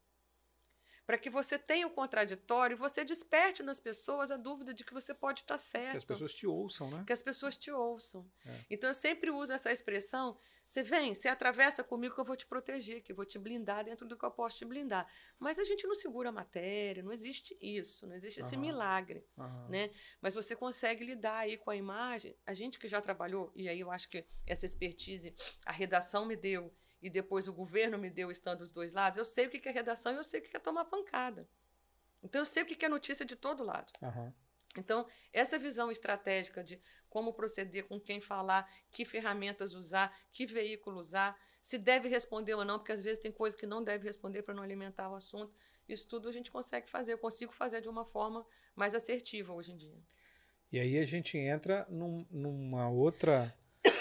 para 1.06 1.18
que 1.18 1.30
você 1.30 1.58
tenha 1.58 1.86
o 1.86 1.92
contraditório 1.92 2.76
e 2.76 2.78
você 2.78 3.06
desperte 3.06 3.62
nas 3.62 3.80
pessoas 3.80 4.32
a 4.32 4.38
dúvida 4.38 4.74
de 4.74 4.84
que 4.84 4.94
você 4.94 5.14
pode 5.14 5.42
estar 5.42 5.58
certo. 5.58 5.92
Que 5.92 5.98
as 5.98 6.04
pessoas 6.06 6.34
te 6.34 6.48
ouçam, 6.48 6.90
né? 6.90 7.04
que 7.06 7.14
as 7.14 7.22
pessoas 7.22 7.58
te 7.58 7.72
ouçam. 7.72 8.30
É. 8.46 8.66
Então 8.70 8.90
eu 8.90 8.94
sempre 8.94 9.30
uso 9.30 9.54
essa 9.54 9.72
expressão: 9.72 10.38
você 10.66 10.82
vem, 10.82 11.14
você 11.14 11.28
atravessa 11.28 11.84
comigo 11.84 12.16
que 12.16 12.22
eu 12.22 12.26
vou 12.26 12.36
te 12.36 12.46
proteger, 12.48 13.04
que 13.04 13.12
eu 13.12 13.16
vou 13.16 13.26
te 13.26 13.38
blindar 13.38 13.86
dentro 13.86 14.08
do 14.08 14.18
que 14.18 14.26
eu 14.26 14.32
posso 14.32 14.58
te 14.58 14.66
blindar. 14.66 15.08
Mas 15.38 15.60
a 15.60 15.64
gente 15.64 15.86
não 15.86 15.96
segura 15.96 16.30
a 16.30 16.32
matéria, 16.32 17.04
não 17.04 17.12
existe 17.12 17.56
isso, 17.62 18.08
não 18.08 18.16
existe 18.16 18.40
esse 18.40 18.56
Aham. 18.56 18.62
milagre 18.66 19.26
Aham. 19.38 19.70
né? 19.70 19.92
Mas 20.22 20.34
você 20.34 20.56
consegue 20.56 21.06
lidar 21.06 21.40
aí 21.40 21.58
com 21.58 21.70
a 21.70 21.76
imagem. 21.76 22.36
A 22.46 22.54
gente 22.54 22.80
que 22.80 22.88
já 22.88 23.00
trabalhou, 23.00 23.52
e 23.56 23.70
aí 23.70 23.80
eu 23.80 23.92
acho 23.92 24.10
que 24.10 24.26
essa 24.46 24.66
expertise 24.66 25.36
a 25.66 25.72
redação 25.72 26.26
me 26.26 26.36
deu 26.36 26.74
e 27.02 27.10
depois 27.10 27.48
o 27.48 27.54
governo 27.54 27.98
me 27.98 28.10
deu 28.10 28.32
estando 28.32 28.60
dos 28.60 28.72
dois 28.72 28.94
lados, 28.94 29.18
eu 29.18 29.26
sei 29.26 29.48
o 29.48 29.50
que 29.50 29.68
é 29.68 29.72
redação 29.72 30.14
e 30.14 30.16
eu 30.18 30.24
sei 30.24 30.40
o 30.40 30.44
que 30.44 30.56
é 30.56 30.60
tomar 30.60 30.86
pancada. 30.86 31.48
Então 32.24 32.42
eu 32.42 32.46
sei 32.46 32.64
o 32.64 32.66
que 32.66 32.84
é 32.86 32.90
notícia 32.90 33.26
de 33.26 33.36
todo 33.36 33.64
lado. 33.64 33.92
Aham. 34.02 34.34
Então, 34.78 35.08
essa 35.32 35.58
visão 35.58 35.90
estratégica 35.90 36.62
de 36.64 36.82
como 37.10 37.34
proceder, 37.34 37.86
com 37.88 37.98
quem 38.00 38.20
falar, 38.20 38.70
que 38.92 39.06
ferramentas 39.06 39.74
usar, 39.74 40.14
que 40.34 40.46
veículo 40.46 40.98
usar, 41.00 41.40
se 41.62 41.78
deve 41.78 42.10
responder 42.10 42.56
ou 42.56 42.66
não, 42.66 42.78
porque 42.78 42.92
às 42.92 43.02
vezes 43.02 43.20
tem 43.22 43.32
coisa 43.32 43.56
que 43.56 43.66
não 43.66 43.82
deve 43.84 44.06
responder 44.06 44.42
para 44.44 44.54
não 44.54 44.62
alimentar 44.62 45.10
o 45.10 45.16
assunto. 45.16 45.54
Isso 45.88 46.08
tudo 46.10 46.28
a 46.28 46.32
gente 46.32 46.52
consegue 46.52 46.90
fazer. 46.90 47.14
Eu 47.14 47.18
consigo 47.18 47.54
fazer 47.54 47.80
de 47.82 47.88
uma 47.88 48.04
forma 48.04 48.46
mais 48.76 48.94
assertiva 48.94 49.54
hoje 49.54 49.72
em 49.72 49.78
dia. 49.78 49.98
E 50.72 50.80
aí 50.80 50.98
a 50.98 51.06
gente 51.06 51.38
entra 51.38 51.86
num- 51.90 52.26
numa 52.30 52.90
outra, 52.90 53.56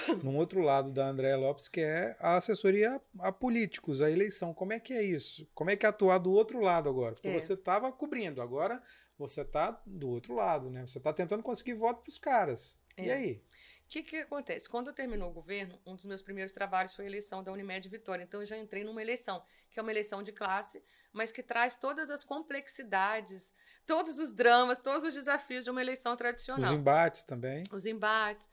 num 0.23 0.37
outro 0.37 0.61
lado 0.61 0.91
da 0.91 1.07
Andréa 1.09 1.37
Lopes, 1.37 1.69
que 1.69 1.81
é 1.81 2.17
a 2.21 2.37
assessoria 2.37 3.01
a 3.19 3.31
políticos, 3.33 4.01
a 4.03 4.11
eleição. 4.11 4.53
Como 4.55 4.73
é 4.73 4.81
que 4.81 4.93
é 4.93 5.03
isso? 5.03 5.49
Como 5.55 5.71
é 5.71 5.77
que 5.77 5.87
é 5.87 5.89
atuar 5.89 6.19
do 6.19 6.33
outro 6.33 6.61
lado 6.61 6.89
agora? 6.89 7.15
Porque 7.15 7.29
É. 7.29 7.39
você 7.41 7.55
estava 7.55 7.91
cobrindo, 7.93 8.41
agora 8.43 8.83
você 9.19 9.43
está 9.43 9.81
do 9.87 10.09
outro 10.09 10.35
lado, 10.35 10.71
né? 10.71 10.87
Você 10.87 10.99
está 10.99 11.13
tentando 11.13 11.43
conseguir 11.43 11.75
voto 11.75 12.03
para 12.03 12.11
os 12.11 12.19
caras. 12.19 12.79
E 12.99 13.09
É. 13.09 13.15
aí? 13.15 13.43
O 13.87 13.89
que, 13.95 14.03
que 14.03 14.17
acontece? 14.17 14.69
Quando 14.69 14.93
terminou 14.93 15.31
o 15.31 15.33
governo, 15.33 15.79
um 15.87 15.95
dos 15.95 16.05
meus 16.07 16.23
primeiros 16.23 16.53
trabalhos 16.53 16.95
foi 16.95 17.05
a 17.05 17.09
eleição 17.09 17.45
da 17.45 17.53
Unimed 17.53 17.89
Vitória. 17.89 18.25
Então, 18.25 18.41
eu 18.41 18.47
já 18.47 18.57
entrei 18.59 18.83
numa 18.83 19.01
eleição, 19.01 19.43
que 19.71 19.79
é 19.79 19.83
uma 19.83 19.93
eleição 19.93 20.23
de 20.23 20.33
classe, 20.33 20.83
mas 21.13 21.31
que 21.31 21.43
traz 21.43 21.77
todas 21.77 22.11
as 22.11 22.25
complexidades, 22.25 23.53
todos 23.87 24.19
os 24.19 24.33
dramas, 24.33 24.79
todos 24.79 25.05
os 25.05 25.15
desafios 25.15 25.65
de 25.65 25.71
uma 25.71 25.81
eleição 25.81 26.17
tradicional. 26.17 26.65
Os 26.65 26.77
embates 26.77 27.23
também. 27.25 27.63
Os 27.71 27.87
embates, 27.87 28.49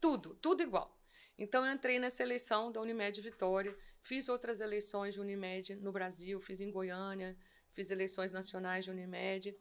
tudo, 0.00 0.34
tudo 0.36 0.62
igual. 0.62 0.98
Então, 1.38 1.64
eu 1.66 1.72
entrei 1.72 1.98
nessa 1.98 2.22
eleição 2.22 2.70
da 2.70 2.80
Unimed 2.80 3.20
Vitória, 3.20 3.76
fiz 4.00 4.28
outras 4.28 4.60
eleições 4.60 5.14
de 5.14 5.20
Unimed 5.20 5.76
no 5.76 5.92
Brasil, 5.92 6.40
fiz 6.40 6.60
em 6.60 6.70
Goiânia, 6.70 7.36
fiz 7.72 7.90
eleições 7.90 8.32
nacionais 8.32 8.84
de 8.84 8.90
Unimed. 8.90 9.56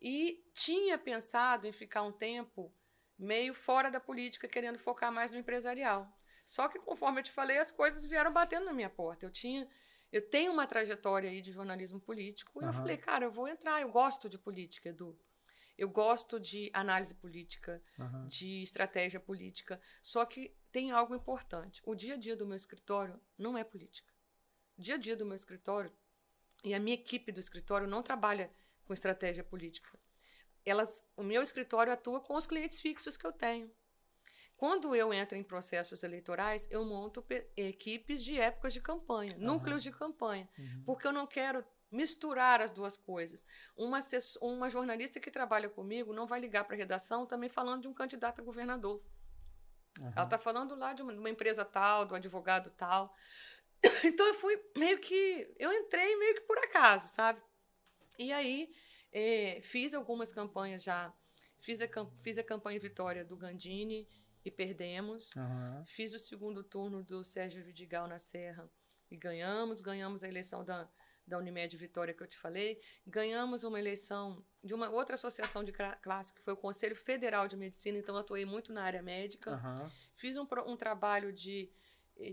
E 0.00 0.44
tinha 0.52 0.98
pensado 0.98 1.66
em 1.66 1.72
ficar 1.72 2.02
um 2.02 2.12
tempo 2.12 2.74
meio 3.18 3.54
fora 3.54 3.90
da 3.90 4.00
política, 4.00 4.48
querendo 4.48 4.78
focar 4.78 5.12
mais 5.12 5.32
no 5.32 5.38
empresarial. 5.38 6.12
Só 6.44 6.68
que, 6.68 6.78
conforme 6.78 7.20
eu 7.20 7.24
te 7.24 7.32
falei, 7.32 7.58
as 7.58 7.70
coisas 7.70 8.04
vieram 8.04 8.32
batendo 8.32 8.66
na 8.66 8.72
minha 8.72 8.90
porta. 8.90 9.24
Eu 9.24 9.30
tinha, 9.30 9.66
eu 10.12 10.28
tenho 10.28 10.52
uma 10.52 10.66
trajetória 10.66 11.30
aí 11.30 11.40
de 11.40 11.52
jornalismo 11.52 12.00
político. 12.00 12.60
E 12.62 12.66
eu 12.66 12.72
falei, 12.72 12.96
cara, 12.98 13.24
eu 13.24 13.30
vou 13.30 13.48
entrar. 13.48 13.80
Eu 13.80 13.90
gosto 13.90 14.28
de 14.28 14.38
política, 14.38 14.90
Edu. 14.90 15.18
Eu 15.76 15.88
gosto 15.88 16.38
de 16.38 16.70
análise 16.72 17.14
política, 17.14 17.82
uhum. 17.98 18.26
de 18.26 18.62
estratégia 18.62 19.18
política. 19.18 19.80
Só 20.00 20.24
que 20.24 20.56
tem 20.70 20.90
algo 20.90 21.14
importante. 21.14 21.82
O 21.84 21.94
dia 21.94 22.14
a 22.14 22.16
dia 22.16 22.36
do 22.36 22.46
meu 22.46 22.56
escritório 22.56 23.20
não 23.36 23.58
é 23.58 23.64
política. 23.64 24.12
O 24.78 24.82
dia 24.82 24.94
a 24.94 24.98
dia 24.98 25.16
do 25.16 25.24
meu 25.26 25.34
escritório 25.34 25.92
e 26.62 26.74
a 26.74 26.80
minha 26.80 26.94
equipe 26.94 27.32
do 27.32 27.40
escritório 27.40 27.86
não 27.86 28.02
trabalha 28.02 28.50
com 28.84 28.94
estratégia 28.94 29.42
política 29.42 29.98
elas, 30.64 31.04
o 31.16 31.22
meu 31.22 31.42
escritório 31.42 31.92
atua 31.92 32.20
com 32.20 32.34
os 32.34 32.46
clientes 32.46 32.80
fixos 32.80 33.16
que 33.16 33.26
eu 33.26 33.32
tenho. 33.32 33.70
Quando 34.56 34.94
eu 34.94 35.12
entro 35.12 35.36
em 35.36 35.42
processos 35.42 36.02
eleitorais, 36.02 36.66
eu 36.70 36.84
monto 36.84 37.24
equipes 37.56 38.22
de 38.24 38.38
épocas 38.38 38.72
de 38.72 38.80
campanha, 38.80 39.36
uhum. 39.36 39.42
núcleos 39.42 39.82
de 39.82 39.90
campanha, 39.90 40.48
uhum. 40.56 40.82
porque 40.86 41.06
eu 41.06 41.12
não 41.12 41.26
quero 41.26 41.64
misturar 41.94 42.60
as 42.60 42.72
duas 42.72 42.96
coisas. 42.96 43.46
Uma, 43.76 44.00
uma 44.40 44.68
jornalista 44.68 45.20
que 45.20 45.30
trabalha 45.30 45.68
comigo 45.68 46.12
não 46.12 46.26
vai 46.26 46.40
ligar 46.40 46.64
para 46.64 46.74
a 46.74 46.78
redação 46.78 47.24
também 47.24 47.48
falando 47.48 47.82
de 47.82 47.88
um 47.88 47.94
candidato 47.94 48.40
a 48.40 48.44
governador. 48.44 49.00
Uhum. 50.00 50.12
Ela 50.14 50.24
está 50.24 50.36
falando 50.36 50.74
lá 50.74 50.92
de 50.92 51.02
uma, 51.02 51.12
de 51.12 51.18
uma 51.18 51.30
empresa 51.30 51.64
tal, 51.64 52.04
do 52.04 52.14
advogado 52.14 52.70
tal. 52.70 53.14
Então 54.04 54.26
eu 54.26 54.34
fui 54.34 54.60
meio 54.76 54.98
que. 54.98 55.54
Eu 55.58 55.72
entrei 55.72 56.16
meio 56.16 56.34
que 56.34 56.40
por 56.42 56.58
acaso, 56.58 57.14
sabe? 57.14 57.40
E 58.18 58.32
aí 58.32 58.74
é, 59.12 59.60
fiz 59.62 59.94
algumas 59.94 60.32
campanhas 60.32 60.82
já. 60.82 61.12
Fiz 61.60 61.80
a, 61.80 61.88
fiz 62.22 62.38
a 62.38 62.42
campanha 62.42 62.80
Vitória 62.80 63.24
do 63.24 63.36
Gandini 63.36 64.08
e 64.44 64.50
perdemos. 64.50 65.34
Uhum. 65.36 65.84
Fiz 65.86 66.12
o 66.12 66.18
segundo 66.18 66.64
turno 66.64 67.02
do 67.02 67.22
Sérgio 67.24 67.62
Vidigal 67.62 68.08
na 68.08 68.18
Serra 68.18 68.68
e 69.10 69.16
ganhamos. 69.16 69.80
Ganhamos 69.80 70.24
a 70.24 70.28
eleição 70.28 70.64
da, 70.64 70.88
da 71.26 71.38
Unimed 71.38 71.76
Vitória 71.76 72.12
que 72.12 72.22
eu 72.22 72.26
te 72.26 72.36
falei. 72.36 72.80
Ganhamos 73.06 73.64
uma 73.64 73.78
eleição 73.78 74.44
de 74.62 74.74
uma 74.74 74.90
outra 74.90 75.14
associação 75.14 75.64
de 75.64 75.72
classe, 75.72 76.32
que 76.32 76.40
foi 76.40 76.54
o 76.54 76.56
Conselho 76.56 76.94
Federal 76.94 77.48
de 77.48 77.56
Medicina, 77.56 77.98
então 77.98 78.16
atuei 78.16 78.44
muito 78.44 78.72
na 78.72 78.82
área 78.82 79.02
médica. 79.02 79.52
Uhum. 79.52 79.90
Fiz 80.14 80.36
um, 80.36 80.46
um 80.66 80.76
trabalho 80.76 81.32
de, 81.32 81.70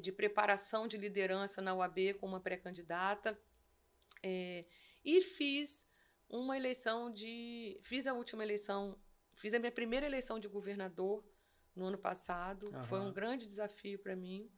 de 0.02 0.12
preparação 0.12 0.88
de 0.88 0.98
liderança 0.98 1.62
na 1.62 1.74
UAB 1.74 2.16
com 2.20 2.28
uma 2.28 2.40
pré-candidata. 2.40 3.38
É, 4.24 4.66
e 5.04 5.22
fiz 5.22 5.86
uma 6.30 6.56
eleição 6.56 7.12
de. 7.12 7.80
Fiz 7.82 8.08
a 8.08 8.14
última 8.14 8.44
eleição, 8.44 8.98
fiz 9.36 9.54
a 9.54 9.60
minha 9.60 9.72
primeira 9.72 10.06
eleição 10.06 10.40
de 10.40 10.48
governador 10.48 11.24
no 11.76 11.86
ano 11.86 11.98
passado. 11.98 12.68
Uhum. 12.68 12.84
Foi 12.86 13.00
um 13.00 13.12
grande 13.12 13.46
desafio 13.46 14.00
para 14.00 14.16
mim. 14.16 14.50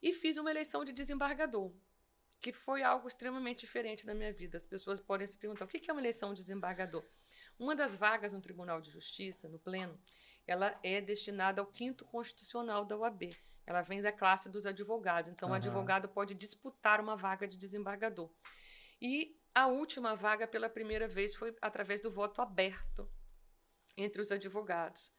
E 0.00 0.12
fiz 0.12 0.36
uma 0.36 0.50
eleição 0.50 0.84
de 0.84 0.92
desembargador, 0.92 1.72
que 2.40 2.52
foi 2.52 2.82
algo 2.82 3.08
extremamente 3.08 3.60
diferente 3.60 4.06
na 4.06 4.14
minha 4.14 4.32
vida. 4.32 4.58
As 4.58 4.66
pessoas 4.66 5.00
podem 5.00 5.26
se 5.26 5.36
perguntar: 5.36 5.64
o 5.64 5.68
que 5.68 5.90
é 5.90 5.92
uma 5.92 6.00
eleição 6.00 6.32
de 6.32 6.42
desembargador? 6.42 7.04
Uma 7.58 7.74
das 7.74 7.96
vagas 7.96 8.32
no 8.32 8.40
Tribunal 8.40 8.80
de 8.80 8.90
Justiça, 8.90 9.48
no 9.48 9.58
Pleno, 9.58 10.00
ela 10.46 10.78
é 10.82 11.00
destinada 11.00 11.60
ao 11.60 11.66
quinto 11.66 12.04
constitucional 12.04 12.84
da 12.84 12.96
UAB. 12.96 13.36
Ela 13.66 13.82
vem 13.82 14.00
da 14.00 14.12
classe 14.12 14.48
dos 14.48 14.64
advogados. 14.64 15.30
Então, 15.30 15.48
uhum. 15.48 15.54
o 15.54 15.56
advogado 15.56 16.08
pode 16.08 16.34
disputar 16.34 17.00
uma 17.00 17.16
vaga 17.16 17.46
de 17.46 17.56
desembargador. 17.56 18.30
E 19.00 19.36
a 19.54 19.66
última 19.66 20.14
vaga, 20.14 20.46
pela 20.46 20.70
primeira 20.70 21.06
vez, 21.06 21.34
foi 21.34 21.54
através 21.60 22.00
do 22.00 22.10
voto 22.10 22.40
aberto 22.40 23.10
entre 23.96 24.22
os 24.22 24.30
advogados. 24.30 25.12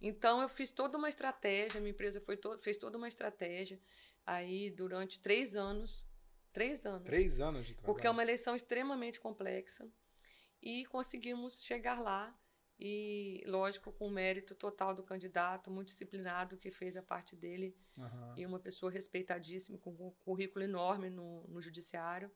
Então, 0.00 0.42
eu 0.42 0.48
fiz 0.48 0.72
toda 0.72 0.98
uma 0.98 1.08
estratégia, 1.08 1.80
minha 1.80 1.92
empresa 1.92 2.20
to 2.20 2.58
fez 2.58 2.76
toda 2.76 2.98
uma 2.98 3.08
estratégia 3.08 3.80
aí 4.26 4.70
durante 4.70 5.20
três 5.20 5.54
anos. 5.54 6.06
Três 6.54 6.86
anos. 6.86 7.04
Três 7.04 7.40
anos 7.40 7.66
de 7.66 7.74
trabalho. 7.74 7.92
Porque 7.92 8.06
é 8.06 8.10
uma 8.10 8.22
eleição 8.22 8.56
extremamente 8.56 9.20
complexa. 9.20 9.86
E 10.62 10.86
conseguimos 10.86 11.62
chegar 11.62 12.00
lá. 12.00 12.34
E, 12.78 13.44
lógico, 13.46 13.92
com 13.92 14.06
o 14.06 14.10
mérito 14.10 14.54
total 14.54 14.94
do 14.94 15.02
candidato, 15.02 15.70
muito 15.70 15.88
disciplinado, 15.88 16.56
que 16.56 16.70
fez 16.70 16.96
a 16.96 17.02
parte 17.02 17.36
dele. 17.36 17.76
Uhum. 17.98 18.34
E 18.38 18.46
uma 18.46 18.58
pessoa 18.58 18.90
respeitadíssima, 18.90 19.78
com 19.78 19.90
um 19.90 20.10
currículo 20.24 20.64
enorme 20.64 21.10
no, 21.10 21.46
no 21.48 21.60
judiciário 21.60 22.30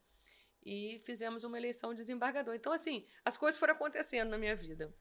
e 0.65 1.01
fizemos 1.05 1.45
uma 1.45 1.57
eleição 1.57 1.95
de 1.95 2.03
desembargador. 2.03 2.55
Então, 2.55 2.73
assim, 2.73 3.07
as 3.25 3.37
coisas 3.37 3.59
foram 3.59 3.75
acontecendo 3.75 4.29
na 4.29 4.39
minha 4.39 4.55
vida. 4.55 4.95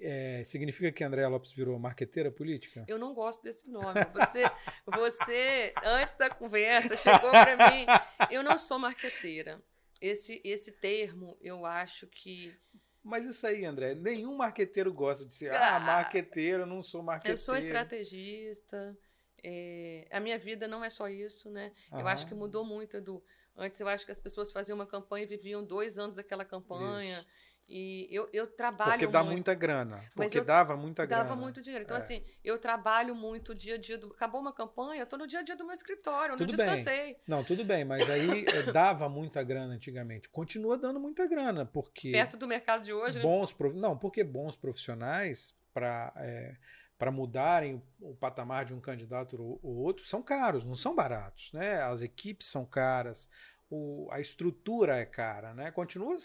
É, 0.00 0.42
significa 0.44 0.90
que 0.90 1.04
Andréa 1.04 1.28
Lopes 1.28 1.52
virou 1.52 1.78
marqueteira 1.78 2.30
política? 2.30 2.84
Eu 2.88 2.98
não 2.98 3.14
gosto 3.14 3.42
desse 3.42 3.68
nome. 3.70 4.00
Você, 4.12 4.42
você 4.86 5.74
antes 5.84 6.14
da 6.14 6.28
conversa, 6.28 6.96
chegou 6.96 7.30
para 7.30 7.56
mim. 7.70 7.86
Eu 8.30 8.42
não 8.42 8.58
sou 8.58 8.78
marqueteira. 8.78 9.62
Esse, 10.00 10.40
esse 10.44 10.72
termo, 10.72 11.38
eu 11.40 11.64
acho 11.64 12.06
que. 12.06 12.54
Mas 13.02 13.24
isso 13.24 13.46
aí, 13.46 13.64
André, 13.64 13.94
nenhum 13.94 14.36
marqueteiro 14.36 14.92
gosta 14.92 15.26
de 15.26 15.34
ser, 15.34 15.52
ah, 15.52 15.76
ah 15.76 15.80
marqueteiro, 15.80 16.62
eu 16.62 16.66
não 16.66 16.82
sou 16.82 17.02
marqueteiro. 17.02 17.34
Eu 17.34 17.38
sou 17.38 17.56
estrategista. 17.56 18.96
É, 19.42 20.08
a 20.10 20.20
minha 20.20 20.38
vida 20.38 20.66
não 20.66 20.82
é 20.82 20.88
só 20.88 21.08
isso, 21.08 21.50
né? 21.50 21.72
Aham. 21.92 22.00
Eu 22.00 22.08
acho 22.08 22.26
que 22.26 22.34
mudou 22.34 22.64
muito, 22.64 22.96
Edu. 22.96 23.22
Antes 23.56 23.78
eu 23.78 23.86
acho 23.86 24.04
que 24.04 24.10
as 24.10 24.20
pessoas 24.20 24.50
faziam 24.50 24.74
uma 24.74 24.86
campanha 24.86 25.24
e 25.24 25.28
viviam 25.28 25.62
dois 25.62 25.98
anos 25.98 26.16
daquela 26.16 26.44
campanha. 26.44 27.20
Isso. 27.20 27.28
E 27.66 28.06
eu, 28.10 28.28
eu 28.32 28.46
trabalho 28.46 28.92
Porque 28.92 29.06
dá 29.06 29.20
muito, 29.20 29.32
muita 29.32 29.54
grana. 29.54 30.04
Porque 30.14 30.38
eu, 30.38 30.44
dava 30.44 30.76
muita 30.76 31.06
grana. 31.06 31.24
Dava 31.24 31.34
muito 31.34 31.62
dinheiro. 31.62 31.84
Então, 31.84 31.96
é. 31.96 32.00
assim, 32.00 32.22
eu 32.44 32.58
trabalho 32.58 33.14
muito 33.14 33.54
dia 33.54 33.76
a 33.76 33.78
dia. 33.78 33.96
Do, 33.96 34.08
acabou 34.08 34.40
uma 34.40 34.52
campanha, 34.52 35.00
eu 35.00 35.06
tô 35.06 35.16
no 35.16 35.26
dia 35.26 35.40
a 35.40 35.42
dia 35.42 35.56
do 35.56 35.64
meu 35.64 35.72
escritório, 35.72 36.34
eu 36.34 36.38
tudo 36.38 36.48
não 36.48 36.56
descansei. 36.56 37.04
Bem. 37.14 37.16
Não, 37.26 37.42
tudo 37.42 37.64
bem, 37.64 37.84
mas 37.84 38.08
aí 38.10 38.44
é, 38.44 38.62
dava 38.70 39.08
muita 39.08 39.42
grana 39.42 39.72
antigamente. 39.72 40.28
Continua 40.28 40.76
dando 40.76 41.00
muita 41.00 41.26
grana, 41.26 41.64
porque. 41.64 42.12
Perto 42.12 42.36
do 42.36 42.46
mercado 42.46 42.82
de 42.82 42.92
hoje, 42.92 43.16
né? 43.18 43.22
bons 43.22 43.54
né? 43.58 43.70
Não, 43.76 43.96
porque 43.96 44.22
bons 44.22 44.56
profissionais, 44.56 45.54
para. 45.72 46.12
É, 46.16 46.56
para 46.96 47.10
mudarem 47.10 47.82
o 48.00 48.14
patamar 48.14 48.64
de 48.64 48.72
um 48.72 48.80
candidato 48.80 49.36
ou 49.62 49.76
outro 49.76 50.06
são 50.06 50.22
caros, 50.22 50.64
não 50.64 50.76
são 50.76 50.94
baratos, 50.94 51.52
né? 51.52 51.82
As 51.82 52.02
equipes 52.02 52.46
são 52.46 52.64
caras, 52.64 53.28
o, 53.70 54.08
a 54.10 54.20
estrutura 54.20 54.96
é 54.96 55.04
cara, 55.04 55.54
né? 55.54 55.70
Continua 55.70 56.16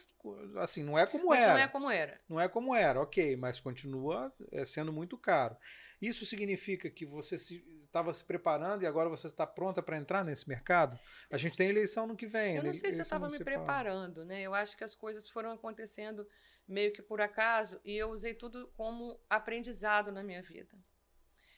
assim, 0.57 0.83
não 0.83 0.97
é 0.97 1.05
como 1.05 1.27
mas 1.27 1.41
era. 1.41 1.53
Não 1.53 1.59
é 1.59 1.67
como 1.67 1.91
era. 1.91 2.21
Não 2.29 2.39
é 2.39 2.47
como 2.49 2.75
era, 2.75 3.01
ok, 3.01 3.35
mas 3.35 3.59
continua 3.59 4.33
é, 4.51 4.65
sendo 4.65 4.91
muito 4.91 5.17
caro. 5.17 5.55
Isso 6.01 6.25
significa 6.25 6.89
que 6.89 7.05
você 7.05 7.35
estava 7.35 8.13
se, 8.13 8.19
se, 8.19 8.25
preparando 8.25 8.83
e 8.83 8.87
agora 8.87 9.09
você 9.09 9.27
está 9.27 9.45
pronta 9.45 9.83
para 9.83 9.97
entrar 9.97 10.23
nesse 10.23 10.47
mercado? 10.47 10.97
A 11.29 11.37
gente 11.37 11.57
tem 11.57 11.69
eleição 11.69 12.07
no 12.07 12.15
que 12.15 12.25
vem. 12.25 12.55
Eu 12.55 12.63
não 12.63 12.73
sei 12.73 12.91
se 12.91 12.99
eu 12.99 13.03
estava 13.03 13.27
me 13.27 13.39
preparando, 13.39 14.23
né? 14.23 14.41
Eu 14.41 14.53
acho 14.53 14.77
que 14.77 14.83
as 14.83 14.95
coisas 14.95 15.27
foram 15.27 15.51
acontecendo 15.51 16.25
meio 16.67 16.93
que 16.93 17.01
por 17.01 17.19
acaso 17.19 17.81
e 17.83 17.97
eu 17.97 18.09
usei 18.09 18.33
tudo 18.33 18.71
como 18.77 19.19
aprendizado 19.29 20.11
na 20.11 20.23
minha 20.23 20.41
vida. 20.41 20.77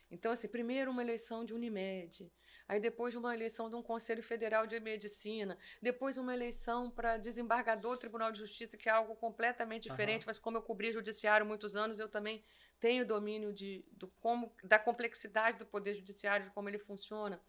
Então, 0.09 0.31
assim, 0.31 0.47
primeiro 0.47 0.91
uma 0.91 1.01
eleição 1.01 1.45
de 1.45 1.53
Unimed, 1.53 2.31
aí 2.71 2.79
depois 2.79 3.17
uma 3.17 3.33
eleição 3.35 3.69
de 3.69 3.75
um 3.75 3.83
Conselho 3.83 4.23
Federal 4.23 4.65
de 4.65 4.79
Medicina, 4.79 5.57
depois 5.81 6.15
uma 6.15 6.33
eleição 6.33 6.89
para 6.89 7.17
desembargador 7.17 7.95
do 7.95 7.99
Tribunal 7.99 8.31
de 8.31 8.39
Justiça, 8.39 8.77
que 8.77 8.87
é 8.87 8.91
algo 8.93 9.13
completamente 9.13 9.89
diferente, 9.89 10.21
uhum. 10.21 10.27
mas 10.27 10.39
como 10.39 10.55
eu 10.55 10.61
cobri 10.61 10.89
judiciário 10.89 11.45
muitos 11.45 11.75
anos, 11.75 11.99
eu 11.99 12.07
também 12.07 12.41
tenho 12.79 13.05
domínio 13.05 13.51
de, 13.51 13.83
do 13.91 14.07
como, 14.21 14.55
da 14.63 14.79
complexidade 14.79 15.57
do 15.57 15.65
Poder 15.65 15.95
Judiciário, 15.95 16.45
de 16.45 16.53
como 16.53 16.69
ele 16.69 16.79
funciona. 16.79 17.41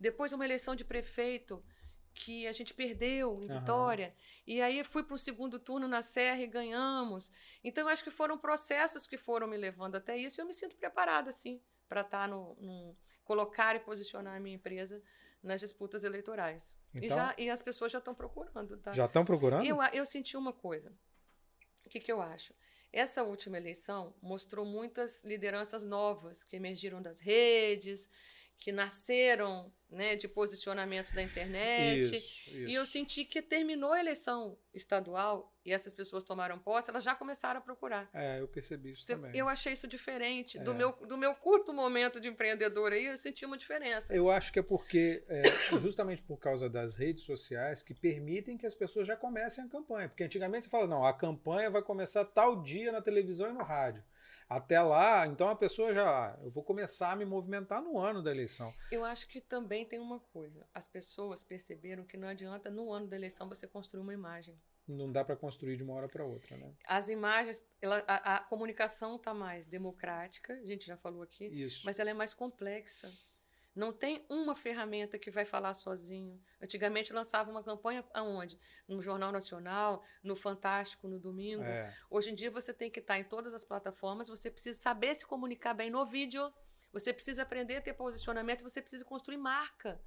Depois 0.00 0.32
uma 0.32 0.46
eleição 0.46 0.74
de 0.74 0.82
prefeito, 0.82 1.62
que 2.14 2.46
a 2.46 2.52
gente 2.52 2.72
perdeu 2.72 3.42
em 3.42 3.48
Vitória. 3.48 4.06
Uhum. 4.06 4.14
E 4.46 4.62
aí 4.62 4.82
fui 4.84 5.02
para 5.02 5.14
o 5.14 5.18
segundo 5.18 5.58
turno 5.58 5.86
na 5.86 6.00
Serra 6.00 6.40
e 6.40 6.46
ganhamos. 6.46 7.30
Então, 7.62 7.84
eu 7.84 7.88
acho 7.88 8.04
que 8.04 8.10
foram 8.10 8.38
processos 8.38 9.06
que 9.06 9.18
foram 9.18 9.46
me 9.46 9.58
levando 9.58 9.96
até 9.96 10.16
isso 10.16 10.40
e 10.40 10.42
eu 10.42 10.46
me 10.46 10.54
sinto 10.54 10.76
preparada, 10.76 11.32
sim, 11.32 11.60
para 11.94 12.00
estar 12.00 12.22
tá 12.22 12.28
no, 12.28 12.56
no, 12.56 12.96
colocar 13.22 13.76
e 13.76 13.78
posicionar 13.78 14.36
a 14.36 14.40
minha 14.40 14.56
empresa 14.56 15.00
nas 15.40 15.60
disputas 15.60 16.02
eleitorais. 16.02 16.76
Então, 16.92 17.04
e, 17.04 17.08
já, 17.08 17.34
e 17.38 17.50
as 17.50 17.62
pessoas 17.62 17.92
já 17.92 17.98
estão 17.98 18.12
procurando, 18.12 18.76
tá? 18.78 18.92
Já 18.92 19.04
estão 19.04 19.24
procurando? 19.24 19.64
Eu, 19.64 19.80
eu 19.92 20.04
senti 20.04 20.36
uma 20.36 20.52
coisa. 20.52 20.92
O 21.86 21.88
que, 21.88 22.00
que 22.00 22.10
eu 22.10 22.20
acho? 22.20 22.52
Essa 22.92 23.22
última 23.22 23.58
eleição 23.58 24.12
mostrou 24.20 24.64
muitas 24.64 25.22
lideranças 25.22 25.84
novas 25.84 26.42
que 26.42 26.56
emergiram 26.56 27.00
das 27.00 27.20
redes, 27.20 28.10
que 28.58 28.72
nasceram 28.72 29.72
né, 29.94 30.16
de 30.16 30.26
posicionamentos 30.26 31.12
da 31.12 31.22
internet. 31.22 32.00
Isso, 32.00 32.14
isso. 32.14 32.58
E 32.58 32.74
eu 32.74 32.84
senti 32.84 33.24
que 33.24 33.40
terminou 33.40 33.92
a 33.92 34.00
eleição 34.00 34.58
estadual 34.72 35.54
e 35.64 35.72
essas 35.72 35.94
pessoas 35.94 36.24
tomaram 36.24 36.58
posse, 36.58 36.90
elas 36.90 37.04
já 37.04 37.14
começaram 37.14 37.58
a 37.58 37.62
procurar. 37.62 38.10
É, 38.12 38.40
eu 38.40 38.48
percebi 38.48 38.92
isso 38.92 39.06
também. 39.06 39.30
Eu 39.34 39.48
achei 39.48 39.72
isso 39.72 39.86
diferente. 39.86 40.58
É. 40.58 40.62
Do, 40.62 40.74
meu, 40.74 40.92
do 40.92 41.16
meu 41.16 41.34
curto 41.34 41.72
momento 41.72 42.20
de 42.20 42.28
empreendedor 42.28 42.92
aí, 42.92 43.06
eu 43.06 43.16
senti 43.16 43.46
uma 43.46 43.56
diferença. 43.56 44.12
Eu 44.14 44.30
acho 44.30 44.52
que 44.52 44.58
é 44.58 44.62
porque, 44.62 45.24
é, 45.28 45.42
justamente 45.78 46.22
por 46.22 46.38
causa 46.38 46.68
das 46.68 46.96
redes 46.96 47.24
sociais, 47.24 47.82
que 47.82 47.94
permitem 47.94 48.58
que 48.58 48.66
as 48.66 48.74
pessoas 48.74 49.06
já 49.06 49.16
comecem 49.16 49.64
a 49.64 49.68
campanha. 49.68 50.08
Porque 50.08 50.24
antigamente 50.24 50.66
você 50.66 50.70
fala, 50.70 50.86
não, 50.86 51.04
a 51.04 51.14
campanha 51.14 51.70
vai 51.70 51.82
começar 51.82 52.24
tal 52.24 52.62
dia 52.62 52.90
na 52.92 53.00
televisão 53.00 53.48
e 53.48 53.52
no 53.52 53.62
rádio. 53.62 54.02
Até 54.48 54.80
lá, 54.80 55.26
então 55.26 55.48
a 55.48 55.56
pessoa 55.56 55.92
já, 55.92 56.04
"Ah, 56.32 56.38
eu 56.42 56.50
vou 56.50 56.62
começar 56.62 57.12
a 57.12 57.16
me 57.16 57.24
movimentar 57.24 57.82
no 57.82 57.98
ano 57.98 58.22
da 58.22 58.30
eleição. 58.30 58.72
Eu 58.90 59.04
acho 59.04 59.26
que 59.28 59.40
também 59.40 59.84
tem 59.84 59.98
uma 59.98 60.20
coisa. 60.20 60.66
As 60.74 60.86
pessoas 60.88 61.42
perceberam 61.42 62.04
que 62.04 62.16
não 62.16 62.28
adianta, 62.28 62.70
no 62.70 62.92
ano 62.92 63.06
da 63.06 63.16
eleição, 63.16 63.48
você 63.48 63.66
construir 63.66 64.02
uma 64.02 64.12
imagem. 64.14 64.58
Não 64.86 65.10
dá 65.10 65.24
para 65.24 65.34
construir 65.34 65.76
de 65.78 65.82
uma 65.82 65.94
hora 65.94 66.08
para 66.08 66.24
outra, 66.24 66.56
né? 66.58 66.74
As 66.86 67.08
imagens, 67.08 67.64
ela- 67.80 68.04
a, 68.06 68.36
a 68.36 68.40
comunicação 68.40 69.16
está 69.16 69.32
mais 69.32 69.66
democrática, 69.66 70.52
a 70.52 70.64
gente 70.66 70.86
já 70.86 70.96
falou 70.96 71.22
aqui, 71.22 71.46
Isso. 71.46 71.82
mas 71.86 71.98
ela 71.98 72.10
é 72.10 72.14
mais 72.14 72.34
complexa. 72.34 73.10
Não 73.74 73.92
tem 73.92 74.24
uma 74.28 74.54
ferramenta 74.54 75.18
que 75.18 75.32
vai 75.32 75.44
falar 75.44 75.74
sozinho. 75.74 76.40
Antigamente 76.62 77.12
lançava 77.12 77.50
uma 77.50 77.62
campanha 77.62 78.04
aonde? 78.14 78.58
No 78.86 79.02
Jornal 79.02 79.32
Nacional, 79.32 80.04
no 80.22 80.36
Fantástico, 80.36 81.08
no 81.08 81.18
domingo. 81.18 81.64
É, 81.64 81.92
Hoje 82.08 82.30
em 82.30 82.34
dia 82.34 82.50
você 82.50 82.72
tem 82.72 82.88
que 82.90 83.00
estar 83.00 83.18
em 83.18 83.24
todas 83.24 83.52
as 83.52 83.64
plataformas, 83.64 84.28
você 84.28 84.48
precisa 84.48 84.80
saber 84.80 85.14
se 85.16 85.26
comunicar 85.26 85.74
bem 85.74 85.90
no 85.90 86.06
vídeo, 86.06 86.52
você 86.92 87.12
precisa 87.12 87.42
aprender 87.42 87.76
a 87.76 87.82
ter 87.82 87.94
posicionamento, 87.94 88.62
você 88.62 88.80
precisa 88.80 89.04
construir 89.04 89.38
marca. 89.38 90.00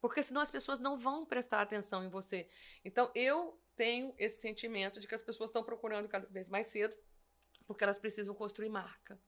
Porque 0.00 0.22
senão 0.22 0.40
as 0.40 0.50
pessoas 0.50 0.78
não 0.78 0.96
vão 0.96 1.26
prestar 1.26 1.62
atenção 1.62 2.04
em 2.04 2.08
você. 2.08 2.48
Então 2.84 3.10
eu 3.12 3.60
tenho 3.74 4.14
esse 4.16 4.40
sentimento 4.40 5.00
de 5.00 5.08
que 5.08 5.14
as 5.14 5.22
pessoas 5.22 5.50
estão 5.50 5.64
procurando 5.64 6.08
cada 6.08 6.28
vez 6.28 6.48
mais 6.48 6.68
cedo, 6.68 6.96
porque 7.66 7.82
elas 7.82 7.98
precisam 7.98 8.34
construir 8.36 8.68
marca. 8.68 9.20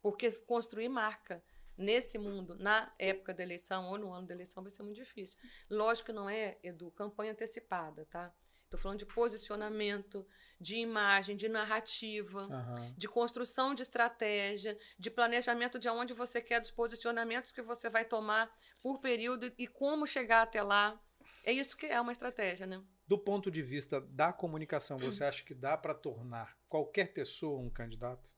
Porque 0.00 0.32
construir 0.32 0.88
marca 0.88 1.44
nesse 1.82 2.18
mundo, 2.18 2.56
na 2.58 2.92
época 2.98 3.34
da 3.34 3.42
eleição 3.42 3.90
ou 3.90 3.98
no 3.98 4.12
ano 4.12 4.26
da 4.26 4.34
eleição, 4.34 4.62
vai 4.62 4.70
ser 4.70 4.82
muito 4.82 4.96
difícil. 4.96 5.38
Lógico 5.68 6.06
que 6.06 6.12
não 6.12 6.28
é, 6.28 6.58
Edu, 6.62 6.90
campanha 6.92 7.32
antecipada, 7.32 8.06
tá? 8.06 8.32
Estou 8.64 8.80
falando 8.80 9.00
de 9.00 9.06
posicionamento, 9.06 10.26
de 10.58 10.76
imagem, 10.76 11.36
de 11.36 11.46
narrativa, 11.46 12.44
aham. 12.44 12.94
de 12.96 13.06
construção 13.06 13.74
de 13.74 13.82
estratégia, 13.82 14.78
de 14.98 15.10
planejamento 15.10 15.78
de 15.78 15.90
onde 15.90 16.14
você 16.14 16.40
quer, 16.40 16.58
dos 16.58 16.70
posicionamentos 16.70 17.52
que 17.52 17.60
você 17.60 17.90
vai 17.90 18.06
tomar 18.06 18.50
por 18.80 18.98
período 18.98 19.52
e 19.58 19.66
como 19.66 20.06
chegar 20.06 20.40
até 20.40 20.62
lá. 20.62 20.98
É 21.44 21.52
isso 21.52 21.76
que 21.76 21.84
é 21.84 22.00
uma 22.00 22.12
estratégia, 22.12 22.66
né? 22.66 22.82
Do 23.06 23.18
ponto 23.18 23.50
de 23.50 23.60
vista 23.60 24.00
da 24.00 24.32
comunicação, 24.32 24.98
você 24.98 25.22
acha 25.22 25.44
que 25.44 25.52
dá 25.52 25.76
para 25.76 25.92
tornar 25.92 26.56
qualquer 26.66 27.12
pessoa 27.12 27.60
um 27.60 27.68
candidato? 27.68 28.34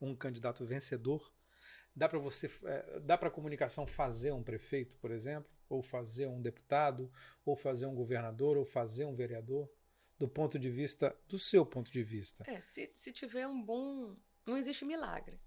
Um 0.00 0.16
candidato 0.16 0.64
vencedor? 0.64 1.30
Dá 1.98 2.08
para 2.08 2.20
você, 2.20 2.48
eh, 2.64 3.00
dá 3.00 3.18
para 3.18 3.26
a 3.26 3.30
comunicação 3.30 3.84
fazer 3.84 4.30
um 4.30 4.40
prefeito, 4.40 4.96
por 4.98 5.10
exemplo, 5.10 5.50
ou 5.68 5.82
fazer 5.82 6.28
um 6.28 6.40
deputado, 6.40 7.10
ou 7.44 7.56
fazer 7.56 7.86
um 7.86 7.94
governador, 7.94 8.56
ou 8.56 8.64
fazer 8.64 9.04
um 9.04 9.16
vereador? 9.16 9.68
Do 10.16 10.28
ponto 10.28 10.60
de 10.60 10.70
vista, 10.70 11.16
do 11.26 11.36
seu 11.38 11.66
ponto 11.66 11.90
de 11.90 12.02
vista. 12.04 12.44
É, 12.46 12.60
se, 12.60 12.92
se 12.94 13.12
tiver 13.12 13.48
um 13.48 13.60
bom. 13.60 14.16
Não 14.46 14.56
existe 14.56 14.84
milagre. 14.84 15.40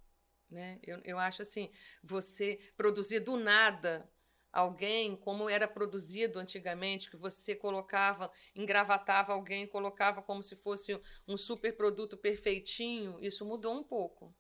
Né? 0.50 0.78
Eu, 0.84 1.00
eu 1.06 1.18
acho 1.18 1.42
assim, 1.42 1.72
você 2.04 2.60
produzir 2.76 3.22
do 3.22 3.38
nada 3.38 4.10
alguém, 4.52 5.16
como 5.16 5.50
era 5.50 5.70
produzido 5.70 6.38
antigamente, 6.38 7.10
que 7.10 7.16
você 7.16 7.56
colocava, 7.56 8.30
engravatava 8.54 9.32
alguém, 9.32 9.66
colocava 9.66 10.22
como 10.22 10.44
se 10.44 10.58
fosse 10.58 11.00
um 11.26 11.38
super 11.38 11.78
produto 11.78 12.18
perfeitinho, 12.18 13.18
isso 13.22 13.46
mudou 13.46 13.74
um 13.74 13.84
pouco. 13.84 14.36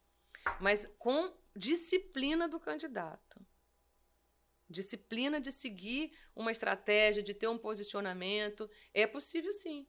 Mas 0.59 0.85
com 0.99 1.33
disciplina 1.55 2.47
do 2.47 2.59
candidato. 2.59 3.45
Disciplina 4.69 5.41
de 5.41 5.51
seguir 5.51 6.13
uma 6.35 6.51
estratégia, 6.51 7.21
de 7.21 7.33
ter 7.33 7.47
um 7.47 7.57
posicionamento. 7.57 8.69
É 8.93 9.05
possível 9.05 9.51
sim. 9.51 9.85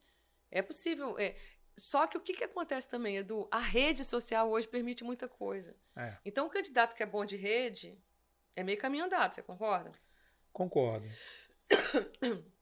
É 0.50 0.60
possível. 0.60 1.16
É. 1.18 1.36
Só 1.76 2.06
que 2.06 2.18
o 2.18 2.20
que, 2.20 2.34
que 2.34 2.44
acontece 2.44 2.88
também, 2.88 3.16
Edu? 3.16 3.48
A 3.50 3.58
rede 3.60 4.04
social 4.04 4.50
hoje 4.50 4.68
permite 4.68 5.04
muita 5.04 5.28
coisa. 5.28 5.74
É, 5.96 6.18
Então, 6.24 6.46
o 6.46 6.50
candidato 6.50 6.94
que 6.94 7.02
é 7.02 7.06
bom 7.06 7.24
de 7.24 7.36
rede 7.36 7.96
é 8.54 8.62
meio 8.62 8.78
caminho 8.78 9.04
andado, 9.04 9.34
você 9.34 9.42
concorda? 9.42 9.92
concordo. 10.52 11.06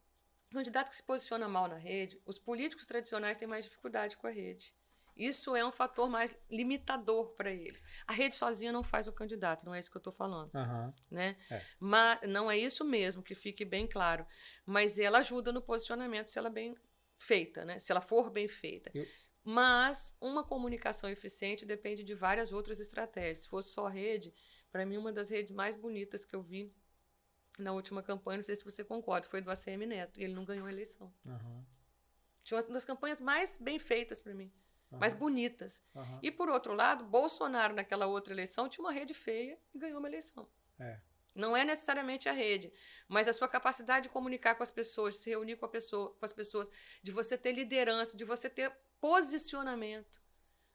O 0.51 0.55
candidato 0.55 0.91
que 0.91 0.97
se 0.97 1.03
posiciona 1.05 1.49
mal 1.49 1.69
na 1.69 1.77
rede, 1.77 2.21
os 2.27 2.37
políticos 2.37 2.85
tradicionais 2.85 3.37
têm 3.37 3.47
mais 3.47 3.65
dificuldade 3.65 4.17
com 4.17 4.27
a 4.27 4.31
rede. 4.31 4.75
Isso 5.23 5.55
é 5.55 5.65
um 5.65 5.71
fator 5.73 6.09
mais 6.09 6.35
limitador 6.51 7.33
para 7.35 7.51
eles. 7.51 7.83
A 8.07 8.13
rede 8.13 8.37
sozinha 8.37 8.73
não 8.73 8.83
faz 8.83 9.07
o 9.07 9.13
candidato, 9.13 9.65
não 9.67 9.75
é 9.75 9.79
isso 9.79 9.91
que 9.91 9.97
eu 9.97 10.01
estou 10.01 10.13
falando. 10.13 10.51
Aham. 10.55 10.95
né? 11.11 11.37
É. 11.51 11.63
Mas 11.79 12.21
não 12.29 12.51
é 12.51 12.57
isso 12.57 12.85
mesmo, 12.85 13.23
que 13.23 13.35
fique 13.35 13.65
bem 13.65 13.87
claro. 13.87 14.27
Mas 14.65 14.99
ela 14.99 15.19
ajuda 15.19 15.53
no 15.53 15.61
posicionamento 15.61 16.29
se 16.29 16.39
ela 16.39 16.49
é 16.49 16.53
bem 16.53 16.75
feita, 17.19 17.65
né? 17.65 17.79
Se 17.79 17.93
ela 17.93 18.01
for 18.01 18.31
bem 18.31 18.49
feita. 18.49 18.91
Eu- 18.95 19.07
Mas 19.45 20.17
uma 20.21 20.43
comunicação 20.45 21.09
eficiente 21.11 21.65
depende 21.67 22.03
de 22.05 22.15
várias 22.15 22.53
outras 22.53 22.81
estratégias. 22.81 23.41
Se 23.45 23.49
fosse 23.49 23.71
só 23.73 23.87
rede, 23.87 24.33
para 24.71 24.85
mim 24.87 24.97
uma 24.97 25.13
das 25.13 25.31
redes 25.31 25.53
mais 25.53 25.77
bonitas 25.77 26.25
que 26.25 26.35
eu 26.35 26.43
vi 26.43 26.73
na 27.59 27.73
última 27.73 28.03
campanha, 28.03 28.39
não 28.39 28.43
sei 28.43 28.57
se 28.57 28.65
você 28.65 28.83
concorda, 28.83 29.29
foi 29.29 29.43
do 29.43 29.51
ACM 29.51 29.85
Neto, 29.87 30.19
e 30.19 30.25
ele 30.25 30.33
não 30.35 30.45
ganhou 30.45 30.67
a 30.67 30.73
eleição. 30.73 31.13
Aham. 31.27 31.67
Tinha 32.43 32.59
uma 32.59 32.73
das 32.73 32.85
campanhas 32.87 33.21
mais 33.21 33.59
bem 33.59 33.79
feitas 33.79 34.21
para 34.21 34.33
mim, 34.35 34.51
mais 34.99 35.15
bonitas. 35.15 35.81
aham. 35.95 36.19
E 36.23 36.31
por 36.31 36.49
outro 36.49 36.75
lado, 36.75 37.05
Bolsonaro 37.05 37.75
naquela 37.75 38.07
outra 38.07 38.33
eleição 38.33 38.69
tinha 38.69 38.85
uma 38.85 38.93
rede 38.93 39.15
feia 39.15 39.59
e 39.75 39.79
ganhou 39.79 39.99
uma 39.99 40.09
eleição. 40.09 40.49
É. 40.79 40.99
Não 41.35 41.57
é 41.57 41.65
necessariamente 41.65 42.29
a 42.29 42.33
rede, 42.33 42.73
mas 43.07 43.29
a 43.29 43.33
sua 43.33 43.49
capacidade 43.49 44.05
de 44.05 44.13
comunicar 44.13 44.57
com 44.57 44.63
as 44.63 44.71
pessoas, 44.71 45.15
de 45.15 45.21
se 45.21 45.31
reunir 45.31 45.57
com, 45.57 45.69
pessoa, 45.69 46.13
com 46.15 46.25
as 46.25 46.33
pessoas, 46.33 46.69
de 47.03 47.13
você 47.13 47.39
ter 47.39 47.53
liderança, 47.53 48.17
de 48.17 48.25
você 48.25 48.51
ter 48.51 48.73
posicionamento. 49.01 50.21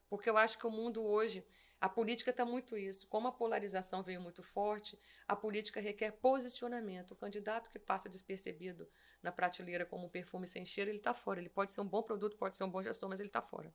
Porque 0.10 0.30
eu 0.30 0.38
acho 0.38 0.58
que 0.58 0.66
o 0.66 0.72
mundo 0.72 1.04
hoje, 1.04 1.46
a 1.80 1.90
política 1.90 2.32
está 2.32 2.46
muito 2.46 2.78
isso. 2.78 3.08
Como 3.08 3.28
a 3.28 3.32
polarização 3.32 4.02
veio 4.02 4.22
muito 4.22 4.42
forte, 4.42 4.98
a 5.28 5.36
política 5.36 5.82
requer 5.82 6.12
posicionamento. 6.12 7.12
O 7.12 7.16
candidato 7.16 7.70
que 7.70 7.78
passa 7.78 8.08
despercebido 8.08 8.88
na 9.22 9.32
prateleira 9.32 9.86
como 9.86 10.06
um 10.06 10.10
perfume 10.10 10.48
sem 10.48 10.66
cheiro, 10.66 10.90
ele 10.90 11.00
está 11.00 11.14
fora. 11.14 11.40
Ele 11.40 11.50
pode 11.50 11.74
ser 11.74 11.82
um 11.82 11.88
bom 11.88 12.02
produto, 12.02 12.38
pode 12.38 12.56
ser 12.56 12.64
um 12.64 12.70
bom 12.70 12.82
gestor, 12.82 13.10
mas 13.10 13.20
ele 13.20 13.30
está 13.30 13.42
fora. 13.42 13.74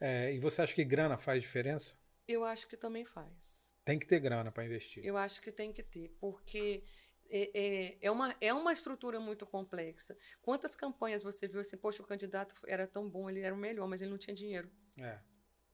É, 0.00 0.32
e 0.32 0.38
você 0.38 0.62
acha 0.62 0.74
que 0.74 0.84
grana 0.84 1.16
faz 1.16 1.42
diferença? 1.42 1.98
Eu 2.28 2.44
acho 2.44 2.66
que 2.66 2.76
também 2.76 3.04
faz. 3.04 3.72
Tem 3.84 3.98
que 3.98 4.06
ter 4.06 4.18
grana 4.20 4.50
para 4.50 4.64
investir. 4.64 5.04
Eu 5.04 5.16
acho 5.16 5.40
que 5.40 5.52
tem 5.52 5.72
que 5.72 5.82
ter, 5.82 6.10
porque 6.18 6.82
é, 7.30 7.50
é, 7.54 7.98
é, 8.02 8.10
uma, 8.10 8.36
é 8.40 8.52
uma 8.52 8.72
estrutura 8.72 9.20
muito 9.20 9.46
complexa. 9.46 10.16
Quantas 10.42 10.74
campanhas 10.74 11.22
você 11.22 11.46
viu 11.46 11.60
assim, 11.60 11.76
poxa, 11.76 12.02
o 12.02 12.06
candidato 12.06 12.54
era 12.66 12.86
tão 12.86 13.08
bom, 13.08 13.30
ele 13.30 13.40
era 13.40 13.54
o 13.54 13.58
melhor, 13.58 13.86
mas 13.88 14.02
ele 14.02 14.10
não 14.10 14.18
tinha 14.18 14.34
dinheiro. 14.34 14.70
É, 14.98 15.18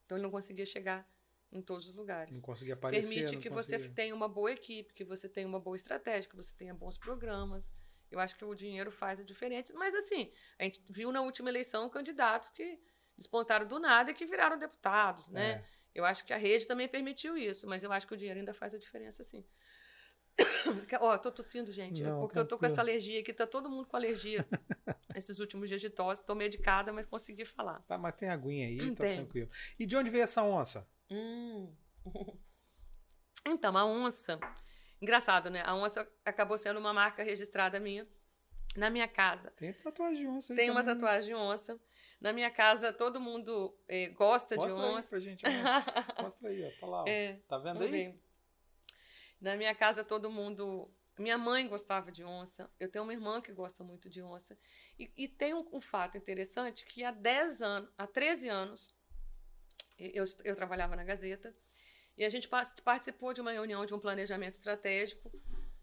Então 0.05 0.17
ele 0.19 0.23
não 0.25 0.31
conseguia 0.31 0.67
chegar 0.67 1.09
em 1.51 1.61
todos 1.61 1.87
os 1.87 1.95
lugares. 1.95 2.35
não 2.37 2.43
conseguir 2.43 2.73
aparecer. 2.73 3.09
Permite 3.09 3.39
que 3.39 3.51
você 3.51 3.79
tenha 3.79 4.15
uma 4.15 4.29
boa 4.29 4.53
equipe, 4.53 4.93
que 4.95 5.05
você 5.05 5.29
tenha 5.29 5.47
uma 5.47 5.61
boa 5.61 5.77
estratégia, 5.77 6.29
que 6.29 6.37
você 6.37 6.55
tenha 6.55 6.75
bons 6.75 6.97
programas. 6.99 7.73
Eu 8.11 8.21
acho 8.21 8.37
que 8.37 8.45
o 8.45 8.55
dinheiro 8.55 8.91
faz 8.91 9.21
a 9.21 9.25
diferença. 9.25 9.73
Mas 9.75 9.95
assim, 9.95 10.31
a 10.59 10.65
gente 10.65 10.83
viu 10.91 11.11
na 11.13 11.23
última 11.23 11.49
eleição 11.49 11.89
candidatos 11.89 12.51
que 12.51 12.79
despontaram 13.23 13.67
do 13.67 13.79
nada 13.79 14.11
e 14.11 14.15
que 14.15 14.27
viraram 14.27 14.59
deputados, 14.59 15.31
né? 15.31 15.51
É. 15.53 15.65
Eu 15.95 16.05
acho 16.05 16.25
que 16.25 16.33
a 16.33 16.37
rede 16.37 16.67
também 16.67 16.89
permitiu 16.89 17.37
isso, 17.37 17.67
mas 17.67 17.83
eu 17.85 17.93
acho 17.93 18.07
que 18.07 18.15
o 18.15 18.17
dinheiro 18.17 18.39
ainda 18.41 18.55
faz 18.55 18.75
a 18.75 18.79
diferença, 18.79 19.23
sim. 19.23 19.45
Ó, 21.01 21.19
tô 21.19 21.31
tossindo, 21.31 21.71
gente, 21.71 22.03
é 22.03 22.07
Não, 22.07 22.21
porque 22.21 22.39
eu 22.39 22.45
tô 22.47 22.57
com 22.57 22.61
tranquilo. 22.61 22.73
essa 22.73 22.81
alergia 22.81 23.21
aqui, 23.21 23.33
tá 23.33 23.47
todo 23.47 23.69
mundo 23.71 23.87
com 23.87 23.97
alergia. 23.97 24.47
Esses 25.15 25.39
últimos 25.39 25.69
dias 25.69 25.81
de 25.81 25.91
tosse, 25.91 26.25
tô 26.25 26.35
medicada, 26.35 26.93
mas 26.93 27.05
consegui 27.05 27.45
falar. 27.45 27.81
Tá, 27.83 27.99
mas 27.99 28.15
tem 28.15 28.31
aguinha 28.31 28.67
aí, 28.69 28.79
tá 28.95 29.03
Tem. 29.03 29.17
tranquilo. 29.17 29.51
E 29.79 29.85
de 29.85 29.95
onde 29.97 30.09
veio 30.11 30.25
essa 30.25 30.43
onça? 30.43 30.89
Hum. 31.11 31.73
Então, 33.45 33.77
a 33.77 33.85
onça, 33.85 34.39
engraçado, 35.01 35.51
né? 35.51 35.63
A 35.67 35.75
onça 35.75 36.09
acabou 36.25 36.57
sendo 36.57 36.79
uma 36.79 36.93
marca 36.93 37.25
registrada 37.25 37.81
minha 37.81 38.07
na 38.77 38.89
minha 38.89 39.09
casa. 39.09 39.51
Tem 39.57 39.73
tatuagem 39.73 40.23
de 40.23 40.27
onça 40.29 40.53
aí 40.53 40.57
Tem 40.57 40.71
uma 40.71 40.81
também. 40.85 40.95
tatuagem 40.95 41.29
de 41.31 41.35
onça. 41.35 41.81
Na 42.23 42.33
minha 42.33 42.53
casa, 42.53 42.93
todo 42.93 43.21
mundo 43.21 43.77
eh, 43.89 44.11
gosta 44.11 44.55
Mostra 44.55 44.75
de 44.75 44.81
onça. 44.81 45.09
pra 45.09 45.19
gente. 45.19 45.43
Mostra 46.23 46.49
aí, 46.49 46.65
ó. 46.65 46.81
Tá 46.81 46.87
lá, 46.87 47.03
ó. 47.03 47.09
É, 47.09 47.41
Tá 47.49 47.59
vendo 47.59 47.83
aí? 47.83 47.91
ver. 47.91 48.23
Na 49.41 49.57
minha 49.57 49.75
casa, 49.75 50.05
todo 50.05 50.31
mundo. 50.31 50.89
Minha 51.19 51.37
mãe 51.37 51.67
gostava 51.67 52.13
de 52.13 52.23
onça. 52.25 52.71
Eu 52.79 52.89
tenho 52.89 53.03
uma 53.03 53.13
irmã 53.13 53.43
que 53.43 53.53
gosta 53.53 53.83
muito 53.83 54.09
de 54.09 54.23
onça. 54.23 54.57
E, 54.97 55.13
e 55.17 55.27
tem 55.27 55.53
um, 55.53 55.69
um 55.73 55.81
fato 55.81 56.17
interessante 56.17 56.85
que 56.87 57.03
há 57.03 57.11
10 57.11 57.61
anos, 57.61 57.91
há 57.99 58.07
13 58.07 58.49
anos, 58.49 58.95
Eu, 59.99 60.25
eu 60.45 60.55
trabalhava 60.55 60.95
na 60.95 61.03
Gazeta. 61.05 61.53
E 62.17 62.25
a 62.25 62.29
gente 62.29 62.49
participou 62.85 63.35
de 63.35 63.41
uma 63.41 63.51
reunião 63.51 63.85
de 63.85 63.95
um 63.95 63.99
planejamento 63.99 64.55
estratégico 64.55 65.29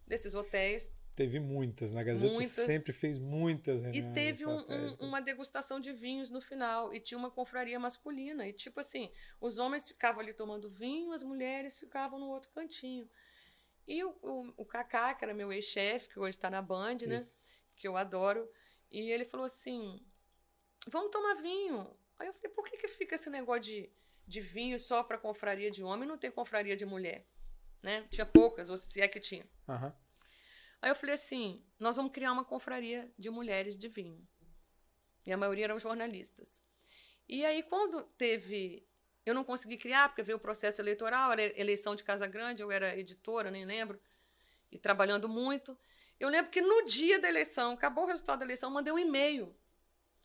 desses 0.07 0.33
hotéis. 0.33 0.89
Teve 1.15 1.39
muitas, 1.39 1.91
na 1.91 2.01
Gazeta 2.01 2.33
muitas, 2.33 2.65
sempre 2.65 2.93
fez 2.93 3.19
muitas 3.19 3.81
reuniões. 3.81 4.09
E 4.09 4.13
teve 4.13 4.45
um, 4.45 4.57
um, 4.57 4.95
uma 5.07 5.19
degustação 5.19 5.79
de 5.79 5.91
vinhos 5.91 6.29
no 6.29 6.39
final, 6.39 6.93
e 6.93 6.99
tinha 6.99 7.17
uma 7.17 7.29
confraria 7.29 7.77
masculina. 7.77 8.47
E 8.47 8.53
tipo 8.53 8.79
assim, 8.79 9.11
os 9.41 9.57
homens 9.57 9.87
ficavam 9.87 10.21
ali 10.21 10.33
tomando 10.33 10.69
vinho, 10.69 11.11
as 11.11 11.21
mulheres 11.21 11.77
ficavam 11.77 12.19
no 12.19 12.27
outro 12.27 12.49
cantinho. 12.51 13.09
E 13.85 14.03
o, 14.03 14.15
o, 14.21 14.53
o 14.57 14.65
Kaká, 14.65 15.13
que 15.13 15.25
era 15.25 15.33
meu 15.33 15.51
ex-chefe, 15.51 16.09
que 16.09 16.19
hoje 16.19 16.37
está 16.37 16.49
na 16.49 16.61
Band, 16.61 16.97
né? 17.07 17.17
Isso. 17.17 17.35
Que 17.75 17.87
eu 17.87 17.97
adoro. 17.97 18.49
E 18.91 19.11
ele 19.11 19.25
falou 19.25 19.45
assim: 19.45 19.99
vamos 20.87 21.11
tomar 21.11 21.35
vinho. 21.35 21.89
Aí 22.17 22.27
eu 22.27 22.33
falei, 22.33 22.49
por 22.49 22.65
que, 22.65 22.77
que 22.77 22.87
fica 22.87 23.15
esse 23.15 23.29
negócio 23.29 23.63
de, 23.63 23.89
de 24.27 24.41
vinho 24.41 24.77
só 24.79 25.03
para 25.03 25.17
confraria 25.17 25.71
de 25.71 25.83
homem 25.83 26.05
e 26.05 26.07
não 26.07 26.17
tem 26.17 26.29
confraria 26.29 26.77
de 26.77 26.85
mulher? 26.85 27.25
Né? 27.81 28.05
Tinha 28.09 28.25
poucas, 28.25 28.69
ou 28.69 28.77
se 28.77 29.01
é 29.01 29.07
que 29.07 29.19
tinha. 29.19 29.45
Uhum. 29.67 29.91
Aí 30.81 30.89
eu 30.89 30.95
falei 30.95 31.15
assim: 31.15 31.63
nós 31.79 31.95
vamos 31.95 32.11
criar 32.11 32.31
uma 32.31 32.45
confraria 32.45 33.11
de 33.17 33.29
mulheres 33.29 33.77
de 33.77 33.87
vinho. 33.87 34.27
E 35.25 35.31
a 35.31 35.37
maioria 35.37 35.65
eram 35.65 35.79
jornalistas. 35.79 36.61
E 37.27 37.45
aí, 37.45 37.63
quando 37.63 38.03
teve. 38.17 38.85
Eu 39.25 39.35
não 39.35 39.43
consegui 39.43 39.77
criar, 39.77 40.09
porque 40.09 40.23
veio 40.23 40.37
o 40.37 40.41
processo 40.41 40.81
eleitoral, 40.81 41.31
era 41.33 41.59
eleição 41.59 41.95
de 41.95 42.03
Casa 42.03 42.25
Grande, 42.25 42.63
eu 42.63 42.71
era 42.71 42.97
editora, 42.97 43.51
nem 43.51 43.63
lembro, 43.63 44.01
e 44.71 44.79
trabalhando 44.79 45.29
muito. 45.29 45.77
Eu 46.19 46.29
lembro 46.29 46.49
que 46.49 46.61
no 46.61 46.83
dia 46.85 47.19
da 47.19 47.29
eleição, 47.29 47.73
acabou 47.73 48.05
o 48.05 48.07
resultado 48.07 48.39
da 48.39 48.45
eleição, 48.45 48.71
mandei 48.71 48.91
um 48.91 48.97
e-mail. 48.97 49.55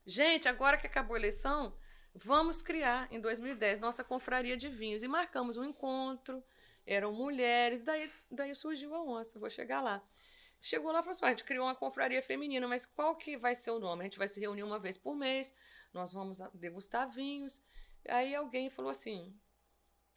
Gente, 0.07 0.49
agora 0.49 0.79
que 0.79 0.87
acabou 0.87 1.17
a 1.17 1.19
eleição, 1.19 1.77
vamos 2.15 2.63
criar 2.63 3.09
em 3.11 3.21
2010 3.21 3.79
nossa 3.79 4.03
confraria 4.03 4.57
de 4.57 4.69
vinhos. 4.69 5.03
E 5.03 5.09
marcamos 5.09 5.57
um 5.57 5.65
encontro, 5.65 6.43
eram 6.87 7.13
mulheres, 7.13 7.83
daí, 7.83 8.11
daí 8.31 8.55
surgiu 8.55 8.95
a 8.95 9.03
onça, 9.03 9.39
vou 9.39 9.51
chegar 9.51 9.83
lá. 9.83 10.03
Chegou 10.65 10.91
lá 10.91 11.01
e 11.01 11.03
falou 11.03 11.13
assim: 11.13 11.27
a 11.27 11.29
gente 11.29 11.45
criou 11.45 11.67
uma 11.67 11.75
confraria 11.75 12.23
feminina, 12.23 12.67
mas 12.67 12.87
qual 12.87 13.15
que 13.15 13.37
vai 13.37 13.55
ser 13.55 13.71
o 13.71 13.79
nome? 13.79 14.01
A 14.01 14.05
gente 14.05 14.17
vai 14.17 14.27
se 14.27 14.41
reunir 14.41 14.63
uma 14.63 14.79
vez 14.79 14.97
por 14.97 15.15
mês, 15.15 15.55
nós 15.93 16.11
vamos 16.11 16.39
degustar 16.55 17.07
vinhos. 17.07 17.63
Aí 18.09 18.35
alguém 18.35 18.71
falou 18.71 18.91
assim: 18.91 19.39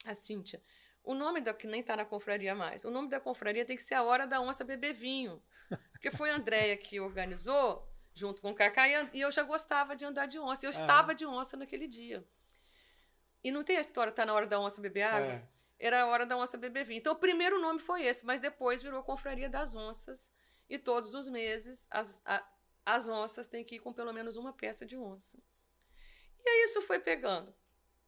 a 0.06 0.14
Cíntia, 0.14 0.62
o 1.04 1.12
nome 1.12 1.42
da 1.42 1.52
que 1.52 1.66
nem 1.66 1.82
está 1.82 1.94
na 1.94 2.06
confraria 2.06 2.54
mais, 2.54 2.86
o 2.86 2.90
nome 2.90 3.10
da 3.10 3.20
confraria 3.20 3.62
tem 3.66 3.76
que 3.76 3.82
ser 3.82 3.92
a 3.92 4.02
Hora 4.02 4.26
da 4.26 4.40
Onça 4.40 4.64
Beber 4.64 4.94
Vinho. 4.94 5.42
Porque 5.92 6.10
foi 6.10 6.30
a 6.30 6.36
Andréia 6.36 6.78
que 6.78 6.98
organizou, 6.98 7.86
junto 8.14 8.40
com 8.40 8.52
o 8.52 8.54
Cacá, 8.54 8.88
e 8.88 9.20
eu 9.20 9.30
já 9.30 9.42
gostava 9.42 9.94
de 9.94 10.06
andar 10.06 10.24
de 10.24 10.38
onça. 10.38 10.64
Eu 10.64 10.70
ah. 10.70 10.80
estava 10.80 11.14
de 11.14 11.26
onça 11.26 11.58
naquele 11.58 11.86
dia. 11.86 12.26
E 13.44 13.50
não 13.50 13.62
tem 13.62 13.76
a 13.76 13.82
história, 13.82 14.10
tá 14.10 14.24
na 14.24 14.32
hora 14.32 14.46
da 14.46 14.58
onça 14.58 14.80
beber 14.80 15.02
água? 15.02 15.32
É. 15.32 15.48
Era 15.78 16.04
a 16.04 16.06
hora 16.06 16.24
da 16.24 16.38
onça 16.38 16.56
beber 16.56 16.86
vinho. 16.86 17.00
Então 17.00 17.12
o 17.12 17.20
primeiro 17.20 17.60
nome 17.60 17.80
foi 17.80 18.04
esse, 18.04 18.24
mas 18.24 18.40
depois 18.40 18.80
virou 18.80 19.02
Confraria 19.02 19.50
das 19.50 19.74
Onças. 19.74 20.32
E 20.68 20.78
todos 20.78 21.14
os 21.14 21.28
meses 21.28 21.86
as, 21.90 22.20
a, 22.24 22.46
as 22.84 23.08
onças 23.08 23.46
têm 23.46 23.64
que 23.64 23.76
ir 23.76 23.80
com 23.80 23.92
pelo 23.92 24.12
menos 24.12 24.36
uma 24.36 24.52
peça 24.52 24.84
de 24.84 24.96
onça. 24.96 25.38
E 26.44 26.48
aí 26.48 26.64
isso 26.64 26.82
foi 26.82 26.98
pegando. 26.98 27.54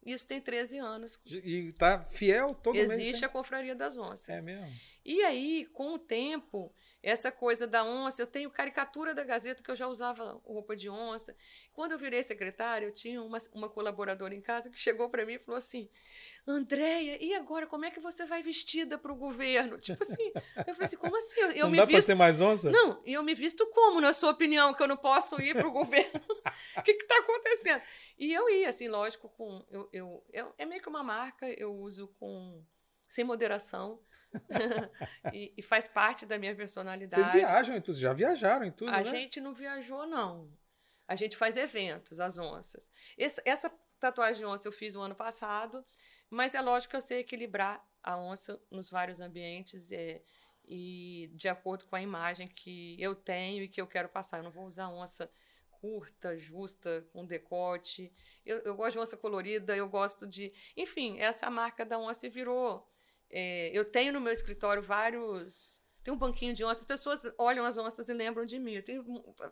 Isso 0.04 0.26
tem 0.26 0.40
13 0.40 0.78
anos. 0.78 1.20
E 1.26 1.72
tá 1.72 2.02
fiel 2.02 2.54
todo 2.54 2.76
Existe 2.76 2.88
mês. 2.88 3.00
Existe 3.00 3.24
a 3.24 3.28
Confraria 3.28 3.74
das 3.74 3.96
Onças. 3.96 4.28
É 4.30 4.40
mesmo. 4.40 4.66
E 5.04 5.22
aí, 5.22 5.66
com 5.66 5.94
o 5.94 5.98
tempo, 5.98 6.74
essa 7.02 7.32
coisa 7.32 7.66
da 7.66 7.82
onça, 7.82 8.20
eu 8.20 8.26
tenho 8.26 8.50
caricatura 8.50 9.14
da 9.14 9.24
Gazeta 9.24 9.62
que 9.62 9.70
eu 9.70 9.76
já 9.76 9.86
usava 9.86 10.40
roupa 10.44 10.76
de 10.76 10.90
onça. 10.90 11.34
Quando 11.72 11.92
eu 11.92 11.98
virei 11.98 12.22
secretária, 12.22 12.86
eu 12.86 12.92
tinha 12.92 13.22
uma, 13.22 13.38
uma 13.52 13.68
colaboradora 13.70 14.34
em 14.34 14.40
casa 14.40 14.68
que 14.68 14.78
chegou 14.78 15.08
para 15.08 15.24
mim 15.24 15.34
e 15.34 15.38
falou 15.38 15.56
assim: 15.56 15.88
Andréia, 16.46 17.22
e 17.22 17.34
agora 17.34 17.66
como 17.66 17.86
é 17.86 17.90
que 17.90 18.00
você 18.00 18.26
vai 18.26 18.42
vestida 18.42 18.98
para 18.98 19.12
o 19.12 19.16
governo? 19.16 19.78
Tipo 19.78 20.02
assim, 20.02 20.32
eu 20.66 20.74
falei 20.74 20.86
assim: 20.86 20.96
como 20.96 21.16
assim? 21.16 21.40
Eu 21.40 21.64
não 21.64 21.70
me 21.70 21.78
dá 21.78 21.84
visto... 21.86 22.06
ser 22.06 22.14
mais 22.14 22.40
onça? 22.40 22.70
Não, 22.70 23.02
e 23.06 23.14
eu 23.14 23.22
me 23.22 23.34
visto 23.34 23.66
como, 23.68 24.00
na 24.00 24.12
sua 24.12 24.30
opinião, 24.30 24.74
que 24.74 24.82
eu 24.82 24.88
não 24.88 24.96
posso 24.96 25.40
ir 25.40 25.54
para 25.54 25.68
o 25.68 25.72
governo? 25.72 26.20
O 26.76 26.82
que 26.82 26.92
está 26.92 27.18
acontecendo? 27.18 27.82
E 28.18 28.32
eu 28.32 28.48
ia, 28.48 28.68
assim, 28.68 28.88
lógico, 28.88 29.28
com. 29.30 29.64
Eu, 29.70 29.88
eu, 29.92 30.24
eu, 30.32 30.54
é 30.56 30.64
meio 30.64 30.80
que 30.80 30.88
uma 30.88 31.02
marca, 31.02 31.46
eu 31.58 31.74
uso 31.74 32.08
com 32.18 32.64
sem 33.08 33.24
moderação. 33.24 34.00
e, 35.32 35.52
e, 35.56 35.62
faz 35.62 35.88
parte 35.88 36.24
da 36.24 36.38
minha 36.38 36.54
personalidade. 36.54 37.22
Vocês 37.22 37.32
viajam 37.32 37.76
em 37.76 37.80
tudo, 37.80 37.98
já 37.98 38.12
viajaram 38.12 38.64
em 38.64 38.70
tudo, 38.70 38.90
A 38.90 38.98
né? 38.98 39.04
gente 39.04 39.40
não 39.40 39.52
viajou, 39.52 40.06
não. 40.06 40.50
A 41.06 41.16
gente 41.16 41.36
faz 41.36 41.56
eventos, 41.56 42.20
as 42.20 42.38
onças. 42.38 42.86
Esse, 43.18 43.42
essa 43.44 43.70
tatuagem 43.98 44.38
de 44.38 44.44
onça 44.46 44.68
eu 44.68 44.72
fiz 44.72 44.94
o 44.94 45.00
ano 45.00 45.14
passado, 45.14 45.84
mas 46.28 46.54
é 46.54 46.60
lógico 46.60 46.92
que 46.92 46.96
eu 46.96 47.02
sei 47.02 47.20
equilibrar 47.20 47.84
a 48.02 48.16
onça 48.16 48.60
nos 48.70 48.88
vários 48.88 49.20
ambientes 49.20 49.90
é, 49.90 50.22
e 50.64 51.30
de 51.34 51.48
acordo 51.48 51.84
com 51.86 51.96
a 51.96 52.02
imagem 52.02 52.48
que 52.48 52.96
eu 53.00 53.14
tenho 53.14 53.64
e 53.64 53.68
que 53.68 53.80
eu 53.80 53.86
quero 53.86 54.08
passar. 54.08 54.38
Eu 54.38 54.44
não 54.44 54.50
vou 54.50 54.64
usar 54.64 54.88
onça 54.88 55.30
curta, 55.80 56.36
justa, 56.36 57.06
com 57.12 57.24
decote. 57.24 58.12
Eu, 58.44 58.58
eu 58.58 58.76
gosto 58.76 58.92
de 58.92 58.98
onça 59.00 59.16
colorida, 59.16 59.74
eu 59.74 59.88
gosto 59.88 60.26
de. 60.26 60.52
Enfim, 60.76 61.18
essa 61.18 61.50
marca 61.50 61.84
da 61.84 61.98
onça 61.98 62.28
virou 62.28 62.86
é, 63.30 63.70
eu 63.76 63.84
tenho 63.84 64.12
no 64.12 64.20
meu 64.20 64.32
escritório 64.32 64.82
vários. 64.82 65.82
Tem 66.02 66.12
um 66.12 66.18
banquinho 66.18 66.54
de 66.54 66.64
onça. 66.64 66.80
As 66.80 66.84
pessoas 66.84 67.20
olham 67.38 67.64
as 67.64 67.78
onças 67.78 68.08
e 68.08 68.12
lembram 68.12 68.44
de 68.44 68.58
mim. 68.58 68.74
Eu 68.74 68.82
tenho 68.82 69.04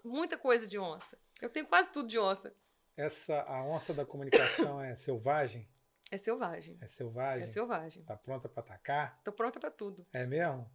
muita 0.04 0.36
coisa 0.36 0.66
de 0.66 0.78
onça. 0.78 1.18
Eu 1.40 1.48
tenho 1.48 1.66
quase 1.66 1.88
tudo 1.92 2.08
de 2.08 2.18
onça. 2.18 2.54
Essa, 2.96 3.42
a 3.42 3.62
onça 3.62 3.94
da 3.94 4.04
comunicação 4.04 4.80
é 4.80 4.94
selvagem? 4.96 5.68
É 6.10 6.16
selvagem. 6.16 6.78
É 6.80 6.86
selvagem? 6.86 7.44
É 7.44 7.46
selvagem. 7.46 8.04
Tá 8.04 8.16
pronta 8.16 8.48
para 8.48 8.62
atacar? 8.62 9.22
Tô 9.22 9.30
pronta 9.30 9.60
para 9.60 9.70
tudo. 9.70 10.06
É 10.12 10.26
mesmo? 10.26 10.68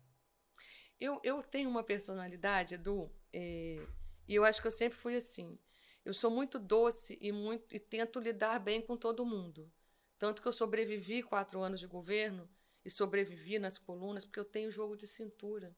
Eu, 0.99 1.19
eu 1.23 1.43
tenho 1.43 1.69
uma 1.69 1.83
personalidade, 1.83 2.75
Edu, 2.75 3.11
é, 3.33 3.85
e 4.27 4.35
eu 4.35 4.45
acho 4.45 4.61
que 4.61 4.67
eu 4.67 4.71
sempre 4.71 4.97
fui 4.97 5.15
assim. 5.15 5.59
Eu 6.05 6.13
sou 6.13 6.29
muito 6.29 6.59
doce 6.59 7.17
e, 7.19 7.31
muito, 7.31 7.75
e 7.75 7.79
tento 7.79 8.19
lidar 8.19 8.59
bem 8.59 8.81
com 8.81 8.95
todo 8.95 9.25
mundo. 9.25 9.69
Tanto 10.19 10.41
que 10.41 10.47
eu 10.47 10.53
sobrevivi 10.53 11.23
quatro 11.23 11.61
anos 11.61 11.79
de 11.79 11.87
governo 11.87 12.47
e 12.85 12.89
sobrevivi 12.89 13.59
nas 13.59 13.77
colunas 13.77 14.25
porque 14.25 14.39
eu 14.39 14.45
tenho 14.45 14.71
jogo 14.71 14.95
de 14.95 15.07
cintura 15.07 15.75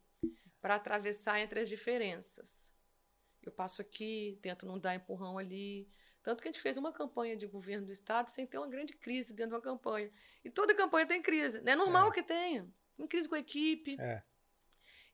para 0.61 0.75
atravessar 0.75 1.39
entre 1.39 1.59
as 1.59 1.69
diferenças. 1.69 2.73
Eu 3.43 3.51
passo 3.51 3.81
aqui, 3.81 4.39
tento 4.41 4.65
não 4.65 4.79
dar 4.79 4.95
empurrão 4.95 5.37
ali. 5.37 5.87
Tanto 6.23 6.41
que 6.41 6.47
a 6.47 6.51
gente 6.51 6.61
fez 6.61 6.75
uma 6.75 6.91
campanha 6.91 7.37
de 7.37 7.45
governo 7.45 7.85
do 7.85 7.91
Estado 7.91 8.31
sem 8.31 8.47
ter 8.47 8.57
uma 8.57 8.67
grande 8.67 8.93
crise 8.93 9.31
dentro 9.31 9.51
de 9.51 9.55
uma 9.55 9.61
campanha. 9.61 10.11
E 10.43 10.49
toda 10.49 10.73
campanha 10.73 11.05
tem 11.05 11.21
crise. 11.21 11.61
É 11.63 11.75
normal 11.75 12.09
é. 12.09 12.11
que 12.11 12.23
tenha. 12.23 12.67
Tem 12.97 13.05
crise 13.05 13.29
com 13.29 13.35
a 13.35 13.39
equipe. 13.39 13.95
É. 13.99 14.23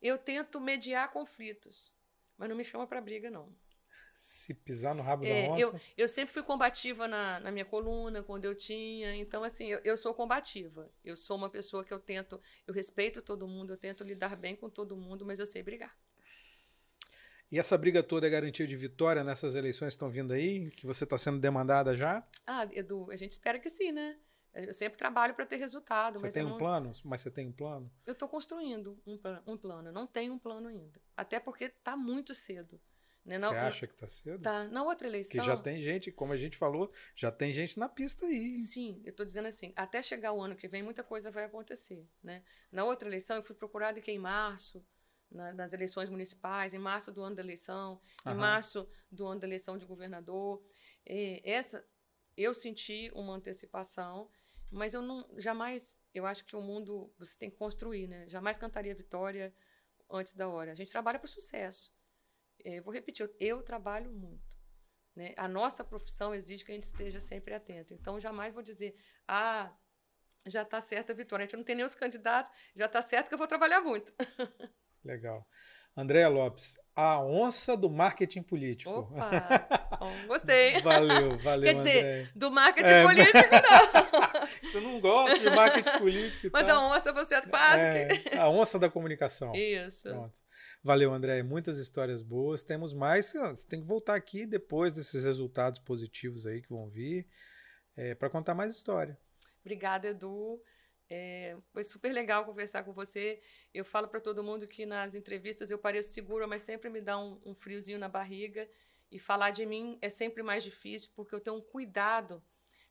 Eu 0.01 0.18
tento 0.18 0.61
mediar 0.61 1.11
conflitos, 1.11 1.93
mas 2.38 2.47
não 2.47 2.55
me 2.55 2.63
chama 2.63 2.88
para 2.88 3.01
briga, 3.01 3.30
não. 3.30 3.53
Se 4.22 4.53
pisar 4.53 4.93
no 4.93 5.02
rabo 5.02 5.26
é, 5.26 5.48
da 5.48 5.53
onça. 5.53 5.61
Eu, 5.61 5.81
eu 5.98 6.07
sempre 6.07 6.31
fui 6.31 6.43
combativa 6.43 7.07
na, 7.07 7.39
na 7.39 7.52
minha 7.52 7.65
coluna, 7.65 8.22
quando 8.22 8.45
eu 8.45 8.53
tinha. 8.53 9.15
Então, 9.15 9.43
assim, 9.43 9.65
eu, 9.65 9.80
eu 9.84 9.98
sou 9.98 10.14
combativa. 10.14 10.91
Eu 11.03 11.18
sou 11.18 11.35
uma 11.35 11.49
pessoa 11.49 11.84
que 11.84 11.91
eu 11.91 11.99
tento. 11.99 12.39
Eu 12.68 12.73
respeito 12.73 13.19
todo 13.19 13.48
mundo, 13.48 13.73
eu 13.73 13.77
tento 13.77 14.03
lidar 14.03 14.35
bem 14.35 14.56
com 14.56 14.69
todo 14.69 14.95
mundo, 14.95 15.26
mas 15.26 15.39
eu 15.39 15.48
sei 15.48 15.64
brigar. 15.64 15.98
E 17.52 17.57
essa 17.57 17.76
briga 17.76 18.03
toda 18.03 18.27
é 18.27 18.30
garantia 18.30 18.68
de 18.68 18.77
vitória 18.77 19.23
nessas 19.23 19.56
eleições 19.56 19.88
que 19.88 19.95
estão 19.95 20.10
vindo 20.10 20.34
aí? 20.34 20.69
Que 20.69 20.85
você 20.85 21.03
está 21.03 21.18
sendo 21.18 21.39
demandada 21.39 21.95
já? 21.95 22.23
Ah, 22.45 22.68
Edu, 22.72 23.10
a 23.10 23.15
gente 23.15 23.31
espera 23.31 23.57
que 23.60 23.72
sim, 23.72 23.91
né? 23.91 24.19
Eu 24.53 24.73
sempre 24.73 24.99
trabalho 24.99 25.34
para 25.34 25.48
ter 25.48 25.56
resultado. 25.56 26.19
Você 26.19 26.30
tem 26.31 26.45
um 26.45 26.49
não... 26.49 26.57
plano? 26.60 26.91
Mas 27.03 27.22
você 27.22 27.31
tem 27.31 27.48
um 27.48 27.52
plano? 27.52 27.91
Eu 28.06 28.14
estou 28.14 28.30
construindo 28.30 29.02
um, 29.03 29.19
um 29.48 29.57
plano. 29.57 29.89
Eu 29.89 29.93
não 29.93 30.06
tenho 30.06 30.31
um 30.31 30.39
plano 30.39 30.68
ainda. 30.68 31.02
Até 31.18 31.39
porque 31.39 31.65
está 31.65 31.98
muito 31.98 32.35
cedo. 32.35 32.80
Né? 33.23 33.38
Você 33.38 33.45
acha 33.45 33.88
que 33.88 33.93
está 33.93 34.07
cedo? 34.07 34.41
Tá. 34.41 34.64
Na 34.65 34.84
outra 34.84 35.07
eleição. 35.07 35.31
Que 35.31 35.45
já 35.45 35.56
tem 35.56 35.80
gente, 35.80 36.11
como 36.11 36.34
a 36.34 36.38
gente 36.38 36.57
falou, 36.57 36.91
já 37.15 37.31
tem 37.31 37.53
gente 37.53 37.77
na 37.77 37.88
pista 37.88 38.26
aí. 38.26 38.57
Sim, 38.57 39.02
eu 39.06 39.11
estou 39.11 39.26
dizendo 39.26 39.48
assim, 39.48 39.72
até 39.76 40.02
chegar 40.02 40.34
o 40.34 40.41
ano 40.41 40.56
que 40.56 40.68
vem, 40.68 40.81
muita 40.81 41.03
coisa 41.03 41.30
vai 41.30 41.43
acontecer. 41.43 42.07
Né? 42.23 42.43
Na 42.72 42.84
outra 42.84 43.07
eleição, 43.07 43.35
eu 43.35 43.43
fui 43.43 43.56
procurada 43.56 43.99
em 43.99 44.18
março, 44.18 44.84
na, 45.30 45.53
nas 45.53 45.72
eleições 45.72 46.10
municipais, 46.10 46.73
em 46.73 46.80
março 46.80 47.11
do 47.11 47.22
ano 47.22 47.35
da 47.35 47.43
eleição, 47.43 48.02
em 48.26 48.34
março 48.34 48.89
do 49.11 49.27
ano 49.27 49.39
da 49.39 49.48
eleição 49.48 49.77
de 49.77 49.85
governador. 49.85 50.61
E 51.06 51.41
essa, 51.45 51.85
eu 52.35 52.53
senti 52.53 53.11
uma 53.14 53.35
antecipação, 53.35 54.30
mas 54.69 54.93
eu 54.93 55.02
não 55.02 55.27
jamais. 55.38 55.98
Eu 56.14 56.26
acho 56.26 56.43
que 56.43 56.56
o 56.56 56.61
mundo 56.61 57.14
você 57.18 57.38
tem 57.38 57.49
que 57.49 57.56
construir, 57.56 58.07
né? 58.07 58.27
Jamais 58.27 58.57
cantaria 58.57 58.93
vitória 58.93 59.53
antes 60.10 60.34
da 60.34 60.49
hora. 60.49 60.72
A 60.72 60.76
gente 60.76 60.91
trabalha 60.91 61.19
para 61.19 61.26
o 61.26 61.30
sucesso. 61.30 61.93
É, 62.66 62.80
eu 62.80 62.84
vou 62.84 62.94
repetir, 62.94 63.26
eu, 63.26 63.36
eu 63.40 63.64
trabalho 63.64 64.12
muito. 64.12 64.58
Né? 65.16 65.34
A 65.38 65.48
nossa 65.48 65.84
profissão 65.84 66.34
exige 66.34 66.64
que 66.64 66.72
a 66.72 66.76
gente 66.76 66.84
esteja 66.84 67.20
sempre 67.20 67.54
atento. 67.54 67.94
Então, 67.94 68.20
jamais 68.20 68.54
vou 68.54 68.64
dizer, 68.64 68.96
ah, 69.28 69.72
já 70.46 70.62
está 70.62 70.80
certa 70.80 71.14
a 71.14 71.16
vitória. 71.16 71.44
A 71.44 71.48
gente 71.48 71.58
não 71.58 71.64
tem 71.64 71.76
nem 71.76 71.86
os 71.86 71.96
candidatos, 71.96 72.52
já 72.76 72.86
está 72.86 73.02
certo 73.02 73.28
que 73.28 73.34
eu 73.34 73.38
vou 73.38 73.48
trabalhar 73.48 73.82
muito. 73.82 74.14
Legal. 75.04 75.46
Andréa 75.96 76.30
Lopes, 76.30 76.78
a 76.96 77.20
onça 77.20 77.76
do 77.76 77.90
marketing 77.90 78.44
político. 78.44 78.92
Opa! 78.92 79.68
Bom, 80.00 80.28
gostei. 80.28 80.80
Valeu, 80.82 81.38
valeu. 81.40 81.64
Quer 81.64 81.76
dizer, 81.76 81.98
Andréa. 81.98 82.32
do 82.34 82.50
marketing 82.50 82.90
É, 82.90 83.04
político, 83.04 83.38
não. 83.62 84.70
Você 84.72 84.80
não 84.80 85.00
gosta 85.02 85.38
de 85.38 85.50
marketing 85.50 85.98
político 86.00 86.50
Mas 86.52 86.66
tal. 86.66 86.80
da 86.80 86.96
onça 86.96 87.14
você 87.14 87.36
é 87.36 87.42
quase 87.42 87.82
que. 88.20 88.30
É, 88.30 88.38
a 88.38 88.50
onça 88.50 88.80
da 88.80 88.90
comunicação. 88.90 89.54
Isso. 89.54 90.10
Pronto. 90.10 90.42
Valeu, 90.84 91.14
André. 91.14 91.44
Muitas 91.44 91.78
histórias 91.78 92.22
boas. 92.22 92.64
Temos 92.64 92.94
mais. 92.94 93.32
Você 93.32 93.68
tem 93.68 93.82
que 93.82 93.88
voltar 93.88 94.16
aqui 94.16 94.45
depois 94.45 94.94
desses 94.94 95.24
resultados 95.24 95.80
positivos 95.80 96.45
aí 96.45 96.62
que 96.62 96.70
vão 96.70 96.90
vir 96.90 97.28
para 98.18 98.30
contar 98.30 98.56
mais 98.56 98.76
história. 98.76 99.18
Obrigada, 99.62 100.08
Edu. 100.08 100.60
É, 101.14 101.58
foi 101.74 101.84
super 101.84 102.12
legal 102.14 102.45
conversar 102.45 102.84
com 102.84 102.94
você. 102.94 103.41
Eu 103.74 103.84
falo 103.84 104.08
para 104.08 104.22
todo 104.22 104.44
mundo 104.44 104.66
que 104.66 104.86
nas 104.86 105.14
entrevistas 105.14 105.70
eu 105.70 105.78
pareço 105.78 106.10
segura, 106.12 106.48
mas 106.48 106.62
sempre 106.62 106.90
me 106.90 107.02
dá 107.02 107.20
um, 107.20 107.40
um 107.45 107.53
friozinho 107.53 107.99
na 107.99 108.08
barriga. 108.10 108.68
E 109.12 109.20
falar 109.20 109.52
de 109.52 109.66
mim 109.66 109.99
é 110.02 110.10
sempre 110.10 110.41
mais 110.41 110.64
difícil, 110.64 111.12
porque 111.14 111.36
eu 111.36 111.40
tenho 111.41 111.58
um 111.58 111.62
cuidado. 111.62 112.41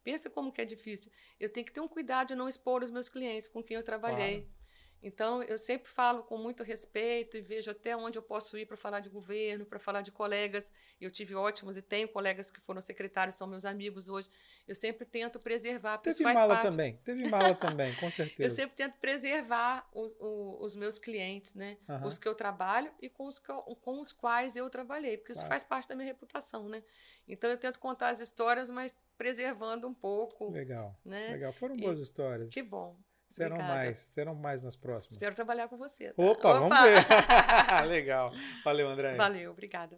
Pensa 0.05 0.29
como 0.29 0.53
que 0.53 0.61
é 0.61 0.67
difícil. 0.67 1.11
Eu 1.41 1.51
tenho 1.51 1.65
que 1.65 1.73
ter 1.73 1.81
um 1.81 1.89
cuidado 1.89 2.29
de 2.29 2.35
não 2.35 2.49
expor 2.49 2.83
os 2.83 2.91
meus 2.91 3.09
clientes 3.09 3.49
com 3.49 3.63
quem 3.63 3.77
eu 3.77 3.83
trabalhei. 3.83 4.43
Claro. 4.43 4.60
Então, 5.03 5.43
eu 5.45 5.57
sempre 5.57 5.89
falo 5.89 6.23
com 6.23 6.37
muito 6.37 6.63
respeito 6.63 7.37
e 7.37 7.41
vejo 7.41 7.71
até 7.71 7.97
onde 7.97 8.19
eu 8.19 8.23
posso 8.23 8.59
ir 8.59 8.67
para 8.67 8.77
falar 8.77 9.01
de 9.01 9.09
governo, 9.09 9.65
para 9.65 9.79
falar 9.79 10.03
de 10.03 10.13
colegas. 10.13 10.71
Eu 11.01 11.11
tive 11.11 11.35
ótimos 11.35 11.75
e 11.79 11.81
tenho 11.83 12.07
colegas 12.09 12.51
que 12.51 12.61
foram 12.61 12.83
secretários, 12.83 13.35
são 13.35 13.47
meus 13.47 13.65
amigos 13.65 14.11
hoje. 14.11 14.29
Eu 14.69 14.75
sempre 14.75 15.07
tento 15.07 15.41
preservar, 15.41 15.97
Teve 15.99 16.23
mala 16.23 16.55
parte. 16.57 16.63
também. 16.71 16.97
Teve 16.99 17.27
mala 17.31 17.55
também, 17.55 17.95
com 17.97 18.07
Eu 18.09 18.11
certeza. 18.11 18.55
sempre 18.55 18.77
tento 18.77 18.99
preservar 18.99 19.89
os, 19.95 20.15
os 20.21 20.77
meus 20.77 20.99
clientes, 20.99 21.55
né? 21.55 21.79
Aham. 21.89 22.07
Os 22.07 22.19
que 22.19 22.29
eu 22.29 22.35
trabalho 22.35 22.93
e 23.01 23.09
com 23.09 23.27
os, 23.27 23.39
que 23.39 23.51
eu- 23.51 23.63
com 23.81 24.01
os 24.03 24.13
quais 24.13 24.55
eu 24.57 24.69
trabalhei, 24.69 25.17
porque 25.17 25.33
isso 25.33 25.41
Claro. 25.41 25.49
faz 25.51 25.65
parte 25.65 25.89
da 25.89 25.95
minha 25.97 26.07
reputação, 26.09 26.69
né? 26.69 26.83
Então 27.27 27.49
eu 27.49 27.57
tento 27.57 27.79
contar 27.81 28.11
as 28.11 28.21
histórias, 28.21 28.69
mas 28.69 28.95
preservando 29.17 29.89
um 29.89 29.95
pouco, 29.95 30.51
Legal. 30.51 30.95
né? 31.03 31.29
Legal. 31.33 31.53
Foram 31.55 31.77
E- 31.77 31.81
boas 31.81 31.99
histórias. 31.99 32.53
Que 32.53 32.63
bom. 32.63 32.99
Serão 33.31 33.57
Obrigada. 33.57 33.75
mais. 33.79 33.99
Serão 34.01 34.35
mais 34.35 34.63
nas 34.65 34.75
próximas. 34.75 35.13
Espero 35.13 35.35
trabalhar 35.37 35.69
com 35.69 35.77
você. 35.77 36.09
tá? 36.13 36.23
Opa, 36.23 36.59
vamos 36.59 36.77
ver. 36.81 37.07
Legal. 37.89 38.33
Valeu, 38.65 38.89
André. 38.89 39.15
Valeu, 39.15 39.53
obrigada. 39.53 39.97